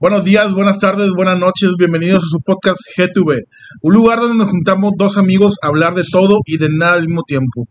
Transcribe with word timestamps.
Buenos 0.00 0.24
días, 0.24 0.54
buenas 0.54 0.78
tardes, 0.78 1.10
buenas 1.14 1.38
noches, 1.38 1.74
bienvenidos 1.78 2.24
a 2.24 2.26
su 2.26 2.40
podcast 2.40 2.78
GTV, 2.96 3.44
un 3.82 3.92
lugar 3.92 4.18
donde 4.18 4.38
nos 4.38 4.48
juntamos 4.48 4.92
dos 4.96 5.18
amigos 5.18 5.58
a 5.60 5.66
hablar 5.66 5.92
de 5.92 6.04
todo 6.10 6.38
y 6.46 6.56
de 6.56 6.68
nada 6.70 6.94
al 6.94 7.04
mismo 7.04 7.22
tiempo. 7.22 7.66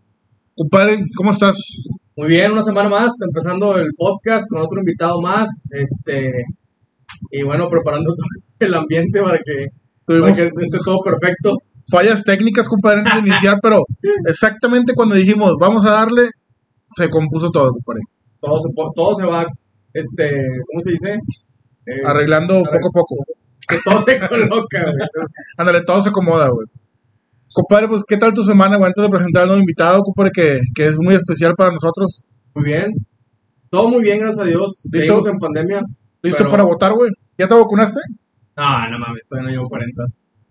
Compadre, 0.55 1.00
¿cómo 1.18 1.31
estás? 1.31 1.57
Muy 2.15 2.28
bien, 2.28 2.52
una 2.52 2.62
semana 2.62 2.88
más, 2.88 3.10
empezando 3.28 3.78
el 3.78 3.88
podcast 3.97 4.46
con 4.52 4.62
otro 4.62 4.78
invitado 4.78 5.20
más, 5.20 5.50
este, 5.71 6.29
y 7.31 7.42
bueno, 7.42 7.67
preparando 7.67 8.13
todo 8.59 8.69
el 8.69 8.75
ambiente 8.75 9.23
para 9.23 9.39
que, 9.39 9.65
para 10.05 10.19
Tuvimos 10.19 10.37
que 10.37 10.43
esté 10.43 10.77
todo 10.85 10.99
perfecto. 11.03 11.55
fallas 11.91 12.23
técnicas, 12.23 12.69
compadre, 12.69 12.99
antes 12.99 13.23
de 13.23 13.27
iniciar, 13.27 13.57
pero 13.59 13.81
exactamente 14.27 14.93
cuando 14.93 15.15
dijimos 15.15 15.55
vamos 15.59 15.83
a 15.83 15.93
darle, 15.93 16.30
se 16.91 17.09
compuso 17.09 17.49
todo, 17.49 17.71
compadre. 17.71 18.02
Todo 18.39 18.59
se, 18.59 18.70
todo 18.95 19.16
se 19.16 19.25
va, 19.25 19.48
este, 19.95 20.30
¿cómo 20.67 20.80
se 20.84 20.91
dice? 20.91 21.17
Eh, 21.85 22.02
Arreglando 22.05 22.55
poco 22.63 22.88
a 22.88 22.91
poco. 22.91 23.15
Que 23.67 23.77
todo 23.83 23.99
se 24.01 24.20
coloca, 24.29 24.81
güey. 24.83 25.07
Ándale, 25.57 25.81
todo 25.81 26.01
se 26.01 26.09
acomoda, 26.09 26.49
güey. 26.49 26.67
Compadre, 27.53 27.87
pues, 27.87 28.03
¿qué 28.07 28.17
tal 28.17 28.33
tu 28.33 28.43
semana, 28.43 28.77
güey? 28.77 28.87
Antes 28.87 29.03
de 29.03 29.09
presentar 29.09 29.41
al 29.43 29.47
nuevo 29.49 29.59
invitado, 29.61 30.01
compadre, 30.03 30.31
que, 30.34 30.59
que 30.75 30.85
es 30.85 30.97
muy 30.99 31.15
especial 31.15 31.55
para 31.55 31.71
nosotros. 31.71 32.21
Muy 32.53 32.65
bien. 32.65 32.91
Todo 33.71 33.89
muy 33.89 34.01
bien, 34.03 34.20
gracias 34.20 34.43
a 34.45 34.47
Dios. 34.47 34.84
¿Listo? 34.91 35.27
En 35.29 35.37
pandemia. 35.39 35.81
¿Listo 36.21 36.39
Pero- 36.39 36.49
para 36.51 36.63
votar, 36.63 36.93
güey? 36.93 37.11
¿Ya 37.37 37.47
te 37.47 37.55
vacunaste? 37.55 37.99
No, 38.57 38.89
no 38.89 38.99
mames, 38.99 39.21
todavía 39.29 39.49
no 39.51 39.55
llevo 39.55 39.70
40. 39.70 40.03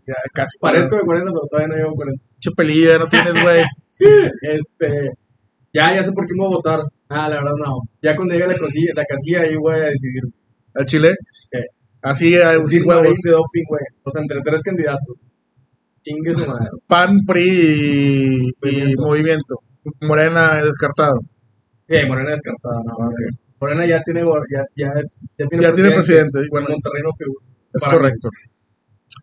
Ya, 0.06 0.14
casi. 0.32 0.56
Parezco 0.58 0.96
de 0.96 1.02
40, 1.02 1.30
pero 1.32 1.46
todavía 1.50 1.68
no 1.68 1.82
llevo 1.84 1.94
40. 1.96 2.24
Chepelilla, 2.40 2.98
no 2.98 3.06
tienes, 3.08 3.34
güey. 3.42 3.64
Este, 4.40 5.10
ya, 5.74 5.94
ya 5.94 6.02
sé 6.02 6.12
por 6.12 6.26
qué 6.26 6.32
me 6.34 6.44
voy 6.46 6.54
a 6.54 6.56
votar. 6.56 6.80
Ah, 7.10 7.28
la 7.28 7.36
verdad 7.36 7.52
no. 7.64 7.80
Ya 8.02 8.16
cuando 8.16 8.34
llegue 8.34 8.46
la 8.46 8.54
casilla, 8.58 8.92
la 8.94 9.04
casilla 9.04 9.40
ahí 9.42 9.56
voy 9.56 9.74
a 9.74 9.90
decidir. 9.90 10.22
Al 10.78 10.86
Chile. 10.86 11.14
¿Qué? 11.50 11.58
Así, 12.02 12.34
a 12.36 12.54
Sí, 12.54 12.60
decir 12.62 12.82
huevos. 12.86 13.14
de 13.24 13.30
doping, 13.30 13.64
güey. 13.68 13.82
O 14.04 14.10
sea, 14.10 14.22
entre 14.22 14.40
tres 14.44 14.62
candidatos. 14.62 15.16
Chingue. 16.02 16.34
PAN, 16.86 17.18
PRI 17.26 17.42
y, 17.42 18.68
y 18.68 18.94
Movimiento. 18.96 18.96
Movimiento. 18.96 19.54
Morena 20.02 20.62
descartado. 20.62 21.18
Sí, 21.88 21.96
Morena 22.06 22.30
descartada, 22.30 22.80
no. 22.86 22.92
Ok. 23.06 23.14
Morena 23.60 23.86
ya 23.86 24.00
tiene, 24.04 24.20
ya, 24.20 24.62
ya 24.76 24.92
es, 25.00 25.20
ya 25.38 25.46
tiene 25.46 25.64
Ya 25.64 25.72
tiene 25.74 25.90
presidente. 25.90 26.38
y 26.40 26.48
Bueno, 26.50 26.68
Monterrey 26.70 27.02
no 27.02 27.10
figura. 27.18 27.44
es 27.74 27.82
correcto. 27.84 28.28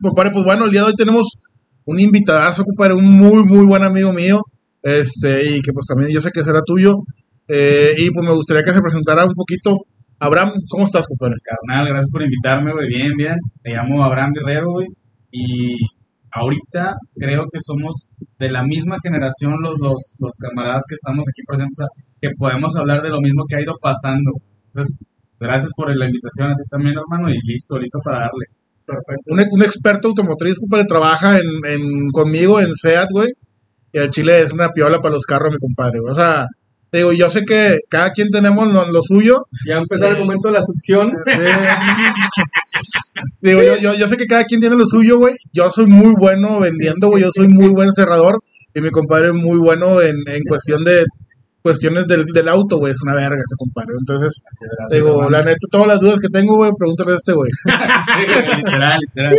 Compadre, 0.02 0.32
pues 0.32 0.44
bueno, 0.44 0.66
el 0.66 0.72
día 0.72 0.82
de 0.82 0.88
hoy 0.88 0.94
tenemos 0.96 1.38
un 1.86 2.00
invitadazo, 2.00 2.64
compadre, 2.66 2.96
un 2.96 3.06
muy, 3.06 3.46
muy 3.46 3.66
buen 3.66 3.84
amigo 3.84 4.12
mío. 4.12 4.42
Este, 4.82 5.50
y 5.50 5.62
que 5.62 5.72
pues 5.72 5.86
también 5.88 6.12
yo 6.12 6.20
sé 6.22 6.32
que 6.32 6.44
será 6.44 6.62
tuyo. 6.66 6.96
Eh, 7.48 7.94
y 7.98 8.12
pues 8.12 8.28
me 8.28 8.34
gustaría 8.34 8.64
que 8.64 8.74
se 8.74 8.82
presentara 8.82 9.26
un 9.26 9.34
poquito. 9.36 9.78
Abraham, 10.26 10.52
¿cómo 10.70 10.86
estás, 10.86 11.06
compadre? 11.08 11.36
Carnal, 11.44 11.88
gracias 11.88 12.10
por 12.12 12.24
invitarme, 12.24 12.72
güey. 12.74 12.88
Bien, 12.88 13.12
bien. 13.18 13.36
Me 13.64 13.74
llamo 13.74 14.04
Abraham 14.04 14.32
Guerrero, 14.34 14.72
güey. 14.72 14.88
Y 15.32 15.76
ahorita 16.32 16.96
creo 17.16 17.44
que 17.52 17.60
somos 17.62 18.10
de 18.40 18.52
la 18.52 18.64
misma 18.64 18.98
generación 19.04 19.54
los, 19.62 19.76
los, 19.80 20.16
los 20.20 20.36
camaradas 20.38 20.84
que 20.90 20.96
estamos 20.96 21.24
aquí 21.28 21.42
presentes, 21.48 21.78
que 22.22 22.30
podemos 22.38 22.76
hablar 22.76 23.02
de 23.02 23.10
lo 23.10 23.20
mismo 23.22 23.44
que 23.48 23.56
ha 23.58 23.62
ido 23.62 23.74
pasando. 23.82 24.32
Entonces, 24.66 24.98
gracias 25.40 25.72
por 25.76 25.96
la 25.96 26.06
invitación 26.06 26.50
a 26.52 26.56
ti 26.56 26.64
también, 26.70 26.96
hermano. 26.98 27.30
Y 27.30 27.38
listo, 27.46 27.78
listo 27.78 28.00
para 28.04 28.20
darle. 28.20 28.46
Perfecto. 28.86 29.24
Un, 29.28 29.40
un 29.52 29.64
experto 29.64 30.08
automotriz, 30.10 30.60
compadre, 30.60 30.86
trabaja 30.86 31.40
en, 31.40 31.48
en- 31.68 32.10
conmigo 32.12 32.60
en 32.60 32.74
SEAT, 32.76 33.08
güey. 33.12 33.30
Y 33.94 33.98
el 33.98 34.10
Chile 34.10 34.42
es 34.42 34.52
una 34.52 34.70
piola 34.70 35.00
para 35.00 35.14
los 35.16 35.24
carros, 35.26 35.52
mi 35.54 35.58
compadre. 35.58 36.00
güey. 36.02 36.12
O 36.12 36.16
sea, 36.16 36.46
te 36.92 37.00
digo, 37.00 37.12
yo 37.12 37.30
sé 37.30 37.44
que 37.46 37.80
cada 37.90 38.12
quien 38.12 38.30
tenemos 38.30 38.72
lo, 38.72 38.90
lo 38.90 39.02
suyo. 39.02 39.48
Ya 39.68 39.78
empezó 39.78 40.08
el 40.08 40.18
momento 40.18 40.48
de 40.48 40.54
la 40.54 40.62
succión. 40.62 41.12
Sí. 41.26 41.32
digo, 43.42 43.62
yo, 43.62 43.78
yo, 43.78 43.94
yo 43.94 44.08
sé 44.08 44.18
que 44.18 44.26
cada 44.26 44.46
quien 44.46 44.62
tiene 44.62 44.76
lo 44.76 44.86
suyo, 44.86 45.18
güey. 45.18 45.36
Yo 45.52 45.70
soy 45.72 45.88
muy 45.88 46.14
bueno 46.18 46.60
vendiendo, 46.60 47.10
güey. 47.10 47.24
Yo 47.24 47.30
soy 47.34 47.48
muy 47.48 47.70
buen 47.70 47.92
cerrador. 47.92 48.42
Y 48.74 48.82
mi 48.82 48.92
compadre 48.92 49.28
es 49.28 49.34
muy 49.34 49.58
bueno 49.58 50.02
en, 50.02 50.16
en 50.28 50.44
cuestión 50.48 50.84
de 50.84 51.06
cuestiones 51.66 52.06
del, 52.06 52.26
del 52.26 52.48
auto, 52.48 52.78
güey. 52.78 52.94
Es 52.94 53.02
una 53.02 53.16
verga 53.16 53.38
este 53.38 53.56
compadre. 53.58 53.94
Entonces, 54.00 54.44
te 54.90 54.98
digo, 54.98 55.28
la 55.30 55.42
neta, 55.42 55.58
todas 55.72 55.88
las 55.88 56.00
dudas 56.00 56.20
que 56.20 56.30
tengo, 56.30 56.58
güey, 56.58 56.72
pregúntale 56.78 57.14
a 57.14 57.16
este, 57.16 57.34
güey. 57.34 57.50
literal, 58.58 59.00
literal. 59.00 59.36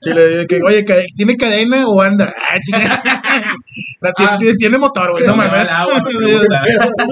Chile, 0.00 0.22
de 0.22 0.46
que, 0.46 0.60
oye, 0.62 0.84
¿tiene 1.14 1.36
cadena 1.36 1.86
o 1.86 2.00
anda? 2.02 2.34
Ah. 2.36 2.58
La 4.00 4.12
Ah. 4.18 4.36
tiene, 4.38 4.56
tiene 4.56 4.78
motor, 4.78 5.10
güey, 5.12 5.26
no 5.26 5.36
mames. 5.36 5.52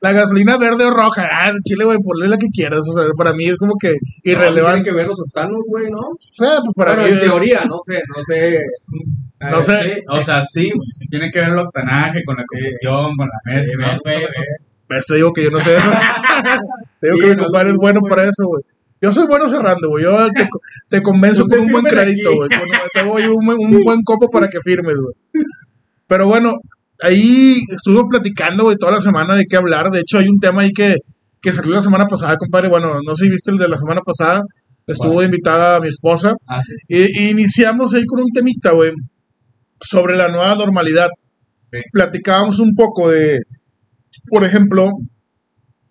La 0.00 0.12
gasolina 0.12 0.56
verde 0.58 0.84
o 0.84 0.90
roja, 0.90 1.26
ah, 1.30 1.50
Chile, 1.64 1.84
güey, 1.84 1.98
ponle 1.98 2.28
la 2.28 2.38
que 2.38 2.46
quieras. 2.52 2.80
O 2.88 2.94
sea, 2.94 3.04
para 3.16 3.32
mí 3.32 3.46
es 3.46 3.56
como 3.56 3.74
que 3.80 3.94
irrelevante. 4.22 4.84
que 4.90 4.94
ver 4.94 5.08
los 5.08 5.18
octanos, 5.20 5.60
güey, 5.66 5.90
¿no? 5.90 5.98
O 5.98 6.16
sea, 6.20 6.60
pues 6.62 6.72
para 6.76 6.92
bueno, 6.94 7.02
mí 7.02 7.08
en 7.10 7.14
es- 7.16 7.20
teoría, 7.24 7.64
no 7.64 7.76
sé, 7.84 7.94
no 8.16 8.22
sé. 8.24 8.58
No 9.40 9.62
sé. 9.62 9.94
Sí, 9.94 10.00
o 10.08 10.22
sea, 10.22 10.42
sí, 10.42 10.70
güey, 10.72 10.88
sí 10.92 11.08
tiene 11.08 11.30
que 11.32 11.40
ver 11.40 11.48
el 11.48 11.58
octanaje 11.58 12.20
con 12.24 12.36
la 12.36 12.44
combustión, 12.46 13.16
con 13.16 13.28
la 13.28 13.52
mezcla. 13.52 13.86
no 13.88 13.94
sé, 13.98 14.10
güey. 14.10 14.28
Ves, 14.88 15.04
te 15.04 15.16
digo 15.16 15.32
que 15.32 15.44
yo 15.44 15.50
no 15.50 15.58
sé 15.60 15.76
eso. 15.76 15.90
te 17.00 17.06
digo 17.08 17.18
Sí, 17.18 17.24
que 17.24 17.30
mi 17.30 17.36
no, 17.36 17.42
compadre 17.44 17.66
no, 17.68 17.72
es 17.72 17.76
bueno 17.78 18.00
para 18.08 18.22
eso, 18.22 18.46
güey. 18.46 18.62
Yo 19.00 19.12
soy 19.12 19.26
bueno 19.26 19.48
cerrando, 19.48 19.88
güey. 19.88 20.04
Yo 20.04 20.28
te, 20.30 20.48
te 20.88 21.02
convenzo 21.02 21.46
con 21.46 21.60
un 21.60 21.70
buen 21.70 21.84
crédito, 21.84 22.34
güey. 22.34 22.48
Te 22.92 23.04
doy 23.04 23.24
un, 23.24 23.48
un 23.48 23.80
buen 23.84 24.02
copo 24.02 24.28
para 24.28 24.48
que 24.48 24.60
firmes, 24.60 24.96
güey. 24.96 25.44
Pero 26.06 26.26
bueno, 26.26 26.54
ahí 27.00 27.60
estuvimos 27.70 28.06
platicando, 28.10 28.64
güey, 28.64 28.76
toda 28.76 28.92
la 28.92 29.00
semana 29.00 29.36
de 29.36 29.44
qué 29.46 29.56
hablar. 29.56 29.90
De 29.90 30.00
hecho, 30.00 30.18
hay 30.18 30.28
un 30.28 30.40
tema 30.40 30.62
ahí 30.62 30.72
que, 30.72 30.96
que 31.40 31.52
salió 31.52 31.72
la 31.72 31.82
semana 31.82 32.06
pasada, 32.06 32.36
compadre. 32.36 32.68
Bueno, 32.68 32.98
no 33.04 33.14
sé 33.14 33.24
si 33.24 33.30
viste 33.30 33.50
el 33.50 33.58
de 33.58 33.68
la 33.68 33.78
semana 33.78 34.00
pasada. 34.00 34.42
Estuvo 34.86 35.22
invitada 35.22 35.80
mi 35.80 35.88
esposa. 35.88 36.34
Ah, 36.46 36.62
sí, 36.62 36.72
sí. 36.76 36.86
Y, 36.88 37.24
y 37.24 37.30
iniciamos 37.30 37.92
ahí 37.92 38.06
con 38.06 38.20
un 38.20 38.32
temita, 38.32 38.72
güey, 38.72 38.92
sobre 39.80 40.16
la 40.16 40.28
nueva 40.28 40.54
normalidad. 40.54 41.10
Platicábamos 41.92 42.58
un 42.58 42.74
poco 42.74 43.10
de, 43.10 43.38
por 44.30 44.44
ejemplo, 44.44 44.90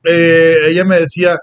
eh, 0.03 0.57
ella 0.69 0.85
me 0.85 0.99
decía 0.99 1.37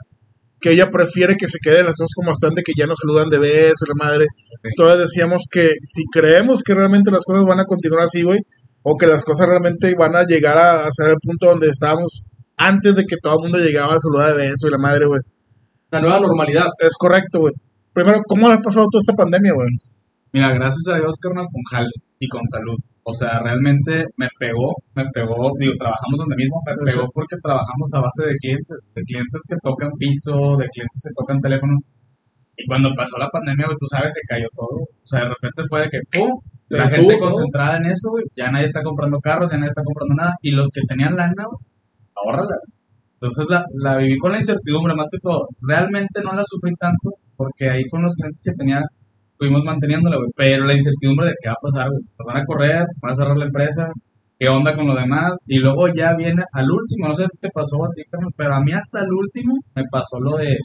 que 0.65 0.73
ella 0.73 0.89
prefiere 0.89 1.37
que 1.37 1.47
se 1.47 1.59
queden 1.59 1.85
las 1.85 1.95
cosas 1.95 2.15
como 2.17 2.33
están, 2.33 2.55
de 2.55 2.63
que 2.63 2.73
ya 2.75 2.87
no 2.87 2.95
saludan 2.97 3.29
de 3.29 3.39
beso, 3.39 3.85
la 3.87 4.03
madre. 4.03 4.25
Ok. 4.25 4.71
Todas 4.79 4.99
decíamos 4.99 5.43
que 5.51 5.73
si 5.83 6.05
creemos 6.11 6.63
que 6.63 6.75
realmente 6.75 7.11
las 7.11 7.23
cosas 7.23 7.45
van 7.45 7.61
a 7.61 7.67
continuar 7.67 8.05
así, 8.05 8.23
güey, 8.23 8.41
o 8.83 8.97
que 8.97 9.07
las 9.07 9.25
cosas 9.25 9.47
realmente 9.47 9.95
van 9.95 10.17
a 10.17 10.25
llegar 10.25 10.57
a, 10.57 10.87
a 10.87 10.91
ser 10.91 11.11
el 11.11 11.17
punto 11.23 11.49
donde 11.49 11.69
estábamos 11.69 12.23
antes 12.57 12.97
de 12.97 13.05
que 13.05 13.17
todo 13.23 13.35
el 13.35 13.43
mundo 13.43 13.59
llegaba 13.59 13.93
a 13.93 14.01
saludar 14.01 14.35
de 14.39 14.49
beso 14.49 14.67
y 14.67 14.71
la 14.71 14.79
madre, 14.79 15.05
güey. 15.05 15.21
La 15.91 16.01
nueva 16.01 16.21
normalidad. 16.21 16.65
Es 16.79 16.97
correcto, 16.97 17.41
güey. 17.41 17.53
Primero, 17.93 18.23
¿cómo 18.27 18.49
le 18.49 18.55
has 18.55 18.63
pasado 18.63 18.87
toda 18.91 19.01
esta 19.01 19.13
pandemia, 19.13 19.53
güey? 19.53 19.69
Mira, 20.33 20.51
gracias 20.55 20.89
a 20.89 20.97
Dios, 20.97 21.17
carnal, 21.21 21.47
con 21.53 21.63
jale 21.71 21.93
y 22.19 22.27
con 22.27 22.41
salud. 22.49 22.79
O 23.07 23.13
sea, 23.13 23.39
realmente 23.41 24.05
me 24.17 24.29
pegó, 24.39 24.73
me 24.95 25.05
pegó, 25.13 25.53
digo, 25.59 25.75
trabajamos 25.79 26.17
donde 26.17 26.37
mismo, 26.37 26.57
me 26.65 26.91
pegó 26.91 27.07
porque 27.13 27.37
trabajamos 27.43 27.93
a 27.95 28.01
base 28.01 28.33
de 28.33 28.35
clientes, 28.37 28.79
de 28.95 29.03
clientes 29.03 29.41
que 29.49 29.57
tocan 29.63 29.91
piso, 29.99 30.57
de 30.57 30.67
clientes 30.73 31.01
que 31.05 31.13
tocan 31.15 31.39
teléfono. 31.41 31.77
Y 32.57 32.67
cuando 32.67 32.89
pasó 32.97 33.19
la 33.19 33.29
pandemia, 33.29 33.67
güey, 33.67 33.77
tú 33.79 33.87
sabes, 33.87 34.15
se 34.15 34.23
cayó 34.27 34.49
todo. 34.57 34.89
O 34.89 35.05
sea, 35.05 35.21
de 35.21 35.29
repente 35.37 35.63
fue 35.69 35.81
de 35.81 35.89
que, 35.91 35.99
¡pum! 36.13 36.31
La 36.71 36.89
gente 36.89 37.19
concentrada 37.19 37.77
en 37.77 37.87
eso, 37.87 38.09
güey, 38.11 38.25
ya 38.35 38.51
nadie 38.51 38.67
está 38.67 38.83
comprando 38.83 39.19
carros, 39.21 39.51
ya 39.51 39.59
nadie 39.59 39.69
está 39.69 39.83
comprando 39.85 40.15
nada. 40.15 40.33
Y 40.41 40.53
los 40.53 40.71
que 40.73 40.81
tenían 40.89 41.15
lana, 41.15 41.45
güey, 41.45 41.61
ahórrala. 42.17 42.57
Entonces 43.21 43.47
la, 43.51 43.65
la 43.75 43.99
viví 43.99 44.17
con 44.19 44.33
la 44.33 44.39
incertidumbre 44.39 44.95
más 44.95 45.09
que 45.11 45.19
todo. 45.19 45.47
Realmente 45.69 46.23
no 46.23 46.33
la 46.33 46.45
sufrí 46.47 46.75
tanto 46.77 47.11
porque 47.37 47.69
ahí 47.69 47.85
con 47.91 48.03
los 48.03 48.15
clientes 48.15 48.43
que 48.43 48.53
tenía 48.53 48.81
fuimos 49.39 49.63
manteniéndola, 49.65 50.17
güey. 50.17 50.31
Pero 50.37 50.65
la 50.67 50.75
incertidumbre 50.75 51.29
de 51.29 51.35
qué 51.41 51.49
va 51.49 51.55
a 51.55 51.63
pasar, 51.63 51.89
güey. 51.91 52.03
Van 52.27 52.37
a 52.39 52.45
correr, 52.45 52.85
van 53.03 53.13
a 53.13 53.15
cerrar 53.15 53.37
la 53.37 53.47
empresa, 53.47 53.89
qué 54.39 54.49
onda 54.49 54.75
con 54.77 54.87
lo 54.87 54.95
demás. 54.95 55.39
Y 55.47 55.59
luego 55.59 55.89
ya 55.89 56.15
viene 56.17 56.43
al 56.53 56.71
último, 56.71 57.09
no 57.09 57.15
sé 57.15 57.25
qué 57.25 57.49
te 57.49 57.51
pasó 57.51 57.85
a 57.85 57.89
ti, 57.95 58.03
pero 58.37 58.55
a 58.55 58.61
mí 58.61 58.73
hasta 58.73 59.01
el 59.01 59.13
último 59.13 59.55
me 59.75 59.85
pasó 59.91 60.19
lo 60.21 60.37
de, 60.37 60.57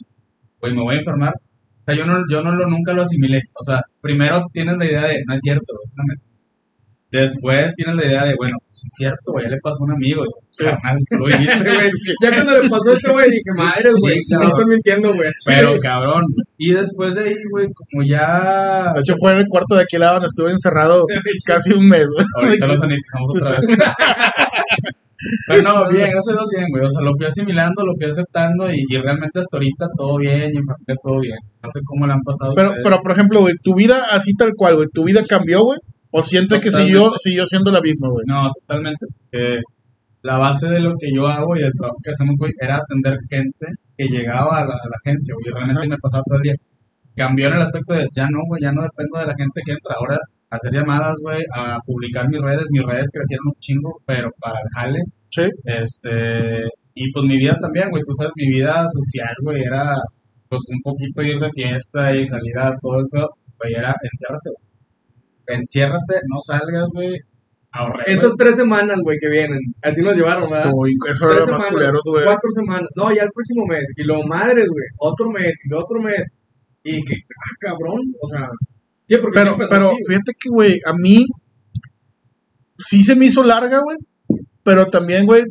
güey, 0.60 0.74
me 0.74 0.82
voy 0.82 0.96
a 0.96 0.98
enfermar. 0.98 1.34
O 1.34 1.82
sea, 1.86 1.94
yo 1.94 2.04
no, 2.06 2.20
yo 2.30 2.42
no 2.42 2.52
lo, 2.52 2.66
nunca 2.68 2.92
lo 2.92 3.02
asimilé. 3.02 3.40
O 3.54 3.64
sea, 3.64 3.80
primero 4.00 4.42
tienes 4.52 4.76
la 4.78 4.84
idea 4.86 5.02
de, 5.06 5.22
no 5.26 5.34
es 5.34 5.40
cierto, 5.42 5.74
es. 5.84 5.94
Después 7.10 7.74
tienes 7.74 7.96
la 7.96 8.06
idea 8.06 8.24
de, 8.24 8.34
bueno, 8.38 8.56
sí 8.70 8.86
es 8.86 8.94
cierto, 8.96 9.32
güey, 9.32 9.44
ya 9.44 9.50
le 9.50 9.58
pasó 9.60 9.82
a 9.82 9.86
un 9.86 9.92
amigo. 9.92 10.22
Sí. 10.50 10.64
Carnal, 10.64 10.96
tú 11.08 11.16
lo 11.16 11.26
viviste, 11.26 11.58
güey. 11.58 11.90
Ya 12.22 12.34
cuando 12.34 12.62
le 12.62 12.68
pasó 12.68 12.92
esto, 12.92 13.12
güey, 13.12 13.30
dije, 13.30 13.50
madre, 13.56 13.90
güey, 13.98 14.14
Sí, 14.14 14.34
no 14.34 14.42
estoy 14.46 14.64
mintiendo, 14.66 15.14
güey. 15.14 15.30
Pero 15.44 15.78
cabrón. 15.80 16.24
Y 16.56 16.72
después 16.72 17.14
de 17.16 17.24
ahí, 17.24 17.34
güey, 17.50 17.66
como 17.72 18.04
ya. 18.06 18.92
De 18.94 19.00
hecho, 19.00 19.16
fue 19.18 19.32
en 19.32 19.38
el 19.38 19.46
cuarto 19.48 19.74
de 19.74 19.82
aquel 19.82 20.00
lado 20.00 20.14
donde 20.14 20.28
estuve 20.28 20.52
encerrado 20.52 21.04
casi 21.44 21.72
un 21.72 21.88
mes, 21.88 22.06
güey. 22.06 22.26
Ahorita 22.42 22.66
lo 22.66 22.76
sanitizamos 22.78 23.36
otra 23.36 23.58
vez. 23.58 23.68
Pero 25.48 25.62
no, 25.62 25.90
bien, 25.90 26.10
gracias 26.10 26.28
a 26.28 26.32
Dios, 26.32 26.48
bien, 26.56 26.66
güey. 26.70 26.84
O 26.84 26.90
sea, 26.90 27.02
lo 27.02 27.12
fui 27.16 27.26
asimilando, 27.26 27.84
lo 27.84 27.92
fui 27.94 28.08
aceptando 28.08 28.70
y, 28.70 28.84
y 28.88 28.96
realmente 28.96 29.40
hasta 29.40 29.56
ahorita 29.56 29.88
todo 29.96 30.16
bien 30.16 30.50
y 30.54 30.58
en 30.58 30.64
parte 30.64 30.94
todo 31.02 31.20
bien. 31.20 31.36
No 31.62 31.70
sé 31.70 31.80
cómo 31.84 32.06
le 32.06 32.12
han 32.14 32.22
pasado. 32.22 32.54
Pero, 32.54 32.68
ustedes. 32.68 32.84
pero, 32.84 33.02
por 33.02 33.12
ejemplo, 33.12 33.40
güey, 33.40 33.54
tu 33.62 33.74
vida 33.74 34.06
así 34.12 34.32
tal 34.34 34.52
cual, 34.56 34.76
güey, 34.76 34.88
tu 34.92 35.04
vida 35.04 35.22
cambió, 35.28 35.62
güey. 35.62 35.78
O 36.10 36.22
sientes 36.22 36.58
que 36.60 36.70
siguió, 36.70 37.12
siguió 37.18 37.46
siendo 37.46 37.70
la 37.70 37.80
misma, 37.80 38.08
güey. 38.10 38.24
No, 38.26 38.50
totalmente. 38.60 39.06
Eh, 39.32 39.60
la 40.22 40.38
base 40.38 40.68
de 40.68 40.80
lo 40.80 40.94
que 40.98 41.08
yo 41.14 41.26
hago 41.26 41.56
y 41.56 41.60
del 41.60 41.72
trabajo 41.72 41.98
que 42.02 42.10
hacemos, 42.10 42.34
güey, 42.38 42.52
era 42.60 42.76
atender 42.76 43.16
gente 43.28 43.66
que 43.96 44.06
llegaba 44.06 44.58
a 44.58 44.66
la, 44.66 44.74
a 44.74 44.88
la 44.90 44.96
agencia, 45.04 45.34
güey. 45.34 45.54
Realmente 45.54 45.80
Ajá. 45.80 45.88
me 45.88 45.98
pasaba 45.98 46.22
todo 46.26 46.36
el 46.36 46.42
día. 46.42 46.54
cambió 47.16 47.48
en 47.48 47.54
el 47.54 47.62
aspecto 47.62 47.94
de 47.94 48.06
ya 48.14 48.26
no, 48.30 48.40
güey, 48.46 48.62
ya 48.62 48.72
no 48.72 48.82
dependo 48.82 49.18
de 49.18 49.26
la 49.26 49.34
gente 49.34 49.60
que 49.64 49.72
entra. 49.72 49.94
Ahora 49.98 50.18
hacer 50.50 50.72
llamadas, 50.72 51.14
güey, 51.22 51.40
a 51.54 51.78
publicar 51.86 52.28
mis 52.28 52.40
redes. 52.42 52.66
Mis 52.70 52.82
redes 52.82 53.08
crecieron 53.12 53.46
un 53.46 53.60
chingo, 53.60 54.02
pero 54.04 54.30
para 54.40 54.58
el 54.60 54.68
jale. 54.74 54.98
Sí. 55.30 55.48
Este, 55.64 56.64
y 56.94 57.12
pues 57.12 57.24
mi 57.24 57.38
vida 57.38 57.56
también, 57.60 57.88
güey, 57.90 58.02
tú 58.02 58.12
sabes, 58.12 58.32
mi 58.36 58.48
vida 58.50 58.84
social, 58.88 59.34
güey, 59.42 59.62
era 59.62 59.94
pues 60.48 60.62
un 60.74 60.80
poquito 60.82 61.22
ir 61.22 61.38
de 61.38 61.48
fiesta 61.54 62.14
y 62.16 62.24
salir 62.24 62.58
a 62.58 62.74
todo 62.80 62.98
el 62.98 63.06
pedo, 63.08 63.28
güey, 63.58 63.72
era 63.74 63.94
enciérrate, 64.02 64.50
güey. 64.50 64.69
Enciérrate, 65.54 66.14
no 66.28 66.40
salgas, 66.40 66.90
güey, 66.92 67.18
ahorré. 67.72 68.04
Estas 68.06 68.34
tres 68.36 68.56
semanas, 68.56 68.98
güey, 69.02 69.18
que 69.20 69.28
vienen. 69.28 69.58
Así 69.82 70.02
nos 70.02 70.16
llevaron, 70.16 70.50
¿verdad? 70.50 70.66
Estuvo 70.66 70.86
eso 70.86 70.96
Tres 71.04 71.20
era 71.20 71.46
lo 71.46 71.52
más 71.52 71.62
semanas, 71.62 71.66
culero, 71.70 72.00
güey. 72.04 72.24
Cuatro 72.24 72.50
semanas. 72.54 72.90
No, 72.96 73.14
ya 73.14 73.22
el 73.22 73.30
próximo 73.32 73.66
mes. 73.66 73.84
Y 73.96 74.04
lo 74.04 74.22
madres, 74.24 74.66
güey. 74.68 74.86
Otro 74.98 75.30
mes 75.30 75.60
y 75.64 75.74
otro 75.74 76.00
mes. 76.00 76.22
Y 76.82 77.04
que, 77.04 77.14
ah, 77.14 77.56
cabrón. 77.60 78.00
O 78.20 78.26
sea, 78.26 78.48
sí, 79.08 79.16
porque 79.20 79.38
Pero, 79.38 79.56
pero 79.56 79.88
así, 79.88 79.96
fíjate 80.06 80.32
que, 80.38 80.48
güey, 80.50 80.80
a 80.84 80.92
mí 80.94 81.26
sí 82.78 83.02
se 83.02 83.16
me 83.16 83.26
hizo 83.26 83.42
larga, 83.42 83.80
güey. 83.82 83.98
Pero 84.62 84.86
también, 84.86 85.26
güey, 85.26 85.42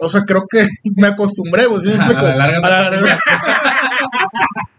o 0.00 0.08
sea, 0.08 0.22
creo 0.22 0.44
que 0.48 0.66
me 0.96 1.08
acostumbré, 1.08 1.66
güey. 1.66 1.82
¿sí 1.82 1.88
me 1.88 2.04
A 2.04 2.12
la 2.12 2.36
larga 2.36 2.58
A 2.58 2.70
la 2.70 2.90
larga. 2.90 3.18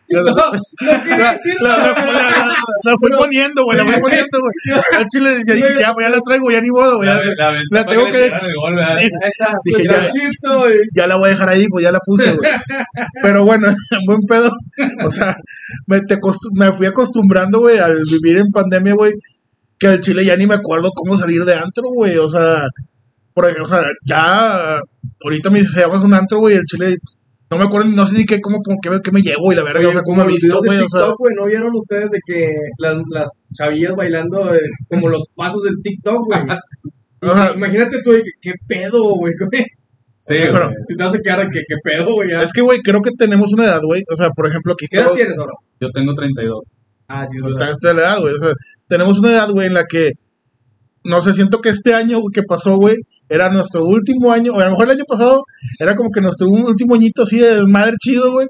No, 0.09 0.23
no 0.23 1.03
quería 1.03 1.37
La, 1.59 2.95
fui 2.97 3.09
poniendo, 3.17 3.63
güey, 3.65 3.77
la 3.77 3.85
fui 3.85 4.01
poniendo, 4.01 4.39
güey. 4.39 4.79
Al 4.93 5.05
chile, 5.07 5.41
ya, 5.45 5.55
ya, 5.55 5.95
ya 5.99 6.09
la 6.09 6.21
traigo, 6.21 6.49
ya 6.49 6.61
ni 6.61 6.69
modo, 6.69 6.97
güey. 6.97 7.09
La, 7.71 7.85
tengo 7.85 8.05
que-. 8.11 8.31
Dije, 9.63 9.83
pues, 9.83 9.85
ya. 9.85 10.07
ya 10.93 11.07
la 11.07 11.15
voy 11.17 11.27
a 11.27 11.33
dejar 11.33 11.49
ahí, 11.49 11.65
pues 11.69 11.83
ya 11.83 11.91
la 11.91 11.99
puse, 11.99 12.33
güey. 12.33 12.51
Pero 13.21 13.43
bueno, 13.43 13.67
buen 14.05 14.21
pedo. 14.21 14.51
O 15.05 15.11
sea, 15.11 15.35
me, 15.87 15.99
te 16.01 16.19
costu- 16.19 16.51
me 16.53 16.71
fui 16.71 16.87
acostumbrando, 16.87 17.59
güey, 17.59 17.77
al 17.79 17.99
vivir 18.09 18.37
en 18.37 18.51
pandemia, 18.51 18.93
güey, 18.93 19.13
que 19.77 19.87
al 19.87 19.99
chile 19.99 20.23
ya 20.23 20.37
ni 20.37 20.47
me 20.47 20.55
acuerdo 20.55 20.91
cómo 20.93 21.17
salir 21.17 21.43
de 21.43 21.55
antro, 21.55 21.83
güey. 21.93 22.17
O 22.17 22.29
sea, 22.29 22.63
por, 23.37 23.45
ej- 23.45 23.61
o 23.61 23.67
sea, 23.67 23.83
ya 24.03 24.79
ahorita 25.23 25.51
me 25.51 25.59
dice, 25.59 25.71
se 25.73 25.81
llama 25.81 26.03
un 26.03 26.13
antro, 26.15 26.39
güey, 26.39 26.55
el 26.55 26.63
chile, 26.65 26.97
no 27.51 27.57
me 27.57 27.65
acuerdo, 27.65 27.87
no 27.89 28.07
sé 28.07 28.17
ni 28.17 28.25
qué, 28.25 28.41
cómo, 28.41 28.57
como, 28.63 28.77
qué, 28.81 28.89
qué 29.03 29.11
me 29.11 29.21
llevo 29.21 29.51
y 29.51 29.55
la 29.55 29.61
verga, 29.63 29.79
Oye, 29.79 29.89
o 29.89 29.93
sea, 29.93 30.01
cómo 30.01 30.23
he 30.23 30.27
visto, 30.27 30.57
güey, 30.57 30.79
o 30.79 30.89
sea. 30.89 31.13
¿no 31.37 31.45
vieron 31.45 31.69
ustedes 31.75 32.09
de 32.09 32.19
que 32.25 32.51
las, 32.79 32.95
las 33.11 33.29
chavillas 33.53 33.93
bailando 33.95 34.55
eh, 34.55 34.59
como 34.89 35.09
los 35.09 35.23
pasos 35.35 35.61
del 35.61 35.75
TikTok, 35.83 36.25
güey? 36.25 36.41
O 37.19 37.33
sea, 37.33 37.51
Imagínate 37.55 37.97
tú, 38.03 38.11
qué 38.41 38.51
pedo, 38.67 39.03
güey. 39.15 39.33
Sí, 40.15 40.35
Pero- 40.39 40.65
güey. 40.65 40.75
Si 40.87 40.95
te 40.95 41.03
hace 41.03 41.19
quedar 41.21 41.47
que 41.49 41.61
qué 41.67 41.75
pedo, 41.83 42.13
güey. 42.13 42.29
Es 42.41 42.53
que, 42.53 42.61
güey, 42.61 42.79
creo 42.81 43.01
que 43.01 43.11
tenemos 43.11 43.53
una 43.53 43.65
edad, 43.65 43.81
güey. 43.83 44.03
O 44.11 44.15
sea, 44.15 44.29
por 44.31 44.47
ejemplo, 44.47 44.73
aquí 44.73 44.85
¿Qué 44.89 44.99
edad 44.99 45.13
tienes 45.13 45.37
ahora? 45.37 45.53
Yo 45.79 45.89
tengo 45.91 46.13
32. 46.13 46.77
Ah, 47.07 47.25
sí, 47.25 47.37
esta 47.69 47.93
la 47.93 48.01
edad, 48.01 48.19
güey. 48.19 48.33
O 48.33 48.37
sea, 48.37 48.53
tenemos 48.87 49.17
una 49.19 49.31
edad, 49.31 49.49
güey, 49.49 49.65
en 49.67 49.73
la 49.73 49.85
que, 49.85 50.11
no 51.03 51.21
sé, 51.21 51.33
siento 51.33 51.59
que 51.59 51.69
este 51.69 51.93
año 51.93 52.19
que 52.33 52.43
pasó, 52.43 52.75
güey, 52.77 52.97
era 53.29 53.49
nuestro 53.49 53.83
último 53.85 54.31
año, 54.31 54.53
o 54.53 54.59
a 54.59 54.65
lo 54.65 54.71
mejor 54.71 54.85
el 54.85 54.91
año 54.91 55.03
pasado 55.07 55.43
era 55.79 55.95
como 55.95 56.09
que 56.11 56.21
nuestro 56.21 56.47
último 56.49 56.95
añito 56.95 57.23
así 57.23 57.37
de 57.39 57.55
desmadre 57.57 57.95
chido, 58.01 58.31
güey. 58.31 58.47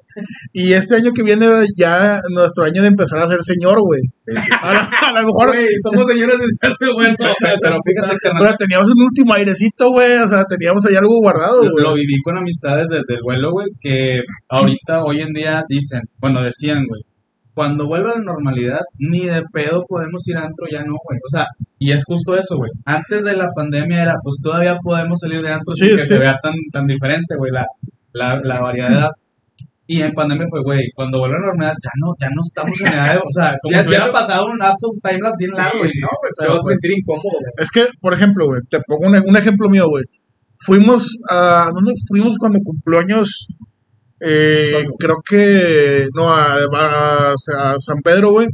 Y 0.53 0.73
este 0.73 0.95
año 0.95 1.11
que 1.13 1.23
viene 1.23 1.45
era 1.45 1.63
ya 1.75 2.19
nuestro 2.33 2.63
año 2.65 2.81
de 2.81 2.87
empezar 2.89 3.19
a 3.19 3.27
ser 3.27 3.39
señor, 3.43 3.79
güey. 3.81 4.01
A, 4.61 4.73
lo- 4.73 4.79
a 5.19 5.21
lo 5.21 5.27
mejor, 5.27 5.55
Güey, 5.55 5.67
somos 5.83 6.05
señores 6.05 6.35
desde 6.37 6.73
hace 6.73 6.85
o 6.91 6.99
sea, 7.39 7.55
Pero 7.61 7.77
fíjate, 7.85 8.15
o 8.15 8.17
carnal, 8.21 8.43
sea, 8.43 8.55
teníamos 8.57 8.87
un 8.89 9.03
último 9.03 9.33
airecito, 9.33 9.89
güey. 9.91 10.17
O 10.17 10.27
sea, 10.27 10.43
teníamos 10.43 10.85
ahí 10.85 10.95
algo 10.95 11.17
guardado, 11.21 11.63
lo, 11.63 11.69
lo 11.69 11.89
güey. 11.91 12.01
viví 12.01 12.21
con 12.23 12.37
amistades 12.37 12.87
desde 12.89 13.15
el 13.15 13.21
vuelo, 13.23 13.51
güey, 13.51 13.67
que 13.79 14.19
ahorita, 14.49 15.03
hoy 15.05 15.21
en 15.21 15.31
día 15.33 15.63
dicen, 15.69 16.01
bueno, 16.19 16.43
decían, 16.43 16.79
güey, 16.89 17.01
cuando 17.57 17.87
vuelva 17.87 18.11
a 18.11 18.17
la 18.19 18.23
normalidad, 18.23 18.81
ni 18.99 19.21
de 19.25 19.41
pedo 19.51 19.83
podemos 19.87 20.21
ir 20.27 20.37
a 20.37 20.41
antro, 20.41 20.67
ya 20.71 20.83
no, 20.83 20.93
güey. 21.03 21.17
O 21.25 21.29
sea, 21.31 21.47
y 21.79 21.91
es 21.91 22.03
justo 22.05 22.35
eso, 22.35 22.55
güey. 22.57 22.69
Antes 22.85 23.25
de 23.25 23.35
la 23.35 23.47
pandemia 23.55 24.03
era, 24.03 24.13
pues 24.23 24.37
todavía 24.43 24.77
podemos 24.83 25.17
salir 25.19 25.41
de 25.41 25.51
antro 25.51 25.73
Sí, 25.73 25.87
sin 25.87 25.97
que 25.97 26.03
sí. 26.03 26.07
se 26.09 26.19
vea 26.19 26.37
tan, 26.43 26.53
tan 26.71 26.85
diferente, 26.85 27.35
güey, 27.35 27.51
la, 27.51 27.65
la, 28.13 28.39
la 28.43 28.61
variedad 28.61 28.89
de 28.89 28.95
edad. 28.95 29.11
Y 29.89 30.01
en 30.03 30.11
pandemia 30.13 30.45
fue, 30.51 30.61
güey, 30.63 30.81
cuando 30.95 31.17
vuelva 31.19 31.37
a 31.37 31.39
la 31.39 31.45
normalidad, 31.47 31.75
ya 31.83 31.91
no, 32.01 32.13
ya 32.21 32.27
no 32.35 32.41
estamos 32.45 32.79
en 32.81 32.93
edad 32.93 33.13
de, 33.13 33.17
o 33.19 33.31
sea, 33.31 33.55
como 33.61 33.71
Ya- 33.75 33.81
si 33.81 33.87
hubiera 33.89 34.11
pasado 34.11 34.45
un 34.45 34.51
un 34.61 34.99
timelapse 35.01 35.45
bien 35.45 35.51
largo, 35.57 35.83
y 35.85 35.89
sí. 35.89 35.99
no, 35.99 36.09
güey, 36.21 36.29
Te 36.31 36.35
pero 36.39 36.51
vas 36.51 36.59
a 36.61 36.63
pues, 36.63 36.75
sentir 36.79 36.99
incómodo. 36.99 37.37
güey. 37.41 37.53
Es 37.57 37.71
que, 37.71 37.83
por 37.99 38.13
ejemplo, 38.13 38.45
güey, 38.45 38.61
te 38.69 38.79
pongo 38.85 39.07
un, 39.07 39.15
un 39.29 39.35
ejemplo 39.35 39.67
mío, 39.69 39.85
güey. 39.89 40.03
Fuimos 40.59 41.09
a. 41.29 41.69
¿Dónde 41.73 41.93
fuimos 42.09 42.35
cuando 42.37 42.59
cumplió 42.63 42.99
años? 42.99 43.47
Eh, 44.19 44.83
creo 44.99 45.17
que. 45.27 46.07
No, 46.15 46.29
a, 46.33 46.55
a- 46.73 47.33
a 47.33 47.75
San 47.79 48.01
Pedro, 48.03 48.31
güey. 48.31 48.47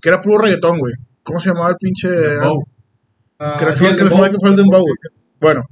Que 0.00 0.08
era 0.08 0.20
puro 0.20 0.38
reggaetón, 0.38 0.78
güey. 0.78 0.94
¿Cómo 1.22 1.40
se 1.40 1.48
llamaba 1.50 1.70
el 1.70 1.76
pinche.? 1.76 2.08
oh, 2.44 2.64
Ah, 3.38 3.54
Creo 3.58 3.70
que 3.72 3.78
fue, 3.78 3.88
el 3.90 3.96
que 3.96 4.04
de 4.04 4.10
fue- 4.10 4.18
Bob. 4.18 4.30
que 4.30 4.36
fue 4.38 4.50
el 4.50 4.56
Dembow, 4.56 4.82
güey. 4.82 4.94
Bueno, 5.40 5.62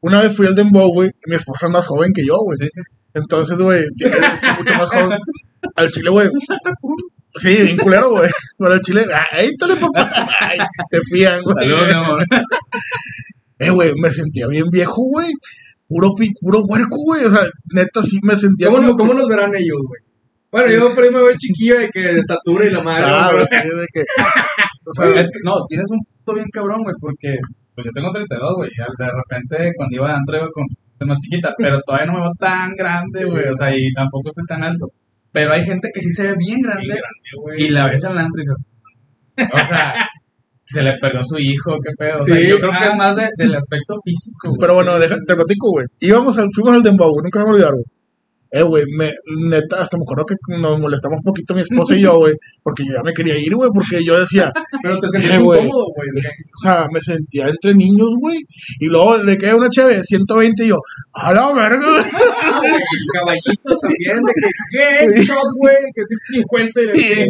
una 0.00 0.22
vez 0.22 0.34
fui 0.34 0.46
al 0.46 0.54
Dembow, 0.54 0.92
güey. 0.94 1.08
y 1.10 1.30
Mi 1.30 1.36
esposa 1.36 1.66
es 1.66 1.72
más 1.72 1.86
joven 1.86 2.10
que 2.14 2.24
yo, 2.24 2.36
güey. 2.38 2.56
sí, 2.56 2.66
sí. 2.72 2.80
Entonces, 3.14 3.58
güey, 3.58 3.84
tiene- 3.96 4.16
mucho 4.58 4.74
más 4.74 4.88
joven. 4.90 5.18
Al 5.74 5.90
chile, 5.90 6.08
güey. 6.10 6.28
Sí, 7.36 7.62
bien 7.64 7.76
culero, 7.76 8.10
güey. 8.10 8.30
Pero 8.58 8.74
al 8.74 8.80
chile, 8.80 9.04
ahí 9.32 9.50
te 9.56 9.74
papá. 9.76 10.28
Ay, 10.40 10.58
te 10.90 11.00
fían, 11.00 11.42
güey. 11.42 11.56
Eh, 13.58 13.70
güey, 13.70 13.92
me 14.00 14.10
sentía 14.12 14.46
bien 14.46 14.70
viejo, 14.70 15.02
güey. 15.10 15.32
Puro, 15.88 16.10
puro 16.40 16.60
huerco, 16.68 16.96
güey. 17.06 17.24
O 17.24 17.30
sea, 17.30 17.40
neta, 17.74 18.02
sí 18.02 18.18
me 18.22 18.36
sentía 18.36 18.66
¿Cómo, 18.68 18.78
como 18.78 18.88
no- 18.90 18.96
¿Cómo 18.98 19.14
nos 19.14 19.28
verán 19.28 19.50
ellos, 19.56 19.78
güey? 19.88 20.00
Bueno, 20.50 20.70
yo 20.72 20.94
por 20.94 21.04
ahí 21.04 21.10
me 21.10 21.18
veo 21.18 21.30
el 21.30 21.36
chiquillo 21.38 21.78
de 21.78 21.88
que 21.90 22.00
de 22.00 22.20
estatura 22.20 22.64
y 22.66 22.70
la 22.70 22.82
madre. 22.82 23.04
Ah, 23.06 23.28
güey. 23.32 23.44
güey, 23.44 23.46
sí, 23.46 23.68
de 23.68 23.86
que... 23.92 24.00
O 24.86 24.92
sea, 24.94 25.20
Es 25.20 25.28
que, 25.30 25.38
no, 25.44 25.54
tienes 25.68 25.90
un 25.90 25.98
punto 26.24 26.34
bien 26.34 26.46
cabrón, 26.52 26.82
güey, 26.82 26.94
porque 27.00 27.36
pues 27.74 27.84
yo 27.86 27.92
tengo 27.92 28.10
32, 28.10 28.54
güey, 28.56 28.70
y 28.70 28.76
de 28.76 29.10
repente 29.12 29.72
cuando 29.76 29.94
iba 29.96 30.08
de 30.08 30.14
antro 30.14 30.36
iba 30.38 30.48
con 30.48 30.64
más 31.06 31.18
chiquita, 31.18 31.54
pero 31.56 31.78
todavía 31.86 32.06
no 32.06 32.14
me 32.14 32.20
veo 32.22 32.32
tan 32.38 32.74
grande, 32.74 33.24
güey, 33.26 33.46
o 33.48 33.56
sea, 33.56 33.76
y 33.76 33.92
tampoco 33.92 34.30
estoy 34.30 34.44
tan 34.46 34.64
alto. 34.64 34.86
Pero 35.30 35.52
hay 35.52 35.64
gente 35.64 35.90
que 35.94 36.00
sí 36.00 36.10
se 36.10 36.28
ve 36.28 36.34
bien 36.38 36.60
grande 36.62 36.96
y 37.58 37.68
la 37.68 37.86
ves 37.88 38.02
en 38.04 38.12
el 38.12 38.18
antro 38.18 38.40
y 38.40 38.42
dices, 38.42 39.52
o 39.52 39.66
sea, 39.68 39.94
se 40.68 40.82
le 40.82 40.92
perdió 41.00 41.20
su 41.24 41.38
hijo, 41.38 41.76
qué 41.82 41.90
pedo. 41.98 42.20
O 42.20 42.24
sea, 42.24 42.36
Sí, 42.36 42.46
yo 42.48 42.58
creo 42.58 42.70
que 42.72 42.84
ah. 42.86 42.90
es 42.92 42.96
más 42.96 43.16
de- 43.16 43.30
del 43.36 43.54
aspecto 43.54 43.94
físico, 44.04 44.48
güey. 44.50 44.58
pero 44.60 44.74
bueno, 44.74 44.98
deja- 44.98 45.16
te 45.26 45.34
platico, 45.34 45.70
güey. 45.72 45.86
Íbamos 46.00 46.36
al, 46.38 46.48
fuimos 46.54 46.74
al 46.74 46.82
Dembow. 46.82 47.12
Nunca 47.22 47.38
me 47.40 47.44
voy 47.44 47.50
a 47.50 47.54
olvidar, 47.54 47.72
güey. 47.72 47.84
Eh, 48.50 48.62
güey, 48.62 48.84
me, 48.96 49.12
neta, 49.48 49.82
hasta 49.82 49.98
me 49.98 50.04
acuerdo 50.04 50.24
que 50.24 50.34
nos 50.56 50.80
molestamos 50.80 51.18
un 51.18 51.24
poquito 51.24 51.54
mi 51.54 51.60
esposa 51.60 51.94
y 51.94 52.00
yo, 52.02 52.16
güey. 52.16 52.32
Porque 52.62 52.82
yo 52.86 52.94
ya 52.94 53.02
me 53.02 53.12
quería 53.12 53.38
ir, 53.38 53.54
güey. 53.54 53.68
Porque 53.72 54.02
yo 54.02 54.18
decía, 54.18 54.50
Pero 54.82 54.98
te 55.00 55.08
sentís 55.08 55.32
Eh, 55.32 55.38
güey. 55.38 55.66
o 55.68 56.62
sea, 56.62 56.88
me 56.90 57.00
sentía 57.00 57.48
entre 57.48 57.74
niños, 57.74 58.08
güey. 58.20 58.38
Y 58.80 58.86
luego 58.86 59.18
le 59.22 59.36
queda 59.36 59.56
una 59.56 59.68
chévere, 59.68 60.02
120 60.02 60.64
y 60.64 60.68
yo, 60.68 60.78
a 61.12 61.32
la 61.34 61.52
verga. 61.52 61.86
Caballitos 63.12 63.80
también, 63.82 64.22
de 64.22 64.32
que, 64.34 65.16
¿qué? 65.16 65.22
Shot, 65.22 65.52
güey, 65.60 65.76
que 65.94 66.00
es 66.02 66.08
50 66.32 66.80
y 66.82 66.86
que, 66.92 67.26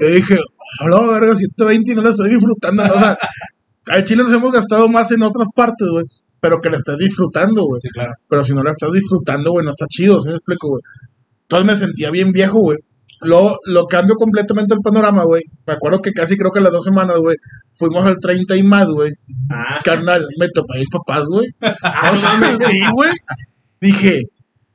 Y 0.00 0.12
dije, 0.14 0.38
a 0.80 0.88
la 0.88 1.00
verga, 1.00 1.34
120 1.36 1.92
y 1.92 1.94
no 1.94 2.02
la 2.02 2.10
estoy 2.10 2.30
disfrutando. 2.30 2.82
O 2.84 2.98
sea, 2.98 3.16
al 3.88 4.04
chile 4.04 4.22
nos 4.22 4.32
hemos 4.32 4.52
gastado 4.52 4.88
más 4.88 5.10
en 5.10 5.22
otras 5.22 5.48
partes, 5.54 5.88
güey. 5.90 6.04
Pero 6.44 6.60
que 6.60 6.68
la 6.68 6.76
estás 6.76 6.98
disfrutando, 6.98 7.64
güey. 7.64 7.80
Sí, 7.80 7.88
claro. 7.88 8.12
Pero 8.28 8.44
si 8.44 8.52
no 8.52 8.62
la 8.62 8.70
estás 8.70 8.92
disfrutando, 8.92 9.52
güey, 9.52 9.64
no 9.64 9.70
está 9.70 9.86
chido, 9.88 10.20
¿sí 10.20 10.28
me 10.28 10.34
explico, 10.34 10.68
güey? 10.68 10.82
Entonces 11.40 11.66
me 11.66 11.74
sentía 11.74 12.10
bien 12.10 12.32
viejo, 12.32 12.58
güey. 12.58 12.76
Luego 13.22 13.58
lo 13.64 13.86
cambio 13.86 14.14
completamente 14.14 14.74
el 14.74 14.80
panorama, 14.80 15.24
güey. 15.24 15.42
Me 15.66 15.72
acuerdo 15.72 16.02
que 16.02 16.12
casi 16.12 16.36
creo 16.36 16.50
que 16.50 16.60
las 16.60 16.70
dos 16.70 16.84
semanas, 16.84 17.16
güey, 17.16 17.38
fuimos 17.72 18.04
al 18.04 18.18
30 18.18 18.56
y 18.56 18.62
más, 18.62 18.88
güey. 18.88 19.12
Ah, 19.50 19.80
Carnal, 19.82 20.26
me 20.38 20.48
topé 20.50 20.74
a 20.74 20.80
mis 20.80 20.90
papás, 20.90 21.22
güey. 21.30 21.48
O 22.12 22.16
sea, 22.18 22.58
sí, 22.58 22.80
güey. 22.92 23.12
Dije, 23.80 24.24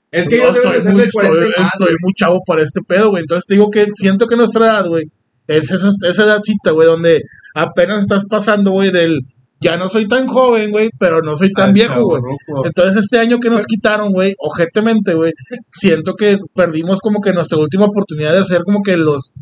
es 0.09 0.27
que 0.27 0.37
no, 0.37 0.51
de 0.51 0.57
estoy, 0.57 0.91
muy, 0.91 1.01
de 1.03 1.11
40 1.11 1.45
estoy, 1.45 1.65
estoy 1.65 1.95
muy 2.01 2.13
chavo 2.15 2.39
para 2.47 2.63
este 2.63 2.81
pedo, 2.81 3.11
güey. 3.11 3.21
Entonces 3.21 3.45
te 3.45 3.53
digo 3.53 3.69
que 3.69 3.85
siento 3.93 4.25
que 4.25 4.37
nuestra 4.37 4.65
edad, 4.65 4.87
güey, 4.87 5.03
es 5.45 5.69
esa, 5.69 5.89
esa 6.07 6.23
edadcita, 6.23 6.71
güey, 6.71 6.87
donde 6.87 7.21
apenas 7.53 7.99
estás 7.99 8.23
pasando, 8.27 8.71
güey, 8.71 8.89
del 8.89 9.19
ya 9.61 9.75
no 9.77 9.89
soy 9.89 10.07
tan 10.07 10.27
joven, 10.27 10.71
güey, 10.71 10.89
pero 10.97 11.21
no 11.21 11.35
soy 11.37 11.51
tan 11.51 11.73
viejo, 11.73 12.01
güey. 12.03 12.21
Entonces 12.63 13.03
este 13.03 13.19
año 13.19 13.39
que 13.39 13.49
nos 13.49 13.65
quitaron, 13.65 14.11
güey, 14.11 14.33
ojetemente, 14.39 15.13
güey, 15.13 15.33
siento 15.71 16.13
que 16.15 16.37
perdimos 16.55 16.99
como 16.99 17.19
que 17.21 17.33
nuestra 17.33 17.57
última 17.57 17.85
oportunidad 17.85 18.31
de 18.33 18.39
hacer 18.39 18.61
como 18.63 18.81
que 18.81 18.95
los 18.97 19.33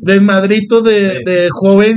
desmadritos 0.00 0.82
de, 0.84 1.10
Sí. 1.10 1.18
de 1.26 1.48
joven, 1.50 1.94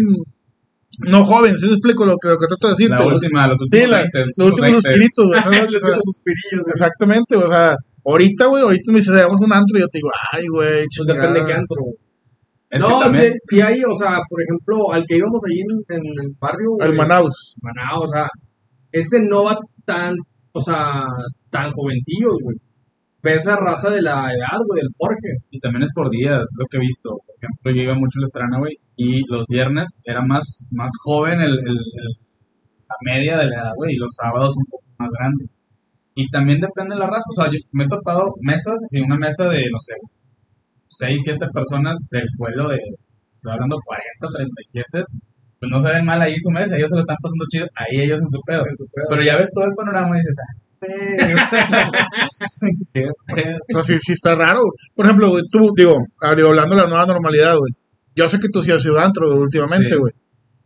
no 1.00 1.24
joven, 1.26 1.56
si 1.56 1.68
me 1.68 1.72
explico 1.74 2.06
lo 2.06 2.18
que, 2.18 2.28
lo 2.30 2.38
que 2.38 2.48
trato 2.48 2.68
de 2.68 2.74
decirte, 2.74 2.96
La 2.98 3.06
última, 3.08 3.48
los 3.48 3.58
últimos 3.62 3.84
Sí, 3.86 3.90
la- 3.90 3.98
20, 4.00 4.20
los 4.38 4.48
últimos 4.50 4.72
20. 4.72 4.82
suspiritos, 4.82 5.26
güey. 5.28 5.40
Exactamente, 6.68 7.36
o 7.36 7.48
sea, 7.48 7.76
ahorita, 8.06 8.46
güey, 8.48 8.64
ahorita 8.64 8.92
me 8.92 9.00
dice, 9.00 9.12
damos 9.14 9.40
un 9.42 9.54
antro 9.54 9.78
y 9.78 9.82
yo 9.82 9.88
te 9.88 9.98
digo, 10.00 10.10
ay, 10.34 10.48
güey, 10.48 10.70
Pues 10.84 10.88
chingada. 10.90 11.20
depende 11.22 11.40
de 11.40 11.46
qué 11.46 11.54
antro, 11.54 11.78
güey. 11.82 11.96
Es 12.74 12.82
No, 12.82 12.88
sí, 12.90 13.04
también, 13.06 13.34
sí 13.44 13.62
hay, 13.62 13.78
o 13.88 13.96
sea, 13.96 14.18
por 14.28 14.40
ejemplo, 14.42 14.92
al 14.92 15.06
que 15.06 15.18
íbamos 15.18 15.42
ahí 15.48 15.60
en, 15.62 15.96
en 15.98 16.04
el 16.26 16.30
barrio, 16.42 16.70
güey. 16.76 16.90
Al 16.90 16.96
Manaus. 16.98 17.56
Maná, 17.62 18.00
o 18.00 18.08
sea, 18.08 18.26
ese 18.92 19.22
no 19.22 19.44
va 19.46 19.56
tan, 19.86 20.16
o 20.54 20.62
sea, 20.62 21.04
tan 21.52 21.72
jovencillos, 21.72 22.34
güey. 22.42 22.58
ves 23.22 23.48
a 23.48 23.56
raza 23.58 23.90
de 23.92 24.02
la 24.02 24.26
edad, 24.34 24.58
güey, 24.68 24.82
del 24.82 24.90
Jorge. 24.98 25.32
Y 25.52 25.60
también 25.60 25.84
es 25.84 25.92
por 25.94 26.10
días, 26.10 26.42
lo 26.58 26.66
que 26.70 26.78
he 26.78 26.82
visto. 26.82 27.10
Por 27.12 27.36
ejemplo, 27.38 27.72
yo 27.76 27.82
iba 27.84 27.94
mucho 27.94 28.18
a 28.18 28.22
la 28.22 28.26
Estrana, 28.26 28.58
güey, 28.60 28.74
y 28.98 29.22
los 29.32 29.46
viernes 29.48 29.88
era 30.04 30.22
más, 30.26 30.66
más 30.72 30.92
joven 31.04 31.42
el, 31.42 31.52
el- 31.54 31.88
el- 32.02 32.18
la 32.90 32.96
media 33.14 33.38
de 33.38 33.46
la 33.46 33.56
edad, 33.56 33.72
güey, 33.76 33.94
y 33.94 33.98
los 33.98 34.12
sábados 34.22 34.54
un 34.58 34.66
poco 34.66 34.84
más 34.98 35.10
grande. 35.20 35.46
Y 36.16 36.28
también 36.30 36.60
depende 36.60 36.96
de 36.96 37.00
la 37.00 37.08
raza. 37.08 37.30
O 37.30 37.34
sea, 37.34 37.46
yo 37.52 37.58
me 37.72 37.84
he 37.86 37.88
topado 37.88 38.34
mesas, 38.42 38.76
así, 38.84 39.00
una 39.02 39.18
mesa 39.18 39.46
de, 39.50 39.62
no 39.72 39.80
sé, 39.80 39.94
6, 40.98 41.22
7 41.24 41.46
personas 41.54 41.98
del 42.12 42.28
pueblo 42.38 42.70
de, 42.70 42.78
estoy 43.32 43.52
hablando 43.54 43.78
40, 43.86 44.38
37, 44.38 45.04
pues 45.60 45.72
no 45.72 45.82
se 45.82 45.94
ven 45.94 46.06
mal 46.06 46.22
ahí 46.22 46.36
su 46.40 46.50
mesa, 46.52 46.76
ellos 46.76 46.90
se 46.90 46.96
lo 46.96 47.02
están 47.02 47.18
pasando 47.22 47.46
chido, 47.50 47.68
ahí 47.76 48.02
ellos 48.06 48.22
en 48.22 48.30
su 48.30 48.40
pedo. 48.46 48.62
En 48.68 48.78
su 48.78 48.86
pedo. 48.94 49.06
Pero 49.10 49.22
ya 49.24 49.38
ves 49.38 49.50
todo 49.54 49.66
el 49.66 49.74
panorama 49.76 50.16
y 50.16 50.20
dices, 50.20 50.38
ah. 50.44 50.54
O 53.70 53.74
sea, 53.74 53.84
sí, 53.84 53.98
sí 54.00 54.14
está 54.14 54.36
raro. 54.36 54.62
Por 54.96 55.06
ejemplo, 55.06 55.30
güey, 55.30 55.44
tú, 55.52 55.72
digo, 55.76 55.98
hablando 56.22 56.76
de 56.76 56.82
la 56.82 56.88
nueva 56.88 57.06
normalidad, 57.06 57.56
güey. 57.58 57.72
Yo 58.16 58.28
sé 58.30 58.40
que 58.40 58.50
tú 58.50 58.62
sí 58.62 58.72
has 58.72 58.84
sido 58.84 59.00
antro 59.00 59.30
güey, 59.30 59.40
últimamente, 59.44 59.90
Sí. 59.90 59.96
güey. 59.98 60.14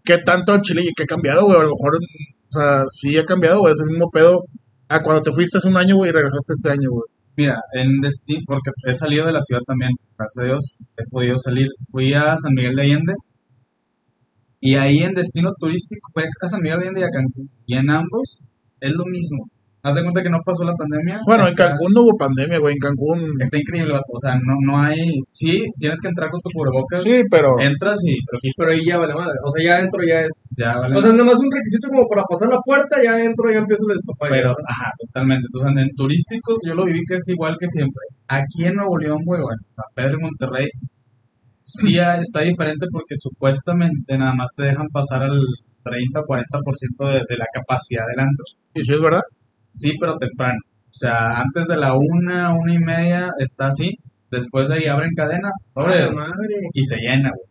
¿Qué 0.03 0.17
tanto 0.19 0.57
Chile 0.61 0.81
y 0.83 0.93
qué 0.95 1.03
ha 1.03 1.05
cambiado, 1.05 1.45
güey? 1.45 1.57
A 1.57 1.63
lo 1.63 1.69
mejor, 1.69 1.95
o 1.95 2.51
sea, 2.51 2.85
sí 2.89 3.17
ha 3.17 3.25
cambiado, 3.25 3.59
güey. 3.59 3.73
Es 3.73 3.79
el 3.79 3.87
mismo 3.87 4.09
pedo 4.09 4.43
a 4.89 5.01
cuando 5.03 5.21
te 5.23 5.33
fuiste 5.33 5.57
hace 5.57 5.67
un 5.67 5.77
año, 5.77 5.95
güey, 5.97 6.09
y 6.09 6.13
regresaste 6.13 6.53
este 6.53 6.69
año, 6.71 6.89
güey. 6.89 7.05
Mira, 7.37 7.61
en 7.73 7.99
Destino, 8.01 8.41
porque 8.47 8.71
he 8.83 8.95
salido 8.95 9.27
de 9.27 9.31
la 9.31 9.41
ciudad 9.41 9.61
también, 9.61 9.91
gracias 10.17 10.43
a 10.43 10.47
Dios, 10.47 10.77
he 10.97 11.03
podido 11.07 11.37
salir. 11.37 11.67
Fui 11.91 12.11
a 12.13 12.35
San 12.35 12.53
Miguel 12.55 12.75
de 12.75 12.81
Allende 12.81 13.13
y 14.59 14.75
ahí 14.75 14.97
en 15.03 15.13
destino 15.13 15.51
turístico, 15.59 16.09
fui 16.13 16.23
a 16.23 16.47
San 16.47 16.61
Miguel 16.61 16.79
de 16.79 16.85
Allende 16.85 17.01
y 17.01 17.03
a 17.03 17.09
Cancún. 17.09 17.49
Y 17.67 17.75
en 17.75 17.91
ambos 17.91 18.43
es 18.79 18.91
lo 18.91 19.05
mismo. 19.05 19.49
Haz 19.87 19.95
de 19.95 20.03
cuenta 20.03 20.21
que 20.21 20.29
no 20.29 20.43
pasó 20.43 20.65
la 20.67 20.75
pandemia. 20.75 21.23
Bueno, 21.25 21.47
en 21.47 21.55
Cancún 21.55 21.95
no 21.95 22.01
hubo 22.03 22.17
pandemia, 22.19 22.59
güey. 22.59 22.75
En 22.75 22.83
Cancún. 22.83 23.31
Está 23.39 23.55
increíble, 23.55 23.93
vato. 23.93 24.11
O 24.11 24.19
sea, 24.19 24.35
no, 24.35 24.59
no 24.67 24.75
hay. 24.83 24.99
Sí, 25.31 25.63
tienes 25.79 26.01
que 26.01 26.09
entrar 26.09 26.27
con 26.29 26.41
tu 26.41 26.49
cubrebocas. 26.51 27.03
Sí, 27.07 27.23
pero. 27.31 27.55
Entras 27.55 27.95
y. 28.03 28.19
Pero 28.27 28.35
aquí 28.35 28.51
Pero 28.57 28.71
ahí 28.71 28.83
ya 28.83 28.97
vale 28.99 29.15
madre. 29.15 29.39
O 29.39 29.49
sea, 29.49 29.63
ya 29.63 29.73
adentro 29.79 30.03
ya 30.03 30.19
es. 30.27 30.35
ya 30.59 30.75
vale. 30.75 30.91
O 30.91 31.01
sea, 31.01 31.13
nomás 31.13 31.39
un 31.39 31.47
requisito 31.47 31.87
como 31.87 32.03
para 32.11 32.27
pasar 32.27 32.49
la 32.51 32.59
puerta, 32.59 32.99
ya 32.99 33.15
adentro 33.15 33.47
ya 33.47 33.63
empieza 33.63 33.87
el 33.87 33.95
despapalle. 33.95 34.35
Pero, 34.35 34.51
ajá, 34.67 34.91
totalmente. 34.99 35.47
Entonces, 35.47 35.71
en 35.71 35.89
turísticos 35.95 36.57
yo 36.67 36.73
lo 36.75 36.83
viví 36.83 36.99
que 37.07 37.15
es 37.15 37.27
igual 37.31 37.55
que 37.55 37.67
siempre. 37.71 38.03
Aquí 38.27 38.67
en 38.67 38.75
Nuevo 38.75 38.99
León, 38.99 39.23
güey, 39.23 39.39
o 39.39 39.47
en 39.47 39.63
San 39.71 39.87
Pedro 39.95 40.19
y 40.19 40.23
Monterrey, 40.27 40.67
sí 41.63 41.95
está 42.19 42.43
diferente 42.43 42.91
porque 42.91 43.15
supuestamente 43.15 44.17
nada 44.19 44.35
más 44.35 44.51
te 44.51 44.67
dejan 44.67 44.91
pasar 44.91 45.23
al 45.23 45.39
30 45.79 46.19
o 46.19 46.27
40% 46.27 47.07
de, 47.07 47.23
de 47.23 47.37
la 47.39 47.47
capacidad 47.47 48.03
del 48.03 48.19
antro. 48.19 48.45
¿Y 48.75 48.83
si 48.83 48.91
es 48.91 48.99
verdad? 48.99 49.23
Sí, 49.69 49.93
pero 49.99 50.17
temprano. 50.17 50.59
O 50.85 50.93
sea, 50.99 51.41
antes 51.41 51.67
de 51.67 51.77
la 51.77 51.93
una, 51.95 52.53
una 52.53 52.73
y 52.73 52.79
media 52.79 53.29
está 53.39 53.67
así. 53.67 53.91
Después 54.31 54.67
de 54.67 54.75
ahí 54.75 54.85
abren 54.85 55.11
cadena, 55.15 55.49
sobres, 55.73 56.11
madre. 56.11 56.55
y 56.73 56.83
se 56.83 56.97
llena, 56.97 57.29
güey. 57.29 57.47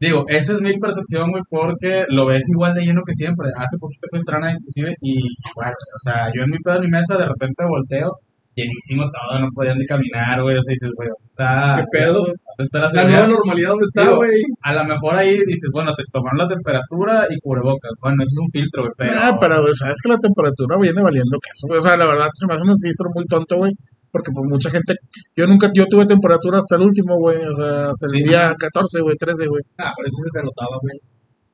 Digo, 0.00 0.24
esa 0.28 0.52
es 0.52 0.60
mi 0.60 0.78
percepción, 0.78 1.30
güey, 1.30 1.42
porque 1.50 2.04
lo 2.08 2.26
ves 2.26 2.44
igual 2.50 2.74
de 2.74 2.82
lleno 2.82 3.02
que 3.04 3.14
siempre. 3.14 3.48
Hace 3.56 3.78
poquito 3.80 4.06
fue 4.10 4.18
estrana, 4.18 4.52
inclusive, 4.52 4.94
y 5.00 5.14
güey, 5.54 5.70
o 5.70 5.98
sea, 5.98 6.30
yo 6.34 6.44
en 6.44 6.50
mi 6.50 6.58
pedo 6.58 6.76
en 6.76 6.82
mi 6.82 6.88
mesa, 6.88 7.16
de 7.18 7.26
repente 7.26 7.64
volteo, 7.66 8.12
llenísimo 8.58 9.04
todo, 9.14 9.38
no 9.38 9.48
podían 9.54 9.78
ni 9.78 9.86
caminar, 9.86 10.42
güey, 10.42 10.56
o 10.58 10.62
sea, 10.62 10.72
dices, 10.74 10.90
güey, 10.96 11.08
¿dónde 11.08 11.26
está? 11.30 11.76
¿Qué 11.78 11.84
pedo? 11.94 12.20
¿Dónde 12.26 12.64
está 12.66 12.78
la 12.80 13.04
nueva 13.04 13.26
normalidad, 13.28 13.70
¿dónde 13.70 13.86
está, 13.86 14.10
güey? 14.10 14.38
A 14.62 14.72
lo 14.74 14.84
mejor 14.84 15.14
ahí 15.16 15.32
dices, 15.46 15.70
bueno, 15.72 15.94
te 15.94 16.02
tomaron 16.10 16.38
la 16.38 16.48
temperatura 16.48 17.26
y 17.30 17.38
cubrebocas. 17.40 17.92
Bueno, 18.02 18.16
eso 18.22 18.34
es 18.34 18.40
un 18.42 18.50
filtro, 18.50 18.82
güey, 18.82 18.94
pero... 18.98 19.12
Ah, 19.16 19.38
pero, 19.40 19.62
güey, 19.62 19.74
sabes 19.74 19.96
que 20.02 20.08
la 20.10 20.18
temperatura 20.18 20.76
viene 20.82 21.00
valiendo 21.00 21.38
queso, 21.38 21.66
güey. 21.68 21.78
O 21.78 21.82
sea, 21.82 21.96
la 21.96 22.06
verdad 22.06 22.28
se 22.34 22.46
me 22.46 22.54
hace 22.54 22.62
un 22.64 22.74
registro 22.74 23.08
muy 23.14 23.24
tonto, 23.26 23.56
güey. 23.56 23.72
Porque 24.10 24.30
pues 24.34 24.48
mucha 24.48 24.70
gente. 24.70 24.94
Yo 25.36 25.46
nunca. 25.46 25.68
Yo 25.74 25.84
tuve 25.84 26.06
temperatura 26.06 26.56
hasta 26.56 26.76
el 26.76 26.82
último, 26.82 27.18
güey. 27.18 27.44
O 27.44 27.54
sea, 27.54 27.90
hasta 27.92 28.06
el 28.06 28.12
Sí, 28.12 28.22
día 28.24 28.48
no. 28.48 28.54
14, 28.56 29.00
güey, 29.02 29.16
13, 29.16 29.46
güey. 29.46 29.62
Ah, 29.76 29.92
pero 29.94 30.06
eso 30.08 30.16
se 30.24 30.30
te 30.32 30.42
notaba, 30.42 30.76
güey. 30.80 30.96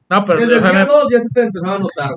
No, 0.09 0.25
pero. 0.25 0.39
Desde 0.39 0.55
o 0.55 0.57
el 0.59 0.63
sea, 0.63 0.71
día 0.71 0.85
me- 0.87 0.93
2 0.93 1.05
ya 1.11 1.19
se 1.19 1.29
te 1.35 1.41
empezaba 1.43 1.75
a 1.75 1.79
notar. 1.81 2.11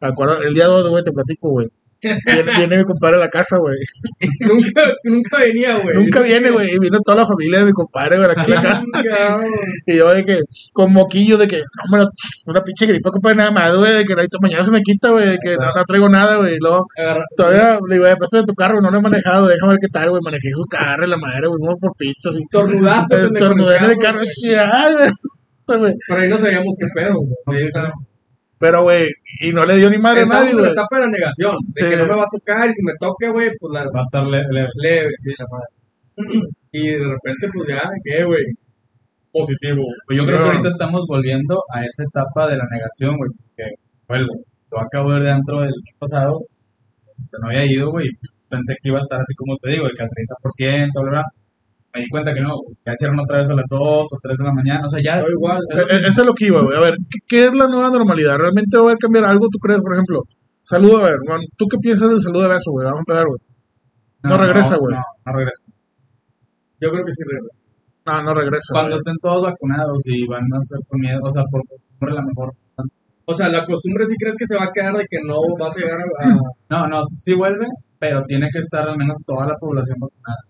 acuerdo, 0.00 0.42
el 0.42 0.52
día 0.52 0.66
2, 0.66 0.88
güey, 0.90 1.04
te 1.04 1.12
platico, 1.12 1.50
güey. 1.50 1.68
Viene, 2.00 2.52
viene 2.56 2.76
mi 2.78 2.84
compadre 2.84 3.16
a 3.16 3.20
la 3.20 3.28
casa, 3.28 3.56
güey. 3.58 3.76
nunca, 4.40 4.82
nunca 5.04 5.38
venía, 5.38 5.78
güey. 5.78 5.94
Nunca 5.96 6.20
viene, 6.20 6.50
güey. 6.50 6.68
Y 6.70 6.78
vino 6.78 7.00
toda 7.00 7.18
la 7.18 7.26
familia 7.26 7.58
de 7.60 7.64
mi 7.66 7.72
compadre, 7.72 8.18
güey, 8.18 8.30
aquí 8.30 8.52
a 8.52 8.54
la 8.54 8.62
casa. 8.62 8.82
Chinga, 9.02 9.38
Y 9.86 9.96
yo 9.96 10.14
de 10.14 10.24
que, 10.24 10.40
con 10.72 10.92
moquillo, 10.92 11.38
de 11.38 11.48
que, 11.48 11.58
no, 11.58 11.64
hombre, 11.98 12.08
una 12.46 12.62
pinche 12.62 12.86
gripa, 12.86 13.10
compadre, 13.10 13.36
nada 13.36 13.50
más, 13.50 13.76
güey, 13.76 13.92
de 13.94 14.04
que 14.04 14.14
mañana 14.40 14.64
se 14.64 14.70
me 14.70 14.80
quita, 14.80 15.10
güey, 15.10 15.26
de 15.26 15.38
que 15.42 15.56
no, 15.56 15.72
no 15.74 15.84
traigo 15.84 16.08
nada, 16.08 16.36
güey. 16.36 16.54
Y 16.54 16.58
luego, 16.60 16.86
Agarra- 16.96 17.24
todavía, 17.36 17.78
le 17.88 17.94
digo, 17.96 18.06
"Eh, 18.06 18.16
préstame 18.16 18.44
tu 18.44 18.54
carro, 18.54 18.80
no 18.80 18.90
lo 18.90 18.98
he 18.98 19.02
manejado, 19.02 19.48
déjame 19.48 19.72
ver 19.72 19.80
qué 19.80 19.88
tal, 19.88 20.10
güey. 20.10 20.22
Manejé 20.22 20.50
su 20.52 20.64
carro, 20.66 21.04
y 21.04 21.10
la 21.10 21.16
madre, 21.16 21.48
güey, 21.48 21.58
fuimos 21.58 21.76
por 21.80 21.92
pizzas. 21.96 22.34
y 22.36 22.42
Estornudaste, 22.42 23.24
Estornudé 23.24 23.76
en 23.76 23.84
el 23.84 23.96
carro, 23.98 24.20
ay, 24.20 24.94
güey. 24.94 25.10
Pero 26.08 26.20
ahí 26.20 26.30
no 26.30 26.38
sabíamos 26.38 26.74
qué 26.80 26.86
pedo, 26.94 27.14
güey. 27.46 27.64
Pero, 28.58 28.82
güey, 28.82 29.06
y 29.40 29.52
no 29.52 29.64
le 29.64 29.76
dio 29.76 29.88
ni 29.90 29.98
madre 29.98 30.22
a 30.22 30.26
nadie, 30.26 30.52
güey. 30.52 30.70
etapa 30.72 30.96
de 30.96 31.02
la 31.02 31.10
negación. 31.10 31.56
De 31.66 31.72
Sí. 31.72 31.90
que 31.90 31.96
no 31.96 32.06
me 32.06 32.16
va 32.16 32.22
a 32.24 32.36
tocar 32.36 32.68
y 32.68 32.72
si 32.72 32.82
me 32.82 32.92
toque, 32.98 33.28
güey, 33.30 33.50
pues 33.60 33.72
la 33.72 33.84
Va 33.90 34.00
a 34.00 34.02
estar 34.02 34.26
le- 34.26 34.42
leve. 34.50 34.68
leve, 34.82 35.10
sí, 35.22 35.30
la 35.38 35.46
madre. 35.50 35.68
Y 36.72 36.88
de 36.88 36.98
repente, 36.98 37.48
pues 37.54 37.68
ya, 37.68 37.80
¿qué, 38.04 38.24
güey? 38.24 38.44
Positivo. 39.32 39.82
Pues 40.06 40.18
yo 40.18 40.24
creo 40.26 40.38
que 40.38 40.44
ahorita 40.44 40.68
estamos 40.68 41.02
volviendo 41.08 41.62
a 41.74 41.84
esa 41.84 42.02
etapa 42.04 42.48
de 42.48 42.56
la 42.56 42.64
negación, 42.70 43.16
güey. 43.16 43.30
Porque, 43.30 43.64
vuelvo, 44.08 44.34
yo 44.72 44.78
acabo 44.78 45.12
de 45.12 45.18
ir 45.18 45.24
dentro 45.24 45.60
del 45.60 45.68
año 45.70 45.96
pasado, 45.98 46.40
este, 47.16 47.36
no 47.40 47.48
había 47.48 47.64
ido, 47.66 47.90
güey. 47.90 48.08
Pensé 48.50 48.74
que 48.82 48.88
iba 48.88 48.98
a 48.98 49.02
estar 49.02 49.20
así 49.20 49.34
como 49.34 49.56
te 49.58 49.70
digo, 49.70 49.84
de 49.84 49.92
que 49.96 50.02
al 50.02 50.08
30%, 50.10 51.02
bla, 51.02 51.10
bla. 51.10 51.24
Me 51.94 52.02
di 52.02 52.08
cuenta 52.08 52.34
que 52.34 52.40
no, 52.40 52.54
ya 52.84 52.92
hicieron 52.92 53.18
otra 53.18 53.38
vez 53.38 53.50
a 53.50 53.54
las 53.54 53.66
2 53.68 53.80
o 53.80 54.18
3 54.20 54.38
de 54.38 54.44
la 54.44 54.52
mañana, 54.52 54.82
o 54.84 54.88
sea, 54.88 55.00
ya 55.02 55.16
No, 55.16 55.22
es 55.22 55.30
igual. 55.30 55.58
Eh, 55.74 55.80
eh, 55.90 56.00
Eso 56.08 56.20
es 56.20 56.26
lo 56.26 56.34
que 56.34 56.46
iba, 56.46 56.62
güey. 56.62 56.76
A 56.76 56.80
ver, 56.80 56.94
¿qué, 57.10 57.18
qué 57.26 57.44
es 57.46 57.54
la 57.54 57.66
nueva 57.66 57.90
normalidad? 57.90 58.36
¿Realmente 58.36 58.76
va 58.76 58.82
a 58.82 58.86
haber 58.86 58.98
cambiar 58.98 59.24
algo, 59.24 59.48
tú 59.50 59.58
crees, 59.58 59.80
por 59.80 59.92
ejemplo? 59.94 60.22
Saludo, 60.62 60.98
a 60.98 61.10
ver, 61.10 61.16
Juan, 61.26 61.40
¿tú 61.56 61.66
qué 61.66 61.78
piensas 61.78 62.10
del 62.10 62.20
saludo 62.20 62.42
de 62.42 62.48
beso, 62.50 62.70
güey? 62.70 62.84
Vamos 62.84 62.98
a 63.00 63.04
empezar, 63.06 63.26
güey. 63.26 63.40
no 64.22 64.36
regresa, 64.36 64.76
güey. 64.76 64.94
No, 64.94 65.02
no 65.26 65.32
regresa. 65.32 65.64
Yo 66.80 66.90
creo 66.90 67.04
que 67.04 67.12
sí, 67.12 67.24
güey. 67.24 67.50
No, 68.06 68.22
no 68.22 68.34
regresa. 68.34 68.72
Cuando 68.72 68.96
estén 68.96 69.16
todos 69.22 69.42
vacunados 69.42 70.02
y 70.06 70.26
van 70.26 70.44
a 70.52 70.60
ser 70.60 70.80
con 70.86 71.00
miedo, 71.00 71.18
o 71.22 71.30
sea, 71.30 71.42
por 71.50 71.62
por 71.98 72.12
la 72.12 72.22
mejor. 72.22 72.54
O 73.24 73.34
sea, 73.34 73.48
la 73.48 73.66
costumbre 73.66 74.06
sí 74.06 74.14
crees 74.18 74.36
que 74.38 74.46
se 74.46 74.56
va 74.56 74.64
a 74.64 74.72
quedar 74.72 74.94
de 74.94 75.04
que 75.10 75.18
no 75.26 75.36
vas 75.58 75.76
a 75.76 75.80
llegar 75.80 76.00
a... 76.00 76.28
No, 76.70 76.86
no, 76.86 77.04
sí 77.04 77.34
vuelve, 77.34 77.66
pero 77.98 78.22
tiene 78.24 78.48
que 78.50 78.58
estar 78.58 78.88
al 78.88 78.96
menos 78.96 79.18
toda 79.26 79.46
la 79.46 79.56
población 79.56 79.98
vacunada. 80.00 80.47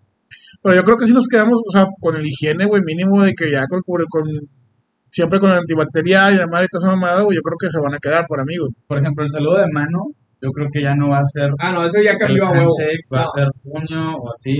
Pero 0.61 0.75
yo 0.75 0.83
creo 0.83 0.97
que 0.97 1.05
si 1.05 1.13
nos 1.13 1.27
quedamos, 1.27 1.59
o 1.67 1.71
sea, 1.71 1.85
con 2.01 2.15
el 2.15 2.25
higiene, 2.25 2.65
güey, 2.65 2.81
mínimo 2.85 3.21
de 3.23 3.33
que 3.33 3.49
ya 3.51 3.65
con, 3.67 3.79
cubre- 3.81 4.05
con 4.09 4.23
siempre 5.11 5.39
con 5.39 5.51
el 5.51 5.57
antibacterial 5.57 6.33
y 6.33 6.37
la 6.37 6.47
madre 6.47 6.65
y 6.65 6.67
toda 6.67 6.87
esa 6.87 6.95
mamada, 6.95 7.21
güey, 7.21 7.35
yo 7.37 7.41
creo 7.41 7.57
que 7.59 7.67
se 7.69 7.79
van 7.79 7.93
a 7.93 7.97
quedar 7.99 8.25
para 8.27 8.43
mí, 8.43 8.55
güey. 8.57 8.71
Por 8.87 8.97
ejemplo, 8.99 9.23
el 9.23 9.29
saludo 9.29 9.57
de 9.57 9.67
mano, 9.71 9.99
yo 10.41 10.51
creo 10.51 10.67
que 10.71 10.81
ya 10.81 10.93
no 10.95 11.09
va 11.09 11.19
a 11.19 11.25
ser 11.25 11.49
Ah, 11.59 11.71
no, 11.71 11.83
ese 11.85 12.03
ya 12.03 12.17
cambió 12.17 12.45
handshake, 12.47 13.05
va 13.13 13.23
a 13.23 13.27
ser 13.29 13.47
puño 13.63 14.15
o 14.17 14.31
así. 14.31 14.55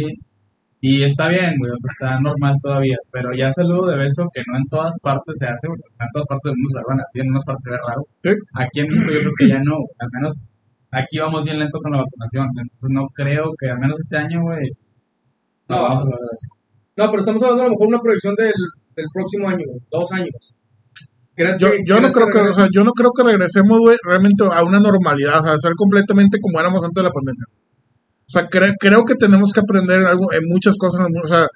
Y 0.81 1.03
está 1.03 1.27
bien, 1.27 1.51
güey, 1.59 1.71
o 1.71 1.77
sea, 1.77 1.91
está 1.91 2.19
normal 2.21 2.55
todavía. 2.63 2.95
Pero 3.11 3.29
ya 3.37 3.51
saludo 3.51 3.87
de 3.91 3.97
beso, 3.97 4.25
que 4.33 4.41
no 4.47 4.57
en 4.57 4.63
todas 4.69 4.97
partes 5.01 5.35
se 5.37 5.45
hace, 5.45 5.67
güey. 5.67 5.79
En 5.99 6.07
todas 6.13 6.25
partes 6.27 6.49
del 6.51 6.55
mundo 6.55 6.69
se 6.71 6.81
van 6.87 6.99
así, 7.01 7.19
en 7.19 7.29
unas 7.29 7.43
partes 7.43 7.63
se 7.63 7.71
ve 7.71 7.77
raro. 7.85 8.01
Sí. 8.23 8.31
Aquí 8.55 8.79
en 8.79 8.87
México 8.87 9.11
yo 9.11 9.19
creo 9.19 9.33
que 9.37 9.47
ya 9.49 9.59
no, 9.59 9.75
al 9.99 10.09
menos 10.13 10.43
aquí 10.91 11.19
vamos 11.19 11.43
bien 11.43 11.59
lento 11.59 11.79
con 11.83 11.91
la 11.91 11.99
vacunación. 11.99 12.47
Entonces 12.55 12.89
no 12.91 13.07
creo 13.13 13.51
que, 13.59 13.69
al 13.69 13.79
menos 13.79 13.99
este 13.99 14.17
año, 14.17 14.41
güey, 14.41 14.71
no, 15.69 16.03
No. 16.97 17.11
pero 17.11 17.19
estamos 17.19 17.41
hablando 17.43 17.63
a 17.63 17.65
lo 17.67 17.71
mejor 17.71 17.87
de 17.87 17.93
una 17.95 18.01
proyección 18.01 18.35
del, 18.35 18.53
del 18.95 19.05
próximo 19.13 19.47
año, 19.49 19.65
dos 19.91 20.11
años. 20.11 20.29
¿Crees 21.35 21.57
Yo, 21.59 21.71
que, 21.71 21.77
yo 21.87 22.01
no 22.01 22.09
creo 22.09 22.27
que, 22.27 22.39
o 22.39 22.53
sea, 22.53 22.67
yo 22.73 22.83
no 22.83 22.91
creo 22.91 23.11
que 23.15 23.23
regresemos, 23.23 23.79
güey, 23.79 23.97
realmente 24.03 24.43
a 24.43 24.63
una 24.63 24.79
normalidad, 24.81 25.39
o 25.39 25.43
sea, 25.43 25.53
a 25.53 25.57
ser 25.57 25.71
completamente 25.77 26.37
como 26.41 26.59
éramos 26.59 26.83
antes 26.83 27.01
de 27.01 27.07
la 27.07 27.13
pandemia. 27.13 27.45
O 27.47 28.31
sea, 28.31 28.47
cre- 28.49 28.75
creo 28.79 29.05
que 29.05 29.15
tenemos 29.15 29.51
que 29.53 29.61
aprender 29.61 30.05
algo 30.05 30.31
en 30.33 30.41
muchas 30.49 30.75
cosas, 30.77 31.05
o 31.23 31.27
sea, 31.27 31.47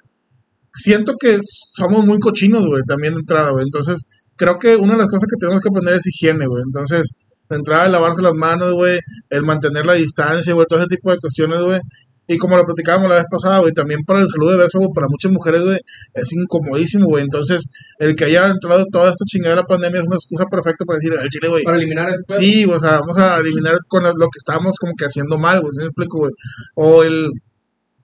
siento 0.72 1.14
que 1.20 1.38
somos 1.42 2.04
muy 2.04 2.18
cochinos, 2.18 2.66
güey, 2.66 2.82
también 2.88 3.12
de 3.14 3.20
entrada, 3.20 3.50
güey. 3.50 3.64
Entonces, 3.64 4.04
creo 4.36 4.58
que 4.58 4.76
una 4.76 4.92
de 4.94 4.98
las 5.00 5.08
cosas 5.08 5.28
que 5.30 5.36
tenemos 5.38 5.60
que 5.60 5.68
aprender 5.68 5.94
es 5.94 6.06
higiene, 6.06 6.46
güey. 6.46 6.62
Entonces, 6.66 7.12
de 7.50 7.56
entrada, 7.56 7.86
el 7.86 7.92
lavarse 7.92 8.22
las 8.22 8.32
manos, 8.34 8.72
güey, 8.72 8.98
el 9.30 9.42
mantener 9.42 9.84
la 9.86 9.92
distancia, 9.92 10.54
güey, 10.54 10.66
todo 10.68 10.78
ese 10.80 10.88
tipo 10.88 11.10
de 11.10 11.18
cuestiones, 11.18 11.60
güey. 11.62 11.80
Y 12.26 12.38
como 12.38 12.56
lo 12.56 12.64
platicábamos 12.64 13.10
la 13.10 13.16
vez 13.16 13.26
pasada, 13.30 13.58
güey, 13.58 13.72
también 13.72 14.00
para 14.06 14.20
el 14.20 14.28
saludo 14.28 14.52
de 14.52 14.64
beso, 14.64 14.78
güey, 14.78 14.90
para 14.94 15.08
muchas 15.08 15.30
mujeres, 15.30 15.62
güey, 15.62 15.78
es 16.14 16.32
incomodísimo, 16.32 17.06
güey. 17.06 17.24
Entonces, 17.24 17.66
el 17.98 18.14
que 18.16 18.24
haya 18.24 18.48
entrado 18.48 18.84
toda 18.90 19.10
esta 19.10 19.24
chingada 19.26 19.56
de 19.56 19.60
la 19.60 19.66
pandemia 19.66 20.00
es 20.00 20.06
una 20.06 20.16
excusa 20.16 20.44
perfecta 20.46 20.84
para 20.86 20.98
decir, 20.98 21.12
el 21.20 21.28
chile, 21.28 21.48
güey, 21.48 21.64
Para 21.64 21.76
eliminar 21.76 22.10
pedo. 22.26 22.38
Sí, 22.38 22.64
o 22.64 22.78
sea, 22.78 23.00
vamos 23.00 23.18
a 23.18 23.38
eliminar 23.38 23.76
con 23.88 24.04
lo 24.04 24.12
que 24.12 24.38
estábamos 24.38 24.76
como 24.78 24.94
que 24.96 25.04
haciendo 25.04 25.38
mal, 25.38 25.60
güey, 25.60 25.72
¿sí 25.72 25.78
me 25.78 25.84
explico, 25.86 26.18
güey? 26.20 26.32
O 26.76 27.02
el, 27.02 27.30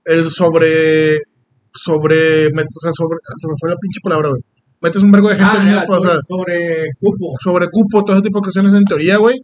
el 0.04 0.30
sobre, 0.30 1.18
sobre, 1.72 2.46
o 2.48 2.80
sea, 2.80 2.92
sobre, 2.92 3.18
se 3.40 3.48
me 3.48 3.54
fue 3.58 3.70
la 3.70 3.76
pinche 3.76 4.00
palabra, 4.02 4.28
güey. 4.30 4.42
Metes 4.80 5.02
un 5.02 5.10
vergo 5.12 5.28
de 5.28 5.36
gente 5.36 5.56
Ah, 5.58 5.62
en 5.62 5.68
ya, 5.70 5.84
sobre, 5.86 6.10
sobre 6.26 6.56
cupo. 6.98 7.34
sobre 7.42 7.66
cupo, 7.70 8.02
todo 8.04 8.16
ese 8.16 8.22
tipo 8.24 8.38
de 8.38 8.42
cuestiones 8.48 8.74
en 8.74 8.84
teoría, 8.84 9.18
güey, 9.18 9.36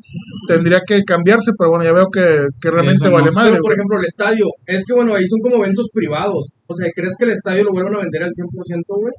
tendría 0.48 0.80
que 0.86 1.02
cambiarse, 1.02 1.52
pero 1.58 1.70
bueno, 1.70 1.84
ya 1.84 1.92
veo 1.92 2.06
que, 2.12 2.48
que 2.60 2.70
realmente 2.70 3.04
eso 3.04 3.10
no. 3.10 3.18
vale 3.18 3.30
madre, 3.32 3.50
Pero, 3.52 3.62
por 3.62 3.72
ejemplo, 3.72 3.98
el 3.98 4.06
estadio, 4.06 4.46
es 4.66 4.82
que 4.86 4.94
bueno, 4.94 5.14
ahí 5.14 5.26
son 5.26 5.40
como 5.40 5.62
eventos 5.62 5.88
privados. 5.92 6.54
O 6.66 6.74
sea, 6.74 6.88
¿crees 6.94 7.14
que 7.18 7.24
el 7.26 7.32
estadio 7.32 7.64
lo 7.64 7.72
vuelvan 7.72 7.96
a 7.96 8.00
vender 8.00 8.22
al 8.24 8.30
100%, 8.32 8.84
güey? 8.88 9.12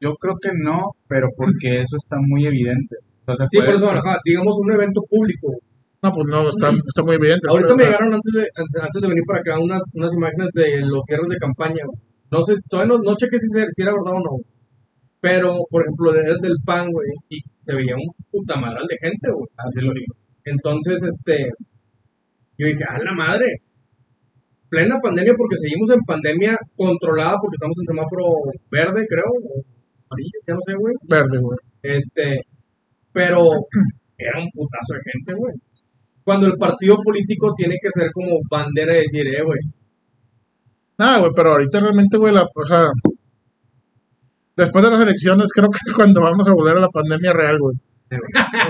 Yo 0.00 0.14
creo 0.16 0.34
que 0.40 0.50
no, 0.56 0.92
pero 1.08 1.28
porque 1.36 1.80
eso 1.84 1.96
está 1.96 2.16
muy 2.20 2.46
evidente. 2.46 2.96
Entonces, 3.20 3.46
Sí, 3.50 3.58
por 3.58 3.74
eso, 3.74 3.90
ajá, 3.90 4.18
digamos 4.24 4.56
un 4.60 4.72
evento 4.72 5.00
público. 5.08 5.56
No, 6.02 6.10
pues 6.12 6.26
no, 6.28 6.48
está, 6.48 6.70
está 6.70 7.02
muy 7.04 7.16
evidente. 7.16 7.44
Ahorita 7.48 7.68
pero, 7.68 7.76
me 7.76 7.84
llegaron 7.84 8.14
antes 8.14 8.32
de, 8.32 8.40
antes 8.40 8.82
antes 8.82 9.02
de 9.02 9.08
venir 9.08 9.24
para 9.26 9.40
acá 9.40 9.60
unas, 9.60 9.82
unas 9.94 10.14
imágenes 10.14 10.48
de 10.54 10.80
los 10.88 11.04
cierres 11.04 11.28
de 11.28 11.36
campaña. 11.36 11.84
güey. 11.84 12.09
No 12.30 12.40
sé, 12.42 12.54
todavía 12.68 12.94
no, 12.96 12.98
no 13.02 13.16
chequé 13.16 13.38
si, 13.38 13.48
se- 13.48 13.70
si 13.70 13.82
era 13.82 13.92
verdad 13.92 14.14
o 14.14 14.20
no. 14.20 14.36
Pero, 15.20 15.56
por 15.70 15.82
ejemplo, 15.82 16.12
desde 16.12 16.40
del 16.40 16.56
PAN, 16.64 16.90
güey, 16.92 17.08
y 17.28 17.38
se 17.60 17.76
veía 17.76 17.94
un 17.94 18.08
puta 18.30 18.56
madral 18.56 18.86
de 18.88 18.96
gente, 19.00 19.30
güey. 19.32 19.48
Así 19.56 19.80
lo 19.80 19.92
digo. 19.92 20.14
Entonces, 20.44 21.02
este, 21.02 21.50
yo 22.58 22.66
dije, 22.66 22.84
a 22.88 22.98
la 23.02 23.12
madre. 23.14 23.46
Plena 24.68 25.00
pandemia 25.02 25.34
porque 25.36 25.56
seguimos 25.58 25.90
en 25.90 26.00
pandemia 26.06 26.56
controlada 26.76 27.34
porque 27.42 27.56
estamos 27.58 27.76
en 27.80 27.86
semáforo 27.90 28.24
verde, 28.70 29.04
creo, 29.08 29.26
o 29.26 29.62
amarillo, 30.08 30.38
ya 30.46 30.54
no 30.54 30.60
sé, 30.64 30.74
güey. 30.78 30.94
Verde, 31.08 31.38
güey. 31.42 31.58
Este, 31.82 32.40
pero 33.12 33.40
era 34.16 34.38
un 34.38 34.48
putazo 34.54 34.94
de 34.94 35.10
gente, 35.10 35.34
güey. 35.34 35.54
Cuando 36.22 36.46
el 36.46 36.54
partido 36.56 36.96
político 37.02 37.52
tiene 37.56 37.74
que 37.82 37.90
ser 37.90 38.12
como 38.12 38.38
bandera 38.48 38.92
de 38.94 39.00
decir, 39.00 39.26
eh, 39.26 39.42
güey. 39.42 39.58
Nada, 41.00 41.18
güey, 41.20 41.32
pero 41.34 41.52
ahorita 41.52 41.80
realmente, 41.80 42.16
güey, 42.18 42.32
la, 42.34 42.42
o 42.42 42.64
sea, 42.66 42.88
después 44.56 44.84
de 44.84 44.90
las 44.90 45.00
elecciones, 45.00 45.46
creo 45.52 45.70
que 45.70 45.78
es 45.86 45.92
cuando 45.96 46.20
vamos 46.20 46.46
a 46.48 46.52
volver 46.52 46.76
a 46.76 46.80
la 46.80 46.88
pandemia 46.88 47.32
real, 47.32 47.58
güey. 47.58 47.76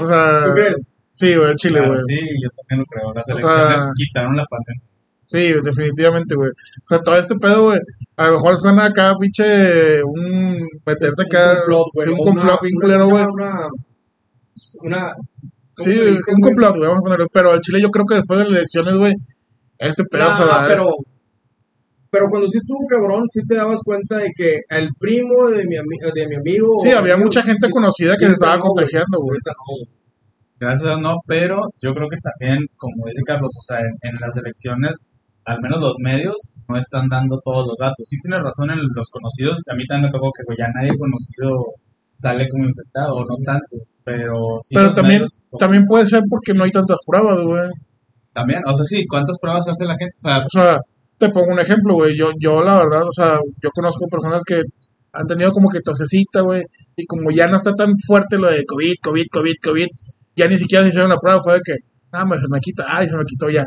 O 0.00 0.06
sea, 0.06 0.44
¿Tú 0.46 0.52
crees? 0.52 0.76
sí, 1.12 1.34
güey, 1.34 1.54
Chile, 1.56 1.78
Claro, 1.78 1.94
güey. 1.94 2.04
sí, 2.06 2.20
yo 2.42 2.50
también 2.56 2.80
lo 2.80 2.84
creo. 2.86 3.14
Las 3.14 3.28
O 3.28 3.32
elecciones 3.32 3.80
sea- 3.80 3.90
quitaron 3.96 4.36
la 4.36 4.44
pandemia. 4.46 4.82
Sí, 5.26 5.52
definitivamente, 5.64 6.34
güey. 6.34 6.50
O 6.50 6.86
sea, 6.86 6.98
todo 7.00 7.16
este 7.16 7.36
pedo, 7.36 7.64
güey, 7.66 7.80
a 8.16 8.26
lo 8.26 8.32
mejor 8.32 8.56
suena 8.56 8.86
acá, 8.86 9.14
pinche, 9.18 10.02
un, 10.02 10.66
meterte 10.84 11.22
acá, 11.22 11.52
un 11.52 11.56
complot, 11.58 11.86
güey. 11.94 12.06
sí, 12.08 12.12
un 12.12 12.18
complot 12.18 12.62
bien 12.62 12.74
culero, 12.80 13.06
güey. 13.08 13.24
Una, 13.24 13.68
una, 14.82 15.14
Sí, 15.76 15.84
¿cómo 15.94 16.02
se 16.04 16.10
dice, 16.10 16.32
un 16.34 16.40
complot, 16.40 16.70
güey, 16.76 16.82
vamos 16.88 16.98
a 16.98 17.02
ponerlo. 17.04 17.26
Pero 17.32 17.52
al 17.52 17.60
Chile 17.60 17.80
yo 17.80 17.90
creo 17.90 18.06
que 18.06 18.16
después 18.16 18.38
de 18.40 18.44
las 18.46 18.54
elecciones, 18.54 18.96
güey, 18.96 19.14
este 19.78 20.02
se 20.10 20.44
va 20.44 20.64
pero, 20.68 20.90
pero 22.10 22.26
cuando 22.28 22.48
sí 22.48 22.58
estuvo 22.58 22.78
cabrón, 22.88 23.24
sí 23.28 23.40
te 23.46 23.54
dabas 23.56 23.80
cuenta 23.84 24.16
de 24.18 24.30
que 24.36 24.60
el 24.68 24.88
primo 24.98 25.48
de 25.50 25.64
mi, 25.64 25.76
ami- 25.76 26.12
de 26.14 26.26
mi 26.28 26.36
amigo. 26.36 26.66
Sí, 26.82 26.90
había 26.90 27.14
amigo, 27.14 27.26
mucha 27.26 27.42
gente 27.42 27.68
conocida 27.70 28.16
que 28.16 28.26
se 28.26 28.32
estaba 28.32 28.56
no, 28.56 28.62
contagiando, 28.64 29.18
güey. 29.20 29.38
Gracias 30.58 31.00
no, 31.00 31.16
pero 31.26 31.62
yo 31.80 31.94
creo 31.94 32.08
que 32.10 32.18
también, 32.18 32.58
como 32.76 33.06
dice 33.06 33.22
Carlos, 33.24 33.50
o 33.58 33.62
sea, 33.62 33.80
en, 33.80 33.96
en 34.02 34.16
las 34.20 34.36
elecciones, 34.36 34.94
al 35.46 35.58
menos 35.62 35.80
los 35.80 35.94
medios 35.98 36.56
no 36.68 36.76
están 36.76 37.08
dando 37.08 37.40
todos 37.42 37.66
los 37.66 37.78
datos. 37.78 38.06
Sí 38.06 38.18
tienes 38.20 38.42
razón 38.42 38.70
en 38.70 38.78
los 38.94 39.08
conocidos, 39.10 39.62
a 39.70 39.74
mí 39.74 39.86
también 39.86 40.08
me 40.08 40.10
tocó 40.12 40.30
que 40.36 40.44
güey, 40.44 40.58
ya 40.58 40.68
nadie 40.74 40.96
conocido 40.98 41.64
sale 42.14 42.46
como 42.50 42.64
infectado, 42.68 43.14
o 43.16 43.20
no 43.24 43.36
tanto, 43.42 43.78
pero 44.04 44.58
sí 44.60 44.74
Pero 44.74 44.92
también, 44.92 45.20
medios, 45.22 45.48
también 45.58 45.84
puede 45.86 46.04
ser 46.04 46.22
porque 46.28 46.52
no 46.52 46.64
hay 46.64 46.70
tantas 46.70 46.98
pruebas, 47.06 47.38
güey. 47.42 47.70
también, 48.34 48.60
o 48.66 48.74
sea, 48.74 48.84
sí, 48.84 49.06
¿cuántas 49.06 49.38
pruebas 49.40 49.66
hace 49.66 49.86
la 49.86 49.96
gente? 49.96 50.12
O 50.14 50.20
sea, 50.20 50.38
O 50.44 50.48
sea, 50.50 50.80
te 51.20 51.28
pongo 51.30 51.52
un 51.52 51.60
ejemplo, 51.60 51.94
güey. 51.94 52.16
Yo, 52.16 52.30
yo 52.38 52.62
la 52.62 52.78
verdad, 52.78 53.02
o 53.06 53.12
sea, 53.12 53.38
yo 53.62 53.70
conozco 53.72 54.06
personas 54.10 54.42
que 54.44 54.62
han 55.12 55.26
tenido 55.26 55.52
como 55.52 55.68
que 55.68 55.80
tosecita, 55.80 56.40
güey. 56.40 56.62
Y 56.96 57.06
como 57.06 57.30
ya 57.30 57.46
no 57.46 57.56
está 57.56 57.72
tan 57.72 57.92
fuerte 58.06 58.38
lo 58.38 58.50
de 58.50 58.64
COVID, 58.64 58.94
COVID, 59.02 59.26
COVID, 59.30 59.54
COVID, 59.62 59.86
ya 60.36 60.48
ni 60.48 60.56
siquiera 60.56 60.82
se 60.82 60.90
hicieron 60.90 61.10
la 61.10 61.18
prueba. 61.18 61.40
Fue 61.42 61.54
de 61.54 61.60
que, 61.64 61.74
ah, 62.12 62.24
me, 62.24 62.36
se 62.36 62.48
me 62.50 62.58
quita, 62.60 62.86
ay, 62.88 63.08
se 63.08 63.16
me 63.16 63.24
quitó 63.24 63.48
ya. 63.50 63.66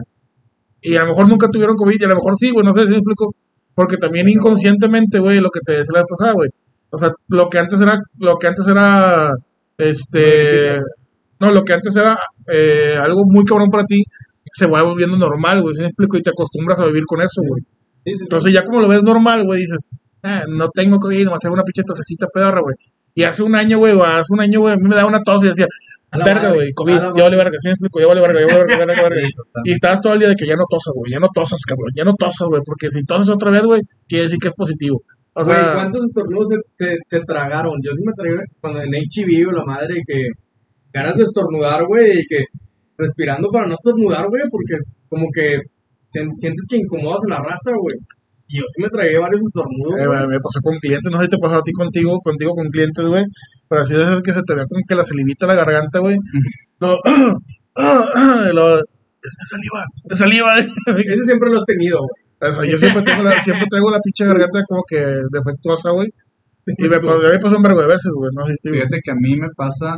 Y 0.81 0.95
a 0.95 1.01
lo 1.01 1.07
mejor 1.07 1.29
nunca 1.29 1.47
tuvieron 1.47 1.75
COVID, 1.75 2.01
y 2.01 2.03
a 2.03 2.07
lo 2.07 2.15
mejor 2.15 2.33
sí, 2.37 2.51
güey, 2.51 2.65
no 2.65 2.73
sé 2.73 2.85
si 2.85 2.91
me 2.91 2.97
explico. 2.97 3.35
Porque 3.75 3.97
también 3.97 4.27
inconscientemente, 4.29 5.19
güey, 5.19 5.39
lo 5.39 5.49
que 5.49 5.61
te 5.61 5.73
decía 5.73 5.93
la 5.93 5.99
vez 5.99 6.07
pasada, 6.09 6.33
güey. 6.33 6.49
O 6.91 6.97
sea, 6.97 7.11
lo 7.29 7.49
que 7.49 7.59
antes 7.59 7.81
era, 7.81 7.99
lo 8.19 8.37
que 8.37 8.47
antes 8.47 8.67
era, 8.67 9.31
este, 9.77 10.79
no, 11.39 11.51
lo 11.51 11.63
que 11.63 11.73
antes 11.73 11.95
era 11.95 12.17
eh, 12.51 12.97
algo 12.99 13.23
muy 13.25 13.43
cabrón 13.45 13.69
para 13.71 13.83
ti, 13.85 14.03
se 14.53 14.67
va 14.67 14.83
volviendo 14.83 15.17
normal, 15.17 15.61
güey, 15.61 15.75
¿sí 15.75 15.81
me 15.81 15.87
explico? 15.87 16.17
Y 16.17 16.21
te 16.21 16.29
acostumbras 16.29 16.79
a 16.79 16.85
vivir 16.85 17.03
con 17.05 17.21
eso, 17.21 17.41
güey. 17.47 17.61
Sí, 18.05 18.11
sí, 18.11 18.17
sí. 18.17 18.23
Entonces 18.23 18.53
ya 18.53 18.63
como 18.63 18.81
lo 18.81 18.87
ves 18.87 19.03
normal, 19.03 19.43
güey, 19.45 19.61
dices, 19.61 19.89
ah, 20.23 20.43
no 20.47 20.69
tengo 20.69 20.99
COVID, 20.99 21.25
nomás 21.25 21.39
traigo 21.39 21.53
una 21.55 21.63
pinche 21.63 21.83
tosecita 21.83 22.27
pedorra, 22.27 22.61
güey. 22.61 22.75
Y 23.15 23.23
hace 23.23 23.43
un 23.43 23.55
año, 23.55 23.77
güey, 23.77 23.93
hace 23.99 24.33
un 24.33 24.41
año, 24.41 24.59
güey, 24.59 24.73
a 24.73 24.77
mí 24.77 24.83
me 24.87 24.95
daba 24.95 25.07
una 25.07 25.19
tos 25.19 25.43
y 25.43 25.47
decía, 25.47 25.67
verga, 26.25 26.51
güey, 26.53 26.71
COVID, 26.73 26.99
ya 27.15 27.23
vale 27.23 27.37
verga, 27.37 27.57
¿sí 27.59 27.67
me 27.67 27.71
explico? 27.71 27.99
Ya 27.99 28.07
vale 28.07 28.21
verga, 28.21 28.39
ya 28.39 28.45
vale 28.47 28.65
verga, 28.65 28.85
verga. 28.85 29.05
total. 29.35 29.63
Y 29.65 29.71
estabas 29.71 30.01
todo 30.01 30.13
el 30.13 30.19
día 30.19 30.29
de 30.29 30.35
que 30.35 30.45
ya 30.45 30.55
no 30.55 30.63
tosas, 30.69 30.93
güey, 30.95 31.11
ya 31.11 31.19
no 31.19 31.27
tosas, 31.33 31.61
cabrón, 31.65 31.89
ya 31.95 32.03
no 32.03 32.13
tosas, 32.13 32.47
güey, 32.47 32.61
porque 32.65 32.89
si 32.89 33.03
tosas 33.03 33.29
otra 33.29 33.51
vez, 33.51 33.63
güey, 33.63 33.81
quiere 34.07 34.23
decir 34.25 34.39
que 34.39 34.49
es 34.49 34.53
positivo. 34.53 35.01
O 35.35 35.43
Güey, 35.43 35.55
sea, 35.55 35.73
¿cuántos 35.73 36.05
estornudos 36.05 36.47
se, 36.49 36.57
se, 36.73 36.95
se 37.03 37.19
tragaron? 37.25 37.73
Yo 37.83 37.91
sí 37.93 38.03
me 38.05 38.13
tragué 38.13 38.37
cuando 38.61 38.81
en 38.83 39.47
o 39.47 39.51
la 39.51 39.65
madre 39.65 39.95
que 40.05 40.27
ganas 40.93 41.15
de 41.15 41.23
estornudar, 41.23 41.85
güey, 41.87 42.19
y 42.19 42.25
que 42.27 42.43
respirando 42.97 43.49
para 43.49 43.67
no 43.67 43.75
estornudar, 43.75 44.27
güey, 44.27 44.43
porque 44.49 44.75
como 45.09 45.27
que 45.33 45.61
sientes 46.09 46.65
que 46.69 46.77
incomodas 46.77 47.21
a 47.25 47.29
la 47.29 47.39
raza, 47.39 47.71
güey. 47.79 47.95
Y 48.47 48.59
yo 48.59 48.63
sí 48.67 48.81
me 48.81 48.89
tragué 48.89 49.17
varios 49.17 49.41
estornudos. 49.41 49.99
eh, 49.99 50.27
me 50.27 50.39
pasó 50.39 50.59
con 50.61 50.77
clientes, 50.79 51.11
no 51.11 51.17
sé 51.17 51.25
si 51.25 51.31
te 51.31 51.37
pasó 51.37 51.55
a 51.55 51.63
ti 51.63 51.71
contigo, 51.71 52.19
contigo 52.19 52.53
con 52.53 52.69
clientes, 52.69 53.05
güey, 53.05 53.25
pero 53.67 53.81
así 53.81 53.93
es 53.95 54.21
que 54.21 54.31
se 54.31 54.43
te 54.43 54.53
ve 54.53 54.65
como 54.67 54.81
que 54.87 54.95
la 54.95 55.03
salivita 55.03 55.45
en 55.45 55.49
la 55.49 55.55
garganta, 55.55 55.99
güey. 55.99 56.17
Lo, 56.79 56.99
lo, 58.53 58.79
es 59.23 59.31
de 59.39 59.45
saliva, 59.47 59.85
de 60.03 60.15
saliva. 60.15 60.59
Ese 60.59 61.23
siempre 61.25 61.49
lo 61.49 61.57
has 61.57 61.65
tenido, 61.65 61.99
güey. 61.99 62.23
O 62.41 62.51
sea, 62.51 62.65
yo 62.65 62.77
siempre, 62.77 63.01
tengo 63.03 63.23
la, 63.23 63.41
siempre 63.41 63.67
traigo 63.69 63.89
la 63.89 63.99
pinche 63.99 64.25
garganta 64.25 64.61
como 64.67 64.83
que 64.85 64.97
defectuosa, 65.31 65.91
güey. 65.91 66.09
Y 66.65 66.83
me, 66.83 66.89
me 66.89 67.39
pasó 67.39 67.55
un 67.55 67.63
vergo 67.63 67.81
de 67.81 67.87
veces, 67.87 68.11
güey, 68.15 68.31
no. 68.35 68.43
Fíjate 68.45 68.99
que 69.01 69.11
a 69.11 69.15
mí 69.15 69.37
me 69.37 69.47
pasa, 69.55 69.97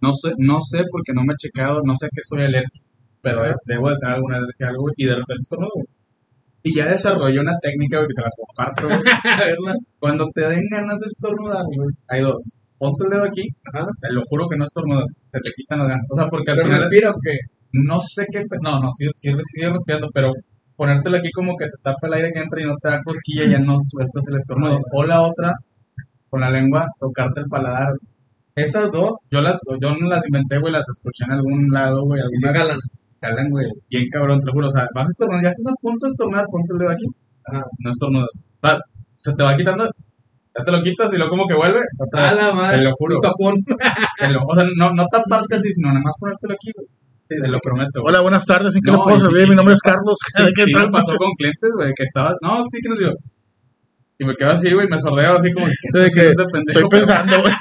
no 0.00 0.12
sé, 0.12 0.32
no 0.38 0.60
sé 0.60 0.84
porque 0.90 1.12
no 1.14 1.22
me 1.24 1.34
he 1.34 1.36
checado, 1.36 1.80
no 1.84 1.94
sé 1.96 2.06
a 2.06 2.10
qué 2.14 2.22
soy 2.22 2.44
alérgico, 2.44 2.84
pero 3.22 3.42
debo 3.66 3.90
de 3.90 3.96
tener 3.96 4.14
alguna 4.16 4.36
alergia 4.38 4.66
a 4.66 4.70
algo 4.70 4.86
y 4.96 5.04
de 5.04 5.14
repente 5.14 5.40
estornudo. 5.40 5.84
Y 6.62 6.76
ya 6.76 6.86
desarrollé 6.86 7.40
una 7.40 7.56
técnica 7.62 7.96
güey, 7.98 8.08
que 8.08 8.12
se 8.12 8.22
las 8.22 8.34
comparto. 8.36 8.88
Cuando 9.98 10.26
te 10.34 10.48
den 10.48 10.64
ganas 10.70 10.98
de 10.98 11.06
estornudar, 11.06 11.64
güey, 11.64 11.88
hay 12.08 12.20
dos. 12.22 12.52
Ponte 12.78 13.04
el 13.04 13.10
dedo 13.10 13.24
aquí, 13.24 13.42
Ajá. 13.72 13.86
te 14.00 14.12
lo 14.12 14.22
juro 14.28 14.48
que 14.48 14.56
no 14.56 14.64
estornudas, 14.64 15.04
se 15.32 15.40
te 15.40 15.50
quitan 15.56 15.78
las 15.80 15.88
ganas. 15.88 16.06
O 16.10 16.16
sea, 16.16 16.28
porque 16.28 16.50
al 16.50 16.56
¿Pero 16.56 16.68
final 16.68 16.80
respiras 16.80 17.14
o 17.16 17.20
qué? 17.22 17.36
no 17.72 18.00
sé 18.00 18.26
qué, 18.32 18.42
no, 18.62 18.80
no, 18.80 18.90
sí, 18.90 19.06
sí, 19.14 19.30
sigue 19.44 19.68
respirando, 19.70 20.08
pero 20.12 20.32
ponértelo 20.76 21.18
aquí 21.18 21.30
como 21.30 21.56
que 21.56 21.66
te 21.66 21.76
tapa 21.82 22.06
el 22.08 22.14
aire 22.14 22.32
que 22.32 22.40
entra 22.40 22.60
y 22.60 22.64
no 22.64 22.74
te 22.82 22.88
da 22.88 23.00
cosquilla, 23.02 23.44
ya 23.44 23.58
no 23.58 23.76
sueltas 23.80 24.24
el 24.28 24.36
estornudo. 24.36 24.78
O 24.92 25.04
la 25.04 25.22
otra, 25.22 25.52
con 26.30 26.40
la 26.40 26.50
lengua, 26.50 26.86
tocarte 26.98 27.40
el 27.40 27.46
paladar. 27.48 27.88
Esas 28.54 28.90
dos, 28.90 29.10
yo 29.30 29.40
las, 29.42 29.58
yo 29.80 29.90
no 29.94 30.08
las 30.08 30.26
inventé, 30.26 30.58
güey, 30.58 30.72
las 30.72 30.86
escuché 30.88 31.24
en 31.24 31.32
algún 31.32 31.66
lado, 31.72 32.02
güey, 32.04 32.20
Y 32.32 32.36
se 32.38 32.48
alguna 32.48 32.64
jalan. 32.64 32.78
jalan, 33.22 33.50
güey, 33.50 33.66
bien 33.88 34.04
cabrón, 34.12 34.40
te 34.40 34.46
lo 34.46 34.52
juro, 34.52 34.66
o 34.66 34.70
sea, 34.70 34.86
vas 34.94 35.06
a 35.06 35.10
estornudar, 35.10 35.42
ya 35.44 35.50
estás 35.50 35.72
a 35.72 35.76
punto 35.80 36.06
de 36.06 36.10
estornudar, 36.10 36.44
ponte 36.50 36.72
el 36.72 36.78
dedo 36.78 36.90
aquí, 36.90 37.04
Ajá. 37.46 37.62
no 37.78 37.90
estornudas. 37.90 38.28
O 38.34 38.66
sea, 38.66 38.78
se 39.16 39.32
te 39.34 39.42
va 39.42 39.56
quitando, 39.56 39.84
ya 39.86 40.64
te 40.64 40.72
lo 40.72 40.82
quitas 40.82 41.12
y 41.12 41.16
luego 41.16 41.30
como 41.30 41.46
que 41.46 41.54
vuelve, 41.54 41.80
otra 41.98 42.28
A 42.28 42.30
vez. 42.34 42.42
la 42.44 42.54
madre. 42.54 42.78
Te 42.78 42.84
lo 42.84 42.90
juro. 42.98 43.14
Un 43.16 43.20
tapón. 43.22 43.54
Te 44.18 44.28
lo- 44.28 44.42
o 44.46 44.54
sea, 44.54 44.64
no, 44.76 44.90
no 44.92 45.04
taparte 45.10 45.56
así, 45.56 45.72
sino 45.72 45.88
nada 45.88 46.00
más 46.04 46.14
ponértelo 46.18 46.54
aquí, 46.54 46.70
güey. 46.74 46.86
Te 47.28 47.46
lo 47.48 47.58
prometo. 47.60 48.02
Hola, 48.02 48.20
buenas 48.22 48.44
tardes, 48.44 48.74
¿en 48.74 48.80
qué 48.82 48.90
No, 48.90 48.98
le 48.98 49.04
puedo 49.04 49.16
sí- 49.18 49.26
servir? 49.26 49.48
Mi 49.48 49.54
nombre 49.54 49.74
es 49.74 49.80
Carlos. 49.80 50.16
Sí, 50.34 50.42
¿Qué 50.56 50.64
sí 50.64 50.72
tal, 50.72 50.90
pasó 50.90 51.16
con 51.16 51.30
clientes, 51.38 51.70
güey, 51.76 51.92
que 51.96 52.02
estaba, 52.02 52.34
no, 52.42 52.64
sí 52.66 52.78
que 52.82 52.88
nos 52.88 52.98
dio. 52.98 53.12
Y 54.20 54.24
me 54.26 54.34
quedo 54.36 54.50
así, 54.50 54.68
güey, 54.74 54.86
me 54.86 54.98
sordeo 55.00 55.32
así 55.32 55.50
como 55.50 55.64
que, 55.66 55.72
Sí, 55.92 55.98
de 55.98 56.10
que 56.12 56.22
pendejo, 56.52 56.78
Estoy 56.78 56.84
pensando, 56.92 57.36
güey. 57.42 57.54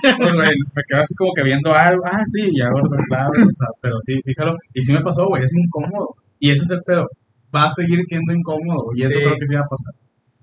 me 0.76 0.82
quedo 0.88 1.00
así 1.02 1.15
como 1.15 1.32
que 1.34 1.43
viendo 1.43 1.72
algo, 1.74 2.04
ah, 2.06 2.24
sí, 2.26 2.43
ya, 2.52 2.67
verdad, 2.67 3.00
claro, 3.08 3.30
o 3.32 3.56
sea, 3.56 3.67
pero 3.82 3.95
sí, 4.02 4.13
sí, 4.22 4.34
claro, 4.36 4.54
y 4.74 4.82
sí 4.82 4.91
me 4.93 5.02
pasó, 5.02 5.26
güey, 5.28 5.43
es 5.43 5.54
incómodo, 5.56 6.15
y 6.38 6.52
ese 6.52 6.63
es 6.63 6.72
el 6.72 6.82
pedo, 6.86 7.08
va 7.56 7.65
a 7.65 7.69
seguir 7.72 8.04
siendo 8.04 8.34
incómodo, 8.34 8.91
y 8.95 9.04
eso 9.04 9.12
Sí. 9.15 9.19
creo 9.24 9.36
que 9.39 9.45
sí 9.45 9.56
va 9.56 9.62
a 9.62 9.72
pasar. 9.72 9.93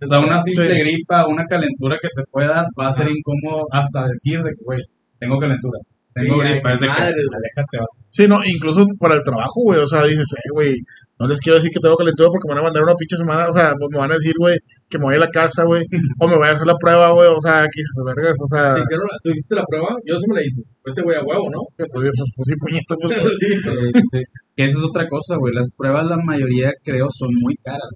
O 0.02 0.08
sea, 0.08 0.20
una 0.20 0.40
simple 0.42 0.74
Sí. 0.74 0.80
gripa, 0.80 1.26
una 1.26 1.44
calentura 1.44 1.96
que 2.00 2.08
te 2.08 2.22
pueda 2.30 2.48
dar, 2.48 2.66
va 2.80 2.88
a 2.88 2.92
ser 2.92 3.08
incómodo 3.08 3.66
hasta 3.70 4.08
decir 4.08 4.38
de 4.42 4.50
que, 4.56 4.64
güey, 4.64 4.80
tengo 5.20 5.38
calentura, 5.38 5.78
tengo 6.14 6.34
Sí, 6.40 6.48
gripa, 6.48 6.72
es 6.74 6.80
de 6.80 6.86
que, 6.86 6.92
aléjate, 6.92 7.76
va. 7.80 7.86
Sí, 8.08 8.26
no, 8.28 8.40
incluso 8.44 8.84
para 8.98 9.14
el 9.16 9.22
trabajo, 9.22 9.60
güey. 9.64 9.80
O 9.80 9.86
sea, 9.86 10.04
dices, 10.04 10.32
eh, 10.36 10.48
güey, 10.52 10.74
no 11.18 11.26
les 11.26 11.40
quiero 11.40 11.56
decir 11.56 11.70
que 11.70 11.80
tengo 11.80 11.96
calentura 11.96 12.28
porque 12.28 12.46
me 12.48 12.54
van 12.54 12.60
a 12.64 12.66
mandar 12.68 12.82
una 12.84 12.94
pinche 12.94 13.16
semana. 13.16 13.48
O 13.48 13.52
sea, 13.52 13.72
pues 13.78 13.88
me 13.90 13.98
van 13.98 14.10
a 14.10 14.14
decir, 14.14 14.34
güey, 14.38 14.58
que 14.88 14.98
me 14.98 15.04
voy 15.04 15.14
a 15.16 15.18
la 15.18 15.28
casa, 15.30 15.64
güey. 15.64 15.82
o 16.20 16.28
me 16.28 16.36
voy 16.36 16.46
a 16.48 16.50
hacer 16.52 16.66
la 16.66 16.76
prueba, 16.78 17.10
güey. 17.12 17.28
O 17.28 17.40
sea, 17.40 17.62
que 17.62 17.80
dices, 17.80 18.02
vergas. 18.04 18.36
O 18.42 18.46
sea, 18.46 18.74
¿Se 18.74 18.80
hicieron 18.80 19.06
la- 19.10 19.18
¿Tú 19.22 19.30
hiciste 19.30 19.54
la 19.54 19.64
prueba? 19.66 19.88
Yo 20.04 20.16
sí 20.18 20.24
me 20.28 20.34
la 20.36 20.42
hice. 20.44 20.60
Pues 20.82 20.92
Este 20.92 21.02
güey 21.02 21.16
a 21.16 21.22
huevo, 21.24 21.48
¿no? 21.50 21.60
que, 21.78 21.84
pues, 21.90 22.10
pues, 22.12 22.32
pues, 22.36 22.46
sí, 22.48 22.54
puñeta, 22.60 22.94
pues, 23.00 23.38
sí. 23.40 23.48
Sí, 23.54 24.00
sí, 24.12 24.20
esa 24.56 24.78
es 24.78 24.84
otra 24.84 25.08
cosa, 25.08 25.36
güey, 25.38 25.54
las 25.54 25.72
pruebas 25.76 26.04
la 26.06 26.16
mayoría 26.18 26.70
creo 26.84 27.06
son 27.10 27.30
muy 27.40 27.54
caras. 27.64 27.88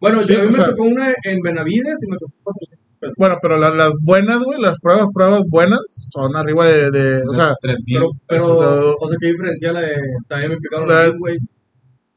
Bueno, 0.00 0.18
Sí, 0.20 0.32
yo, 0.34 0.40
a 0.40 0.42
mí 0.44 0.48
me 0.50 0.54
sea- 0.56 0.70
tocó 0.70 0.82
una 0.84 1.14
en 1.24 1.40
Benavides 1.40 1.98
y 2.06 2.10
me 2.10 2.16
tocó 2.18 2.32
400. 2.42 2.78
pesos. 3.00 3.14
Bueno, 3.18 3.36
pero 3.40 3.56
las, 3.58 3.74
las 3.76 3.92
buenas, 4.02 4.38
güey, 4.40 4.60
las 4.60 4.76
pruebas, 4.80 5.06
pruebas 5.14 5.42
buenas 5.48 5.80
son 5.88 6.34
arriba 6.36 6.66
de, 6.66 6.90
de 6.90 7.22
o 7.28 7.34
sea, 7.34 7.52
3.000 7.62 7.76
Pero, 7.86 8.08
pero, 8.28 8.96
o 9.00 9.08
sea, 9.08 9.16
¿qué 9.20 9.28
diferencia 9.28 9.72
la 9.72 9.80
de 9.80 9.94
también 10.28 10.50
me 10.52 10.56
los 10.70 11.18
güey? 11.18 11.36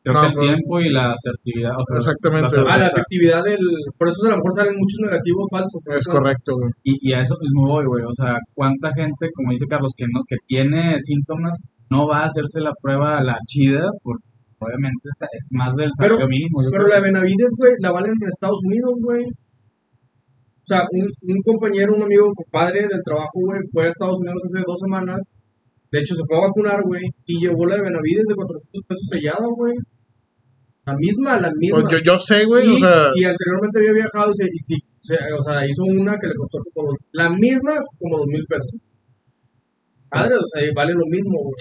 Creo 0.05 0.13
No, 0.13 0.21
que 0.21 0.27
el 0.27 0.33
pero- 0.37 0.45
tiempo 0.53 0.71
y 0.85 0.89
la 0.93 1.05
asertividad. 1.17 1.73
O 1.73 1.83
sea, 1.83 1.97
Exactamente. 1.97 2.61
la 2.61 2.73
Ah, 2.73 2.77
la 2.77 2.87
efectividad 2.93 3.41
del. 3.43 3.57
Por 3.97 4.05
eso 4.07 4.21
a 4.29 4.29
lo 4.29 4.37
mejor 4.37 4.53
salen 4.53 4.75
muchos 4.77 4.99
negativos 5.01 5.45
falsos. 5.49 5.81
es 5.97 6.05
correcto, 6.05 6.49
güey. 6.61 6.69
Y, 6.85 7.09
y 7.09 7.13
a 7.17 7.21
eso 7.25 7.33
mismo 7.41 7.65
voy, 7.73 7.85
güey. 7.89 8.03
O 8.05 8.13
sea, 8.13 8.37
¿cuánta 8.53 8.93
gente, 8.93 9.33
como 9.33 9.49
dice 9.49 9.65
Carlos, 9.65 9.93
que 9.97 10.05
no 10.05 10.21
que 10.29 10.37
tiene 10.45 10.93
síntomas, 11.01 11.57
no 11.89 12.05
va 12.07 12.21
a 12.21 12.25
hacerse 12.29 12.61
la 12.61 12.73
prueba 12.79 13.17
la 13.25 13.39
chida? 13.49 13.89
Porque 14.05 14.23
obviamente 14.61 15.09
esta 15.09 15.25
es 15.33 15.49
más 15.57 15.73
del 15.75 15.89
Pero- 15.97 16.17
salario 16.21 16.29
mínimo. 16.29 16.61
yo 16.61 16.69
Pero 16.69 16.85
creo. 16.85 16.93
la 16.93 17.01
de 17.01 17.07
Benavides, 17.09 17.53
güey, 17.57 17.73
la 17.81 17.91
valen 17.91 18.13
en 18.13 18.29
Estados 18.29 18.61
Unidos, 18.63 18.93
güey. 19.01 19.25
O 19.25 20.67
sea, 20.69 20.81
un, 20.89 21.05
un 21.35 21.41
compañero, 21.41 21.93
un 21.95 22.03
amigo, 22.03 22.25
un 22.29 22.33
compadre 22.33 22.81
del 22.81 23.01
trabajo, 23.03 23.37
güey, 23.41 23.59
fue 23.73 23.85
a 23.85 23.89
Estados 23.89 24.17
Unidos 24.21 24.41
hace 24.45 24.63
dos 24.65 24.79
semanas. 24.79 25.33
De 25.91 25.99
hecho, 25.99 26.15
se 26.15 26.23
fue 26.27 26.37
a 26.37 26.47
vacunar, 26.47 26.81
güey, 26.83 27.03
y 27.25 27.39
llevó 27.39 27.65
la 27.65 27.75
de 27.77 27.83
Benavides 27.83 28.25
de 28.29 28.35
400 28.35 28.81
pesos 28.87 29.07
sellada, 29.09 29.45
güey. 29.55 29.73
La 30.85 30.95
misma, 30.95 31.39
la 31.39 31.51
misma. 31.55 31.81
Pues 31.81 31.93
yo, 31.93 32.13
yo 32.13 32.19
sé, 32.19 32.45
güey, 32.45 32.69
y, 32.69 32.73
o 32.75 32.77
sea, 32.77 33.07
y 33.15 33.23
anteriormente 33.25 33.79
había 33.79 33.93
viajado 33.93 34.29
y, 34.31 34.33
se, 34.35 34.45
y 34.45 34.59
sí, 34.59 34.75
se- 35.01 35.33
o 35.37 35.41
sea, 35.41 35.65
hizo 35.67 35.83
una 35.83 36.17
que 36.19 36.27
le 36.27 36.35
costó 36.35 36.59
como 36.73 36.89
dos- 36.89 36.97
la 37.11 37.29
misma 37.29 37.73
como 37.99 38.17
dos 38.19 38.27
mil 38.27 38.43
pesos. 38.47 38.69
Padre, 40.09 40.35
o 40.35 40.47
sea, 40.47 40.61
vale 40.75 40.93
lo 40.93 41.05
mismo, 41.07 41.39
güey. 41.41 41.55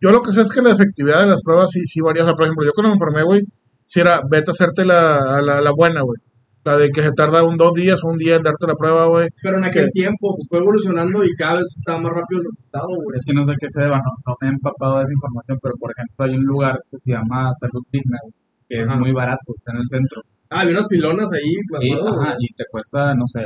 yo 0.00 0.10
lo 0.12 0.22
que 0.22 0.32
sé 0.32 0.42
es 0.42 0.52
que 0.52 0.62
la 0.62 0.70
efectividad 0.72 1.20
de 1.22 1.26
las 1.26 1.42
pruebas 1.42 1.70
sí, 1.70 1.80
sí 1.84 2.00
varía. 2.00 2.22
O 2.22 2.26
sea, 2.26 2.34
por 2.34 2.44
ejemplo, 2.46 2.64
yo 2.64 2.72
cuando 2.74 2.90
me 2.90 2.94
enfermé, 2.94 3.22
güey, 3.24 3.42
si 3.84 4.00
era, 4.00 4.20
vete 4.30 4.50
a 4.50 4.52
hacerte 4.52 4.84
la, 4.84 5.40
la, 5.42 5.60
la 5.60 5.72
buena, 5.76 6.02
güey. 6.02 6.18
La 6.64 6.76
de 6.76 6.90
que 6.90 7.00
se 7.02 7.12
tarda 7.12 7.42
un 7.44 7.56
dos 7.56 7.72
días 7.72 7.98
o 8.04 8.08
un 8.08 8.16
día 8.16 8.36
en 8.36 8.42
darte 8.42 8.66
la 8.66 8.74
prueba, 8.74 9.06
güey. 9.06 9.28
Pero 9.42 9.56
en 9.58 9.64
aquel 9.64 9.90
tiempo 9.92 10.34
pues, 10.36 10.46
fue 10.48 10.58
evolucionando 10.58 11.24
y 11.24 11.34
cada 11.36 11.54
vez 11.54 11.66
estaba 11.76 11.98
más 11.98 12.12
rápido 12.12 12.40
el 12.40 12.46
resultado, 12.46 12.86
güey. 12.88 13.16
Es 13.16 13.24
que 13.24 13.32
no 13.32 13.44
sé 13.44 13.54
qué 13.58 13.66
se 13.68 13.82
deba, 13.82 13.96
no, 13.96 14.12
no 14.26 14.36
me 14.40 14.48
he 14.48 14.50
empapado 14.52 14.96
de 14.98 15.02
esa 15.04 15.12
información, 15.12 15.58
pero 15.62 15.74
por 15.78 15.90
ejemplo 15.92 16.24
hay 16.26 16.34
un 16.36 16.44
lugar 16.44 16.78
que 16.90 16.98
se 16.98 17.12
llama 17.12 17.50
Salud 17.58 17.82
Digna, 17.90 18.18
güey, 18.22 18.34
que 18.68 18.82
es 18.82 18.88
Ajá. 18.88 18.98
muy 18.98 19.12
barato, 19.12 19.52
está 19.54 19.72
en 19.72 19.78
el 19.78 19.88
centro. 19.88 20.22
Ah, 20.50 20.60
había 20.60 20.72
unas 20.72 20.86
pilonas 20.88 21.28
ahí. 21.32 21.52
Sí, 21.80 21.90
ajá, 21.92 22.34
y 22.38 22.54
te 22.54 22.64
cuesta, 22.70 23.14
no 23.14 23.26
sé, 23.26 23.42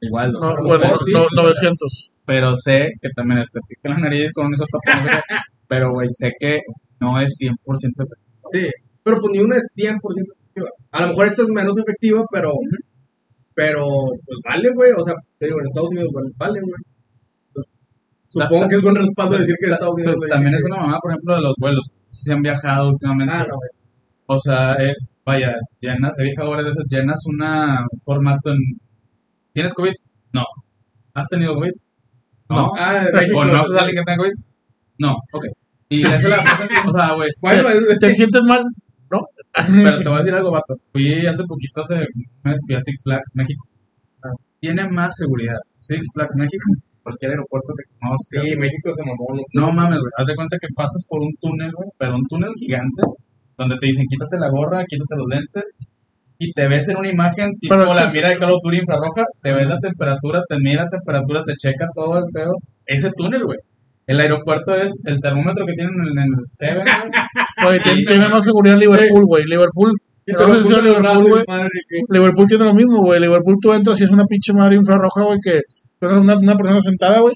igual, 0.00 0.32
No, 0.32 0.38
200 0.40 0.66
bueno, 0.66 0.82
pesos. 0.84 1.04
sí, 1.06 1.12
no, 1.12 1.24
sí. 1.28 1.36
900. 1.36 2.12
pero 2.24 2.54
sé 2.56 2.88
que 3.00 3.08
también 3.14 3.40
este 3.40 3.60
pica 3.68 3.88
la 3.90 3.98
nariz 3.98 4.32
con 4.32 4.52
eso 4.54 4.64
no 4.72 5.02
sé 5.02 5.10
qué, 5.10 5.18
pero 5.68 5.92
güey, 5.92 6.08
sé 6.10 6.32
que 6.38 6.60
no 7.00 7.20
es 7.20 7.36
100% 7.40 7.54
efectivo. 7.54 8.48
Sí, 8.52 8.66
pero 9.02 9.16
pues 9.20 9.30
ni 9.32 9.40
una 9.40 9.56
es 9.56 9.72
100% 9.76 9.96
efectiva. 9.98 10.68
A 10.92 11.02
lo 11.02 11.08
mejor 11.08 11.26
esta 11.26 11.42
es 11.42 11.48
menos 11.50 11.76
efectiva, 11.78 12.22
pero. 12.32 12.50
Pero, 13.54 13.84
pues 14.24 14.38
vale, 14.44 14.68
güey. 14.74 14.92
O 14.96 15.02
sea, 15.04 15.14
te 15.38 15.46
digo, 15.46 15.58
en 15.60 15.66
Estados 15.66 15.90
Unidos 15.90 16.10
vale, 16.14 16.30
vale, 16.38 16.60
güey. 16.60 16.80
Pues, 17.52 17.66
Supongo 18.28 18.68
que 18.68 18.76
es 18.76 18.82
buen 18.82 18.94
respaldo 18.96 19.36
decir 19.38 19.54
que 19.60 19.66
en 19.66 19.72
Estados 19.72 19.94
Unidos. 19.94 20.16
También 20.28 20.54
es 20.54 20.64
una 20.64 20.76
mamá, 20.82 20.98
por 21.00 21.10
ejemplo, 21.12 21.34
de 21.36 21.42
los 21.42 21.56
vuelos. 21.60 21.84
Si 22.10 22.22
se 22.24 22.32
han 22.32 22.42
viajado 22.42 22.88
últimamente. 22.90 23.34
Ah, 23.34 23.46
no, 23.48 23.56
güey. 23.56 23.70
O 24.32 24.38
sea, 24.38 24.74
eh, 24.74 24.92
vaya, 25.26 25.56
llenas, 25.80 26.12
he 26.18 26.22
viajado 26.22 26.50
varias 26.50 26.68
veces, 26.68 26.84
llenas 26.88 27.18
una, 27.26 27.80
un 27.90 28.00
formato 28.04 28.50
en... 28.50 28.58
¿Tienes 29.52 29.74
COVID? 29.74 29.90
No. 30.32 30.44
¿Has 31.14 31.26
tenido 31.28 31.54
COVID? 31.56 31.72
No. 32.50 32.70
Ah, 32.78 32.98
en 32.98 33.12
México, 33.12 33.38
¿Conoces 33.38 33.72
sí. 33.72 33.76
a 33.78 33.80
alguien 33.80 33.96
que 33.96 34.04
tenga 34.04 34.18
COVID? 34.22 34.32
No, 34.98 35.12
ok. 35.32 35.44
Y 35.88 36.06
esa 36.06 36.28
la 36.28 36.42
presentación, 36.44 36.86
o 36.88 36.92
sea, 36.92 37.14
güey, 37.14 37.30
Bueno, 37.40 37.68
es- 37.70 37.98
¿Te 37.98 38.10
sientes 38.12 38.42
mal? 38.44 38.62
¿No? 39.10 39.18
pero 39.82 39.98
te 39.98 40.08
voy 40.08 40.14
a 40.18 40.22
decir 40.22 40.34
algo, 40.36 40.52
vato. 40.52 40.74
Fui 40.92 41.26
hace 41.26 41.42
poquito, 41.42 41.80
hace 41.80 41.94
un 41.94 42.24
mes, 42.44 42.60
fui 42.64 42.76
a 42.76 42.80
Six 42.80 43.02
Flags 43.02 43.32
México. 43.34 43.66
Tiene 44.60 44.88
más 44.88 45.16
seguridad. 45.16 45.58
Six 45.74 46.12
Flags 46.14 46.36
México, 46.36 46.64
cualquier 47.02 47.32
aeropuerto 47.32 47.72
que 47.76 47.98
conozcas. 47.98 48.44
Sí, 48.44 48.56
México 48.56 48.92
se 48.94 49.02
mamó. 49.02 49.26
¿no? 49.54 49.66
No 49.66 49.72
mames, 49.72 49.98
güey. 49.98 50.12
Haz 50.16 50.26
de 50.26 50.36
cuenta 50.36 50.56
que 50.60 50.68
pasas 50.76 51.04
por 51.08 51.20
un 51.20 51.32
túnel, 51.40 51.72
güey, 51.74 51.88
pero 51.98 52.14
un 52.14 52.24
túnel 52.28 52.52
gigante, 52.54 53.02
donde 53.60 53.76
te 53.76 53.86
dicen 53.86 54.06
quítate 54.08 54.38
la 54.38 54.48
gorra, 54.48 54.84
quítate 54.88 55.16
los 55.16 55.28
lentes, 55.28 55.78
y 56.38 56.52
te 56.52 56.66
ves 56.66 56.88
en 56.88 56.96
una 56.96 57.08
imagen 57.08 57.52
tipo 57.60 57.74
es 57.74 57.94
la 57.94 58.10
mira 58.10 58.30
de 58.30 58.38
Call 58.38 58.52
of 58.52 58.62
Duty 58.64 58.78
infrarroja, 58.78 59.24
te 59.42 59.52
ves 59.52 59.66
la 59.66 59.78
temperatura, 59.78 60.42
te 60.48 60.56
mira 60.58 60.84
la 60.84 60.88
temperatura, 60.88 61.42
te 61.44 61.52
checa 61.56 61.86
todo 61.94 62.18
el 62.18 62.24
pedo. 62.32 62.54
Ese 62.86 63.10
túnel, 63.14 63.44
güey. 63.44 63.58
El 64.06 64.18
aeropuerto 64.18 64.74
es 64.74 65.02
el 65.04 65.20
termómetro 65.20 65.66
que 65.66 65.74
tienen 65.74 65.94
en 65.94 66.18
el 66.18 66.28
Seven, 66.50 66.84
güey. 67.62 67.78
Tiene, 67.84 68.02
tiene 68.06 68.28
más 68.28 68.44
seguridad 68.44 68.78
Liverpool, 68.78 69.24
güey. 69.26 69.44
Liverpool, 69.44 69.92
Y 70.26 70.32
No 70.32 70.38
te 70.38 70.46
lo 70.46 70.54
sé 70.54 70.62
si 70.62 70.64
puso 70.64 70.76
a 70.76 70.78
en 70.78 70.86
el 70.86 70.90
Liverpool, 70.90 71.02
brazo, 71.02 71.28
güey. 71.28 71.44
madre, 71.46 71.68
Liverpool 72.10 72.46
tiene 72.46 72.64
lo 72.64 72.74
mismo, 72.74 72.98
güey. 73.02 73.20
Liverpool 73.20 73.56
tú 73.60 73.72
entras 73.74 74.00
y 74.00 74.04
es 74.04 74.10
una 74.10 74.24
pinche 74.24 74.54
madre 74.54 74.76
infrarroja, 74.76 75.22
güey, 75.22 75.38
que 75.44 75.60
tú 75.98 76.06
eres 76.06 76.18
una, 76.18 76.38
una 76.38 76.56
persona 76.56 76.80
sentada, 76.80 77.20
güey. 77.20 77.34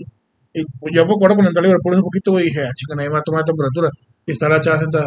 Y 0.55 0.63
pues, 0.81 0.95
yo 0.95 1.05
me 1.05 1.13
acuerdo 1.13 1.37
cuando 1.37 1.51
entré 1.51 1.61
a 1.61 1.67
Liverpool 1.67 1.93
hace 1.93 2.03
poquito, 2.03 2.31
güey, 2.33 2.45
dije, 2.47 2.63
ah, 2.65 2.71
chica, 2.75 2.95
nadie 2.97 3.11
me 3.11 3.15
va 3.15 3.19
a 3.19 3.23
tomar 3.23 3.41
la 3.41 3.45
temperatura. 3.45 3.89
Y 4.25 4.33
está 4.33 4.49
la 4.49 4.61
chava 4.61 4.79
sentada. 4.79 5.07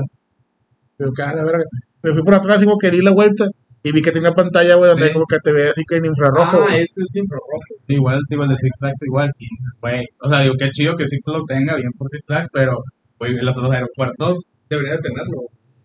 Pero 0.98 1.12
que, 1.14 1.22
a 1.22 1.34
la 1.34 1.44
verga. 1.44 1.64
Me 2.04 2.14
fui 2.14 2.24
por 2.24 2.36
atrás 2.36 2.62
y 2.62 2.66
como 2.66 2.78
que 2.78 2.92
di 2.92 3.02
la 3.02 3.12
vuelta 3.12 3.46
y 3.84 3.92
vi 3.92 4.02
que 4.02 4.12
tenía 4.12 4.32
pantalla, 4.32 4.76
güey, 4.76 4.90
donde 4.92 5.08
Sí. 5.08 5.14
como 5.14 5.26
que 5.26 5.38
te 5.40 5.52
ve 5.52 5.70
así 5.70 5.84
que 5.88 5.98
en 5.98 6.06
infrarrojo. 6.06 6.66
Ah, 6.68 6.76
ese 6.76 7.02
es 7.08 7.16
infrarrojo. 7.16 7.60
Igual, 7.88 8.20
tipo 8.28 8.44
el 8.44 8.50
de 8.50 8.58
Six 8.58 8.78
Flags, 8.80 9.04
igual. 9.06 9.32
Y, 9.40 9.48
güey, 9.82 10.06
o 10.22 10.28
sea, 10.28 10.42
digo, 10.42 10.56
qué 10.60 10.70
chido 10.72 10.96
que 10.96 11.08
Six 11.08 11.26
lo 11.28 11.44
tenga, 11.46 11.76
bien 11.76 11.92
por 11.98 12.10
Six 12.10 12.24
Flags, 12.26 12.50
pero, 12.52 12.84
güey, 13.20 13.34
los, 13.38 13.56
los 13.56 13.72
aeropuertos, 13.72 14.48
Debería 14.70 14.94
de 14.94 15.00
tenerlo. 15.00 15.44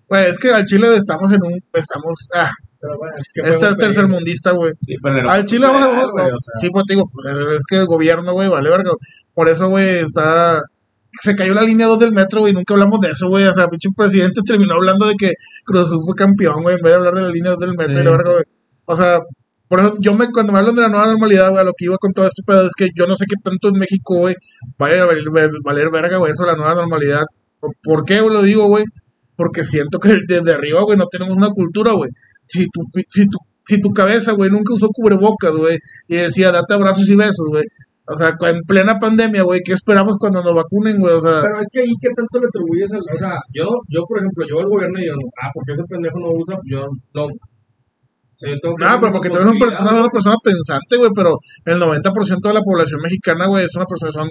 Güey, 0.08 0.26
es 0.26 0.38
que 0.38 0.50
al 0.50 0.64
Chile 0.64 0.88
estamos 0.96 1.32
en 1.32 1.42
un, 1.42 1.60
estamos, 1.72 2.28
ah, 2.34 2.50
Pero 2.80 2.98
bueno, 2.98 3.14
es 3.16 3.32
que 3.32 3.48
este 3.48 3.68
es 3.68 3.76
tercermundista, 3.76 4.50
güey. 4.50 4.72
sí, 4.80 4.96
pero 5.00 5.30
Al 5.30 5.44
Chile 5.44 5.66
vamos 5.68 6.04
a 6.04 6.36
Sí, 6.60 6.68
pues 6.70 6.84
te 6.86 6.94
digo, 6.94 7.08
pues, 7.12 7.56
es 7.58 7.64
que 7.68 7.76
el 7.76 7.86
gobierno, 7.86 8.32
güey, 8.32 8.48
vale 8.48 8.68
verga. 8.70 8.90
Por 9.34 9.48
eso, 9.48 9.68
güey, 9.68 9.98
está. 9.98 10.60
Se 11.20 11.34
cayó 11.34 11.54
la 11.54 11.62
línea 11.62 11.86
2 11.86 11.98
del 11.98 12.12
metro, 12.12 12.40
güey, 12.40 12.52
nunca 12.52 12.74
hablamos 12.74 13.00
de 13.00 13.10
eso, 13.10 13.28
güey. 13.28 13.44
O 13.44 13.52
sea, 13.54 13.68
pinche 13.68 13.88
presidente 13.96 14.40
terminó 14.44 14.74
hablando 14.74 15.06
de 15.06 15.14
que 15.14 15.32
Cruz 15.64 15.82
Azul 15.82 16.00
fue 16.06 16.14
campeón, 16.14 16.62
güey, 16.62 16.76
en 16.76 16.82
vez 16.82 16.92
de 16.92 16.96
hablar 16.96 17.14
de 17.14 17.22
la 17.22 17.28
línea 17.28 17.50
2 17.52 17.60
del 17.60 17.74
metro 17.76 17.94
Sí, 17.94 18.00
y 18.00 18.04
la 18.04 18.10
verga, 18.10 18.24
sí. 18.24 18.30
güey. 18.32 18.44
O 18.86 18.96
sea, 18.96 19.18
por 19.68 19.80
eso 19.80 19.96
yo 20.00 20.14
me, 20.14 20.30
cuando 20.30 20.52
me 20.52 20.58
hablan 20.58 20.74
de 20.74 20.82
la 20.82 20.88
nueva 20.88 21.06
normalidad, 21.06 21.50
güey, 21.50 21.60
a 21.62 21.64
lo 21.64 21.72
que 21.76 21.86
iba 21.86 21.96
con 21.98 22.12
todo 22.12 22.26
este 22.26 22.42
pedo 22.46 22.66
es 22.66 22.72
que 22.76 22.88
yo 22.94 23.06
no 23.06 23.16
sé 23.16 23.26
qué 23.26 23.36
tanto 23.42 23.68
en 23.68 23.78
México, 23.78 24.16
güey, 24.16 24.34
vaya 24.78 25.02
a 25.02 25.06
valer, 25.06 25.24
valer 25.64 25.90
verga, 25.90 26.16
güey, 26.18 26.32
eso, 26.32 26.44
la 26.44 26.56
nueva 26.56 26.74
normalidad. 26.74 27.24
¿Por 27.82 28.04
qué 28.04 28.20
lo 28.20 28.42
digo, 28.42 28.66
güey? 28.66 28.84
Porque 29.36 29.64
siento 29.64 29.98
que 29.98 30.18
desde 30.26 30.52
arriba, 30.52 30.82
güey, 30.82 30.98
no 30.98 31.06
tenemos 31.06 31.36
una 31.36 31.48
cultura, 31.50 31.92
güey. 31.92 32.10
Si 32.48 32.66
tu, 32.66 32.82
si 33.08 33.26
tu, 33.26 33.38
si 33.64 33.80
tu 33.80 33.90
cabeza, 33.90 34.32
güey, 34.32 34.50
nunca 34.50 34.74
usó 34.74 34.88
cubrebocas, 34.88 35.52
güey, 35.52 35.78
y 36.08 36.16
decía, 36.16 36.52
date 36.52 36.74
abrazos 36.74 37.08
y 37.08 37.16
besos, 37.16 37.46
güey. 37.48 37.64
O 38.04 38.16
sea, 38.16 38.34
en 38.34 38.60
plena 38.66 38.98
pandemia, 38.98 39.42
güey, 39.42 39.60
¿qué 39.64 39.72
esperamos 39.72 40.18
cuando 40.18 40.42
nos 40.42 40.54
vacunen, 40.54 40.98
güey? 40.98 41.14
O 41.14 41.20
sea, 41.20 41.42
Pero 41.42 41.60
es 41.60 41.68
que 41.72 41.80
ahí, 41.80 41.92
¿qué 42.02 42.10
tanto 42.16 42.40
le 42.40 42.46
atribuyes 42.50 42.90
al.? 42.92 43.06
O 43.06 43.18
sea, 43.18 43.34
yo, 43.54 43.64
yo 43.88 44.02
por 44.08 44.18
ejemplo, 44.18 44.44
yo 44.48 44.58
al 44.58 44.66
gobierno 44.66 44.98
y 44.98 45.06
yo, 45.06 45.14
ah, 45.40 45.50
porque 45.54 45.72
ese 45.72 45.84
pendejo 45.86 46.18
no 46.18 46.34
usa, 46.34 46.58
yo 46.66 46.82
no. 47.14 47.22
O 47.22 48.36
sea, 48.36 48.50
yo 48.50 48.58
tengo 48.58 48.74
que 48.74 48.82
nada, 48.82 48.98
hacer 48.98 49.02
pero 49.06 49.12
porque 49.14 49.30
tú 49.30 49.36
eres 49.38 49.46
una, 49.46 50.00
una 50.02 50.10
persona 50.10 50.36
pensante, 50.42 50.96
güey, 50.98 51.10
pero 51.14 51.30
el 51.64 51.78
90% 51.78 52.42
de 52.42 52.54
la 52.54 52.66
población 52.66 53.00
mexicana, 53.00 53.46
güey, 53.46 53.64
es 53.64 53.76
una 53.76 53.86
persona, 53.86 54.10
son 54.10 54.28